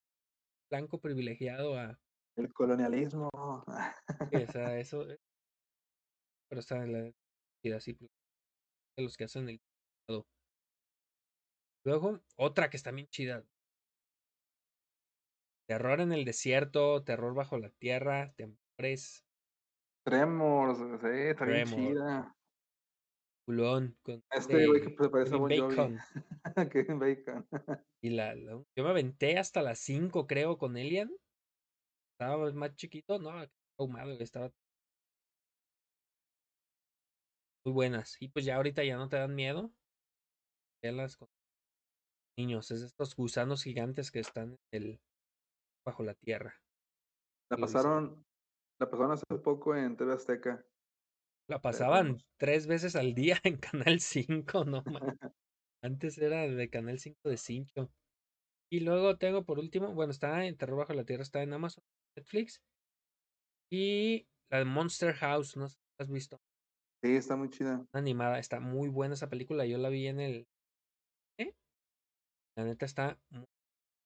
blanco 0.71 0.99
privilegiado 1.01 1.79
a. 1.79 1.99
El 2.37 2.53
colonialismo. 2.53 3.31
sí, 4.31 4.37
O 4.37 4.47
sea, 4.53 4.79
eso. 4.79 5.09
eh, 5.11 5.17
Pero 6.49 6.61
está 6.61 6.85
en 6.85 6.93
la. 6.93 7.13
chida, 7.65 7.79
así, 7.79 7.95
pues, 7.95 8.11
de 8.99 9.05
los 9.05 9.17
que 9.17 9.25
hacen 9.25 9.49
el. 9.49 9.61
Luego, 11.85 12.21
otra 12.37 12.69
que 12.69 12.77
está 12.77 12.91
bien 12.91 13.07
chida. 13.09 13.45
Terror 15.69 16.01
en 16.01 16.13
el 16.13 16.25
desierto, 16.25 17.03
terror 17.03 17.35
bajo 17.35 17.59
la 17.59 17.71
tierra, 17.71 18.33
temores, 18.37 19.25
Tremors, 20.05 20.79
sí, 20.79 21.09
está 21.11 21.45
bien 21.45 21.67
Tremor, 21.67 21.93
chida. 21.93 22.37
culón, 23.45 23.99
con 24.03 24.23
Este 24.31 24.67
güey 24.67 24.81
que 24.83 25.09
parece 25.09 25.37
Jovi. 25.37 25.59
Bacon. 25.61 25.99
Kevin 26.73 26.99
Bacon. 26.99 27.49
Y 28.03 28.11
la, 28.11 28.35
la- 28.37 28.63
yo 28.77 28.85
me 28.85 28.91
aventé 28.91 29.39
hasta 29.39 29.63
las 29.63 29.81
5, 29.81 30.27
creo, 30.29 30.59
con 30.59 30.77
Elian. 30.77 31.11
Estaba 32.13 32.53
más 32.53 32.75
chiquito, 32.77 33.19
no, 33.19 33.33
ahumado, 33.79 34.13
estaba 34.13 34.51
muy 37.65 37.73
buenas. 37.75 38.17
Y 38.21 38.29
pues 38.29 38.45
ya 38.45 38.57
ahorita 38.57 38.85
ya 38.85 38.97
no 38.97 39.09
te 39.09 39.17
dan 39.17 39.35
miedo. 39.35 39.73
Verlas 40.83 41.17
con 41.17 41.29
niños, 42.39 42.71
es 42.71 42.83
estos 42.83 43.17
gusanos 43.17 43.63
gigantes 43.65 44.11
que 44.11 44.21
están 44.21 44.57
en 44.73 44.83
el, 44.83 45.01
bajo 45.87 46.03
la 46.03 46.15
tierra. 46.15 46.55
La 47.51 47.57
dicen. 47.57 47.73
pasaron, 47.73 48.25
la 48.81 48.91
pasaron 48.91 49.13
hace 49.13 49.25
poco 49.43 49.75
en 49.75 49.97
TV 49.97 50.13
Azteca. 50.13 50.67
La 51.49 51.57
de 51.57 51.61
pasaban 51.61 52.19
tres 52.39 52.67
veces 52.67 52.97
al 52.97 53.15
día 53.15 53.39
en 53.45 53.57
Canal 53.57 54.01
5, 54.01 54.65
no 54.65 54.83
más. 54.83 55.03
Antes 55.83 56.19
era 56.19 56.49
de 56.49 56.69
Canal 56.69 56.99
5 56.99 57.29
de 57.29 57.37
Cincho. 57.37 57.91
Y 58.71 58.81
luego 58.81 59.17
tengo 59.17 59.45
por 59.45 59.61
último, 59.61 59.95
bueno, 59.95 60.11
está 60.11 60.45
en 60.45 60.57
Terror 60.57 60.79
Bajo 60.79 60.93
la 60.93 61.05
Tierra, 61.05 61.23
está 61.23 61.43
en 61.43 61.53
Amazon, 61.53 61.85
Netflix. 62.17 62.61
Y 63.71 64.27
la 64.51 64.59
de 64.59 64.65
Monster 64.65 65.15
House, 65.15 65.57
no 65.57 65.69
sé 65.69 65.75
si 65.75 65.81
la 65.99 66.05
has 66.05 66.11
visto. 66.11 66.41
Sí, 67.05 67.15
está 67.15 67.37
muy 67.37 67.51
chida. 67.51 67.87
Animada, 67.93 68.41
está 68.41 68.59
muy 68.59 68.89
buena 68.89 69.15
esa 69.15 69.29
película. 69.29 69.67
Yo 69.67 69.79
la 69.79 69.89
vi 69.89 70.09
en 70.09 70.19
el. 70.19 70.49
¿eh? 71.39 71.55
La 72.57 72.65
neta 72.65 72.87
está 72.87 73.19
muy 73.31 73.47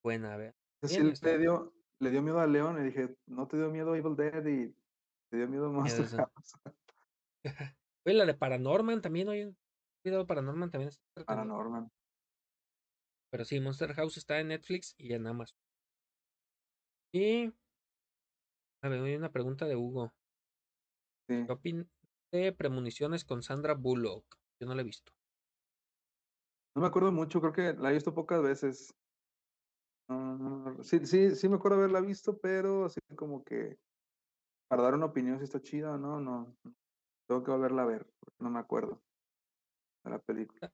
buena, 0.04 0.34
a 0.34 0.36
ver. 0.36 0.59
Sí 0.82 0.98
le 1.22 1.38
dio, 1.38 1.74
le 1.98 2.10
dio 2.10 2.22
miedo 2.22 2.40
a 2.40 2.46
León 2.46 2.80
y 2.80 2.84
dije, 2.84 3.14
¿no 3.26 3.46
te 3.46 3.56
dio 3.56 3.70
miedo 3.70 3.94
Evil 3.94 4.16
Dead? 4.16 4.44
Y 4.46 4.74
te 5.30 5.36
dio 5.36 5.48
miedo 5.48 5.70
Monster. 5.70 6.06
House. 6.06 6.54
Oye, 8.06 8.14
la 8.14 8.24
de 8.24 8.34
Paranorman 8.34 9.02
también, 9.02 9.56
video 10.02 10.20
de 10.20 10.24
Paranorman 10.24 10.70
también 10.70 10.88
está. 10.88 11.24
Paranorman. 11.24 11.90
Pero 13.30 13.44
sí, 13.44 13.60
Monster 13.60 13.94
House 13.94 14.16
está 14.16 14.40
en 14.40 14.48
Netflix 14.48 14.94
y 14.98 15.12
en 15.12 15.26
Amazon. 15.26 15.58
Y. 17.12 17.52
A 18.82 18.88
ver, 18.88 19.02
hay 19.02 19.16
una 19.16 19.30
pregunta 19.30 19.66
de 19.66 19.76
Hugo. 19.76 20.12
Sí. 21.28 21.44
¿Qué 21.46 21.52
opinas 21.52 21.86
de 22.32 22.52
Premoniciones 22.52 23.24
con 23.24 23.42
Sandra 23.42 23.74
Bullock? 23.74 24.24
Yo 24.58 24.66
no 24.66 24.74
la 24.74 24.80
he 24.80 24.84
visto. 24.84 25.12
No 26.74 26.82
me 26.82 26.88
acuerdo 26.88 27.12
mucho, 27.12 27.40
creo 27.40 27.52
que 27.52 27.74
la 27.74 27.90
he 27.90 27.94
visto 27.94 28.14
pocas 28.14 28.42
veces. 28.42 28.94
No, 30.10 30.36
no, 30.36 30.82
sí, 30.82 31.06
sí, 31.06 31.36
sí 31.36 31.48
me 31.48 31.54
acuerdo 31.54 31.78
haberla 31.78 32.00
visto, 32.00 32.36
pero 32.40 32.86
así 32.86 32.98
como 33.14 33.44
que 33.44 33.78
para 34.68 34.82
dar 34.82 34.94
una 34.94 35.06
opinión 35.06 35.38
si 35.38 35.44
está 35.44 35.60
chida 35.62 35.92
o 35.92 35.98
no, 35.98 36.18
no. 36.20 36.56
Tengo 37.28 37.44
que 37.44 37.52
volverla 37.52 37.82
a 37.82 37.86
ver, 37.86 38.12
no 38.40 38.50
me 38.50 38.58
acuerdo 38.58 39.00
de 40.02 40.10
la 40.10 40.18
película. 40.18 40.72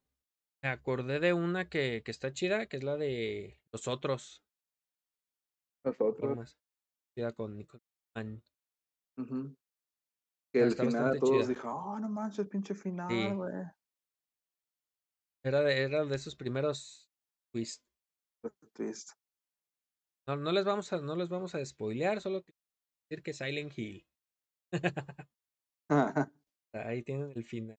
Me 0.62 0.70
acordé 0.70 1.20
de 1.20 1.34
una 1.34 1.68
que, 1.68 2.02
que 2.02 2.10
está 2.10 2.32
chida, 2.32 2.66
que 2.66 2.78
es 2.78 2.82
la 2.82 2.96
de 2.96 3.58
Los 3.72 3.88
Otros. 3.88 4.42
Los 5.84 6.00
otros. 6.00 6.58
Chida 7.14 7.32
con 7.32 7.58
Nicole. 7.58 7.84
Que 10.50 10.62
Ah, 10.62 10.64
el 10.64 10.74
final 10.74 11.20
todos 11.20 11.48
dijo, 11.48 11.70
oh, 11.70 11.98
no 12.00 12.08
manches, 12.08 12.48
pinche 12.48 12.74
final, 12.74 13.10
Sí. 13.10 13.34
güey. 13.34 13.52
Era 15.44 15.60
de, 15.60 15.82
era 15.82 16.06
de 16.06 16.16
esos 16.16 16.34
primeros 16.34 17.10
twists. 17.52 17.84
Twist. 18.72 19.10
No, 20.26 20.36
no 20.36 20.52
les 20.52 20.64
vamos 20.64 20.92
a, 20.92 21.00
no 21.00 21.14
les 21.16 21.28
vamos 21.28 21.54
a 21.54 21.64
spoilear, 21.64 22.20
solo 22.20 22.42
que 22.42 22.52
decir 23.08 23.22
que 23.22 23.32
Silent 23.32 23.72
Hill. 23.78 24.06
Ahí 26.72 27.02
tienen 27.02 27.32
el 27.34 27.44
final. 27.44 27.76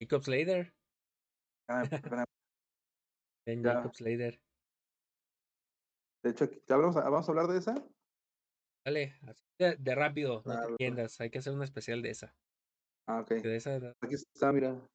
Jacob 0.00 0.22
Slater. 0.24 0.74
Ah, 1.68 1.84
Ben 3.46 3.62
Ya. 3.62 3.74
Jacob 3.74 3.94
Slater. 3.94 4.40
de 6.24 6.30
hecho, 6.30 6.46
¿ya 6.66 6.74
hablamos- 6.74 6.96
vamos 6.96 7.28
a 7.28 7.30
hablar 7.32 7.46
de 7.46 7.58
esa? 7.58 7.74
Dale, 8.84 9.14
así 9.22 9.44
de, 9.58 9.76
de 9.76 9.94
rápido, 9.94 10.42
no 10.44 10.60
te 10.60 10.68
entiendas. 10.70 11.20
Hay 11.20 11.30
que 11.30 11.38
hacer 11.38 11.52
un 11.52 11.62
especial 11.62 12.02
de 12.02 12.10
esa. 12.10 12.36
Ah, 13.06 13.20
ok. 13.20 13.30
de 13.30 13.56
esa 13.56 13.76
Aquí 14.00 14.14
está, 14.14 14.52
mira. 14.52 14.88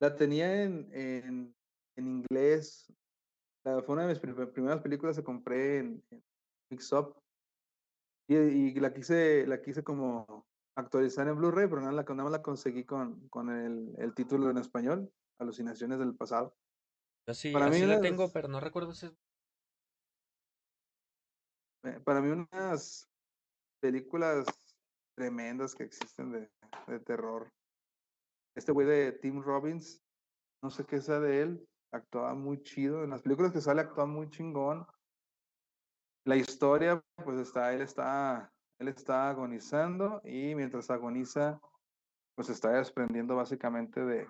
La 0.00 0.16
tenía 0.16 0.64
en, 0.64 0.90
en, 0.92 1.54
en 1.96 2.06
inglés. 2.08 2.92
La, 3.64 3.82
fue 3.82 3.94
una 3.94 4.02
de 4.02 4.08
mis 4.08 4.18
prim- 4.18 4.52
primeras 4.52 4.80
películas 4.80 5.16
que 5.16 5.24
compré 5.24 5.78
en, 5.78 6.04
en 6.10 6.24
Mix 6.70 6.92
Up. 6.92 7.16
Y, 8.28 8.36
y 8.36 8.74
la 8.74 8.92
quise, 8.92 9.46
la 9.46 9.60
quise 9.60 9.82
como 9.84 10.46
actualizar 10.76 11.28
en 11.28 11.36
Blu-ray, 11.36 11.68
pero 11.68 11.80
nada, 11.80 11.92
la, 11.92 12.02
nada 12.02 12.22
más 12.24 12.32
la 12.32 12.42
conseguí 12.42 12.84
con, 12.84 13.28
con 13.28 13.50
el, 13.50 13.94
el 13.98 14.14
título 14.14 14.50
en 14.50 14.58
español, 14.58 15.12
Alucinaciones 15.38 15.98
del 15.98 16.14
pasado. 16.14 16.56
Yo 17.26 17.34
sí, 17.34 17.52
Para 17.52 17.68
mí 17.68 17.80
la 17.80 17.94
las- 17.94 18.02
tengo, 18.02 18.30
pero 18.32 18.48
no 18.48 18.60
recuerdo 18.60 18.92
si 18.92 19.06
es 19.06 19.12
Eh, 21.84 22.00
Para 22.02 22.22
mí 22.22 22.30
unas 22.30 23.10
películas 23.80 24.46
tremendas 25.14 25.74
que 25.74 25.84
existen 25.84 26.32
de, 26.32 26.50
de 26.86 27.00
terror. 27.00 27.52
Este 28.56 28.72
güey 28.72 28.86
de 28.86 29.12
Tim 29.12 29.42
Robbins, 29.42 30.02
no 30.62 30.70
sé 30.70 30.84
qué 30.86 31.00
sea 31.00 31.20
de 31.20 31.42
él, 31.42 31.68
actuaba 31.94 32.34
muy 32.34 32.62
chido. 32.62 33.04
En 33.04 33.10
las 33.10 33.22
películas 33.22 33.52
que 33.52 33.60
sale 33.60 33.82
actúa 33.82 34.06
muy 34.06 34.28
chingón. 34.28 34.86
La 36.24 36.36
historia, 36.36 37.02
pues 37.24 37.38
está, 37.38 37.72
él 37.72 37.82
está, 37.82 38.50
él 38.78 38.88
está 38.88 39.28
agonizando 39.28 40.20
y 40.24 40.54
mientras 40.54 40.90
agoniza, 40.90 41.60
pues 42.34 42.48
está 42.48 42.70
desprendiendo 42.70 43.36
básicamente 43.36 44.04
de, 44.04 44.26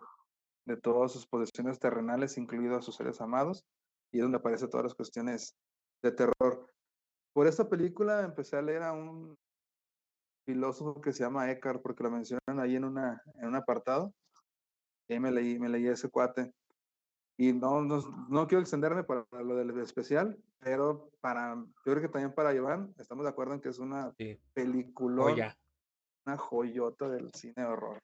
de 0.67 0.77
todas 0.77 1.13
sus 1.13 1.27
posesiones 1.27 1.79
terrenales, 1.79 2.37
incluidos 2.37 2.85
sus 2.85 2.97
seres 2.97 3.21
amados, 3.21 3.65
y 4.13 4.19
es 4.19 4.23
donde 4.23 4.39
aparecen 4.39 4.71
todas 4.71 4.85
las 4.85 4.95
cuestiones 4.95 5.57
de 6.03 6.13
terror. 6.13 6.67
Por 7.33 7.47
esta 7.47 7.69
película 7.69 8.23
empecé 8.23 8.57
a 8.57 8.63
leer 8.63 8.83
a 8.83 8.93
un 8.93 9.37
filósofo 10.47 11.01
que 11.01 11.13
se 11.13 11.23
llama 11.23 11.51
Eckhart, 11.51 11.81
porque 11.83 12.03
lo 12.03 12.11
mencionan 12.11 12.61
ahí 12.61 12.77
en, 12.77 12.85
una, 12.85 13.23
en 13.37 13.49
un 13.49 13.57
apartado. 13.57 14.13
Y 15.09 15.15
ahí 15.15 15.21
me 15.21 15.31
leí, 15.31 15.59
me 15.59 15.69
leí 15.69 15.87
ese 15.87 16.09
cuate. 16.09 16.53
Y 17.37 17.53
no, 17.53 17.83
no, 17.83 18.01
no 18.29 18.47
quiero 18.47 18.61
extenderme 18.63 19.03
para 19.03 19.27
lo 19.43 19.57
del 19.57 19.77
especial, 19.81 20.41
pero 20.61 21.11
para, 21.21 21.57
yo 21.57 21.83
creo 21.93 22.01
que 22.01 22.09
también 22.09 22.33
para 22.33 22.55
Iván, 22.55 22.95
estamos 22.99 23.25
de 23.25 23.31
acuerdo 23.31 23.55
en 23.55 23.61
que 23.61 23.71
es 23.71 23.79
una 23.79 24.13
Sí. 24.19 24.39
película, 24.55 25.23
Joya. 25.23 25.59
una 26.27 26.37
joyota 26.39 27.09
del 27.09 27.31
cine 27.35 27.55
de 27.57 27.65
horror. 27.65 27.99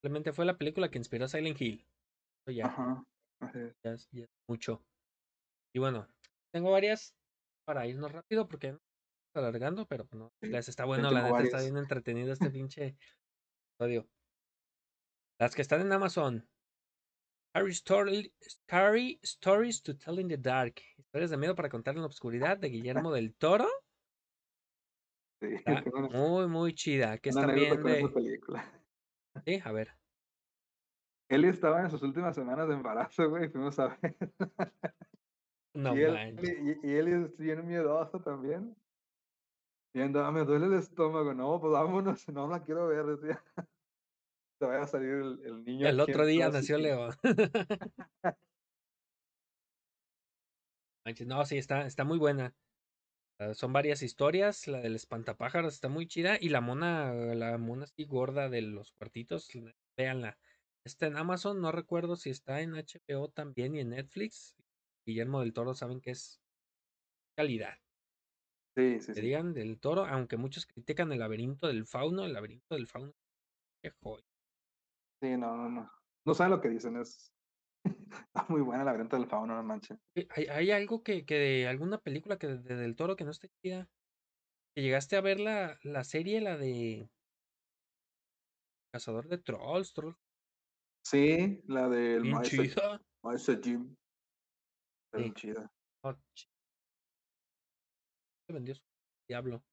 Simplemente 0.00 0.32
fue 0.32 0.44
la 0.44 0.56
película 0.56 0.90
que 0.90 0.98
inspiró 0.98 1.24
a 1.24 1.28
Silent 1.28 1.60
Hill. 1.60 1.84
Ya, 2.48 2.66
Ajá. 2.66 3.04
ya 3.82 3.92
es- 3.92 4.08
ya 4.12 4.22
es 4.24 4.30
mucho. 4.48 4.84
Y 5.74 5.80
bueno, 5.80 6.06
tengo 6.54 6.70
varias 6.70 7.14
para 7.66 7.86
irnos 7.88 8.12
rápido 8.12 8.46
porque 8.46 8.72
no 8.72 8.78
alargando, 9.34 9.86
pero 9.86 10.06
no. 10.12 10.30
Les 10.40 10.68
está 10.68 10.84
bueno, 10.84 11.10
la 11.10 11.24
neta 11.24 11.42
está 11.42 11.60
bien 11.60 11.76
entretenido 11.76 12.32
este 12.32 12.48
pinche 12.50 12.96
episodio. 13.76 14.08
Las 15.40 15.54
que 15.54 15.62
están 15.62 15.80
en 15.80 15.92
Amazon. 15.92 16.48
Scary, 17.64 18.32
Story- 18.42 19.20
Stories 19.22 19.82
to 19.82 19.94
Tell 19.96 20.18
in 20.18 20.28
the 20.28 20.36
Dark. 20.36 20.80
Historias 20.98 21.30
de 21.30 21.36
miedo 21.36 21.54
para 21.54 21.68
contar 21.68 21.94
en 21.94 22.02
la 22.02 22.06
oscuridad 22.06 22.58
de 22.58 22.68
Guillermo 22.68 23.12
del 23.12 23.34
Toro. 23.34 23.66
Sí, 25.38 25.48
Está 25.52 25.82
tengo 25.82 25.98
una, 25.98 26.08
muy, 26.08 26.46
muy 26.48 26.74
chida. 26.74 27.18
Que 27.18 27.28
es 27.28 27.36
una 27.36 27.44
anécdota 27.44 27.74
también 27.74 27.82
con 27.82 27.90
esa 27.92 28.08
de. 28.08 28.12
película. 28.14 28.72
Sí, 29.44 29.60
a 29.62 29.72
ver. 29.72 29.90
Eli 31.28 31.48
estaba 31.48 31.82
en 31.82 31.90
sus 31.90 32.02
últimas 32.02 32.34
semanas 32.34 32.68
de 32.68 32.74
embarazo, 32.74 33.28
güey, 33.28 33.50
fuimos 33.50 33.78
a 33.78 33.98
ver. 34.00 34.16
No 35.74 35.94
y, 35.94 36.02
él, 36.02 36.38
y, 36.82 36.88
y 36.88 36.94
Eli 36.94 37.12
es 37.12 37.36
bien 37.36 37.66
miedoso 37.66 38.18
también. 38.20 38.74
Y 39.92 40.00
andaba, 40.00 40.30
me 40.32 40.44
duele 40.44 40.66
el 40.66 40.74
estómago. 40.74 41.34
No, 41.34 41.60
pues 41.60 41.72
vámonos, 41.72 42.26
no 42.32 42.48
la 42.48 42.62
quiero 42.64 42.86
ver, 42.88 43.04
decía. 43.06 43.44
Te 44.58 44.66
vaya 44.66 44.82
a 44.82 44.86
salir 44.86 45.10
el, 45.10 45.40
el 45.44 45.64
niño. 45.64 45.88
en 45.88 46.00
otro 46.00 46.24
día 46.26 46.48
nació. 46.48 46.78
Manches, 51.04 51.26
no, 51.26 51.44
sí, 51.44 51.58
está, 51.58 51.86
está 51.86 52.04
muy 52.04 52.18
buena. 52.18 52.56
Ah, 53.38 53.54
son 53.54 53.72
varias 53.72 54.02
historias. 54.02 54.66
La 54.66 54.80
del 54.80 54.96
espantapájaros 54.96 55.74
está 55.74 55.88
muy 55.88 56.06
chida. 56.06 56.38
Y 56.40 56.48
la 56.48 56.60
mona, 56.60 57.12
la 57.12 57.58
mona 57.58 57.84
así 57.84 58.04
gorda 58.04 58.48
de 58.48 58.62
los 58.62 58.92
cuartitos, 58.92 59.48
véanla. 59.96 60.38
Está 60.84 61.06
en 61.06 61.16
Amazon, 61.16 61.60
no 61.60 61.72
recuerdo 61.72 62.16
si 62.16 62.30
está 62.30 62.60
en 62.60 62.74
HBO 62.76 63.28
también 63.28 63.74
y 63.74 63.80
en 63.80 63.90
Netflix. 63.90 64.56
Guillermo 65.04 65.40
del 65.40 65.52
Toro 65.52 65.74
saben 65.74 66.00
que 66.00 66.12
es 66.12 66.40
calidad. 67.36 67.74
Sí, 68.76 69.00
sí, 69.00 69.14
Que 69.14 69.14
sí. 69.14 69.20
digan 69.22 69.52
del 69.54 69.80
Toro, 69.80 70.06
aunque 70.06 70.36
muchos 70.36 70.66
critican 70.66 71.12
el 71.12 71.18
laberinto 71.18 71.66
del 71.66 71.86
fauno, 71.86 72.24
el 72.24 72.32
laberinto 72.32 72.74
del 72.74 72.86
fauno. 72.86 73.14
Qué 73.82 73.90
joya. 73.90 74.24
Sí, 75.20 75.36
no, 75.36 75.56
no, 75.56 75.68
no. 75.68 75.90
No 76.24 76.34
saben 76.34 76.50
lo 76.52 76.60
que 76.60 76.68
dicen, 76.68 76.96
es. 76.96 77.32
Está 77.84 78.46
muy 78.48 78.60
buena 78.60 78.84
la 78.84 78.92
venta 78.92 79.16
del 79.16 79.28
fauno, 79.28 79.54
no 79.54 79.62
manches. 79.62 79.98
Eh, 80.14 80.26
¿Hay, 80.30 80.46
hay 80.46 80.70
algo 80.70 81.02
que, 81.02 81.24
que 81.24 81.34
de 81.34 81.68
alguna 81.68 81.98
película 81.98 82.38
que 82.38 82.46
de, 82.48 82.58
de 82.58 82.76
del 82.76 82.96
Toro 82.96 83.16
que 83.16 83.24
no 83.24 83.30
esté 83.30 83.48
chida? 83.62 83.88
Que 84.74 84.82
llegaste 84.82 85.16
a 85.16 85.20
ver 85.20 85.40
la, 85.40 85.78
la 85.82 86.04
serie, 86.04 86.40
la 86.40 86.56
de 86.56 87.10
Cazador 88.92 89.28
de 89.28 89.38
Trolls, 89.38 89.92
Trolls, 89.94 90.16
Sí, 91.04 91.62
la 91.66 91.88
del 91.88 92.22
bien 92.22 92.34
Maestro 92.34 92.64
chida. 92.64 93.00
Maestro 93.22 93.60
Jim. 93.62 93.96
Está 95.06 95.18
Sí. 95.18 95.22
bien 95.22 95.34
chida. 95.34 95.72
Oh, 96.02 96.12
ch- 96.12 96.48
se 98.48 98.52
vendió 98.52 98.74
su 98.74 98.82
diablo. 99.28 99.64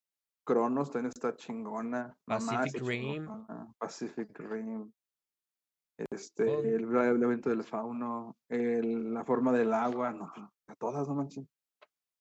Cronos 0.45 0.91
también 0.91 1.11
está 1.15 1.35
chingona. 1.35 2.15
Mamá 2.27 2.61
Pacific 2.61 2.81
Rim. 2.87 3.01
chingona, 3.25 3.73
Pacific 3.79 4.39
Rim. 4.39 4.91
Este, 5.97 6.43
Oh. 6.43 6.61
el, 6.61 7.23
evento 7.23 7.49
del 7.49 7.63
fauno, 7.63 8.37
el, 8.49 9.13
la 9.13 9.23
forma 9.23 9.51
del 9.51 9.73
agua, 9.73 10.11
no, 10.11 10.31
a 10.67 10.75
todas, 10.75 11.07
no 11.07 11.15
manches. 11.15 11.45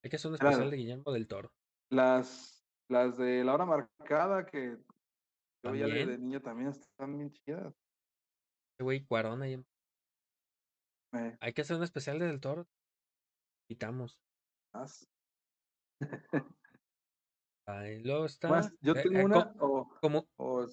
Hay 0.04 0.10
que 0.10 0.16
hacer 0.16 0.30
un 0.30 0.36
Era- 0.36 0.50
especial 0.50 0.70
de 0.70 0.76
Guillermo 0.76 1.12
del 1.12 1.26
Toro. 1.26 1.52
Las, 1.90 2.66
las 2.88 3.16
de 3.16 3.44
la 3.44 3.54
hora 3.54 3.64
marcada 3.66 4.44
que 4.46 4.76
yo 5.64 5.72
veía 5.72 5.86
de, 5.86 6.18
niño 6.18 6.40
también 6.40 6.70
están 6.70 7.16
bien 7.16 7.32
chidas. 7.32 7.74
Güey 8.80 9.04
Cuarón 9.04 9.42
ahí. 9.42 9.54
Eh, 11.14 11.36
Hay 11.40 11.52
que 11.52 11.62
hacer 11.62 11.76
un 11.76 11.84
especial 11.84 12.18
de 12.18 12.26
del 12.26 12.40
Toro. 12.40 12.66
Quitamos. 13.68 14.18
más. 14.74 15.06
Ahí 17.66 18.02
luego 18.02 18.24
está. 18.26 18.48
Más, 18.48 18.72
yo 18.80 18.92
eh, 18.94 19.02
tengo 19.02 19.18
eh, 19.20 19.24
una, 19.24 19.54
o, 19.60 19.88
como, 20.00 20.26
o, 20.36 20.66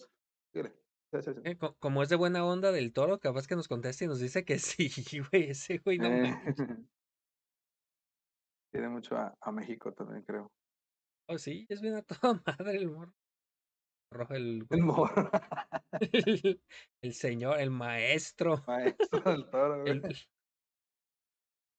dígale. 0.54 0.76
Sí, 1.12 1.22
sí, 1.24 1.34
sí. 1.34 1.42
eh, 1.44 1.58
co- 1.58 1.76
como 1.80 2.04
es 2.04 2.10
de 2.10 2.16
buena 2.16 2.46
onda 2.46 2.72
del 2.72 2.94
Toro, 2.94 3.20
capaz 3.20 3.48
que 3.48 3.56
nos 3.56 3.68
conteste 3.68 4.06
y 4.06 4.08
nos 4.08 4.20
dice 4.20 4.46
que 4.46 4.60
sí, 4.60 4.90
güey. 5.32 5.50
Ese 5.50 5.80
güey 5.80 5.98
no 5.98 6.08
Eh. 6.08 6.34
Tiene 8.72 8.90
mucho 8.90 9.18
a, 9.18 9.34
a 9.42 9.52
México 9.52 9.92
también, 9.94 10.24
creo. 10.24 10.52
Oh, 11.28 11.38
sí, 11.38 11.66
es 11.70 11.82
bien 11.82 11.96
a 11.96 12.04
toda 12.04 12.42
madre 12.46 12.78
el 12.78 12.90
morro. 12.90 13.14
Rojo 14.12 14.34
el 14.34 14.66
El 14.70 14.82
morro. 14.82 15.30
El, 16.02 16.62
el 17.02 17.14
señor, 17.14 17.60
el 17.60 17.72
maestro. 17.72 18.64
Maestro 18.68 19.20
del 19.32 19.50
toro, 19.50 19.82
güey. 19.82 19.92
el- 19.94 20.18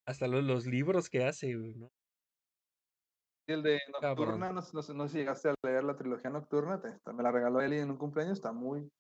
hasta 0.07 0.27
los, 0.27 0.43
los 0.45 0.67
libros 0.67 1.09
que 1.11 1.25
hace, 1.25 1.55
güey, 1.57 1.75
¿no? 1.75 1.89
El 3.47 3.63
de. 3.63 3.79
Nocturna, 4.01 4.53
no, 4.53 4.63
sé- 4.63 4.73
no, 4.75 4.95
no 4.95 5.07
sé 5.07 5.13
si 5.13 5.19
llegaste 5.19 5.51
a 5.51 5.55
leer 5.65 5.85
la 5.85 5.97
trilogía 5.97 6.31
Nocturna, 6.31 6.81
te- 6.81 7.13
me 7.13 7.23
la 7.23 7.33
regaló 7.33 7.61
Eli 7.61 7.79
en 7.79 7.91
un 7.91 7.97
cumpleaños, 7.97 8.39
está 8.39 8.53
muy 8.53 8.91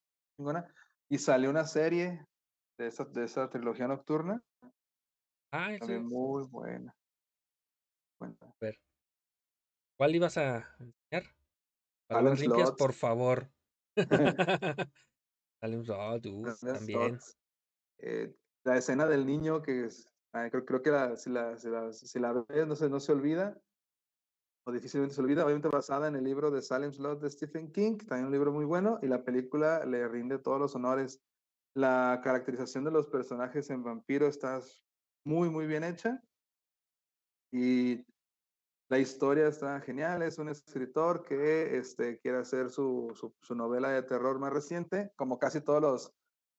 chingona. 0.40 0.74
Y 1.08 1.18
salió 1.18 1.50
una 1.50 1.66
serie 1.66 2.26
de 2.78 2.86
esa, 2.86 3.04
de 3.04 3.24
esa 3.24 3.48
trilogía 3.50 3.86
Nocturna, 3.86 4.42
Ah, 5.52 5.70
ese 5.70 5.80
también 5.80 6.06
es- 6.06 6.12
muy 6.12 6.46
buena. 6.46 6.94
Buena. 8.18 8.36
a 8.40 8.54
ver. 8.60 8.78
¿Cuál 9.98 10.14
ibas 10.14 10.36
a 10.38 10.76
enseñar? 10.78 11.34
Palabras 12.06 12.40
limpias, 12.40 12.72
por 12.72 12.92
favor. 12.92 13.50
Salem 15.60 15.84
Slot, 15.84 16.22
también. 16.60 17.18
Eh, 17.98 18.34
la 18.64 18.76
escena 18.76 19.06
del 19.06 19.26
niño 19.26 19.60
que 19.62 19.86
es, 19.86 20.06
creo, 20.32 20.64
creo 20.64 20.82
que 20.82 20.90
la, 20.90 21.16
si, 21.16 21.30
la, 21.30 21.58
si, 21.58 21.68
la, 21.68 21.92
si 21.92 22.18
la 22.18 22.32
ves 22.32 22.66
no 22.66 22.76
se, 22.76 22.88
no 22.88 23.00
se 23.00 23.12
olvida, 23.12 23.60
o 24.64 24.72
difícilmente 24.72 25.14
se 25.14 25.20
olvida, 25.20 25.44
obviamente 25.44 25.68
basada 25.68 26.08
en 26.08 26.16
el 26.16 26.24
libro 26.24 26.50
de 26.50 26.62
Salem 26.62 26.92
Slot 26.92 27.20
de 27.20 27.30
Stephen 27.30 27.72
King, 27.72 27.98
también 27.98 28.26
un 28.26 28.32
libro 28.32 28.52
muy 28.52 28.64
bueno, 28.64 28.98
y 29.02 29.06
la 29.06 29.24
película 29.24 29.84
le 29.84 30.06
rinde 30.08 30.38
todos 30.38 30.60
los 30.60 30.74
honores. 30.74 31.20
La 31.74 32.20
caracterización 32.22 32.84
de 32.84 32.90
los 32.90 33.06
personajes 33.06 33.70
en 33.70 33.82
Vampiro 33.82 34.26
está 34.26 34.60
muy, 35.24 35.48
muy 35.48 35.66
bien 35.66 35.84
hecha. 35.84 36.20
Y 37.52 38.04
la 38.88 38.98
historia 38.98 39.46
está 39.46 39.80
genial. 39.80 40.22
Es 40.22 40.38
un 40.38 40.48
escritor 40.48 41.24
que 41.24 41.78
este, 41.78 42.18
quiere 42.18 42.38
hacer 42.38 42.70
su, 42.70 43.12
su, 43.14 43.32
su 43.40 43.54
novela 43.54 43.90
de 43.90 44.02
terror 44.02 44.38
más 44.40 44.52
reciente. 44.52 45.12
Como 45.14 45.38
casi 45.38 45.60
todos 45.60 45.80
los 45.80 46.12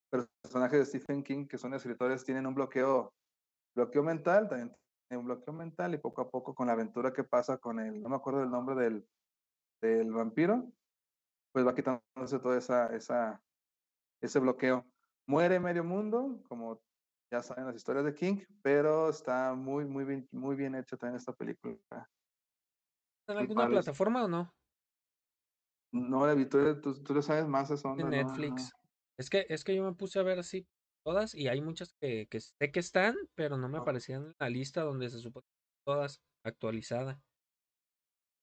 personajes 0.10 0.80
de 0.80 0.86
Stephen 0.86 1.24
King, 1.24 1.46
que 1.46 1.58
son 1.58 1.74
escritores, 1.74 2.24
tienen 2.24 2.48
un 2.48 2.56
bloqueo, 2.56 3.14
bloqueo 3.76 4.04
mental, 4.04 4.48
también 4.48 4.74
un 5.18 5.26
bloqueo 5.26 5.54
mental 5.54 5.94
y 5.94 5.98
poco 5.98 6.22
a 6.22 6.30
poco 6.30 6.56
con 6.56 6.68
la 6.68 6.74
aventura 6.74 7.14
que 7.14 7.24
pasa 7.24 7.58
con 7.58 7.80
el, 7.80 8.02
no 8.02 8.10
me 8.10 8.16
acuerdo 8.16 8.40
del 8.40 8.52
nombre 8.52 8.76
del, 8.76 9.08
del 9.82 10.12
vampiro, 10.12 10.72
pues 11.52 11.66
va 11.66 11.76
quitándose 11.76 12.40
todo 12.40 12.56
esa, 12.56 12.88
esa, 12.96 13.44
ese 14.22 14.40
bloqueo. 14.40 14.86
Muere 15.28 15.60
medio 15.60 15.84
mundo, 15.84 16.42
como 16.48 16.82
ya 17.32 17.42
saben 17.42 17.66
las 17.66 17.76
historias 17.76 18.06
de 18.06 18.14
King, 18.14 18.42
pero 18.62 19.10
está 19.10 19.54
muy, 19.54 19.86
muy 19.86 20.04
bien, 20.04 20.28
muy 20.32 20.56
bien 20.56 20.76
hecho 20.76 20.98
también 20.98 21.18
esta 21.18 21.34
película. 21.34 21.78
¿En 23.28 23.38
alguna 23.38 23.68
plataforma 23.68 24.26
o 24.26 24.28
no? 24.28 24.54
No 25.94 26.26
la 26.26 26.36
tú, 26.48 26.82
tú, 26.82 27.04
tú 27.04 27.14
le 27.14 27.22
sabes 27.22 27.48
más 27.48 27.70
onda, 27.84 28.04
En 28.04 28.10
¿no? 28.10 28.18
Netflix. 28.18 28.74
Es 29.18 29.30
que, 29.30 29.46
es 29.50 29.64
que 29.64 29.76
yo 29.76 29.84
me 29.84 29.94
puse 29.94 30.20
a 30.20 30.24
ver 30.24 30.40
así 30.40 30.68
todas 31.04 31.36
y 31.36 31.48
hay 31.48 31.62
muchas 31.62 31.94
que, 32.00 32.28
que 32.28 32.40
sé 32.40 32.72
que 32.72 32.80
están, 32.80 33.16
pero 33.36 33.58
no 33.58 33.70
me 33.70 33.78
aparecían 33.78 34.28
en 34.28 34.36
la 34.40 34.50
lista 34.50 34.82
donde 34.82 35.10
se 35.10 35.20
supone 35.20 35.46
que 35.46 35.84
todas 35.86 36.22
actualizada. 36.44 37.22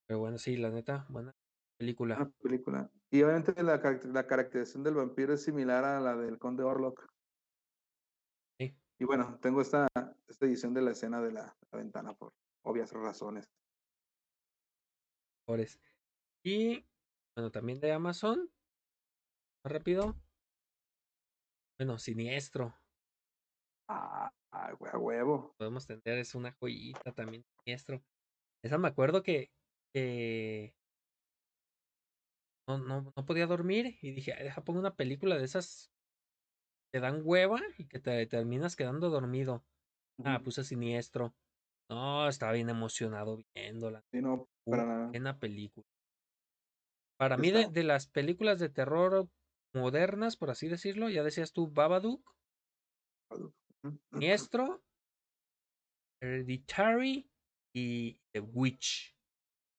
Pero 0.07 0.21
bueno, 0.21 0.39
sí, 0.39 0.57
la 0.57 0.71
neta, 0.71 1.07
buena 1.09 1.33
película. 1.79 2.17
Una 2.17 2.31
película. 2.43 2.91
Y 3.11 3.23
obviamente 3.23 3.63
la, 3.63 3.81
la 4.05 4.27
caracterización 4.27 4.83
del 4.83 4.95
vampiro 4.95 5.35
es 5.35 5.43
similar 5.43 5.85
a 5.85 6.01
la 6.01 6.17
del 6.17 6.39
Conde 6.39 6.63
Orlok. 6.63 7.07
Sí. 8.59 8.75
Y 8.99 9.05
bueno, 9.05 9.39
tengo 9.41 9.61
esta, 9.61 9.89
esta 10.27 10.47
edición 10.47 10.75
de 10.75 10.83
la 10.83 10.91
escena 10.93 11.21
de 11.21 11.33
la, 11.33 11.57
la 11.71 11.79
ventana 11.79 12.15
por 12.15 12.33
obvias 12.65 12.93
razones. 12.93 13.49
Y 16.45 16.87
bueno, 17.35 17.51
también 17.51 17.81
de 17.81 17.93
Amazon. 17.93 18.51
Más 19.65 19.73
rápido. 19.73 20.15
Bueno, 21.79 21.99
siniestro. 21.99 22.75
Ah, 23.89 24.31
ah, 24.53 24.73
a 24.93 24.99
huevo. 24.99 25.55
Podemos 25.57 25.87
tener, 25.87 26.19
es 26.19 26.35
una 26.35 26.53
joyita 26.53 27.13
también 27.13 27.45
siniestro. 27.65 28.05
Esa 28.63 28.79
me 28.79 28.89
acuerdo 28.89 29.23
que, 29.23 29.53
que 29.95 30.75
no, 32.67 32.79
no, 32.79 33.13
no 33.17 33.25
podía 33.27 33.47
dormir 33.47 33.99
y 34.01 34.13
dije, 34.13 34.33
"Ay, 34.35 34.45
deja 34.45 34.63
pongo 34.65 34.79
una 34.81 34.95
película 34.97 35.37
de 35.39 35.45
esas 35.45 35.93
que 36.93 37.01
dan 37.01 37.21
hueva 37.25 37.61
y 37.77 37.87
que 37.87 37.99
te 38.01 38.27
terminas 38.27 38.77
quedando 38.77 39.11
dormido. 39.11 39.65
Ah, 40.25 40.43
puse 40.43 40.65
siniestro. 40.65 41.37
No, 41.91 42.29
estaba 42.29 42.53
bien 42.53 42.71
emocionado 42.71 43.39
viéndola. 43.55 44.05
Sí, 44.13 44.21
no, 44.21 44.49
para 44.69 44.85
nada. 44.87 45.13
Buena 45.13 45.39
película. 45.39 45.87
Para 47.17 47.37
mí, 47.37 47.51
de 47.51 47.85
las 47.85 48.07
películas 48.09 48.59
de 48.59 48.69
terror 48.71 49.29
modernas, 49.74 50.36
por 50.36 50.51
así 50.51 50.69
decirlo, 50.69 51.09
ya 51.09 51.23
decías 51.23 51.53
tú, 51.53 51.70
Babadook, 51.70 52.23
Ujú. 53.31 53.99
Siniestro, 54.12 54.82
Hereditary 56.20 57.31
y 57.74 58.20
The 58.32 58.40
Witch. 58.40 59.15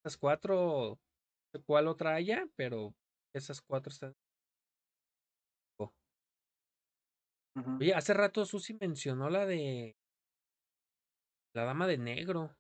Esas 0.04 0.18
cuatro, 0.18 0.98
no 0.98 1.60
sé 1.60 1.64
cuál 1.66 1.88
otra 1.88 2.16
haya, 2.16 2.48
pero 2.56 2.96
esas 3.34 3.62
cuatro 3.62 3.92
están. 3.92 4.16
Ujú. 7.56 7.78
Oye, 7.82 7.94
hace 7.94 8.14
rato 8.14 8.46
Susi 8.46 8.78
mencionó 8.80 9.30
la 9.30 9.46
de 9.46 9.98
La 11.54 11.66
Dama 11.66 11.88
de 11.88 11.98
Negro. 11.98 12.56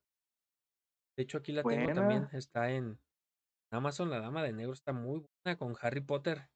De 1.15 1.23
hecho, 1.23 1.37
aquí 1.37 1.51
la 1.51 1.63
tengo 1.63 1.93
también. 1.93 2.27
Está 2.33 2.71
en 2.71 2.99
Amazon. 3.71 4.09
La 4.09 4.19
Dama 4.19 4.43
de 4.43 4.51
Negro 4.51 4.73
está 4.73 4.93
muy 4.93 5.23
buena 5.43 5.57
con 5.57 5.75
Harry 5.81 6.01
Potter. 6.01 6.49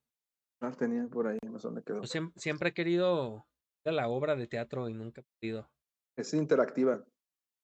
Tenía 0.72 1.08
por 1.08 1.28
ahí, 1.28 1.38
no 1.46 1.60
sé 1.60 1.68
dónde 1.68 1.84
quedó. 1.84 2.02
Yo 2.02 2.08
siem- 2.08 2.32
siempre 2.38 2.70
he 2.70 2.74
querido 2.74 3.46
ir 3.86 3.90
a 3.90 3.92
la 3.92 4.08
obra 4.08 4.36
de 4.36 4.48
teatro 4.48 4.88
y 4.90 4.94
nunca 4.94 5.22
he 5.22 5.26
podido. 5.42 5.70
Es 6.18 6.34
interactiva, 6.34 7.04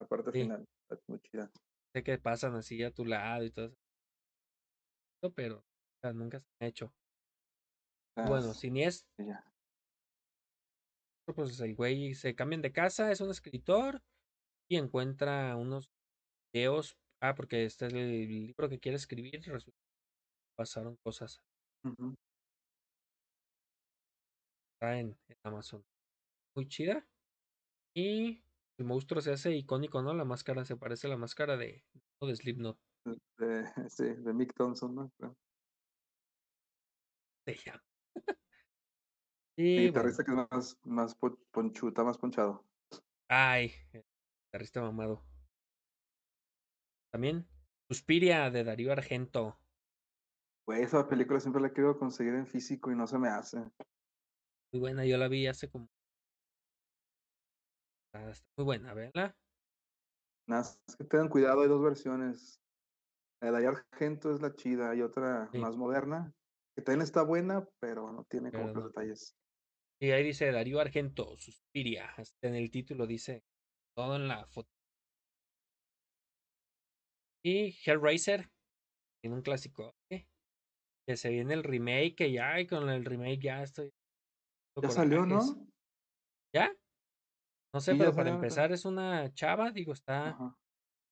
la 0.02 0.08
parte 0.08 0.32
Sí. 0.32 0.42
final. 0.42 0.66
Muy 1.08 1.20
chida. 1.22 1.50
Sé 1.96 2.04
que 2.04 2.18
pasan 2.18 2.56
así 2.56 2.84
a 2.84 2.92
tu 2.92 3.06
lado 3.06 3.44
y 3.46 3.52
todo 3.52 3.68
eso. 3.68 3.76
Pero 5.36 5.58
o 5.60 5.64
sea, 6.02 6.14
nunca 6.14 6.40
se 6.40 6.46
me 6.60 6.66
ha 6.66 6.70
hecho. 6.70 6.94
Bueno, 8.18 8.48
Las- 8.48 8.60
siniestro, 8.60 9.08
ya. 9.26 9.46
pues 11.36 11.60
el 11.62 11.76
güey 11.76 12.16
se 12.16 12.36
cambian 12.36 12.62
de 12.62 12.72
casa, 12.74 13.12
es 13.12 13.22
un 13.22 13.30
escritor 13.30 14.02
y 14.70 14.78
encuentra 14.78 15.56
unos 15.56 15.90
videos. 16.54 16.98
Ah, 17.22 17.36
porque 17.36 17.66
este 17.66 17.86
es 17.88 17.94
el 17.94 18.28
libro 18.28 18.68
que 18.68 18.80
quiere 18.80 18.96
escribir. 18.96 19.40
Resulta 19.46 19.78
que 19.78 20.56
pasaron 20.58 20.96
cosas. 21.06 21.40
Ujú. 21.86 22.16
Está 24.80 24.98
en, 24.98 25.20
en 25.28 25.38
Amazon. 25.44 25.86
Muy 26.56 26.66
chida. 26.70 27.06
Y 27.94 28.42
el 28.78 28.86
monstruo 28.86 29.20
se 29.22 29.34
hace 29.34 29.52
icónico, 29.52 30.02
¿no? 30.02 30.14
La 30.14 30.24
máscara 30.24 30.64
se 30.64 30.78
parece 30.78 31.08
a 31.08 31.10
la 31.10 31.18
máscara 31.18 31.58
de, 31.58 31.84
de 32.22 32.36
Slipknot. 32.36 32.80
De, 33.38 33.66
sí, 33.90 34.06
de 34.06 34.34
Mick 34.34 34.54
Thompson, 34.54 34.96
¿no? 34.96 35.12
Bueno, 39.58 39.82
guitarrista 39.88 40.24
que 40.24 40.32
es 40.32 40.38
más, 40.50 40.78
más 40.86 41.16
po- 41.16 41.38
ponchu, 41.52 41.90
está 41.90 42.06
más 42.06 42.18
ponchado. 42.18 42.64
ay, 43.28 43.74
el 43.92 44.06
guitarrista 44.46 44.82
mamado. 44.82 45.26
También 47.12 47.46
Suspiria 47.90 48.50
de 48.50 48.64
Darío 48.64 48.94
Argento. 48.94 49.60
Güey, 50.66 50.84
esa 50.84 51.10
película 51.10 51.42
siempre 51.42 51.62
la 51.62 51.74
querido 51.74 52.00
conseguir 52.00 52.36
en 52.36 52.48
físico 52.48 52.90
y 52.92 52.96
no 52.96 53.06
se 53.08 53.18
me 53.18 53.28
hace. 53.28 53.58
Muy 54.72 54.80
buena, 54.80 55.06
yo 55.06 55.18
la 55.18 55.28
vi 55.28 55.48
hace 55.48 55.70
como. 55.70 55.88
Ah, 58.14 58.30
está 58.30 58.46
muy 58.58 58.66
buena, 58.66 58.94
véanla. 58.94 59.36
Nada, 60.48 60.62
más 60.62 60.96
que 60.98 61.04
tengan 61.06 61.30
cuidado, 61.30 61.62
hay 61.62 61.68
dos 61.70 61.82
versiones. 61.82 62.62
La 63.42 63.48
de 63.48 63.54
Darío 63.54 63.70
Argento 63.70 64.34
es 64.34 64.42
la 64.42 64.54
chida, 64.54 64.92
hay 64.92 65.02
otra 65.02 65.50
Sí. 65.52 65.60
más 65.60 65.78
moderna, 65.78 66.34
que 66.76 66.82
también 66.82 67.02
está 67.04 67.24
buena, 67.24 67.66
pero 67.80 68.12
no 68.12 68.26
tiene 68.30 68.52
como 68.52 68.68
los 68.74 68.86
detalles. 68.86 69.36
Y 70.00 70.12
ahí 70.12 70.24
dice 70.24 70.52
Darío 70.52 70.80
Argento, 70.80 71.36
Suspiria. 71.38 72.12
Hasta 72.16 72.48
en 72.48 72.56
el 72.56 72.70
título 72.72 73.08
dice 73.08 73.44
todo 73.96 74.16
en 74.16 74.28
la 74.28 74.46
foto. 74.48 74.70
Y 77.44 77.76
Hellraiser, 77.86 78.50
tiene 79.22 79.36
un 79.38 79.42
clásico. 79.42 79.96
¿eh? 80.10 80.28
Que 81.08 81.18
se 81.18 81.30
viene 81.30 81.54
el 81.54 81.64
remake, 81.64 82.16
que 82.16 82.32
ya, 82.32 82.60
y 82.60 82.68
con 82.68 82.90
el 82.90 83.06
remake 83.06 83.40
ya 83.42 83.64
estoy. 83.64 83.92
Ya 84.82 84.90
salió. 84.90 85.26
¿no? 85.26 85.40
¿Ya? 86.54 86.72
No 87.74 87.80
sé, 87.80 87.92
Sí, 87.94 87.98
pero 88.00 88.12
para 88.12 88.24
salió, 88.30 88.36
empezar 88.36 88.72
es 88.72 88.86
una 88.86 89.32
chava, 89.34 89.72
digo, 89.72 89.94
está, 89.94 90.30
Ajá. 90.30 90.56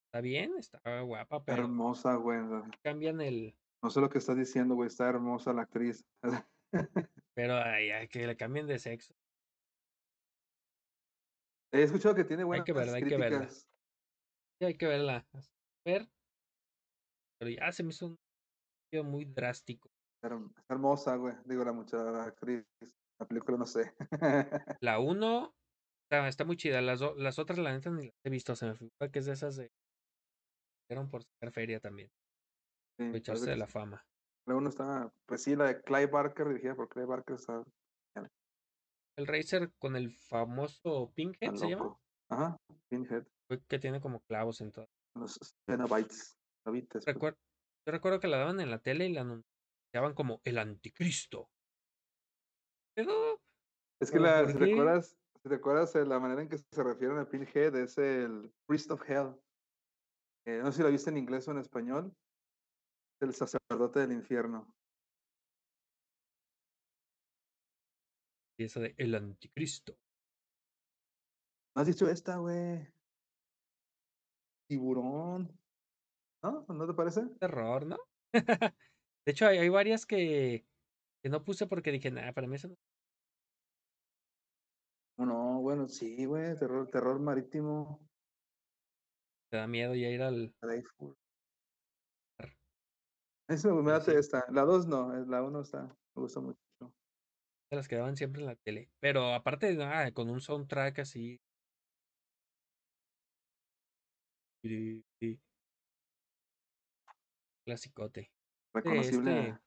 está 0.08 0.22
bien, 0.22 0.56
está 0.58 0.80
guapa, 1.02 1.44
pero 1.44 1.64
Hermosa, 1.64 2.16
güey. 2.16 2.40
cambian 2.84 3.22
el. 3.22 3.56
No 3.84 3.90
sé 3.92 4.02
lo 4.02 4.10
que 4.10 4.18
estás 4.18 4.36
diciendo, 4.36 4.74
güey. 4.76 4.88
Está 4.88 5.08
hermosa 5.08 5.54
la 5.54 5.62
actriz. 5.64 6.04
Pero 7.36 7.56
ay, 7.56 7.92
ay, 7.92 8.08
que 8.08 8.26
le 8.26 8.36
cambien 8.36 8.66
de 8.66 8.80
sexo. 8.80 9.14
He 11.72 11.84
escuchado 11.84 12.16
que 12.16 12.24
tiene 12.24 12.42
Hay 12.42 12.48
buenas 12.48 12.66
que 12.66 12.74
verla, 12.74 12.98
hay 12.98 13.04
que 13.04 13.18
verla. 13.18 13.50
Sí, 13.50 13.66
hay 14.66 14.76
que 14.76 14.88
verla. 14.88 15.28
Ver. 15.86 16.10
Pero 17.40 17.52
ya 17.52 17.72
se 17.72 17.84
me 17.84 17.90
hizo 17.90 18.08
un 18.08 18.18
muy 19.06 19.26
drástico. 19.26 19.92
Está 20.24 20.36
hermosa, 20.70 21.16
güey. 21.16 21.36
Digo, 21.46 21.64
la 21.64 21.74
muchacha 21.74 22.24
actriz. 22.24 22.66
La 23.20 23.28
película 23.28 23.58
no 23.58 23.66
sé. 23.66 23.94
La 24.82 25.00
1 25.00 25.56
está, 26.04 26.28
está 26.28 26.46
muy 26.46 26.58
chida. 26.58 26.82
Las, 26.82 27.02
las 27.18 27.40
otras, 27.40 27.58
la 27.60 27.72
neta, 27.74 27.90
ni 27.90 28.06
las 28.06 28.16
he 28.24 28.30
visto. 28.30 28.56
Se 28.56 28.66
me 28.66 28.76
figura 28.76 29.12
que 29.12 29.20
es 29.20 29.26
de 29.26 29.34
esas 29.34 29.56
de. 29.56 29.72
Eran 30.90 31.10
por 31.10 31.24
sacar 31.24 31.52
feria 31.52 31.80
también. 31.80 32.10
Sí, 32.98 33.04
Aprovecharse 33.06 33.50
de 33.50 33.58
la 33.58 33.66
sí. 33.66 33.72
fama. 33.74 34.06
La 34.48 34.56
uno 34.56 34.70
está, 34.70 35.12
pues 35.26 35.44
sí, 35.44 35.56
la 35.56 35.66
de 35.66 35.82
Clive 35.82 36.06
Barker, 36.08 36.48
dirigida 36.48 36.74
por 36.76 36.88
Clive 36.88 37.06
Barker, 37.08 37.36
está 37.36 37.64
El 39.18 39.28
Racer 39.28 39.72
con 39.78 39.96
el 39.98 40.12
famoso 40.12 41.12
Pinkhead 41.14 41.56
se 41.56 41.70
llama. 41.70 41.98
Ajá, 42.30 42.56
Pinhead, 42.90 43.26
Que 43.68 43.80
tiene 43.80 44.00
como 44.00 44.22
clavos 44.22 44.62
en 44.62 44.72
todo. 44.72 44.88
los 45.16 45.38
Cenobites. 45.70 46.38
Pues. 46.64 47.06
Recuer- 47.06 47.36
yo 47.86 47.92
recuerdo 47.92 48.20
que 48.20 48.28
la 48.28 48.38
daban 48.38 48.60
en 48.62 48.70
la 48.70 48.80
tele 48.80 49.08
y 49.08 49.14
la 49.14 49.22
anunciaban 49.22 50.14
como 50.16 50.40
el 50.46 50.58
anticristo. 50.58 51.50
Es 52.98 54.12
que 54.12 54.20
¿pero 54.20 54.24
la, 54.24 54.48
si 54.48 54.58
qué? 54.58 55.02
si 55.44 55.50
recuerdas 55.50 55.96
eh, 55.96 56.06
la 56.06 56.20
manera 56.20 56.42
en 56.42 56.50
que 56.50 56.58
se 56.58 56.84
refieren 56.84 57.20
a 57.20 57.30
Pinhead 57.30 57.76
es 57.76 57.98
el 57.98 58.52
Priest 58.66 58.90
of 58.90 59.08
Hell. 59.08 59.36
Eh, 60.46 60.60
no 60.64 60.72
sé 60.72 60.78
si 60.78 60.84
la 60.84 60.90
viste 60.90 61.10
en 61.12 61.18
inglés 61.18 61.48
o 61.48 61.52
en 61.52 61.60
español. 61.60 62.12
El 63.20 63.34
sacerdote 63.34 64.00
del 64.00 64.14
infierno. 64.14 64.74
Y 68.60 68.64
eso 68.64 68.80
de 68.80 68.96
el 68.98 69.14
anticristo. 69.14 69.96
¿No 71.76 71.82
has 71.82 71.88
dicho 71.88 72.10
esta, 72.10 72.38
güey? 72.38 72.88
Tiburón. 74.68 75.56
¿No? 76.42 76.66
¿No 76.68 76.88
te 76.88 76.94
parece? 76.94 77.28
Terror, 77.40 77.86
¿no? 77.86 77.98
de 78.34 79.32
hecho, 79.32 79.46
hay, 79.46 79.60
hay 79.60 79.70
varias 79.70 80.06
que, 80.06 80.66
que 81.28 81.32
no 81.32 81.44
puse 81.44 81.68
porque 81.68 81.92
dije, 81.92 82.10
nada, 82.10 82.32
para 82.32 82.48
mí 82.48 82.56
eso 82.56 82.70
no 82.70 82.76
No, 85.18 85.26
no, 85.26 85.62
bueno, 85.62 85.88
sí, 85.90 86.26
güey. 86.26 86.56
Terror, 86.58 86.88
terror 86.90 87.20
marítimo. 87.20 88.00
te 89.50 89.58
da 89.58 89.68
miedo 89.68 89.94
ya 89.94 90.08
ir 90.08 90.22
al. 90.22 90.54
Eso 93.50 93.76
me 93.76 94.02
sí, 94.02 94.12
esta. 94.12 94.46
La 94.52 94.64
2 94.64 94.88
no, 94.88 95.18
eh, 95.18 95.26
la 95.28 95.44
1 95.44 95.62
está. 95.62 95.84
Me 96.16 96.22
gusta 96.22 96.40
mucho. 96.40 96.58
de 96.80 97.76
las 97.76 97.88
que 97.88 97.96
daban 97.96 98.16
siempre 98.16 98.42
en 98.42 98.48
la 98.48 98.56
tele. 98.56 98.90
Pero 99.02 99.34
aparte 99.34 99.68
de 99.68 99.76
nada, 99.76 100.12
con 100.14 100.30
un 100.30 100.40
soundtrack 100.40 101.00
así. 101.00 101.42
Clasicote. 107.66 108.32
Reconocible 108.74 109.50
este. 109.50 109.62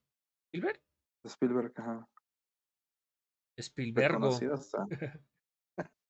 ¿Spielberg? 0.52 0.89
Spielberg, 1.24 1.72
ajá. 1.76 2.08
Spielbergo. 3.58 4.30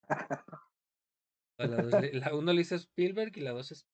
A 1.59 1.67
La, 1.67 1.83
dos 1.83 2.01
le- 2.01 2.13
la 2.15 2.35
uno 2.35 2.53
le 2.53 2.59
dice 2.61 2.77
Spielberg 2.77 3.37
y 3.37 3.41
la 3.41 3.51
dos 3.51 3.71
es 3.73 3.87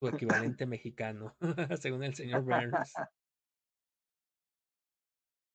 su 0.00 0.08
equivalente 0.08 0.66
mexicano, 0.66 1.34
según 1.80 2.04
el 2.04 2.14
señor 2.14 2.42
Burns. 2.42 2.92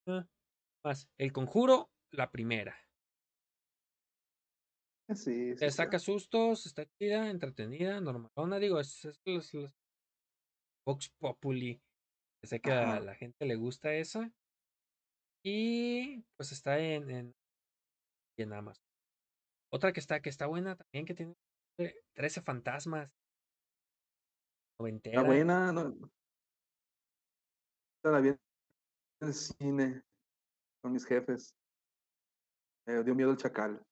Ah, 0.08 0.28
Más, 0.84 1.08
El 1.18 1.32
Conjuro, 1.32 1.92
la 2.12 2.32
primera. 2.32 2.76
Sí, 5.10 5.16
sí. 5.16 5.56
Te 5.56 5.66
está. 5.68 5.84
saca 5.84 6.00
sustos, 6.00 6.66
está 6.66 6.86
chida, 6.98 7.30
entretenida, 7.30 8.00
normalona, 8.02 8.58
digo, 8.60 8.80
es, 8.80 9.06
es 9.06 9.20
los, 9.26 9.54
los 9.54 9.76
Vox 10.86 11.10
Populi. 11.20 11.82
Sé 12.44 12.60
que 12.62 12.72
a 12.72 13.00
la 13.00 13.16
gente 13.16 13.46
le 13.46 13.56
gusta 13.56 13.94
esa. 13.94 14.32
Y 15.44 16.22
pues 16.36 16.52
está 16.52 16.80
en, 16.80 17.10
en, 17.10 17.36
en 18.38 18.54
Amazon. 18.54 18.86
Otra 19.72 19.94
que 19.94 20.00
está, 20.00 20.22
que 20.22 20.30
está 20.30 20.48
buena 20.48 20.76
también, 20.76 21.06
que 21.06 21.14
tiene 21.14 21.36
eh, 21.78 22.02
13 22.14 22.42
fantasmas. 22.42 23.12
Está 24.80 25.24
buena, 25.24 25.72
no. 25.74 26.12
La 28.04 28.22
vi 28.22 28.30
en 28.30 28.38
el 29.22 29.34
cine 29.34 30.04
con 30.82 30.94
mis 30.94 31.06
jefes. 31.06 31.54
Me 32.88 33.04
dio 33.04 33.14
miedo 33.14 33.32
el 33.32 33.38
chacal. 33.38 33.86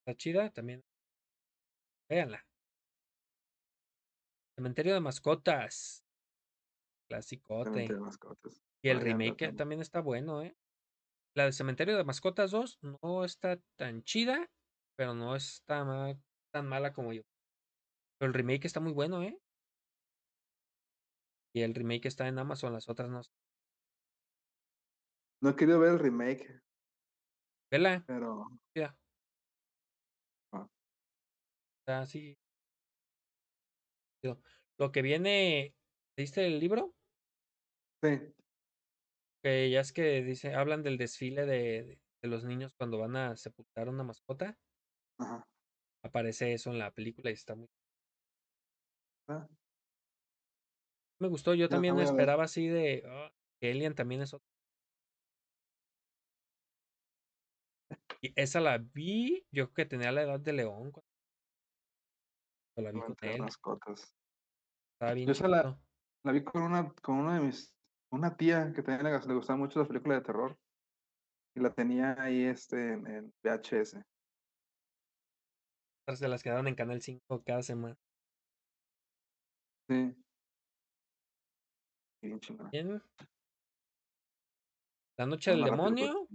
Está 0.00 0.16
chida 0.16 0.50
también. 0.50 0.84
Véanla. 2.10 2.44
Cementerio 4.56 4.94
de 4.94 5.00
mascotas. 5.00 6.03
Clasicote. 7.14 7.70
Cementerio 7.70 7.94
de 7.96 8.00
mascotas. 8.00 8.64
Y 8.82 8.88
el 8.88 9.00
remake 9.00 9.36
también. 9.36 9.56
también 9.56 9.80
está 9.80 10.00
bueno, 10.00 10.42
¿eh? 10.42 10.56
La 11.36 11.44
de 11.44 11.52
Cementerio 11.52 11.96
de 11.96 12.04
Mascotas 12.04 12.50
2 12.50 12.78
no 12.82 13.24
está 13.24 13.60
tan 13.78 14.02
chida, 14.02 14.50
pero 14.96 15.14
no 15.14 15.36
está 15.36 15.84
ma- 15.84 16.18
tan 16.52 16.66
mala 16.66 16.92
como 16.92 17.12
yo. 17.12 17.22
Pero 18.18 18.28
el 18.28 18.34
remake 18.34 18.64
está 18.66 18.80
muy 18.80 18.92
bueno, 18.92 19.22
¿eh? 19.22 19.38
Y 21.54 21.62
el 21.62 21.74
remake 21.74 22.06
está 22.06 22.26
en 22.26 22.38
Amazon, 22.38 22.72
las 22.72 22.88
otras 22.88 23.08
no. 23.08 23.20
No 25.40 25.50
he 25.50 25.56
querido 25.56 25.78
ver 25.78 25.92
el 25.92 25.98
remake, 26.00 26.62
Vela, 27.70 28.04
pero. 28.06 28.46
Ah. 30.52 30.66
Está 31.80 32.00
así. 32.00 32.36
chido. 34.20 34.40
Lo 34.78 34.90
que 34.90 35.02
viene, 35.02 35.76
¿leíste 36.16 36.46
el 36.46 36.58
libro? 36.58 36.92
Sí. 38.04 38.34
Que 39.42 39.70
ya 39.70 39.80
es 39.80 39.92
que 39.92 40.22
dice, 40.22 40.54
hablan 40.54 40.82
del 40.82 40.98
desfile 40.98 41.46
de, 41.46 41.82
de- 41.84 42.00
de 42.22 42.28
los 42.28 42.44
niños 42.44 42.72
cuando 42.74 42.98
van 42.98 43.16
a 43.16 43.36
sepultar 43.36 43.88
una 43.88 44.02
mascota. 44.04 44.58
Ajá. 45.18 45.46
Aparece 46.02 46.52
eso 46.52 46.70
en 46.70 46.78
la 46.78 46.90
película 46.90 47.30
y 47.30 47.34
está 47.34 47.54
muy 47.54 47.66
Ah, 49.28 49.46
Me 51.20 51.28
gustó, 51.28 51.54
yo 51.54 51.68
también 51.68 51.98
esperaba 51.98 52.44
así 52.44 52.68
de 52.68 53.02
"Ah, 53.06 53.32
que 53.60 53.70
Alien 53.70 53.94
también 53.94 54.20
es 54.22 54.34
otro. 54.34 54.46
Y 58.20 58.32
esa 58.36 58.60
la 58.60 58.78
vi, 58.78 59.46
yo 59.50 59.66
creo 59.66 59.74
que 59.74 59.86
tenía 59.86 60.12
la 60.12 60.22
edad 60.22 60.40
de 60.40 60.52
León 60.52 60.92
cuando 60.92 61.04
la 62.76 62.92
vi 62.92 63.00
con 63.00 63.16
él. 63.22 63.40
mascotas. 63.42 64.14
Estaba 64.94 65.14
bien 65.14 65.26
Yo 65.26 65.32
esa 65.32 65.48
la, 65.48 65.78
la 66.24 66.32
vi 66.32 66.42
con 66.44 66.62
una, 66.62 66.92
con 67.02 67.16
una 67.16 67.34
de 67.38 67.46
mis, 67.46 67.74
una 68.14 68.36
tía 68.36 68.72
que 68.72 68.82
también 68.82 69.12
le, 69.12 69.26
le 69.26 69.34
gustaban 69.34 69.60
mucho 69.60 69.78
las 69.78 69.88
películas 69.88 70.18
de 70.20 70.24
terror. 70.24 70.56
Y 71.56 71.60
la 71.60 71.72
tenía 71.72 72.20
ahí 72.20 72.44
este 72.44 72.94
en, 72.94 73.06
en 73.06 73.32
VHS. 73.42 74.02
De 76.20 76.28
las 76.28 76.42
que 76.42 76.50
daban 76.50 76.66
en 76.68 76.74
Canal 76.74 77.00
5 77.00 77.42
cada 77.44 77.62
semana. 77.62 77.96
Sí. 79.88 80.14
Bien 82.22 82.40
chingona. 82.40 82.70
Bien. 82.70 83.02
La 85.16 85.26
noche 85.26 85.52
del 85.52 85.64
demonio, 85.64 86.26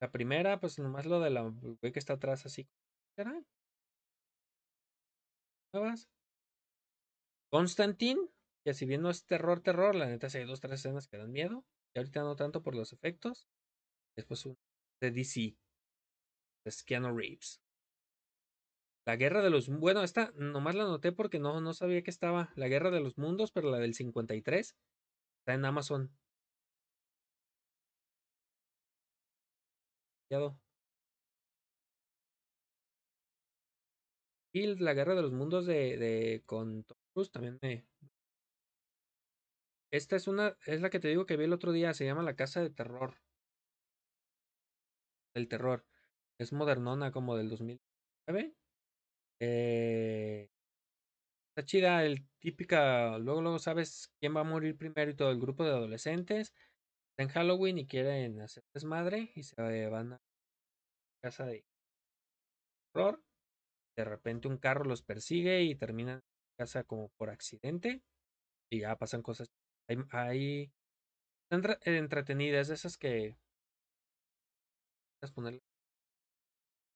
la 0.00 0.10
primera, 0.10 0.58
pues 0.58 0.78
nomás 0.78 1.04
lo 1.06 1.20
de 1.20 1.30
la 1.30 1.42
güey 1.42 1.92
que 1.92 1.98
está 1.98 2.14
atrás 2.14 2.46
así. 2.46 2.66
¿Será? 3.16 3.42
Nuevas. 5.74 6.08
Constantine, 7.50 8.28
que 8.68 8.74
si 8.74 8.84
bien 8.84 9.00
no 9.00 9.08
es 9.08 9.24
terror, 9.24 9.62
terror, 9.62 9.94
la 9.94 10.04
neta 10.04 10.28
sí 10.28 10.36
hay 10.36 10.44
dos, 10.44 10.60
tres 10.60 10.80
escenas 10.80 11.08
que 11.08 11.16
dan 11.16 11.32
miedo. 11.32 11.64
Y 11.94 11.98
ahorita 12.00 12.20
no 12.20 12.36
tanto 12.36 12.62
por 12.62 12.74
los 12.74 12.92
efectos. 12.92 13.48
Después 14.14 14.44
un 14.44 14.58
de 15.00 15.10
DC. 15.10 15.56
Es 16.66 16.82
Keanu 16.84 17.16
Reeves. 17.16 17.62
La 19.06 19.16
guerra 19.16 19.40
de 19.40 19.48
los... 19.48 19.70
Bueno, 19.70 20.02
esta 20.02 20.32
nomás 20.36 20.74
la 20.74 20.84
anoté 20.84 21.12
porque 21.12 21.38
no, 21.38 21.62
no 21.62 21.72
sabía 21.72 22.02
que 22.02 22.10
estaba. 22.10 22.52
La 22.56 22.68
guerra 22.68 22.90
de 22.90 23.00
los 23.00 23.16
mundos, 23.16 23.52
pero 23.52 23.70
la 23.70 23.78
del 23.78 23.94
53 23.94 24.76
está 25.40 25.54
en 25.54 25.64
Amazon. 25.64 26.12
Y 34.52 34.66
la 34.76 34.92
guerra 34.92 35.14
de 35.14 35.22
los 35.22 35.32
mundos 35.32 35.64
de, 35.64 35.96
de 35.96 36.42
con 36.44 36.84
Tom 36.84 36.98
Cruise 37.14 37.30
también 37.30 37.58
me... 37.62 37.86
Esta 39.90 40.16
es 40.16 40.28
una, 40.28 40.56
es 40.66 40.80
la 40.80 40.90
que 40.90 41.00
te 41.00 41.08
digo 41.08 41.26
que 41.26 41.36
vi 41.36 41.44
el 41.44 41.52
otro 41.52 41.72
día, 41.72 41.94
se 41.94 42.04
llama 42.04 42.22
La 42.22 42.36
Casa 42.36 42.60
de 42.60 42.70
Terror. 42.70 43.16
El 45.34 45.48
terror. 45.48 45.86
Es 46.38 46.52
modernona 46.52 47.10
como 47.12 47.36
del 47.36 47.48
2009. 47.48 48.54
Eh, 49.40 50.48
está 51.50 51.64
chida, 51.66 52.04
el 52.04 52.26
típica, 52.40 53.18
luego 53.18 53.42
luego 53.42 53.58
sabes 53.58 54.10
quién 54.20 54.36
va 54.36 54.40
a 54.40 54.44
morir 54.44 54.76
primero 54.76 55.10
y 55.10 55.16
todo 55.16 55.30
el 55.30 55.40
grupo 55.40 55.64
de 55.64 55.70
adolescentes. 55.70 56.54
Está 57.10 57.22
en 57.24 57.28
Halloween 57.30 57.78
y 57.78 57.86
quieren 57.86 58.40
hacer 58.40 58.62
desmadre 58.74 59.32
y 59.34 59.42
se 59.42 59.88
van 59.88 60.14
a 60.14 60.20
casa 61.22 61.46
de 61.46 61.64
terror. 62.92 63.22
De 63.96 64.04
repente 64.04 64.48
un 64.48 64.58
carro 64.58 64.84
los 64.84 65.02
persigue 65.02 65.62
y 65.62 65.74
terminan 65.74 66.16
en 66.16 66.22
casa 66.58 66.84
como 66.84 67.10
por 67.16 67.30
accidente. 67.30 68.02
Y 68.70 68.80
ya 68.80 68.96
pasan 68.96 69.22
cosas. 69.22 69.48
Hay, 69.88 69.98
hay 70.12 70.72
entre- 71.50 71.78
entretenidas, 71.84 72.70
esas 72.70 72.98
que. 72.98 73.36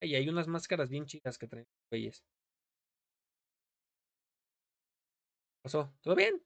Y 0.02 0.14
hay 0.16 0.28
unas 0.28 0.48
máscaras 0.48 0.90
bien 0.90 1.06
chidas 1.06 1.38
que 1.38 1.46
traen 1.48 1.66
güeyes. 1.90 2.22
¿Pasó? 5.62 5.92
¿Todo 6.02 6.14
bien? 6.14 6.42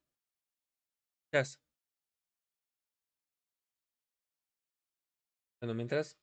Bueno, 5.60 5.74
mientras 5.74 6.16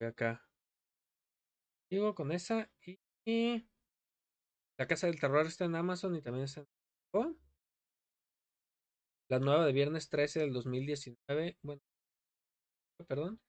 voy 0.00 0.08
acá. 0.08 0.40
Sigo 1.88 2.14
con 2.14 2.30
esa 2.32 2.68
y, 2.84 2.98
La 4.78 4.86
Casa 4.86 5.08
del 5.08 5.18
Terror 5.18 5.46
está 5.46 5.64
en 5.64 5.74
Amazon 5.74 6.14
y 6.14 6.22
también 6.22 6.44
está 6.44 6.60
en 6.60 7.36
La 9.30 9.38
nueva 9.38 9.66
de 9.66 9.72
viernes 9.72 10.08
13 10.08 10.40
del 10.40 10.52
2019. 10.52 11.56
Bueno, 11.62 11.80
perdón. 13.08 13.40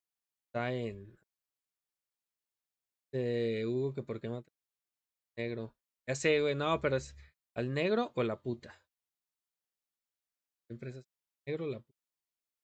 Está 0.48 0.74
en 0.74 1.16
Hugo 3.14 3.94
que 3.94 4.04
por 4.04 4.20
qué 4.20 4.30
mata 4.30 4.52
negro. 5.38 5.74
Ya 6.08 6.16
sé, 6.16 6.42
güey, 6.42 6.56
no, 6.56 6.80
pero 6.82 6.98
es 6.98 7.16
al 7.56 7.74
negro 7.74 8.12
o 8.16 8.24
la 8.24 8.40
puta. 8.42 8.82
Siempre 10.70 10.92
es 10.92 11.04
negro 11.48 11.66
o 11.66 11.68
la 11.68 11.80
puta. 11.80 12.00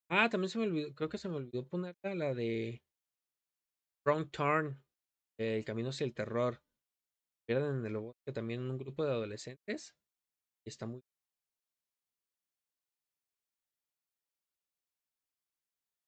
Ah, 0.09 0.29
también 0.29 0.49
se 0.49 0.59
me 0.59 0.65
olvidó, 0.65 0.93
creo 0.93 1.09
que 1.09 1.17
se 1.17 1.29
me 1.29 1.35
olvidó 1.35 1.65
ponerla 1.67 2.15
la 2.15 2.33
de 2.33 2.81
Wrong 4.05 4.29
Turn, 4.31 4.81
El 5.39 5.63
Camino 5.65 5.89
hacia 5.89 6.05
el 6.05 6.13
Terror. 6.13 6.61
Pierden 7.47 7.79
en 7.79 7.85
el 7.85 7.97
bosque 7.97 8.31
también 8.33 8.61
un 8.61 8.77
grupo 8.77 9.03
de 9.03 9.11
adolescentes. 9.11 9.95
Y 10.65 10.69
está 10.69 10.85
muy 10.85 11.01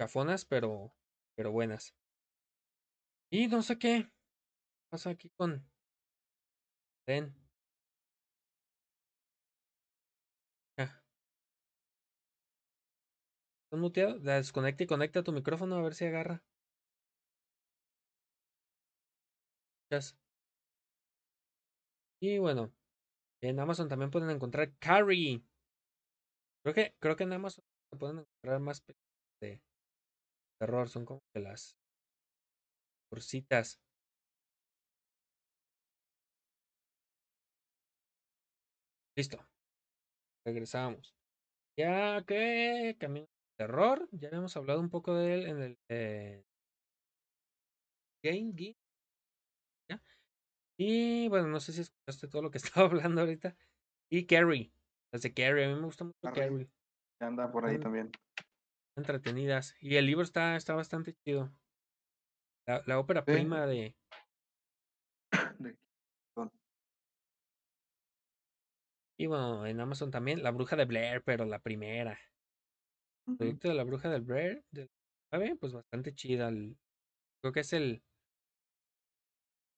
cafonas, 0.03 0.43
pero, 0.45 0.93
pero 1.35 1.51
buenas. 1.51 1.95
Y 3.31 3.47
no 3.47 3.61
sé 3.61 3.79
qué 3.79 4.11
pasa 4.89 5.11
aquí 5.11 5.29
con 5.37 5.65
Den. 7.07 7.33
Ah. 10.77 11.01
¿Estás 13.65 13.79
muteado? 13.79 14.17
La 14.19 14.35
desconecta 14.35 14.83
y 14.83 14.87
conecta 14.87 15.23
tu 15.23 15.31
micrófono 15.31 15.75
a 15.75 15.81
ver 15.81 15.95
si 15.95 16.05
agarra. 16.05 16.43
Y 22.21 22.39
bueno, 22.39 22.73
en 23.41 23.59
Amazon 23.59 23.87
también 23.89 24.11
pueden 24.11 24.29
encontrar 24.31 24.73
Carrie. 24.79 25.43
Creo 26.63 26.73
que, 26.73 26.95
creo 26.99 27.15
que 27.15 27.23
en 27.23 27.33
Amazon 27.33 27.63
pueden 27.99 28.19
encontrar 28.19 28.59
más 28.59 28.81
terror. 30.63 30.89
Son 30.89 31.05
como 31.05 31.21
que 31.33 31.41
las 31.41 31.77
cursitas. 33.09 33.79
Listo. 39.15 39.37
Regresamos. 40.45 41.13
Ya 41.77 42.23
que 42.25 42.95
Camino 42.99 43.27
del 43.27 43.67
Terror. 43.67 44.07
Ya 44.11 44.29
habíamos 44.29 44.55
hablado 44.57 44.79
un 44.79 44.89
poco 44.89 45.13
de 45.15 45.33
él 45.33 45.45
en 45.47 45.61
el 45.61 45.77
eh, 45.89 46.43
Game 48.23 48.53
Geek. 48.53 48.77
¿ya? 49.89 50.01
Y 50.77 51.27
bueno, 51.29 51.47
no 51.47 51.59
sé 51.59 51.73
si 51.73 51.81
escuchaste 51.81 52.27
todo 52.27 52.41
lo 52.41 52.51
que 52.51 52.57
estaba 52.63 52.87
hablando 52.87 53.21
ahorita. 53.21 53.55
Y 54.09 54.25
Carrie. 54.25 54.71
Las 55.11 55.21
de 55.23 55.33
Carrie. 55.33 55.65
A 55.65 55.69
mí 55.69 55.75
me 55.75 55.85
gusta 55.85 56.05
mucho 56.05 56.17
Carrie. 56.21 56.41
Carrie. 56.41 56.69
Anda 57.19 57.51
por 57.51 57.65
ahí 57.65 57.79
también. 57.79 58.11
Entretenidas. 58.95 59.75
Y 59.81 59.95
el 59.95 60.05
libro 60.05 60.23
está, 60.23 60.55
está 60.55 60.73
bastante 60.75 61.13
chido. 61.25 61.51
La, 62.67 62.81
la 62.85 62.99
ópera 62.99 63.23
Sí. 63.25 63.31
prima 63.33 63.65
de. 63.65 63.95
De-. 65.59 65.77
Y 69.19 69.27
bueno, 69.27 69.65
en 69.65 69.79
Amazon 69.79 70.11
también, 70.11 70.41
La 70.43 70.51
Bruja 70.51 70.75
de 70.75 70.85
Blair, 70.85 71.23
pero 71.23 71.45
la 71.45 71.59
primera. 71.59 72.19
El 73.27 73.37
proyecto 73.37 73.69
de 73.69 73.75
La 73.75 73.83
Bruja 73.83 74.09
de 74.09 74.19
Blair, 74.19 74.65
del 74.71 74.89
9, 75.31 75.55
pues 75.59 75.73
bastante 75.73 76.13
chida. 76.13 76.49
el- 76.49 76.77
creo 77.41 77.53
que 77.53 77.61
es 77.61 77.73
el 77.73 78.03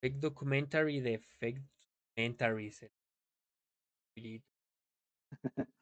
fake 0.04 0.18
documentary 0.20 1.00
de 1.00 1.20
fake 1.20 1.62
documentaries. 2.16 2.84
el 4.18 4.44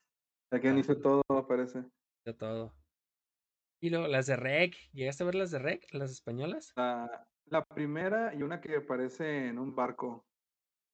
Aquí 0.51 0.67
hizo 0.67 0.97
todo, 0.99 1.23
parece. 1.47 1.83
de 2.25 2.33
todo. 2.33 2.73
Y 3.83 3.89
luego 3.89 4.07
las 4.07 4.27
de 4.27 4.37
Rec. 4.37 4.77
¿Llegaste 4.93 5.23
a 5.23 5.25
ver 5.25 5.35
las 5.35 5.51
de 5.51 5.59
Rec? 5.59 5.93
¿Las 5.93 6.09
españolas? 6.09 6.71
La, 6.77 7.27
la 7.47 7.65
primera 7.65 8.33
y 8.33 8.41
una 8.41 8.61
que 8.61 8.77
aparece 8.77 9.47
en 9.49 9.59
un 9.59 9.75
barco. 9.75 10.25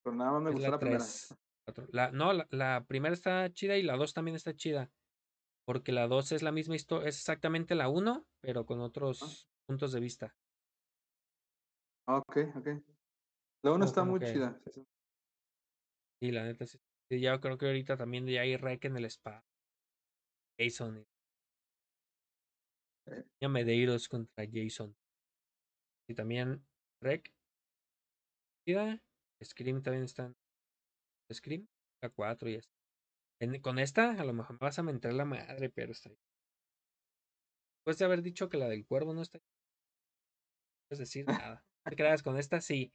Pero 0.03 0.15
nada 0.15 0.31
más 0.31 0.41
me 0.41 0.49
Es 0.49 0.55
gustó 0.55 0.67
la 0.69 0.75
la 0.75 0.79
primera. 0.79 1.03
3. 1.03 1.89
La, 1.93 2.09
no, 2.11 2.33
la, 2.33 2.47
la 2.49 2.85
primera 2.87 3.13
está 3.13 3.47
chida 3.53 3.77
y 3.77 3.83
la 3.83 3.95
2 3.95 4.15
también 4.15 4.33
está 4.35 4.55
chida. 4.55 4.91
Porque 5.67 5.91
la 5.91 6.07
2 6.07 6.31
es 6.31 6.41
la 6.41 6.51
misma 6.51 6.75
historia, 6.75 7.09
es 7.09 7.17
exactamente 7.17 7.75
la 7.75 7.89
1, 7.89 8.25
pero 8.41 8.65
con 8.65 8.79
otros 8.81 9.47
puntos 9.67 9.91
de 9.91 9.99
vista. 9.99 10.35
Ah, 12.07 12.17
ok, 12.17 12.37
ok. 12.55 12.67
La 13.61 13.71
Como- 13.71 13.85
está 13.85 14.03
muy 14.03 14.19
que- 14.19 14.33
chida. 14.33 14.59
sí, 14.65 14.71
sí. 14.71 14.87
Y 16.21 16.31
la 16.31 16.43
neta, 16.43 16.65
sí. 16.65 16.79
ya 17.11 17.39
creo 17.39 17.59
que 17.59 17.67
ahorita 17.67 17.97
también 17.97 18.25
ya 18.25 18.41
hay 18.41 18.57
rec 18.57 18.83
en 18.85 18.97
el 18.97 19.05
spa. 19.05 19.45
Jason. 20.57 21.05
Ya 23.41 23.49
Medeiros 23.49 24.07
contra 24.07 24.45
Jason. 24.51 24.95
Y 26.09 26.15
también 26.15 26.61
rec. 27.01 27.31
Scream 29.43 29.81
también 29.81 30.03
está. 30.05 30.25
en 30.27 31.35
Scream, 31.35 31.67
la 32.01 32.09
4 32.09 32.49
y 32.49 32.55
esta. 32.55 32.73
En- 33.41 33.61
con 33.61 33.79
esta, 33.79 34.11
a 34.11 34.25
lo 34.25 34.33
mejor 34.33 34.53
me 34.53 34.65
vas 34.67 34.79
a 34.79 34.83
mentar 34.83 35.13
la 35.13 35.25
madre, 35.25 35.69
pero 35.69 35.91
está 35.93 36.09
ahí. 36.09 36.19
Después 37.79 37.97
de 37.97 38.05
haber 38.05 38.21
dicho 38.21 38.47
que 38.47 38.57
la 38.57 38.69
del 38.69 38.85
cuervo 38.85 39.13
no 39.13 39.21
está 39.21 39.37
ahí, 39.37 39.43
no 39.43 40.87
puedes 40.89 40.99
decir 40.99 41.25
nada. 41.45 41.63
No 41.85 41.89
te 41.89 41.95
creas, 41.95 42.23
con 42.23 42.37
esta 42.37 42.61
sí. 42.61 42.91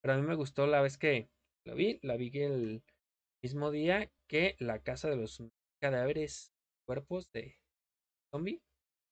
Pero 0.00 0.14
a 0.14 0.16
mí 0.16 0.22
me 0.22 0.34
gustó 0.34 0.66
la 0.66 0.80
vez 0.80 0.96
que 0.98 1.28
la 1.64 1.74
vi. 1.74 1.98
La 2.02 2.16
vi 2.16 2.30
el 2.34 2.82
mismo 3.42 3.70
día 3.70 4.10
que 4.28 4.56
La 4.58 4.80
Casa 4.82 5.10
de 5.10 5.16
los 5.16 5.42
Cadáveres 5.80 6.52
Cuerpos 6.86 7.30
de 7.32 7.58
Zombie. 8.30 8.62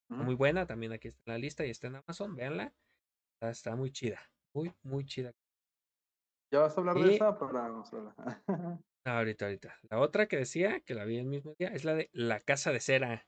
Ujú. 0.09 0.23
Muy 0.23 0.35
buena, 0.35 0.65
también 0.67 0.91
aquí 0.93 1.07
está 1.09 1.21
en 1.25 1.33
la 1.33 1.37
lista 1.39 1.65
y 1.65 1.69
está 1.69 1.87
en 1.87 1.95
Amazon, 1.97 2.35
véanla. 2.35 2.75
Está, 3.35 3.51
está 3.51 3.75
muy 3.75 3.91
chida, 3.91 4.21
muy, 4.53 4.73
muy 4.83 5.05
chida. 5.05 5.33
¿Ya 6.51 6.59
vas 6.61 6.77
a 6.77 6.79
hablar 6.81 6.99
de 6.99 7.09
esa 7.09 7.37
para 7.37 7.69
mostrarla? 7.69 8.15
Ah, 9.05 9.19
ahorita, 9.19 9.45
ahorita. 9.45 9.79
La 9.89 9.99
otra 9.99 10.27
que 10.27 10.37
decía, 10.37 10.81
que 10.81 10.93
la 10.93 11.05
vi 11.05 11.17
el 11.17 11.25
mismo 11.25 11.55
día, 11.57 11.69
es 11.69 11.85
la 11.85 11.93
de 11.95 12.09
La 12.13 12.41
Casa 12.41 12.71
de 12.73 12.81
Cera. 12.81 13.27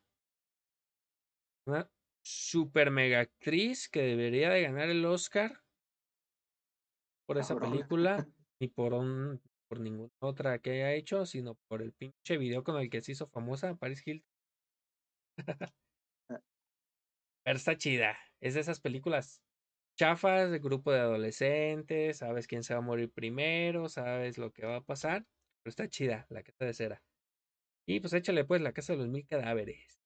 Una 1.68 1.89
super 2.22 2.91
mega 2.91 3.22
actriz 3.22 3.88
que 3.89 4.01
debería 4.01 4.49
de 4.49 4.61
ganar 4.64 4.89
el 4.89 5.06
Oscar 5.06 5.64
por 7.26 7.38
esa 7.38 7.56
Cabrón. 7.56 7.72
película, 7.72 8.18
ni 8.60 8.68
por 8.68 8.93
un 8.93 9.41
por 9.68 9.80
ninguna 9.80 10.10
otra 10.19 10.60
que 10.60 10.72
haya 10.72 10.93
hecho, 10.93 11.26
sino 11.27 11.56
por 11.68 11.84
el 11.84 11.93
pinche 11.93 12.38
video 12.38 12.64
con 12.64 12.76
el 12.77 12.89
que 12.89 13.01
se 13.01 13.11
hizo 13.11 13.27
famosa 13.27 13.76
Paris 13.76 14.01
Hilton. 14.06 14.26
Pero 17.44 17.57
está 17.57 17.78
chida. 17.78 18.18
Es 18.41 18.53
de 18.53 18.61
esas 18.61 18.80
películas 18.80 19.41
chafas 19.99 20.49
de 20.49 20.60
grupo 20.60 20.94
de 20.94 20.99
adolescentes, 20.99 22.20
sabes 22.20 22.48
quién 22.48 22.64
se 22.64 22.74
va 22.74 22.80
a 22.80 22.84
morir 22.84 23.11
primero, 23.11 23.90
sabes 23.90 24.38
lo 24.38 24.53
que 24.53 24.66
va 24.66 24.78
a 24.78 24.82
pasar, 24.82 25.26
pero 25.61 25.72
está 25.72 25.90
chida, 25.90 26.26
la 26.30 26.41
casa 26.41 26.64
de 26.64 26.74
cera. 26.74 27.03
Y 27.86 27.99
pues 27.99 28.14
échale 28.14 28.45
pues 28.45 28.61
la 28.61 28.72
casa 28.72 28.94
de 28.94 28.99
los 28.99 29.10
mil 29.10 29.28
cadáveres. 29.28 29.99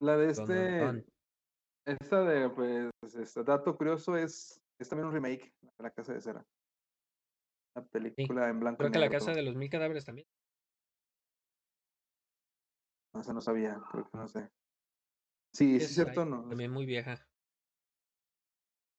La 0.00 0.16
de 0.16 0.32
don, 0.32 0.50
este, 0.50 0.78
don. 0.78 1.06
esta 1.86 2.24
de, 2.24 2.50
pues, 2.50 2.90
este 3.14 3.44
dato 3.44 3.76
curioso 3.76 4.16
es, 4.16 4.60
es 4.80 4.88
también 4.88 5.06
un 5.06 5.14
remake 5.14 5.54
de 5.62 5.70
La 5.78 5.90
Casa 5.90 6.12
de 6.12 6.20
Cera. 6.20 6.44
Una 7.76 7.86
película 7.86 8.48
en 8.48 8.60
blanco 8.60 8.78
Creo 8.78 8.90
que 8.90 8.98
la 8.98 9.10
casa 9.10 9.32
de 9.32 9.42
los 9.42 9.54
mil 9.54 9.70
cadáveres 9.70 10.04
también. 10.04 10.26
No, 13.12 13.20
esa 13.20 13.32
no 13.32 13.40
sabía, 13.40 13.80
creo 13.92 14.10
que 14.10 14.18
no 14.18 14.26
sé. 14.26 14.50
Sí, 15.54 15.76
es 15.76 15.94
cierto, 15.94 16.24
no. 16.24 16.48
También 16.48 16.72
muy 16.72 16.84
vieja. 16.84 17.26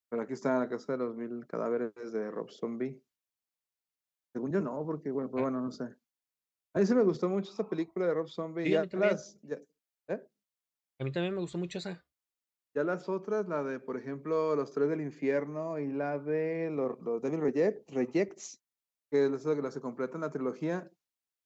Pero 0.09 0.21
aquí 0.23 0.33
está 0.33 0.59
La 0.59 0.69
Casa 0.69 0.93
de 0.93 0.99
los 0.99 1.15
Mil 1.15 1.45
Cadáveres 1.45 2.13
de 2.13 2.31
Rob 2.31 2.49
Zombie. 2.49 3.03
Según 4.33 4.51
yo 4.51 4.61
no, 4.61 4.85
porque 4.85 5.11
bueno, 5.11 5.29
pues, 5.29 5.41
Ah. 5.41 5.43
bueno, 5.43 5.61
no 5.61 5.71
sé. 5.71 5.83
A 6.73 6.79
mí 6.79 6.85
sí 6.85 6.95
me 6.95 7.03
gustó 7.03 7.29
mucho 7.29 7.51
esta 7.51 7.67
película 7.67 8.07
de 8.07 8.13
Rob 8.13 8.27
Zombie. 8.27 8.65
Sí, 8.65 8.75
a 8.75 8.85
ya 8.85 8.99
las, 8.99 9.39
ya, 9.41 9.57
¿eh? 10.09 10.27
A 10.99 11.03
mí 11.03 11.11
también 11.11 11.33
me 11.35 11.41
gustó 11.41 11.57
mucho 11.57 11.79
esa. 11.79 12.05
Ya 12.73 12.83
las 12.83 13.07
otras, 13.07 13.47
la 13.47 13.63
de, 13.63 13.79
por 13.79 13.97
ejemplo, 13.97 14.55
Los 14.55 14.73
Tres 14.73 14.89
del 14.89 15.01
Infierno 15.01 15.79
y 15.79 15.87
la 15.87 16.19
de 16.19 16.69
Los, 16.69 16.99
los 17.01 17.21
Devil 17.21 17.39
Reject, 17.39 17.89
Rejects, 17.91 18.61
que 19.09 19.25
es 19.25 19.45
la 19.45 19.55
que 19.55 19.71
se 19.71 19.79
completa 19.81 20.15
en 20.15 20.21
la 20.21 20.31
trilogía. 20.31 20.91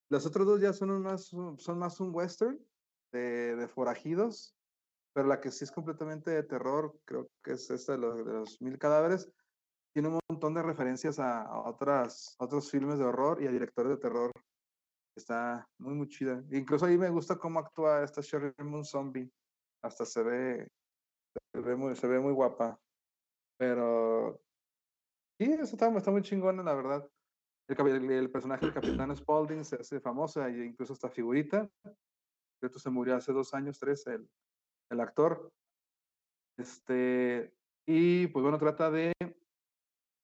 Las 0.09 0.25
otras 0.25 0.47
dos 0.47 0.59
ya 0.59 0.73
son, 0.73 0.89
un 0.89 1.03
más, 1.03 1.25
son 1.25 1.77
más 1.79 1.99
un 1.99 2.13
western 2.15 2.59
de, 3.11 3.55
de 3.55 3.67
forajidos, 3.67 4.58
pero 5.19 5.27
la 5.27 5.41
que 5.41 5.51
sí 5.51 5.65
es 5.65 5.71
completamente 5.73 6.31
de 6.31 6.43
terror, 6.43 6.97
creo 7.03 7.29
que 7.43 7.51
es 7.51 7.69
esta 7.69 7.91
de 7.91 7.97
los, 7.97 8.25
de 8.25 8.31
los 8.31 8.61
Mil 8.61 8.79
Cadáveres. 8.79 9.29
Tiene 9.93 10.07
un 10.07 10.19
montón 10.29 10.53
de 10.53 10.63
referencias 10.63 11.19
a, 11.19 11.41
a 11.41 11.69
otras, 11.69 12.37
a 12.39 12.45
otros 12.45 12.71
filmes 12.71 12.99
de 12.99 13.03
horror 13.03 13.43
y 13.43 13.47
a 13.47 13.51
directores 13.51 13.89
de 13.89 13.97
terror. 13.97 14.31
Está 15.17 15.67
muy, 15.77 15.93
muy 15.93 16.07
chida. 16.07 16.41
Incluso 16.51 16.85
ahí 16.85 16.97
me 16.97 17.09
gusta 17.09 17.37
cómo 17.37 17.59
actúa 17.59 18.01
esta 18.01 18.21
Sherry 18.21 18.53
Moon 18.63 18.85
Zombie. 18.85 19.29
Hasta 19.83 20.05
se 20.05 20.23
ve, 20.23 20.71
se 21.53 21.59
ve 21.59 21.75
muy, 21.75 21.97
se 21.97 22.07
ve 22.07 22.21
muy 22.21 22.31
guapa. 22.31 22.79
Pero 23.57 24.39
sí, 25.37 25.51
eso 25.51 25.75
está, 25.75 25.89
está 25.97 26.11
muy 26.11 26.21
chingona, 26.21 26.63
la 26.63 26.75
verdad. 26.75 27.09
El, 27.67 28.09
el 28.09 28.31
personaje 28.31 28.67
del 28.67 28.73
Capitán 28.73 29.13
Spaulding 29.17 29.65
se 29.65 29.75
hace 29.75 29.99
famosa 29.99 30.47
e 30.47 30.63
incluso 30.63 30.93
esta 30.93 31.09
figurita. 31.09 31.69
Esto 32.61 32.79
se 32.79 32.89
murió 32.89 33.17
hace 33.17 33.33
dos 33.33 33.53
años, 33.53 33.77
tres, 33.79 34.07
el, 34.07 34.29
el 34.89 34.99
actor. 35.01 35.51
Este, 36.57 37.53
y 37.85 38.27
pues 38.27 38.43
bueno, 38.43 38.57
trata 38.57 38.91
de 38.91 39.13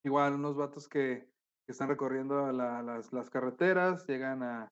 igual 0.04 0.34
unos 0.34 0.56
vatos 0.56 0.88
que, 0.88 1.30
que 1.64 1.72
están 1.72 1.88
recorriendo 1.88 2.52
la- 2.52 2.82
las, 2.82 3.12
las 3.12 3.30
carreteras, 3.30 4.06
llegan 4.06 4.42
a, 4.42 4.68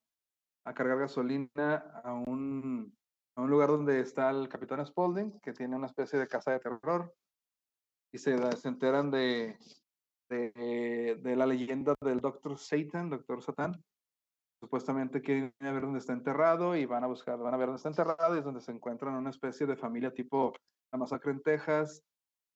a 0.67 0.75
cargar 0.75 0.99
gasolina 0.99 1.77
a 2.05 2.15
un, 2.15 2.97
a 3.37 3.43
un 3.43 3.51
lugar 3.51 3.69
donde 3.71 4.01
está 4.01 4.31
el 4.31 4.49
Capitán 4.49 4.85
Spaulding, 4.87 5.41
que 5.41 5.53
tiene 5.53 5.77
una 5.77 5.87
especie 5.87 6.19
de 6.19 6.29
casa 6.29 6.53
de 6.53 6.61
terror, 6.61 7.15
y 8.13 8.19
se, 8.19 8.37
se 8.57 8.69
enteran 8.69 9.11
de, 9.11 9.59
de, 10.29 11.19
de 11.21 11.37
la 11.37 11.47
leyenda 11.47 11.95
del 12.01 12.21
Doctor 12.21 12.59
Satan, 12.59 13.11
Doctor 13.11 13.43
Satán. 13.43 13.83
Supuestamente 14.61 15.21
quieren 15.21 15.53
ver 15.61 15.83
dónde 15.83 15.99
está 15.99 16.13
enterrado 16.13 16.75
y 16.77 16.87
van 16.87 17.05
a 17.05 17.07
buscar, 17.07 17.39
van 17.39 17.53
a 17.53 17.57
ver 17.57 17.67
dónde 17.67 17.77
está 17.77 17.89
enterrado 17.91 18.35
y 18.35 18.39
es 18.39 18.45
donde 18.45 18.61
se 18.61 18.73
encuentran 18.73 19.15
una 19.15 19.31
especie 19.31 19.67
de 19.67 19.77
familia 19.77 20.13
tipo 20.13 20.53
la 20.93 20.99
masacre 20.99 21.33
en 21.33 21.43
Texas. 21.43 22.03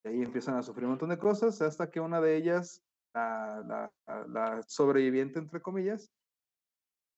Y 0.04 0.08
ahí 0.08 0.22
empiezan 0.22 0.54
a 0.56 0.62
sufrir 0.62 0.84
un 0.84 0.92
montón 0.92 1.10
de 1.10 1.18
cosas 1.18 1.60
hasta 1.60 1.90
que 1.90 2.00
una 2.00 2.20
de 2.20 2.36
ellas, 2.36 2.82
la, 3.14 3.62
la- 3.66 3.92
la- 4.06 4.26
la 4.26 4.62
sobreviviente 4.62 5.38
entre 5.38 5.60
comillas, 5.60 6.10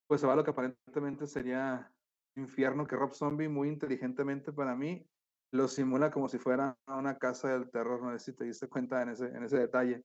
pues 0.09 0.21
se 0.21 0.27
va 0.27 0.33
a 0.33 0.37
lo 0.37 0.45
que 0.45 0.51
aparentemente 0.51 1.27
sería 1.27 1.93
infierno 2.37 2.87
que 2.87 2.97
Rob 2.97 3.13
Zombie 3.13 3.49
muy 3.49 3.69
inteligentemente 3.69 4.53
para 4.53 4.75
mí 4.75 5.07
lo 5.53 5.69
simula 5.69 6.11
como 6.11 6.29
si 6.29 6.39
fuera 6.39 6.77
una 6.87 7.19
casa 7.19 7.49
del 7.51 7.71
terror, 7.71 8.03
no 8.03 8.13
sé 8.19 8.19
si 8.31 8.37
te 8.37 8.45
diste 8.45 8.69
cuenta 8.69 9.03
en 9.03 9.11
ese, 9.11 9.27
en 9.27 9.43
ese 9.43 9.59
detalle. 9.59 10.05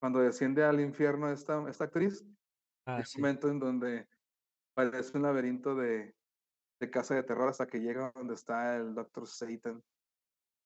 Cuando 0.00 0.20
desciende 0.20 0.64
al 0.64 0.80
infierno 0.80 1.28
esta, 1.30 1.68
esta 1.68 1.84
actriz, 1.84 2.24
Ah, 2.86 3.04
sí. 3.04 3.20
momento 3.20 3.48
en 3.48 3.58
donde 3.58 4.08
parece 4.74 5.16
un 5.16 5.24
laberinto 5.24 5.74
de, 5.74 6.14
de 6.80 6.90
casa 6.90 7.14
de 7.14 7.24
terror 7.24 7.48
hasta 7.48 7.66
que 7.66 7.80
llega 7.80 8.12
donde 8.14 8.34
está 8.34 8.76
el 8.76 8.94
Doctor 8.94 9.26
Satan. 9.26 9.82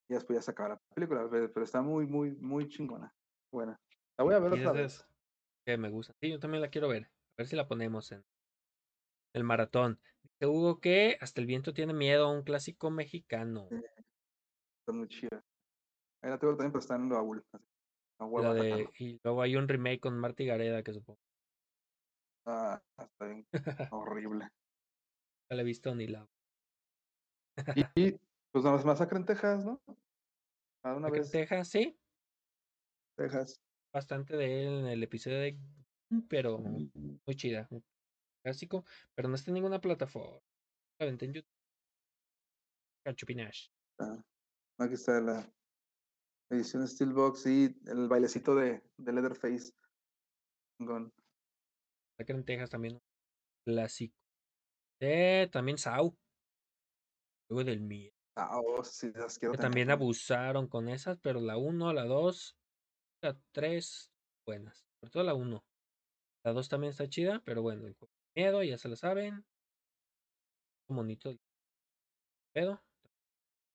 Y 0.09 0.14
después 0.14 0.38
ya 0.38 0.42
se 0.42 0.51
acaba 0.51 0.70
la 0.70 0.80
película, 0.94 1.28
pero 1.30 1.62
está 1.62 1.80
muy, 1.80 2.06
muy, 2.06 2.32
muy 2.32 2.68
chingona. 2.68 3.14
Buena. 3.52 3.80
La 4.18 4.24
voy 4.24 4.34
a 4.34 4.38
ver 4.38 4.52
otra 4.52 4.72
vez. 4.72 5.06
que 5.64 5.78
me 5.78 5.88
gusta. 5.88 6.12
Sí, 6.20 6.30
yo 6.30 6.38
también 6.38 6.60
la 6.60 6.68
quiero 6.68 6.88
ver. 6.88 7.05
A 7.05 7.10
ver 7.38 7.47
si 7.47 7.56
la 7.56 7.68
ponemos 7.68 8.12
en 8.12 8.24
el 9.34 9.44
maratón. 9.44 10.01
Dice 10.22 10.47
Hugo 10.47 10.80
que 10.80 11.16
hasta 11.20 11.40
el 11.40 11.47
viento 11.47 11.72
tiene 11.72 11.94
miedo, 11.94 12.30
un 12.30 12.42
clásico 12.42 12.90
mexicano. 12.90 13.68
Sí. 13.70 13.76
Está 13.76 14.92
muy 14.92 15.09
chida. 15.09 15.44
Ahí 16.22 16.30
la 16.30 16.38
tengo 16.38 16.55
también, 16.55 16.72
pero 16.72 16.80
está 16.80 16.97
en 16.97 17.05
el 17.05 17.09
baúl. 17.10 17.44
así, 17.52 17.64
La 18.18 18.51
a 18.51 18.55
de, 18.55 18.90
y 18.98 19.20
luego 19.22 19.42
hay 19.42 19.56
un 19.56 19.68
remake 19.68 20.01
con 20.01 20.18
Marty 20.18 20.44
Gareda 20.44 20.82
que 20.82 20.92
supongo 20.92 21.20
Ah, 22.46 22.82
está 22.98 23.26
bien 23.26 23.46
horrible. 23.92 24.48
no 25.50 25.56
la 25.56 25.62
he 25.62 25.64
visto 25.64 25.94
ni 25.94 26.06
la. 26.06 26.26
Y, 27.74 27.84
pues 28.52 28.64
nada 28.64 28.76
más 28.76 28.84
masacre 28.84 29.18
en 29.18 29.26
Texas, 29.26 29.64
¿no? 29.64 29.80
Una 30.82 31.08
Acá 31.08 31.18
en 31.18 31.22
vez 31.22 31.30
Texas, 31.30 31.68
sí, 31.68 31.98
Texas. 33.16 33.60
bastante 33.92 34.36
de 34.36 34.62
él 34.62 34.78
en 34.80 34.86
el 34.86 35.02
episodio 35.02 35.38
de 35.38 35.58
pero 36.28 36.58
muy 36.58 37.36
chida. 37.36 37.68
clásico, 38.42 38.84
pero 39.14 39.28
no 39.28 39.34
está 39.34 39.50
en 39.50 39.54
ninguna 39.54 39.80
plataforma. 39.80 40.40
La 40.98 41.06
en 41.06 41.18
YouTube. 41.18 41.46
Cachupinash. 43.04 43.68
Ah, 43.98 44.22
aquí 44.78 44.94
está 44.94 45.20
la 45.20 45.52
edición 46.50 46.86
Steelbox 46.86 47.46
y 47.46 47.76
el 47.86 48.08
bailecito 48.08 48.54
de, 48.54 48.82
de 48.96 49.12
Leatherface. 49.12 49.72
Chingón. 50.78 51.12
Acá 52.20 52.34
en 52.34 52.44
Texas 52.44 52.68
también. 52.68 52.94
un 52.94 53.02
Clásico. 53.64 54.14
Eh, 55.01 55.48
también 55.51 55.78
Sau. 55.78 56.14
Luego 57.48 57.64
del 57.64 57.80
miedo. 57.80 58.14
Ah, 58.36 58.60
oh, 58.60 58.84
sí, 58.84 59.10
las 59.14 59.38
quiero 59.38 59.52
Que 59.52 59.59
tener, 59.59 59.70
también 59.70 59.90
abusaron 59.90 60.68
con 60.68 60.88
esas, 60.88 61.18
pero 61.18 61.40
la 61.40 61.56
1, 61.56 61.92
la 61.92 62.05
2, 62.05 62.56
la 63.22 63.38
3, 63.52 64.12
buenas. 64.47 64.86
Sobre 65.01 65.10
todo 65.10 65.22
la 65.24 65.34
1. 65.34 65.64
La 66.44 66.52
2 66.52 66.68
también 66.68 66.90
está 66.90 67.09
chida, 67.09 67.42
pero 67.44 67.62
bueno, 67.62 67.86
el 67.86 67.97
miedo, 68.36 68.62
ya 68.62 68.76
se 68.76 68.88
lo 68.88 68.97
saben. 68.97 69.44
Bonito 70.88 71.30
el 71.30 71.40
pedo. 72.52 72.82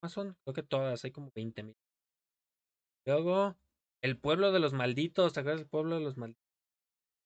Amazon, 0.01 0.38
creo 0.43 0.53
que 0.53 0.63
todas, 0.63 1.03
hay 1.03 1.11
como 1.11 1.31
20 1.34 1.63
mil. 1.63 1.77
Luego, 3.05 3.55
El 4.01 4.19
Pueblo 4.19 4.51
de 4.51 4.59
los 4.59 4.73
Malditos, 4.73 5.34
¿te 5.34 5.39
acuerdas 5.39 5.61
del 5.61 5.69
Pueblo 5.69 5.95
de 5.95 6.01
los 6.01 6.17
Malditos? 6.17 6.44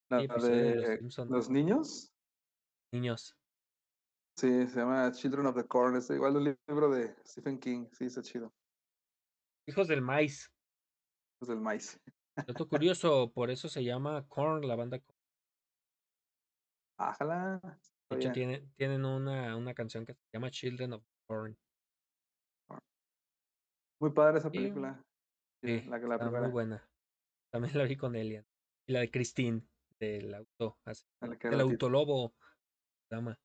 La 0.10 0.20
Sí, 0.20 0.26
episodio 0.26 0.56
de 0.56 0.76
Los 0.76 0.84
de 0.88 0.98
Simpson. 0.98 1.30
los 1.30 1.50
niños. 1.50 2.14
Niños. 2.92 3.36
Sí, 4.36 4.68
se 4.68 4.80
llama 4.80 5.12
Children 5.12 5.48
of 5.48 5.56
the 5.56 5.68
Corn. 5.68 5.96
Es 5.98 6.10
igual 6.10 6.36
un 6.38 6.56
libro 6.68 6.90
de 6.90 7.16
Stephen 7.26 7.60
King. 7.60 7.88
Sí, 7.92 8.06
está 8.06 8.22
chido. 8.22 8.54
Hijos 9.68 9.88
del 9.88 10.02
Maíz. 10.02 10.52
Es 11.42 11.48
del 11.48 11.60
maíz. 11.62 12.02
Dato 12.36 12.68
curioso, 12.68 13.32
por 13.32 13.50
eso 13.50 13.70
se 13.70 13.84
llama 13.84 14.26
Korn, 14.28 14.68
la 14.68 14.76
banda 14.76 15.00
Korn. 15.00 15.16
Ájala. 16.98 17.62
De 18.10 18.18
hecho, 18.18 18.32
tienen, 18.32 18.74
tienen 18.76 19.06
una, 19.06 19.56
una 19.56 19.74
canción 19.74 20.06
que 20.06 20.14
se 20.14 20.20
llama 20.34 20.50
Children 20.50 20.94
of 20.94 21.04
Korn. 21.28 21.58
muy 24.02 24.12
padre 24.12 24.40
esa 24.40 24.50
Sí, 24.50 24.58
película. 24.58 25.02
Sí, 25.62 25.82
la, 25.82 26.00
que 26.00 26.08
la 26.08 26.16
está 26.16 26.32
muy 26.32 26.50
buena. 26.50 26.90
También 27.52 27.78
la 27.78 27.84
vi 27.84 27.96
con 27.96 28.16
Elian. 28.16 28.46
Y 28.88 28.94
la 28.94 29.02
de 29.02 29.12
Christine, 29.12 29.62
del 30.00 30.34
auto. 30.34 30.80
así, 30.86 31.06
gatito. 31.22 31.60
autolobo. 31.60 32.34
Dama. 33.12 33.40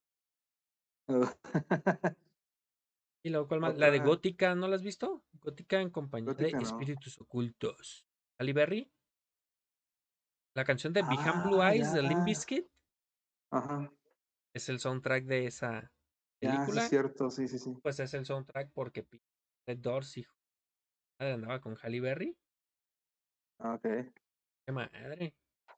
Y 3.23 3.31
luego, 3.31 3.49
¿cuál 3.49 3.61
más? 3.61 3.79
La 3.79 3.91
de 3.91 4.01
Gótica, 4.01 4.55
¿no 4.55 4.69
la 4.69 4.77
has 4.77 4.83
visto? 4.83 5.25
Gótica 5.33 5.81
en 5.81 5.91
compañía 5.91 6.33
Gótica, 6.33 6.59
de 6.59 6.65
no. 6.65 6.69
espíritus 6.71 7.21
ocultos. 7.21 8.07
Ali 8.39 8.53
Berry. 8.53 8.91
La 10.55 10.65
canción 10.65 10.93
de 10.93 11.03
Behind 11.03 11.45
Blue 11.45 11.63
Ah, 11.63 11.75
Eyes 11.75 11.93
de 11.93 12.03
Limp. 12.03 12.25
Bizkit 12.25 12.69
Ajá. 13.51 13.91
es 14.55 14.69
el 14.69 14.79
soundtrack 14.79 15.25
de 15.25 15.47
esa 15.47 15.91
Ya, 16.41 16.51
sí 16.51 16.57
película. 16.57 16.83
es 16.83 16.89
cierto. 16.91 17.31
Sí, 17.31 17.49
sí, 17.49 17.59
sí. 17.59 17.75
Pues 17.83 17.99
es 18.01 18.15
el 18.15 18.25
soundtrack 18.27 18.71
porque 18.73 19.03
Ted 19.67 19.79
Dorsey 19.79 20.27
andaba 21.19 21.61
con 21.61 21.77
Halle 21.77 22.01
Berry. 22.01 22.37
Ah, 23.59 23.75
Ok. 23.75 23.83
Qué 24.67 24.73
madre. 24.73 25.35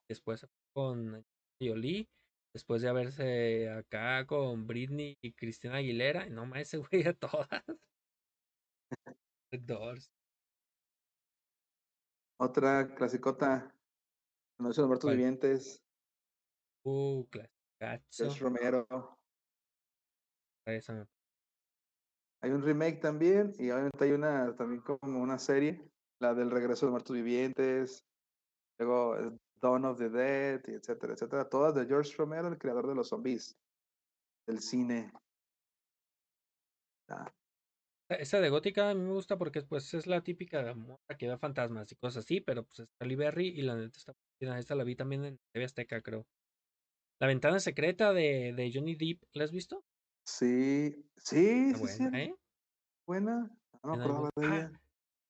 Después 0.09 0.47
con 0.77 1.24
Jolie. 1.59 2.07
Después 2.53 2.82
de 2.82 2.89
haberse 2.89 3.70
acá 3.70 4.27
con 4.27 4.66
Britney 4.66 5.16
y 5.23 5.32
Cristina 5.32 5.77
Aguilera. 5.77 6.28
No 6.28 6.44
más 6.44 6.61
ese 6.61 6.77
güey 6.77 7.07
a 7.07 7.15
todas. 7.15 7.48
Dorsey. 9.51 10.12
Otra 12.39 12.94
clasicota. 12.94 13.74
Noche 14.59 14.77
de 14.77 14.82
los 14.82 14.89
Muertos. 14.89 15.11
Vivientes. 15.11 15.82
Uh, 16.85 17.27
clasicazo. 17.31 18.05
George 18.11 18.40
Romero. 18.40 19.19
Esa 20.66 21.09
Hay 22.43 22.51
un 22.51 22.62
remake 22.62 23.01
también. 23.01 23.55
Y 23.59 23.70
obviamente 23.70 24.05
hay 24.05 24.12
una 24.12 24.55
también 24.57 24.82
como 24.82 25.23
una 25.23 25.39
serie. 25.39 25.90
La 26.20 26.35
del 26.35 26.51
Regreso 26.51 26.85
de 26.85 26.86
los 26.89 26.93
Muertos 26.93 27.16
Vivientes. 27.16 28.05
Luego 28.78 29.16
eh, 29.19 29.39
Dawn 29.61 29.85
of 29.85 29.99
the 29.99 30.09
Dead, 30.11 30.62
y 30.66 30.73
etcétera, 30.73 31.15
etcétera. 31.15 31.49
Todas 31.49 31.74
de 31.74 31.87
George 31.87 32.15
Romero, 32.16 32.49
el 32.49 32.59
creador 32.59 32.87
de 32.87 32.95
los 32.95 33.09
zombies. 33.09 33.59
Del 34.47 34.61
cine. 34.61 35.12
Ah, 37.09 37.33
Esa 38.09 38.41
de 38.41 38.51
Gótica 38.51 38.91
a 38.91 38.95
mí 38.95 39.03
me 39.03 39.12
gusta 39.12 39.37
porque 39.39 39.62
pues 39.62 39.93
es 39.95 40.07
la 40.07 40.23
típica 40.23 40.74
morra 40.74 41.16
que 41.19 41.28
ve 41.28 41.39
fantasmas 41.39 41.91
y 41.91 41.97
cosas 41.97 42.24
así, 42.24 42.41
pero 42.41 42.65
pues 42.66 42.81
es 42.81 43.16
Berry 43.16 43.49
y 43.49 43.62
la 43.62 43.77
neta 43.77 43.99
está. 43.99 44.15
Esta 44.39 44.74
la 44.74 44.85
vi 44.85 44.95
también 44.97 45.24
en 45.24 45.41
TV 45.53 45.65
Azteca, 45.65 46.03
creo. 46.03 46.27
La 47.19 47.27
ventana 47.27 47.59
secreta 47.61 48.12
de, 48.12 48.53
de 48.55 48.70
Johnny 48.73 48.95
Depp, 48.95 49.23
¿la 49.33 49.45
has 49.45 49.53
visto? 49.53 49.85
Sí, 50.27 51.11
sí, 51.16 51.37
Está 51.37 51.78
sí, 51.78 51.89
sí. 51.89 52.05
buena, 52.05 52.23
¿eh? 52.23 52.35
Buena. 53.07 53.51
No 53.83 54.31
Ah, 54.43 54.70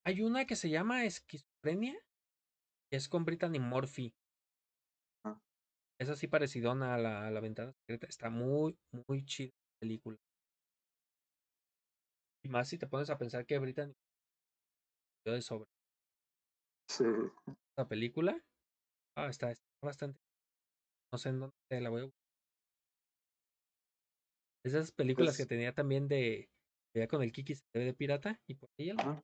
hay 0.05 0.23
una 0.23 0.47
que 0.47 0.57
se 0.57 0.71
llama 0.71 1.05
Esquizofrenia, 1.05 1.95
es 2.91 3.09
con 3.09 3.25
Brittany 3.25 3.59
Murphy. 3.59 4.13
Ah. 5.25 5.39
Es 6.01 6.09
así 6.09 6.27
parecidona 6.29 6.95
a 6.95 6.99
la, 6.99 7.27
a 7.27 7.31
la 7.31 7.41
ventana 7.41 7.73
secreta. 7.73 8.07
Está 8.07 8.31
muy, 8.31 8.77
muy 9.09 9.25
chida 9.25 9.51
la 9.51 9.79
película. 9.81 10.17
Y 12.45 12.49
más 12.49 12.69
si 12.69 12.79
te 12.79 12.87
pones 12.87 13.11
a 13.11 13.19
pensar 13.19 13.45
que 13.47 13.59
Brittany 13.59 13.93
dio 15.25 15.35
de 15.35 15.43
sobre 15.43 15.67
Sí. 16.89 17.05
la 17.77 17.89
película. 17.89 18.41
Ah, 19.17 19.29
está, 19.29 19.51
está 19.51 19.65
bastante. 19.83 20.21
No 21.13 21.19
sé 21.19 21.31
en 21.31 21.41
dónde 21.41 21.81
la 21.81 21.91
voy 21.91 22.03
a 22.03 22.05
buscar. 22.05 22.21
Esas 24.65 24.93
películas 24.93 25.37
que 25.37 25.43
Es- 25.43 25.49
tenía 25.49 25.73
también 25.75 26.09
de. 26.09 26.49
Con 27.11 27.23
el 27.23 27.31
Kiki 27.31 27.55
se 27.55 27.63
ve 27.75 27.85
de 27.85 27.95
pirata 27.95 28.41
y 28.49 28.55
por 28.55 28.69
ahí. 28.79 28.91
Ajá. 28.91 29.23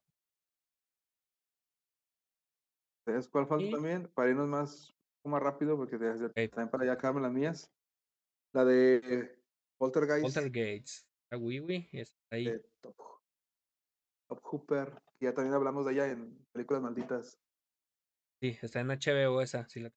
¿Sabes 3.05 3.29
cuál 3.29 3.47
falta 3.47 3.71
también? 3.71 4.09
Para 4.15 4.31
irnos 4.31 4.49
más, 4.49 4.95
más 5.25 5.43
rápido, 5.43 5.77
porque 5.77 5.99
desde- 5.99 6.27
Ok. 6.27 6.35
también 6.51 6.71
para 6.71 6.85
allá 6.85 6.93
acaban 6.93 7.23
las 7.23 7.33
mías. 7.33 7.73
La 8.55 8.65
de 8.65 9.43
Poltergeist 9.79 10.23
Poltergeist. 10.23 11.09
La 11.31 11.39
Wiwi 11.39 11.89
está 11.93 12.17
ahí. 12.31 12.61
Top, 12.81 12.95
Top 14.29 14.41
Hooper, 14.43 15.03
que 15.19 15.27
ya 15.27 15.35
también 15.35 15.55
hablamos 15.55 15.87
de 15.87 15.93
ella 15.93 16.09
en 16.09 16.47
películas 16.53 16.83
malditas. 16.83 17.41
Sí, 18.41 18.59
está 18.61 18.81
en 18.81 18.91
HBO 18.91 19.41
esa. 19.41 19.69
Si 19.69 19.81
la 19.81 19.89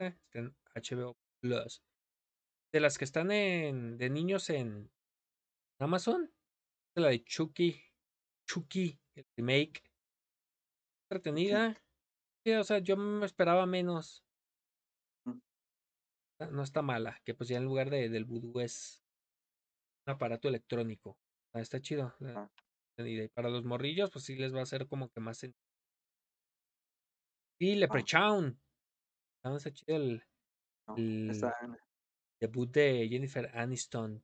eh, 0.00 0.16
está 0.24 0.38
en 0.38 0.56
HBO 0.74 1.16
Plus. 1.40 1.82
De 2.72 2.80
las 2.80 2.98
que 2.98 3.04
están 3.04 3.30
en 3.30 3.96
de 3.96 4.10
niños 4.10 4.50
en 4.50 4.90
Amazon, 5.80 6.32
la 6.94 7.08
de 7.08 7.24
Chucky. 7.24 7.82
Chucky, 8.48 9.00
el 9.16 9.26
remake. 9.36 9.82
Entretenida. 11.10 11.74
Sí, 11.74 11.80
o 12.54 12.64
sea, 12.64 12.78
yo 12.78 12.96
me 12.96 13.26
esperaba 13.26 13.66
menos. 13.66 14.24
Mm. 15.26 15.38
Ah, 16.40 16.46
No 16.52 16.62
está 16.62 16.82
mala, 16.82 17.20
que 17.24 17.34
pues 17.34 17.48
ya 17.48 17.56
en 17.58 17.64
lugar 17.64 17.90
de, 17.90 18.08
del 18.08 18.24
vudú 18.24 18.60
es 18.60 19.02
un 20.06 20.12
aparato 20.14 20.48
electrónico. 20.48 21.18
Ah, 21.54 21.60
está 21.60 21.80
chido. 21.80 22.14
Ah. 22.22 22.48
Y 22.98 23.28
para 23.28 23.50
los 23.50 23.64
morrillos, 23.64 24.10
pues 24.10 24.24
sí 24.24 24.36
les 24.36 24.54
va 24.54 24.60
a 24.60 24.62
hacer 24.62 24.86
como 24.88 25.10
que 25.10 25.20
más 25.20 25.38
sentido. 25.38 25.60
Y 27.60 27.74
Leprechaun. 27.76 28.60
Ah, 29.44 29.54
está 29.56 29.70
chido 29.72 29.96
el 29.96 30.22
El- 30.96 31.30
está 31.30 31.54
debut 32.40 32.70
de 32.70 33.08
Jennifer 33.08 33.50
Aniston. 33.56 34.22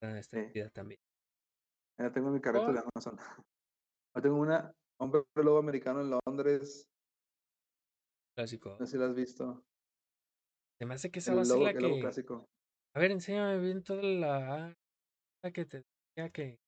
Está, 0.00 0.18
está 0.18 0.44
Sí. 0.44 0.52
chida 0.52 0.70
también. 0.70 1.00
ya 2.00 2.12
tengo 2.12 2.30
mi 2.30 2.40
carrito 2.40 2.72
de. 2.72 2.78
Amazon. 2.78 3.18
Yo 4.14 4.22
tengo 4.22 4.36
una, 4.36 4.72
Hombre 5.00 5.22
Lobo 5.36 5.58
Americano 5.58 6.00
en 6.00 6.18
Londres, 6.26 6.88
Clásico. 8.36 8.76
no 8.78 8.86
sé 8.86 8.92
si 8.92 8.98
la 8.98 9.06
has 9.06 9.14
visto. 9.14 9.64
Se 10.78 10.86
me 10.86 10.94
hace 10.94 11.10
que 11.10 11.18
esa 11.20 11.32
El 11.32 11.38
va 11.38 11.42
a 11.42 11.44
ser 11.44 11.54
lobo, 11.54 11.64
la 11.64 11.70
el 11.70 11.82
lobo 11.82 11.94
que. 11.96 12.00
clásico. 12.00 12.44
A 12.94 13.00
ver, 13.00 13.10
enséñame 13.12 13.58
bien 13.60 13.82
toda 13.82 14.02
la. 14.02 14.74
La 15.44 15.50
que 15.52 15.64
te 15.64 15.84
decía 16.16 16.30
que. 16.30 16.58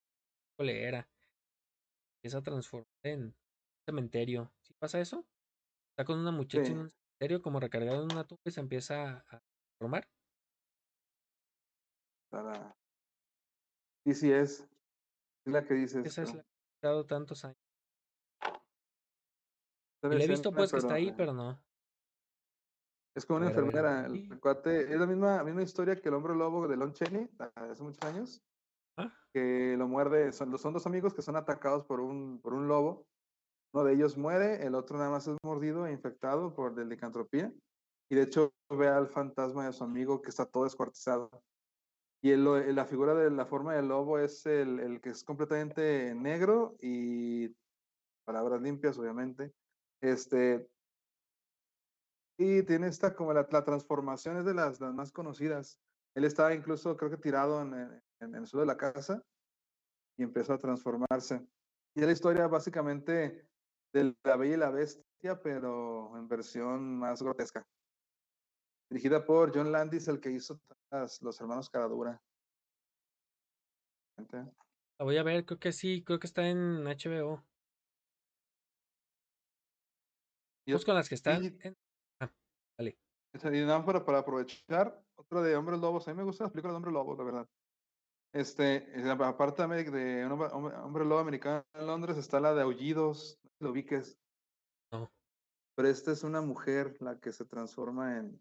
¿Cuál 0.56 0.70
era? 0.70 1.08
Empieza 2.18 2.38
a 2.38 2.42
transformar 2.42 2.86
en 3.04 3.34
cementerio. 3.88 4.52
¿Sí 4.62 4.74
pasa 4.80 5.00
eso? 5.00 5.24
Está 5.92 6.04
con 6.04 6.18
una 6.18 6.30
muchacha 6.30 6.64
Sí. 6.66 6.72
en 6.72 6.78
un 6.78 6.90
cementerio 6.90 7.42
como 7.42 7.58
recargada 7.60 7.98
en 7.98 8.12
una 8.12 8.24
tumba 8.26 8.42
y 8.44 8.50
se 8.50 8.60
empieza 8.60 9.18
a 9.28 9.40
transformar. 9.78 10.04
Para... 12.30 12.76
Sí, 14.06 14.14
sí 14.14 14.32
es. 14.32 14.60
Es 15.46 15.52
la 15.52 15.64
que 15.64 15.74
dices. 15.74 16.04
Esa 16.06 16.22
es 16.22 16.34
la 16.34 16.42
que 16.42 16.86
ha 16.86 16.88
dado 16.90 17.06
tantos 17.06 17.44
años. 17.44 17.59
La 20.08 20.14
he 20.14 20.18
visto 20.18 20.48
escena, 20.48 20.56
pues 20.56 20.70
que 20.70 20.78
está 20.78 20.94
ahí, 20.94 21.08
eh, 21.08 21.14
pero 21.16 21.32
no. 21.32 21.62
Es 23.14 23.26
como 23.26 23.38
una 23.38 23.48
ver, 23.48 23.58
enfermera. 23.58 24.06
El 24.06 24.40
cuate, 24.40 24.92
es 24.92 24.98
la 24.98 25.06
misma, 25.06 25.42
misma 25.42 25.62
historia 25.62 26.00
que 26.00 26.08
el 26.08 26.14
hombre 26.14 26.34
lobo 26.34 26.68
de 26.68 26.76
Lon 26.76 26.92
Chaney, 26.92 27.28
ah, 27.38 27.50
hace 27.70 27.82
muchos 27.82 28.02
años, 28.02 28.42
Ah, 28.96 29.12
que 29.32 29.76
lo 29.78 29.88
muerde. 29.88 30.32
Son, 30.32 30.56
son 30.58 30.72
dos 30.72 30.86
amigos 30.86 31.14
que 31.14 31.22
son 31.22 31.36
atacados 31.36 31.84
por 31.84 32.00
un, 32.00 32.40
por 32.40 32.54
un 32.54 32.68
lobo. 32.68 33.06
Uno 33.72 33.84
de 33.84 33.94
ellos 33.94 34.16
muere, 34.16 34.66
el 34.66 34.74
otro 34.74 34.98
nada 34.98 35.10
más 35.10 35.28
es 35.28 35.36
mordido 35.44 35.86
e 35.86 35.92
infectado 35.92 36.54
por 36.54 36.74
de 36.74 36.84
licantropía. 36.84 37.52
y 38.10 38.16
de 38.16 38.22
hecho 38.22 38.52
ve 38.68 38.88
al 38.88 39.06
fantasma 39.06 39.66
de 39.66 39.72
su 39.72 39.84
amigo 39.84 40.20
que 40.20 40.30
está 40.30 40.44
todo 40.46 40.64
descuartizado. 40.64 41.30
Y 42.22 42.32
el, 42.32 42.74
la 42.74 42.84
figura 42.84 43.14
de 43.14 43.30
la 43.30 43.46
forma 43.46 43.74
del 43.74 43.88
lobo 43.88 44.18
es 44.18 44.44
el, 44.44 44.80
el 44.80 45.00
que 45.00 45.10
es 45.10 45.24
completamente 45.24 46.14
negro 46.14 46.76
y 46.80 47.54
palabras 48.24 48.60
limpias, 48.60 48.98
obviamente. 48.98 49.54
Este, 50.00 50.68
y 52.38 52.62
tiene 52.62 52.86
esta 52.86 53.14
como 53.14 53.32
la, 53.32 53.46
transformación 53.46 54.38
es 54.38 54.44
de 54.44 54.54
las, 54.54 54.80
las 54.80 54.94
más 54.94 55.12
conocidas. 55.12 55.78
Él 56.14 56.24
estaba 56.24 56.54
incluso, 56.54 56.96
creo 56.96 57.10
que 57.10 57.18
tirado 57.18 57.60
en, 57.60 58.02
en 58.20 58.34
el 58.34 58.46
suelo 58.46 58.62
de 58.62 58.66
la 58.66 58.76
casa 58.76 59.22
y 60.16 60.22
empezó 60.22 60.54
a 60.54 60.58
transformarse. 60.58 61.46
Y 61.94 62.00
es 62.00 62.06
la 62.06 62.12
historia 62.12 62.46
básicamente 62.46 63.46
de 63.92 64.14
la 64.24 64.36
Bella 64.36 64.54
y 64.54 64.58
la 64.58 64.70
Bestia, 64.70 65.40
pero 65.42 66.16
en 66.16 66.28
versión 66.28 66.98
más 66.98 67.22
grotesca. 67.22 67.66
Dirigida 68.90 69.24
por 69.24 69.54
John 69.54 69.70
Landis, 69.70 70.08
el 70.08 70.20
que 70.20 70.30
hizo 70.30 70.60
Los 71.20 71.40
Hermanos 71.40 71.70
Caradura. 71.70 72.20
La 74.32 75.04
voy 75.04 75.16
a 75.16 75.22
ver, 75.22 75.44
creo 75.44 75.58
que 75.58 75.72
sí, 75.72 76.02
creo 76.04 76.18
que 76.18 76.26
está 76.26 76.48
en 76.48 76.84
HBO. 76.84 77.44
Y, 80.78 80.84
con 80.84 80.94
las 80.94 81.08
que 81.08 81.14
están 81.14 81.44
y- 81.44 81.58
en... 81.62 81.76
Ah, 82.20 82.30
y 82.82 83.60
nada 83.64 83.84
para, 83.84 84.04
para 84.04 84.18
aprovechar, 84.18 85.04
otro 85.14 85.42
de 85.42 85.54
Hombres 85.56 85.78
Lobos. 85.80 86.08
A 86.08 86.12
mí 86.12 86.16
me 86.16 86.24
gustan 86.24 86.46
las 86.46 86.52
películas 86.52 86.72
de 86.72 86.76
Hombres 86.76 86.94
Lobos, 86.94 87.18
la 87.18 87.24
verdad. 87.24 87.48
Este, 88.32 88.92
aparte 89.22 89.66
de 89.66 90.24
hombre, 90.26 91.04
lobo 91.04 91.18
americano 91.18 91.64
en 91.74 91.86
Londres, 91.86 92.16
está 92.16 92.38
la 92.38 92.54
de 92.54 92.62
Aullidos, 92.62 93.38
no 93.42 93.50
sé 93.50 93.56
si 93.58 93.64
lo 93.64 93.70
ubiques. 93.70 94.18
No. 94.92 95.10
Pero 95.76 95.88
esta 95.88 96.12
es 96.12 96.22
una 96.22 96.40
mujer 96.40 96.96
la 97.00 97.18
que 97.18 97.32
se 97.32 97.44
transforma 97.44 98.18
en, 98.18 98.40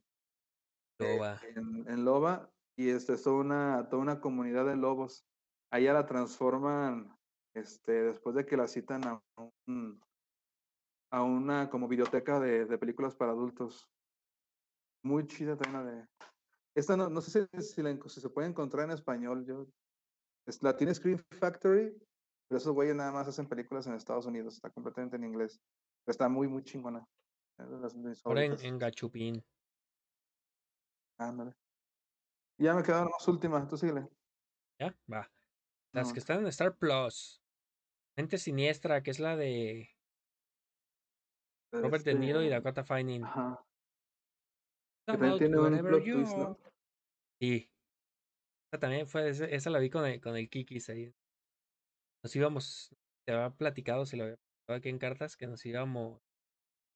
eh, 0.99 1.15
Loba. 1.15 1.39
en, 1.55 1.89
en 1.89 2.05
loba 2.05 2.51
y 2.77 2.89
este 2.89 3.13
es 3.13 3.23
toda 3.23 3.37
una, 3.37 3.87
toda 3.89 4.01
una 4.01 4.19
comunidad 4.19 4.65
de 4.65 4.75
lobos. 4.75 5.25
A 5.71 5.79
ella 5.79 5.93
la 5.93 6.05
transforman 6.05 7.15
este, 7.55 8.03
después 8.03 8.35
de 8.35 8.45
que 8.45 8.57
la 8.57 8.67
citan 8.67 9.03
a, 9.05 9.23
un- 9.67 10.01
a 11.11 11.23
una 11.23 11.69
como 11.69 11.87
biblioteca 11.87 12.39
de, 12.39 12.65
de 12.65 12.77
películas 12.77 13.15
para 13.15 13.31
adultos. 13.31 13.89
Muy 15.03 15.25
chida 15.27 15.57
también 15.57 15.85
la 15.85 15.91
de... 15.91 16.07
Esta 16.75 16.95
no, 16.95 17.09
no 17.09 17.21
sé 17.21 17.47
si, 17.51 17.61
si, 17.61 17.81
la 17.81 17.97
si 18.07 18.21
se 18.21 18.29
puede 18.29 18.47
encontrar 18.47 18.85
en 18.85 18.91
español. 18.91 19.45
Yo, 19.45 19.67
es, 20.45 20.61
la 20.61 20.75
tiene 20.75 20.93
Screen 20.93 21.19
Factory, 21.39 21.97
pero 22.47 22.57
esos 22.57 22.73
güeyes 22.73 22.95
nada 22.95 23.11
más 23.11 23.27
hacen 23.27 23.47
películas 23.47 23.87
en 23.87 23.93
Estados 23.93 24.25
Unidos. 24.25 24.55
Está 24.55 24.69
completamente 24.69 25.15
en 25.15 25.23
inglés. 25.23 25.59
Pero 26.05 26.11
está 26.11 26.29
muy, 26.29 26.47
muy 26.47 26.63
chingona. 26.63 27.05
Ahora 28.23 28.45
en, 28.45 28.59
en 28.61 28.77
Gachupín. 28.77 29.43
Ándale. 31.17 31.53
Ya 32.57 32.73
me 32.73 32.83
quedaron 32.83 33.09
las 33.11 33.27
últimas, 33.27 33.67
tú 33.67 33.77
síguele. 33.77 34.07
¿Ya? 34.79 34.97
Va. 35.11 35.29
Las 35.93 36.07
No. 36.07 36.13
que 36.13 36.19
están 36.19 36.39
en 36.39 36.47
Star 36.47 36.77
Plus. 36.77 37.41
Mente 38.15 38.37
Siniestra, 38.37 39.01
que 39.01 39.11
es 39.11 39.19
la 39.19 39.35
de 39.35 39.89
Robert 41.71 42.03
De 42.03 42.15
Niro 42.15 42.41
y 42.41 42.45
este, 42.45 42.55
Dakota 42.55 42.83
Fanning. 42.83 43.23
Ajá. 43.23 43.63
Que 45.07 45.13
también 45.13 45.37
tiene 45.37 45.59
un 45.59 45.77
plot 45.79 46.03
you 46.03 46.15
twist, 46.15 46.37
¿no? 46.37 46.43
are. 46.45 46.55
Sí. 47.41 47.69
Esa 48.71 48.79
también 48.79 49.07
fue, 49.07 49.29
esa 49.29 49.69
la 49.69 49.79
vi 49.79 49.89
con 49.89 50.05
el, 50.05 50.21
con 50.21 50.35
el 50.35 50.49
Kikis 50.49 50.89
ahí. 50.89 51.11
Nos 52.23 52.35
íbamos, 52.35 52.95
te 53.25 53.33
había 53.33 53.49
platicado, 53.55 54.05
se 54.05 54.17
lo 54.17 54.23
había 54.23 54.35
platicado 54.35 54.77
aquí 54.77 54.89
en 54.89 54.99
cartas, 54.99 55.37
que 55.37 55.47
nos 55.47 55.65
íbamos 55.65 56.21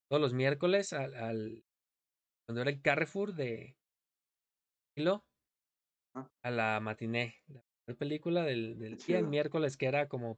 todos 0.09 0.21
los 0.21 0.33
miércoles 0.33 0.93
al, 0.93 1.15
al 1.15 1.63
cuando 2.45 2.61
era 2.61 2.69
el 2.69 2.81
Carrefour 2.81 3.33
de 3.33 3.75
Hilo, 4.95 5.23
Ah. 6.15 6.29
a 6.43 6.51
la 6.51 6.79
matiné, 6.79 7.41
la 7.87 7.95
película 7.95 8.43
del, 8.43 8.77
del 8.77 8.97
día 8.97 9.17
el 9.17 9.27
miércoles 9.27 9.77
que 9.77 9.87
era 9.87 10.07
como 10.07 10.37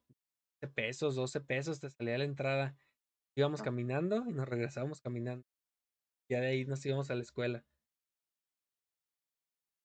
12 0.62 0.74
pesos, 0.74 1.16
12 1.16 1.42
pesos, 1.42 1.80
te 1.82 1.90
salía 1.90 2.18
la 2.18 2.24
entrada. 2.24 2.78
Íbamos 3.38 3.62
Ah. 3.62 3.66
caminando 3.66 4.24
y 4.28 4.34
nos 4.34 4.48
regresábamos 4.48 5.02
caminando. 5.02 5.46
Ya 6.30 6.40
de 6.40 6.48
ahí 6.48 6.66
nos 6.66 6.86
íbamos 6.86 7.12
a 7.12 7.16
la 7.16 7.22
escuela. 7.22 7.66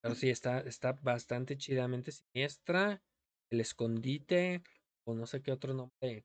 Pero 0.02 0.14
sí, 0.14 0.30
está, 0.30 0.60
está 0.60 0.92
bastante 0.92 1.56
chidamente 1.58 2.12
siniestra. 2.12 3.02
El 3.50 3.60
escondite, 3.60 4.62
o 5.04 5.14
no 5.14 5.26
sé 5.26 5.42
qué 5.42 5.52
otro 5.52 5.74
nombre 5.74 6.24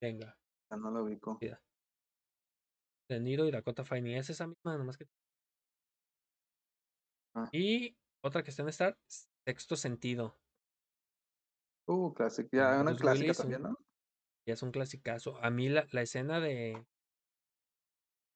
tenga. 0.00 0.38
Ya 0.70 0.76
no 0.78 0.90
lo 0.90 1.04
ubico. 1.04 1.38
De 3.08 3.20
Niro 3.20 3.46
y 3.46 3.50
Dakota 3.52 3.84
Fanning. 3.84 4.16
Es 4.16 4.30
esa 4.30 4.46
misma, 4.48 4.76
nomás 4.76 4.96
que. 4.96 5.06
Ah. 7.34 7.48
Y 7.52 7.96
otra 8.24 8.42
que 8.42 8.50
está 8.50 8.62
en 8.62 8.70
Star, 8.70 8.98
Sexto 9.46 9.76
Sentido. 9.76 10.40
Uh, 11.86 12.12
clásica. 12.14 12.48
Ya, 12.56 12.80
una 12.80 12.90
Bruce 12.90 13.02
clásica 13.02 13.22
Willis, 13.26 13.36
también, 13.36 13.62
¿no? 13.62 13.85
Ya 14.46 14.54
es 14.54 14.62
un 14.62 14.70
clasicazo. 14.70 15.36
A 15.42 15.50
mí 15.50 15.68
la, 15.68 15.86
la 15.90 16.02
escena 16.02 16.40
de 16.40 16.86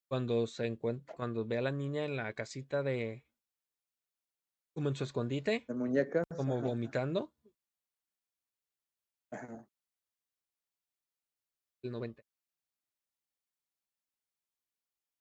cuando 0.09 0.49
se 0.49 0.67
encuentra, 0.67 1.15
cuando 1.15 1.45
ve 1.45 1.59
a 1.59 1.63
la 1.63 1.71
niña 1.71 2.05
en 2.05 2.17
la 2.17 2.33
casita 2.33 2.83
de 2.83 3.25
como 4.75 4.89
en 4.89 4.97
su 4.97 5.05
escondite, 5.05 5.65
De 5.69 5.75
muñecas. 5.75 6.25
como 6.37 6.55
ajá, 6.59 6.67
vomitando, 6.67 7.33
ajá. 9.31 9.67
el 11.83 11.93
90. 11.93 12.23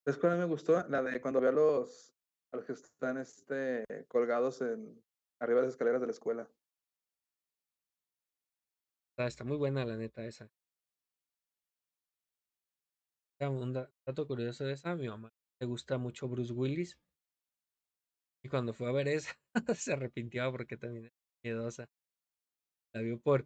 ¿Sabes 0.06 0.20
cuál 0.20 0.40
me 0.40 0.45
gustó? 0.45 0.88
La 0.88 1.03
de 1.03 1.22
cuando 1.22 1.40
ve 1.40 1.49
a 1.49 1.52
los, 1.52 2.16
a 2.52 2.57
los 2.57 2.66
que 2.66 2.74
están 2.74 3.18
este, 3.18 3.86
colgados 4.07 4.61
en 4.61 5.03
arriba 5.40 5.60
de 5.60 5.68
las 5.68 5.76
escaleras 5.76 6.02
de 6.02 6.07
la 6.07 6.14
escuela. 6.14 6.49
Está, 9.11 9.28
está 9.28 9.44
muy 9.44 9.57
buena 9.57 9.86
la 9.86 9.98
neta 9.98 10.26
esa. 10.26 10.49
Un 13.41 13.74
da- 13.74 13.91
dato 14.06 14.26
curioso 14.28 14.64
de 14.66 14.74
esa, 14.74 14.95
mi 14.95 15.10
mamá 15.10 15.34
le 15.60 15.66
gusta 15.68 15.98
mucho 15.98 16.30
Bruce 16.30 16.53
Willis. 16.53 16.98
Y 18.44 18.49
cuando 18.49 18.74
fue 18.74 18.90
a 18.90 18.91
ver 18.91 19.07
esa, 19.07 19.34
se 19.76 19.94
arrepintió 19.94 20.52
porque 20.52 20.78
también 20.78 21.06
es 21.06 21.14
miedosa. 21.44 21.90
La 22.94 23.02
vio 23.02 23.20
por, 23.20 23.45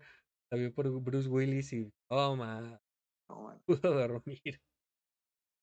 la 0.51 0.57
vio 0.57 0.73
por 0.73 0.89
Bruce 1.01 1.29
Willis 1.29 1.71
y 1.73 1.91
toma, 2.09 2.81
No, 3.29 3.41
man. 3.43 3.59
pudo 3.65 3.93
dormir. 3.93 4.61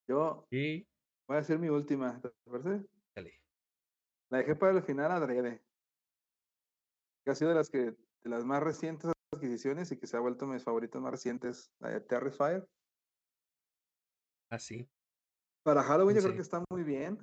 Yo 0.07 0.51
Y 0.51 0.86
voy 1.28 1.36
a 1.36 1.40
decir 1.40 1.59
mi 1.59 1.69
última, 1.70 2.20
¿te 2.20 2.31
parece? 2.51 2.89
dale. 3.15 3.32
La 4.31 4.39
dejé 4.39 4.57
para 4.57 4.73
el 4.78 4.82
final 4.82 5.12
adrede. 5.12 5.62
Que 7.24 7.31
ha 7.31 7.35
sido 7.35 7.51
de 7.51 7.57
las 7.57 7.70
que, 7.70 7.78
de 7.78 8.31
las 8.31 8.44
más 8.44 8.62
recientes 8.62 9.11
adquisiciones 9.32 9.90
y 9.93 9.98
que 9.98 10.07
se 10.07 10.16
ha 10.16 10.20
vuelto 10.20 10.47
mis 10.47 10.65
favoritos 10.65 11.01
más 11.01 11.12
recientes, 11.12 11.73
la 11.78 11.90
de 11.90 12.01
Terrifier. 12.01 12.69
Así. 14.51 14.90
Para 15.62 15.82
Halloween 15.82 16.16
yo 16.16 16.22
creo 16.22 16.32
Sí. 16.32 16.36
que 16.36 16.43
está 16.43 16.64
muy 16.70 16.82
bien. 16.82 17.18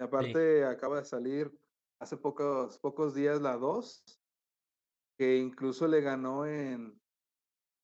Y 0.00 0.04
aparte 0.04 0.64
acaba 0.64 0.98
de 0.98 1.04
salir 1.04 1.52
hace 2.00 2.16
pocos, 2.16 2.78
pocos 2.78 3.14
días 3.14 3.40
la 3.40 3.56
2, 3.56 4.02
que 5.18 5.36
incluso 5.38 5.86
le 5.86 6.00
ganó 6.00 6.46
en, 6.46 7.00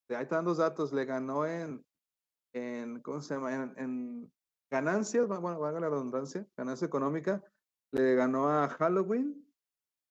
ahí 0.09 0.23
están 0.23 0.45
dos 0.45 0.57
datos, 0.57 0.91
le 0.91 1.05
ganó 1.05 1.45
en, 1.45 1.85
en 2.53 3.01
¿cómo 3.01 3.21
se 3.21 3.35
llama? 3.35 3.53
En, 3.53 3.73
en 3.77 4.33
ganancias, 4.71 5.27
bueno, 5.27 5.59
valga 5.59 5.79
la 5.79 5.89
redundancia, 5.89 6.47
ganancia 6.57 6.85
económica, 6.87 7.43
le 7.91 8.15
ganó 8.15 8.49
a 8.49 8.67
Halloween, 8.67 9.47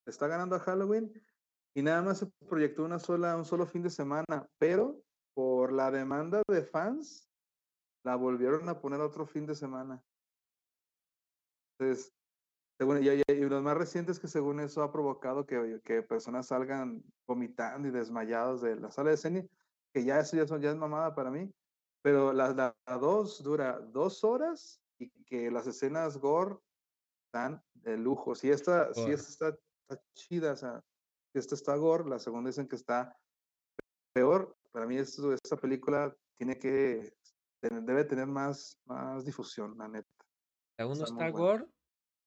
está 0.07 0.27
ganando 0.27 0.57
a 0.57 0.61
Halloween, 0.61 1.13
y 1.75 1.83
nada 1.83 2.03
más 2.03 2.19
se 2.19 2.27
proyectó 2.49 2.85
una 2.85 2.99
sola, 2.99 3.37
un 3.37 3.45
solo 3.45 3.67
fin 3.67 3.83
de 3.83 3.91
semana, 3.91 4.49
pero 4.59 5.03
por 5.35 5.73
la 5.73 5.91
demanda 5.91 6.43
de 6.49 6.63
fans, 6.65 7.28
la 8.05 8.17
volvieron 8.17 8.69
a 8.69 8.81
poner 8.81 9.01
otro 9.01 9.27
fin 9.27 9.47
de 9.47 9.55
semana. 9.55 10.03
Entonces, 11.79 12.13
según, 12.79 13.03
y, 13.03 13.09
y- 13.09 13.23
y 13.29 13.49
los 13.49 13.63
más 13.63 13.77
recientes 13.77 14.19
que 14.19 14.29
según 14.29 14.61
eso 14.61 14.83
ha 14.83 14.93
provocado 14.93 15.47
que, 15.47 15.81
que 15.85 16.03
personas 16.03 16.47
salgan 16.47 17.03
vomitando 17.27 17.89
y 17.89 17.91
desmayados 17.91 18.63
de 18.63 18.77
la 18.77 18.91
sala 18.91 19.11
de 19.11 19.17
cine, 19.17 19.49
que 19.93 20.05
ya 20.05 20.21
eso 20.21 20.37
ya, 20.37 20.47
son, 20.47 20.61
ya 20.61 20.71
es 20.71 20.77
mamada 20.77 21.15
para 21.15 21.31
mí, 21.31 21.53
pero 22.03 22.33
la, 22.33 22.53
la, 22.53 22.77
la 22.87 22.99
dos 22.99 23.43
dura 23.43 23.81
dos 23.81 24.23
horas 24.25 24.81
y 24.99 25.11
que 25.25 25.51
las 25.51 25.67
escenas 25.67 26.19
gore 26.19 26.59
están 27.27 27.63
de 27.75 27.97
lujo. 27.97 28.35
Si 28.35 28.51
esta, 28.51 28.93
si 28.95 29.11
esta 29.13 29.49
está, 29.49 29.61
está 29.89 30.05
chida, 30.15 30.53
o 30.53 30.57
sea, 30.57 30.85
si 31.33 31.39
esta 31.39 31.55
está 31.55 31.77
gore, 31.77 32.09
la 32.09 32.19
segunda 32.19 32.49
dicen 32.49 32.69
que 32.69 32.77
está 32.77 33.17
peor. 34.13 34.57
Para 34.73 34.87
mí 34.87 34.97
esto, 34.97 35.33
esta 35.33 35.57
película 35.57 36.17
tiene 36.37 36.59
que, 36.59 37.17
debe 37.63 38.05
tener 38.05 38.27
más, 38.27 38.79
más 38.87 39.25
difusión, 39.25 39.77
la 39.79 39.89
neta. 39.89 40.09
La 40.79 40.87
1 40.87 40.93
Está 40.93 41.05
está 41.07 41.29
gore, 41.31 41.67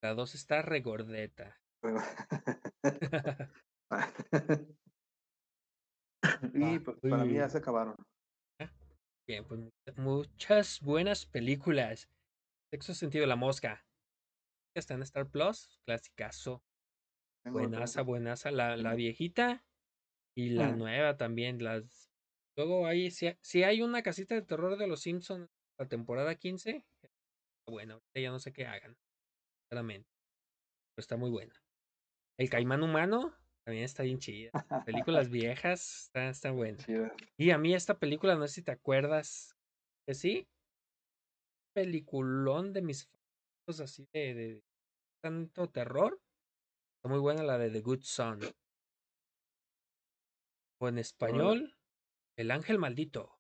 la 0.04 0.14
2 0.14 0.36
está 0.36 0.62
regordeta. 0.62 1.58
Y 6.54 6.78
Va, 6.78 6.84
pues, 6.84 6.98
para 7.02 7.26
mí 7.26 7.34
ya 7.34 7.50
se 7.50 7.58
acabaron. 7.58 7.96
Bien, 9.28 9.44
pues 9.48 9.60
mucha- 9.60 10.02
muchas 10.02 10.82
buenas 10.82 11.26
películas. 11.26 12.10
Sexto 12.72 12.94
sentido, 12.94 13.26
la 13.26 13.36
mosca. 13.36 13.86
está 14.76 14.94
en 14.94 15.02
Star 15.04 15.28
Plus, 15.30 15.80
clasicazo. 15.86 16.64
Buenaza, 17.46 18.04
buenaza. 18.04 18.52
La, 18.52 18.78
la 18.78 18.94
viejita 18.96 19.66
y 20.38 20.50
la 20.52 20.70
Mm. 20.72 20.78
nueva 20.78 21.18
también. 21.18 21.64
Las... 21.64 22.11
Luego 22.58 22.86
ahí, 22.86 23.12
si, 23.12 23.34
si 23.42 23.64
hay 23.64 23.82
una 23.82 24.04
casita 24.04 24.36
de 24.36 24.42
terror 24.42 24.78
de 24.78 24.88
los 24.88 25.02
Simpsons, 25.02 25.50
la 25.80 25.88
temporada 25.88 26.36
15, 26.36 26.86
bueno, 27.68 27.94
ahorita 27.96 28.20
ya 28.20 28.32
no 28.32 28.40
sé 28.40 28.52
qué 28.52 28.66
hagan, 28.66 28.98
sinceramente. 29.64 30.10
Pero 30.94 31.02
está 31.02 31.18
muy 31.18 31.30
buena. 31.30 31.54
El 32.38 32.50
caimán 32.50 32.84
humano 32.84 33.34
también 33.66 33.86
está 33.86 34.04
bien 34.04 34.20
chida. 34.20 34.52
Películas 34.86 35.30
viejas, 35.30 36.04
está, 36.06 36.30
está 36.30 36.52
buena. 36.52 36.84
Y 37.38 37.52
a 37.52 37.58
mí 37.58 37.74
esta 37.74 37.98
película, 37.98 38.36
no 38.36 38.48
sé 38.48 38.56
si 38.56 38.62
te 38.64 38.72
acuerdas, 38.72 39.56
que 40.06 40.14
sí, 40.14 40.48
peliculón 41.74 42.74
de 42.74 42.82
mis 42.82 43.06
favoritos 43.06 43.80
así 43.80 44.08
de, 44.14 44.34
de 44.34 44.64
tanto 45.24 45.70
terror. 45.70 46.20
Está 46.98 47.10
muy 47.10 47.20
buena 47.20 47.44
la 47.44 47.58
de 47.58 47.70
The 47.70 47.82
Good 47.82 48.02
Son. 48.02 48.40
O 50.80 50.88
en 50.88 50.98
español, 50.98 51.76
El 52.38 52.52
Ángel 52.52 52.80
Maldito. 52.80 53.38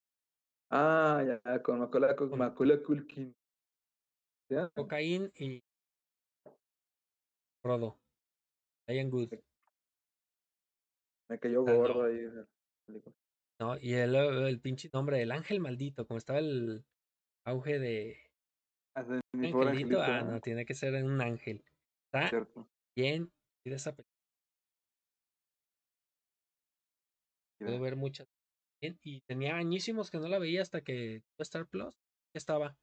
Ah, 0.69 1.23
ya, 1.25 1.61
con 1.61 1.79
Macaulay, 1.79 2.15
con 2.15 2.29
Con- 2.29 2.39
Macaulay 2.39 2.81
Culkin. 2.83 3.35
¿Ya? 4.49 4.69
Cocaín 4.75 5.31
y 5.35 5.63
Rodo. 7.63 7.97
Diane 8.87 9.09
Good. 9.09 9.33
Me 11.29 11.39
cayó 11.39 11.65
Ah, 11.67 11.73
gordo 11.73 12.03
ahí. 12.03 12.19
esa. 12.19 12.47
¿no? 13.59 13.77
Y 13.79 13.93
el, 13.93 14.15
el 14.15 14.59
pinche 14.59 14.89
nombre, 14.91 15.21
El 15.21 15.31
Ángel 15.31 15.59
Maldito, 15.59 16.05
como 16.07 16.17
estaba 16.17 16.39
el 16.39 16.83
auge 17.45 17.79
de 17.79 18.17
Ah, 18.95 19.03
de 19.03 19.21
mi 19.33 19.51
pobre 19.51 19.69
Angelito. 19.69 20.01
angelito. 20.01 20.27
Ah, 20.27 20.31
¿no? 20.33 20.41
tiene 20.41 20.65
que 20.65 20.73
ser 20.73 21.01
un 21.03 21.21
ángel. 21.21 21.63
Está 22.05 22.27
Cierto. 22.27 22.67
bien 22.95 23.31
chida 23.63 23.75
esa 23.77 23.95
película. 23.95 24.11
Puedo 27.59 27.79
ver 27.79 27.95
muchas. 27.95 28.27
Y 28.81 29.21
tenía 29.21 29.57
añísimos 29.57 30.09
que 30.09 30.17
no 30.17 30.27
la 30.27 30.39
veía 30.39 30.61
hasta 30.61 30.81
que 30.81 31.23
Star 31.37 31.67
Plus. 31.67 31.93
Ya 32.33 32.39
estaba. 32.39 32.77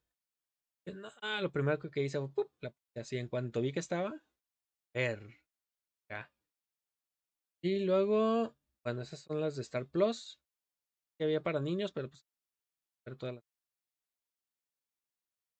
No, 0.86 1.10
lo 1.42 1.50
primero 1.50 1.78
que 1.78 2.02
hice 2.02 2.18
fue 2.18 2.30
¡pup! 2.30 2.50
la 2.62 2.70
puse 2.70 3.00
así 3.00 3.16
en 3.18 3.28
cuanto 3.28 3.60
vi 3.60 3.72
que 3.72 3.80
estaba. 3.80 4.22
Ver. 4.94 5.20
ya. 6.08 6.30
Y 7.62 7.84
luego, 7.84 8.56
bueno, 8.84 9.02
esas 9.02 9.20
son 9.20 9.40
las 9.40 9.56
de 9.56 9.62
Star 9.62 9.86
Plus. 9.86 10.40
Que 11.18 11.24
había 11.24 11.42
para 11.42 11.60
niños, 11.60 11.92
pero 11.92 12.08
pues 12.08 12.24
todas 13.18 13.34
las 13.36 13.44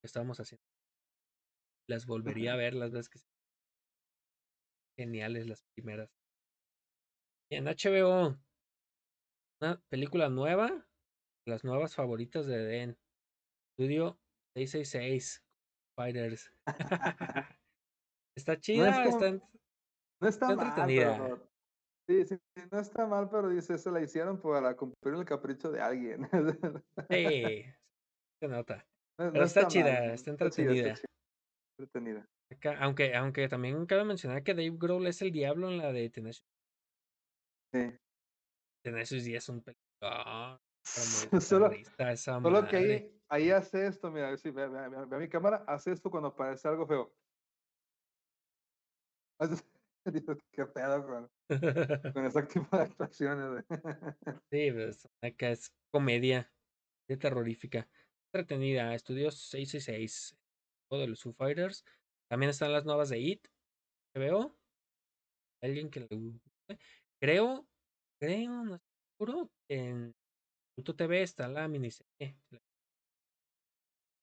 que 0.00 0.06
estábamos 0.06 0.38
haciendo. 0.38 0.64
Las 1.88 2.06
volvería 2.06 2.52
a 2.52 2.56
ver 2.56 2.74
las 2.74 2.92
veces 2.92 3.08
que 3.08 3.18
geniales 4.96 5.46
las 5.46 5.62
primeras. 5.74 6.10
Y 7.50 7.56
en 7.56 7.64
HBO, 7.66 8.36
una 9.60 9.80
película 9.90 10.28
nueva, 10.28 10.86
las 11.46 11.64
nuevas 11.64 11.94
favoritas 11.94 12.46
de 12.46 12.58
Den. 12.58 12.98
Estudio 13.76 14.18
666 14.56 15.44
Fighters. 15.96 16.52
está 18.36 18.58
chida, 18.60 18.92
como- 19.04 19.08
está 19.08 19.28
en- 19.28 19.42
No 20.20 20.28
está 20.28 20.46
Está 20.50 20.56
mal, 20.56 20.66
entretenida. 20.68 21.18
pero. 21.18 21.48
Sí, 22.08 22.24
sí, 22.24 22.38
no 22.72 22.78
está 22.80 23.06
mal, 23.06 23.28
pero 23.30 23.48
dice, 23.50 23.76
se 23.78 23.90
la 23.90 24.00
hicieron 24.00 24.40
para 24.40 24.74
cumplir 24.76 25.14
el 25.14 25.24
capricho 25.24 25.70
de 25.70 25.80
alguien. 25.80 26.26
Sí, 26.30 26.32
se 28.42 28.48
nota. 28.48 28.86
No- 29.20 29.32
Pero 29.32 29.44
está 29.44 29.66
chida, 29.68 30.14
está 30.14 30.30
entretenida. 30.30 30.94
chida, 30.94 31.04
entretenida. 31.78 32.26
Acá- 32.50 32.78
aunque, 32.80 33.14
aunque 33.14 33.46
también 33.48 33.84
cabe 33.86 34.04
mencionar 34.04 34.42
que 34.42 34.54
Dave 34.54 34.72
Grohl 34.78 35.06
es 35.06 35.20
el 35.20 35.32
diablo 35.32 35.68
en 35.68 35.78
la 35.78 35.92
de 35.92 36.08
Tenacious 36.08 36.46
Sí. 37.74 37.94
Tenacious 38.90 39.24
D 39.24 39.36
es 39.36 39.48
un 39.48 39.62
película. 39.62 40.60
Solo, 41.40 41.70
que 42.68 42.76
ahí, 42.76 43.20
ahí 43.28 43.50
hace 43.50 43.86
esto, 43.86 44.10
mira, 44.10 44.34
sí, 44.38 44.50
ve, 44.50 44.68
ve- 44.68 44.88
ve- 44.88 45.04
ve 45.06 45.16
a 45.16 45.18
mi 45.18 45.28
cámara, 45.28 45.64
hace 45.66 45.92
esto 45.92 46.10
cuando 46.10 46.34
parece 46.34 46.66
algo 46.68 46.86
feo. 46.86 47.14
¿Qué 50.52 50.64
pedo 50.66 51.06
con, 51.06 51.30
con 52.14 52.24
ese 52.24 52.42
tipo 52.44 52.76
de 52.76 52.82
actuaciones? 52.82 53.64
Sí, 54.50 54.72
pues, 54.72 55.06
acá 55.22 55.50
es 55.50 55.70
comedia 55.92 56.50
de 57.08 57.16
terrorífica. 57.18 57.90
Entretenida. 58.32 58.94
Estudios 58.94 59.38
666. 59.50 60.38
Todo 60.90 61.00
de 61.00 61.08
los 61.08 61.22
Foo 61.22 61.34
Fighters. 61.34 61.84
También 62.30 62.48
están 62.50 62.72
las 62.72 62.86
nuevas 62.86 63.10
de 63.10 63.18
It. 63.18 63.46
Que 64.14 64.20
veo. 64.20 64.58
Alguien 65.62 65.90
que 65.90 66.00
le 66.00 66.16
guste. 66.16 66.50
Creo, 67.20 67.67
creo, 68.20 68.64
no 68.64 68.74
estoy 68.76 68.88
seguro. 69.18 69.50
que 69.68 69.76
En 69.76 70.14
Pluto 70.74 70.94
TV 70.94 71.22
está 71.22 71.48
la 71.48 71.68
miniserie. 71.68 72.36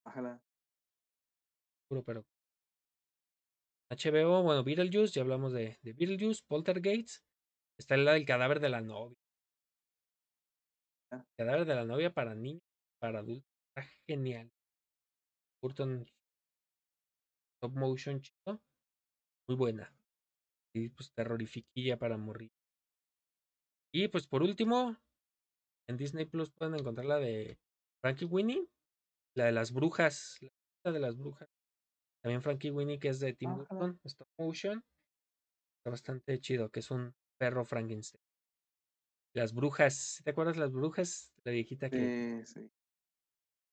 Ojalá. 0.04 0.40
seguro, 1.88 2.04
pero. 2.04 2.24
HBO, 3.90 4.42
bueno, 4.42 4.64
Beetlejuice, 4.64 5.14
ya 5.14 5.22
hablamos 5.22 5.52
de, 5.52 5.78
de 5.82 5.92
Beetlejuice, 5.92 6.42
Poltergeist. 6.48 7.22
Está 7.78 7.96
la 7.96 8.14
del 8.14 8.24
cadáver 8.24 8.58
de 8.60 8.68
la 8.68 8.80
novia. 8.80 9.16
Ah. 11.12 11.24
Cadáver 11.38 11.66
de 11.66 11.74
la 11.74 11.84
novia 11.84 12.12
para 12.12 12.34
niños, 12.34 12.62
para 13.00 13.20
adultos. 13.20 13.46
Está 13.76 13.88
genial. 14.08 14.50
Burton 15.62 16.06
Stop 17.56 17.76
Motion 17.76 18.20
chido. 18.20 18.60
Muy 19.48 19.56
buena. 19.56 19.92
Y 20.74 20.88
pues 20.90 21.12
terrorifiquilla 21.12 21.98
para 21.98 22.16
morir. 22.16 22.50
Y 23.96 24.08
pues 24.08 24.26
por 24.26 24.42
último, 24.42 24.94
en 25.88 25.96
Disney 25.96 26.26
Plus 26.26 26.50
pueden 26.50 26.74
encontrar 26.74 27.06
la 27.06 27.16
de 27.16 27.58
Frankie 28.02 28.26
Winnie, 28.26 28.68
la 29.34 29.46
de 29.46 29.52
las 29.52 29.72
brujas, 29.72 30.38
la 30.84 30.92
de 30.92 31.00
las 31.00 31.16
brujas. 31.16 31.48
También 32.22 32.42
Frankie 32.42 32.70
Winnie, 32.70 32.98
que 32.98 33.08
es 33.08 33.20
de 33.20 33.32
Tim. 33.32 33.56
Burton, 33.56 33.98
Stop 34.04 34.28
Motion. 34.38 34.84
Está 35.78 35.92
bastante 35.92 36.38
chido, 36.40 36.68
que 36.68 36.80
es 36.80 36.90
un 36.90 37.14
perro 37.40 37.64
Frankenstein. 37.64 38.20
Las 39.34 39.54
brujas, 39.54 39.94
¿sí 39.94 40.22
¿te 40.22 40.32
acuerdas 40.32 40.58
las 40.58 40.72
brujas? 40.72 41.32
La 41.44 41.52
viejita 41.52 41.88
que 41.88 42.44
Sí, 42.44 42.52
sí. 42.52 42.70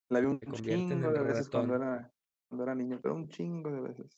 La 0.10 0.22
vi 0.22 0.28
un 0.28 0.40
se 0.40 0.64
chingo 0.64 1.12
de 1.12 1.22
veces 1.22 1.50
cuando 1.50 1.76
era, 1.76 2.10
cuando 2.48 2.64
era 2.64 2.76
niño, 2.76 2.98
pero 3.02 3.16
un 3.16 3.28
chingo 3.28 3.70
de 3.72 3.82
veces. 3.82 4.18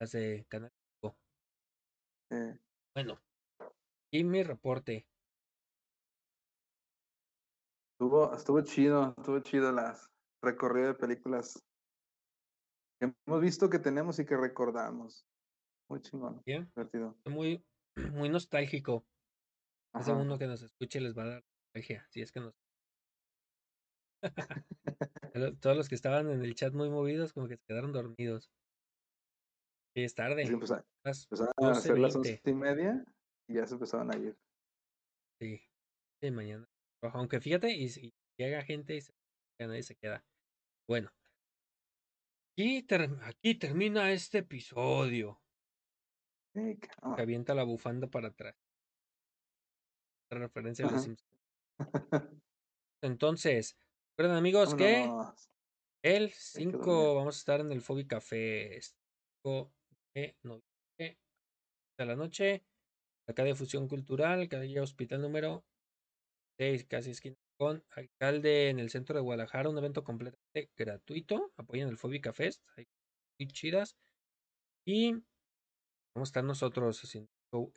las 0.00 0.12
de 0.12 0.46
Canal. 0.48 0.70
Eh, 2.30 2.56
Bueno, 2.94 3.18
y 4.14 4.22
mi 4.22 4.44
reporte. 4.44 5.08
estuvo, 7.94 8.32
estuvo 8.32 8.60
chido, 8.60 9.14
estuvo 9.18 9.40
chido 9.40 9.72
las 9.72 10.06
recorrido 10.40 10.88
de 10.88 10.94
películas 10.94 11.58
que 13.00 13.12
hemos 13.26 13.40
visto 13.40 13.68
que 13.68 13.80
tenemos 13.80 14.18
y 14.20 14.24
que 14.24 14.36
recordamos. 14.36 15.26
Muy 15.88 16.00
chingón, 16.00 16.42
Bien, 16.46 16.70
divertido. 16.76 17.16
muy, 17.26 17.64
muy 18.12 18.28
nostálgico. 18.28 19.04
De 19.94 20.00
Ajá. 20.00 20.12
uno 20.12 20.38
que 20.38 20.46
nos 20.46 20.62
escuche 20.62 21.00
les 21.00 21.16
va 21.16 21.22
a 21.24 21.26
dar 21.26 21.44
nostalgia, 21.74 22.06
si 22.10 22.22
es 22.22 22.30
que 22.30 22.40
nos. 22.40 22.54
Todos 25.60 25.76
los 25.76 25.88
que 25.88 25.94
estaban 25.96 26.30
en 26.30 26.44
el 26.44 26.54
chat 26.54 26.72
muy 26.72 26.88
movidos, 26.88 27.32
como 27.32 27.48
que 27.48 27.56
se 27.56 27.64
quedaron 27.66 27.92
dormidos. 27.92 28.50
Sí, 29.94 30.04
es 30.04 30.12
Sí, 30.12 30.16
tarde. 30.16 30.44
Las 31.04 31.24
empezaron 31.24 31.52
a 31.62 31.70
hacer 31.70 31.98
las 31.98 32.14
12:20. 32.14 32.18
once 32.18 32.50
y 32.50 32.54
media 32.54 33.04
y 33.06 33.23
ya 33.48 33.66
se 33.66 33.74
empezaron 33.74 34.12
a 34.12 34.16
ir. 34.16 34.36
Sí, 35.40 35.60
sí, 36.22 36.30
mañana. 36.30 36.66
Aunque 37.02 37.40
fíjate, 37.40 37.70
y 37.72 37.88
si 37.88 38.14
llega 38.38 38.62
gente 38.62 38.96
y 38.96 39.00
se, 39.00 39.12
nadie 39.60 39.82
se 39.82 39.96
queda. 39.96 40.24
Bueno, 40.88 41.10
aquí, 42.52 42.82
ter- 42.82 43.10
aquí 43.22 43.54
termina 43.56 44.10
este 44.12 44.38
episodio. 44.38 45.40
Que 46.54 46.78
cabrón. 46.78 47.20
avienta 47.20 47.54
la 47.54 47.64
bufanda 47.64 48.06
para 48.08 48.28
atrás. 48.28 48.56
Otra 50.26 50.40
referencia 50.46 50.86
a 50.86 50.90
los. 50.90 51.02
Simpsons. 51.02 51.30
Entonces, 53.02 53.76
recuerden 54.16 54.38
amigos 54.38 54.74
que 54.74 55.06
Vámonos. 55.06 55.50
el 56.02 56.28
que 56.28 56.34
5 56.34 56.78
dormir. 56.78 57.16
vamos 57.16 57.36
a 57.36 57.38
estar 57.38 57.60
en 57.60 57.72
el 57.72 57.82
Fobi 57.82 58.06
Café. 58.06 58.80
5 58.80 59.74
de 60.14 60.36
noviembre 60.42 61.18
de 61.98 62.06
la 62.06 62.16
noche. 62.16 62.64
Acá 63.26 63.44
de 63.44 63.54
Fusión 63.54 63.88
Cultural, 63.88 64.48
calle 64.48 64.80
Hospital 64.80 65.22
número 65.22 65.64
6, 66.58 66.84
casi 66.84 67.10
esquina 67.10 67.36
con 67.56 67.84
alcalde 67.90 68.68
en 68.68 68.78
el 68.80 68.90
centro 68.90 69.14
de 69.14 69.22
Guadalajara. 69.22 69.68
Un 69.68 69.78
evento 69.78 70.04
completamente 70.04 70.70
gratuito. 70.76 71.52
Apoyen 71.56 71.88
el 71.88 71.96
Fobi 71.96 72.20
Café. 72.20 72.50
Hay 72.76 72.86
muy 73.38 73.48
chidas. 73.48 73.96
Y 74.86 75.12
vamos 76.14 76.28
a 76.28 76.30
estar 76.30 76.44
nosotros 76.44 77.02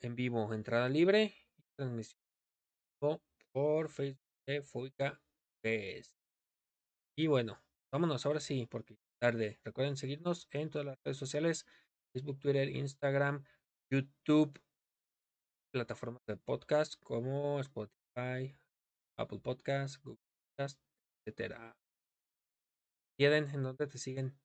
en 0.02 0.16
vivo, 0.16 0.54
entrada 0.54 0.90
libre 0.90 1.36
y 1.58 1.64
transmisión 1.78 2.20
por 3.54 3.90
Facebook 3.90 4.20
de 4.46 4.62
Fobica 4.62 5.22
Fest. 5.64 6.14
Y 7.16 7.28
bueno, 7.28 7.60
vámonos 7.92 8.26
ahora 8.26 8.40
sí, 8.40 8.68
porque 8.70 8.98
tarde. 9.20 9.60
Recuerden 9.64 9.98
seguirnos 9.98 10.48
en 10.52 10.70
todas 10.70 10.86
las 10.86 10.98
redes 11.04 11.18
sociales, 11.18 11.66
Facebook, 12.14 12.40
Twitter, 12.40 12.70
Instagram, 12.70 13.44
YouTube, 13.92 14.60
plataformas 15.72 16.22
de 16.28 16.38
podcast 16.38 16.96
como 17.04 17.60
Spotify, 17.60 18.56
Apple 19.18 19.40
Podcast, 19.40 19.98
Google 20.04 20.20
Podcast, 20.56 20.80
etcétera. 21.26 21.76
¿Quieren? 23.18 23.50
¿En 23.50 23.64
dónde 23.64 23.88
te 23.88 23.98
siguen? 23.98 24.38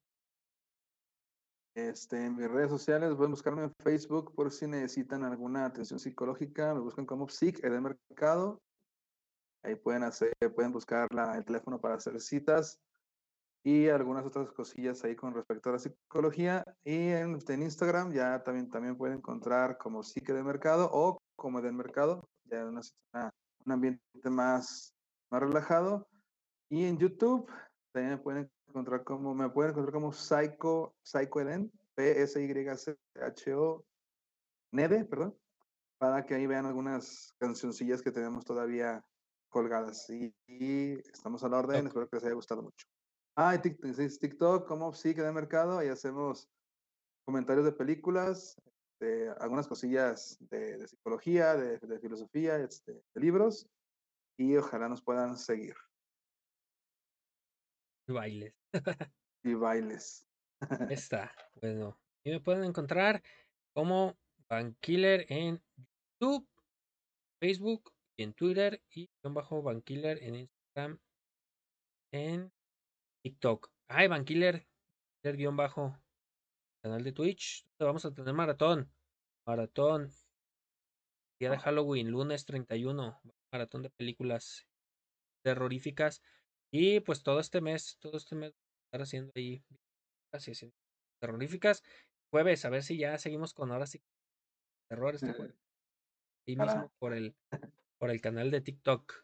Este, 1.74 2.26
en 2.26 2.36
mis 2.36 2.50
redes 2.50 2.70
sociales 2.70 3.14
pueden 3.14 3.30
buscarme 3.30 3.62
en 3.62 3.72
Facebook 3.82 4.34
por 4.34 4.52
si 4.52 4.66
necesitan 4.66 5.24
alguna 5.24 5.64
atención 5.64 5.98
psicológica. 5.98 6.74
Me 6.74 6.80
buscan 6.80 7.06
como 7.06 7.28
Psic 7.28 7.64
el 7.64 7.80
mercado. 7.80 8.60
Ahí 9.64 9.76
pueden 9.76 10.02
hacer, 10.02 10.32
pueden 10.54 10.72
buscar 10.72 11.08
el 11.12 11.44
teléfono 11.44 11.80
para 11.80 11.94
hacer 11.94 12.20
citas 12.20 12.78
y 13.64 13.88
algunas 13.88 14.26
otras 14.26 14.50
cosillas 14.52 15.04
ahí 15.04 15.14
con 15.14 15.34
respecto 15.34 15.70
a 15.70 15.72
la 15.72 15.78
psicología. 15.78 16.64
Y 16.84 17.08
en, 17.08 17.38
en 17.46 17.62
Instagram 17.62 18.12
ya 18.12 18.42
también, 18.42 18.68
también 18.68 18.96
pueden 18.96 19.18
encontrar 19.18 19.78
como 19.78 20.02
Psique 20.02 20.32
de 20.32 20.42
Mercado 20.42 20.90
o 20.92 21.18
como 21.36 21.62
del 21.62 21.74
Mercado, 21.74 22.28
ya 22.44 22.64
una, 22.64 22.80
un 23.64 23.72
ambiente 23.72 24.30
más, 24.30 24.94
más 25.30 25.40
relajado. 25.42 26.08
Y 26.68 26.84
en 26.84 26.98
YouTube 26.98 27.50
también 27.92 28.14
me 28.14 28.18
pueden 28.18 28.50
encontrar 28.68 29.04
como, 29.04 29.34
me 29.34 29.48
pueden 29.50 29.72
encontrar 29.72 29.92
como 29.92 30.12
Psycho, 30.12 30.94
Psycho 31.02 31.40
Eden, 31.40 31.70
P-S-Y-C-H-O, 31.94 33.84
Nede, 34.72 35.04
perdón, 35.04 35.36
para 35.98 36.24
que 36.24 36.34
ahí 36.34 36.46
vean 36.46 36.66
algunas 36.66 37.34
cancioncillas 37.38 38.02
que 38.02 38.10
tenemos 38.10 38.44
todavía 38.44 39.04
colgadas. 39.50 40.08
Y, 40.08 40.34
estamos 41.12 41.44
a 41.44 41.48
la 41.48 41.58
orden, 41.58 41.86
espero 41.86 42.08
que 42.08 42.16
les 42.16 42.24
haya 42.24 42.34
gustado 42.34 42.62
mucho. 42.62 42.86
Ah, 43.34 43.60
TikTok, 43.60 43.96
TikTok 44.20 44.68
como 44.68 44.92
sí 44.92 45.14
que 45.14 45.22
de 45.22 45.32
mercado, 45.32 45.78
ahí 45.78 45.88
hacemos 45.88 46.50
comentarios 47.24 47.64
de 47.64 47.72
películas, 47.72 48.60
de 49.00 49.30
algunas 49.40 49.66
cosillas 49.66 50.36
de, 50.50 50.86
psicología, 50.86 51.54
de, 51.54 51.98
filosofía, 51.98 52.58
este, 52.58 52.92
de 52.92 53.20
libros, 53.20 53.66
y 54.38 54.56
ojalá 54.56 54.88
nos 54.88 55.02
puedan 55.02 55.36
seguir. 55.38 55.74
Y 58.06 58.12
bailes. 58.12 58.54
y 59.44 59.54
bailes. 59.54 60.26
Está, 60.90 61.34
bueno. 61.60 61.98
Y 62.24 62.30
me 62.30 62.40
pueden 62.40 62.64
encontrar 62.64 63.22
como 63.74 64.16
Bankiller 64.48 65.24
en 65.28 65.62
YouTube, 66.20 66.46
Facebook 67.40 67.92
y 68.16 68.24
en 68.24 68.34
Twitter 68.34 68.82
y 68.90 69.08
bajo 69.22 69.62
Bankiller 69.62 70.22
en 70.22 70.34
Instagram, 70.36 71.00
en 72.12 72.51
TikTok. 73.22 73.70
Ay, 73.88 74.08
Bankiller, 74.08 74.66
guion 75.22 75.56
bajo, 75.56 75.96
canal 76.82 77.04
de 77.04 77.12
Twitch. 77.12 77.66
Vamos 77.78 78.04
a 78.04 78.12
tener 78.12 78.34
maratón. 78.34 78.90
Maratón. 79.46 80.10
Día 81.40 81.50
de 81.50 81.58
Halloween, 81.58 82.10
lunes 82.10 82.44
31. 82.44 83.20
Maratón 83.52 83.82
de 83.82 83.90
películas 83.90 84.66
terroríficas. 85.44 86.22
Y 86.72 87.00
pues 87.00 87.22
todo 87.22 87.40
este 87.40 87.60
mes, 87.60 87.98
todo 88.00 88.16
este 88.16 88.34
mes, 88.34 88.54
estar 88.86 89.02
haciendo 89.02 89.32
ahí 89.36 89.62
haciendo 90.32 90.74
terroríficas. 91.20 91.82
Jueves, 92.32 92.64
a 92.64 92.70
ver 92.70 92.82
si 92.82 92.96
ya 92.96 93.18
seguimos 93.18 93.52
con 93.54 93.70
ahora 93.70 93.86
sí 93.86 94.02
terror 94.88 95.14
este 95.14 95.32
jueves. 95.32 95.56
Y 96.44 96.56
mismo 96.56 96.92
por 96.98 97.14
el 97.14 97.36
por 98.00 98.10
el 98.10 98.20
canal 98.20 98.50
de 98.50 98.60
TikTok. 98.60 99.14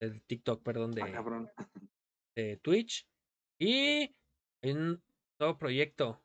De 0.00 0.18
TikTok, 0.26 0.64
perdón, 0.64 0.92
ah, 1.00 1.70
de 2.36 2.56
Twitch. 2.56 3.06
Y 3.58 4.14
un 4.62 5.02
nuevo 5.40 5.58
proyecto. 5.58 6.22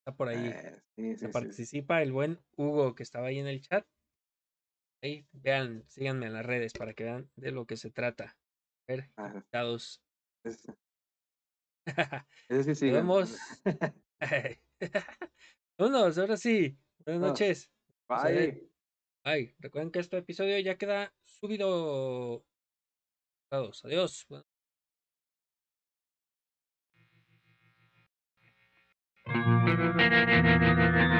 está 0.00 0.16
por 0.16 0.28
ahí. 0.28 0.52
Eh, 0.96 1.28
participa 1.32 2.02
el 2.02 2.12
buen 2.12 2.38
Hugo 2.56 2.94
que 2.94 3.02
estaba 3.02 3.28
ahí 3.28 3.38
en 3.38 3.46
el 3.46 3.60
chat. 3.60 3.86
Ahí, 5.02 5.26
vean, 5.32 5.84
síganme 5.88 6.26
en 6.26 6.32
las 6.34 6.44
redes 6.44 6.72
para 6.72 6.94
que 6.94 7.04
vean 7.04 7.30
de 7.36 7.52
lo 7.52 7.66
que 7.66 7.76
se 7.76 7.90
trata. 7.90 8.36
A 8.88 8.92
ver, 8.92 9.10
invitados. 9.18 10.02
Ese 12.48 12.74
sí, 12.74 12.90
vemos. 12.90 13.38
Vámonos, 15.78 16.18
ahora 16.18 16.36
sí. 16.36 16.78
Buenas 17.04 17.22
noches. 17.22 17.70
Bye. 18.08 18.70
Bye. 19.24 19.54
Recuerden 19.58 19.90
que 19.90 20.00
este 20.00 20.18
episodio 20.18 20.58
ya 20.58 20.76
queda 20.76 21.14
subido. 21.24 22.44
Adiós. 23.50 24.26
Thank 29.26 31.14
you. 31.14 31.19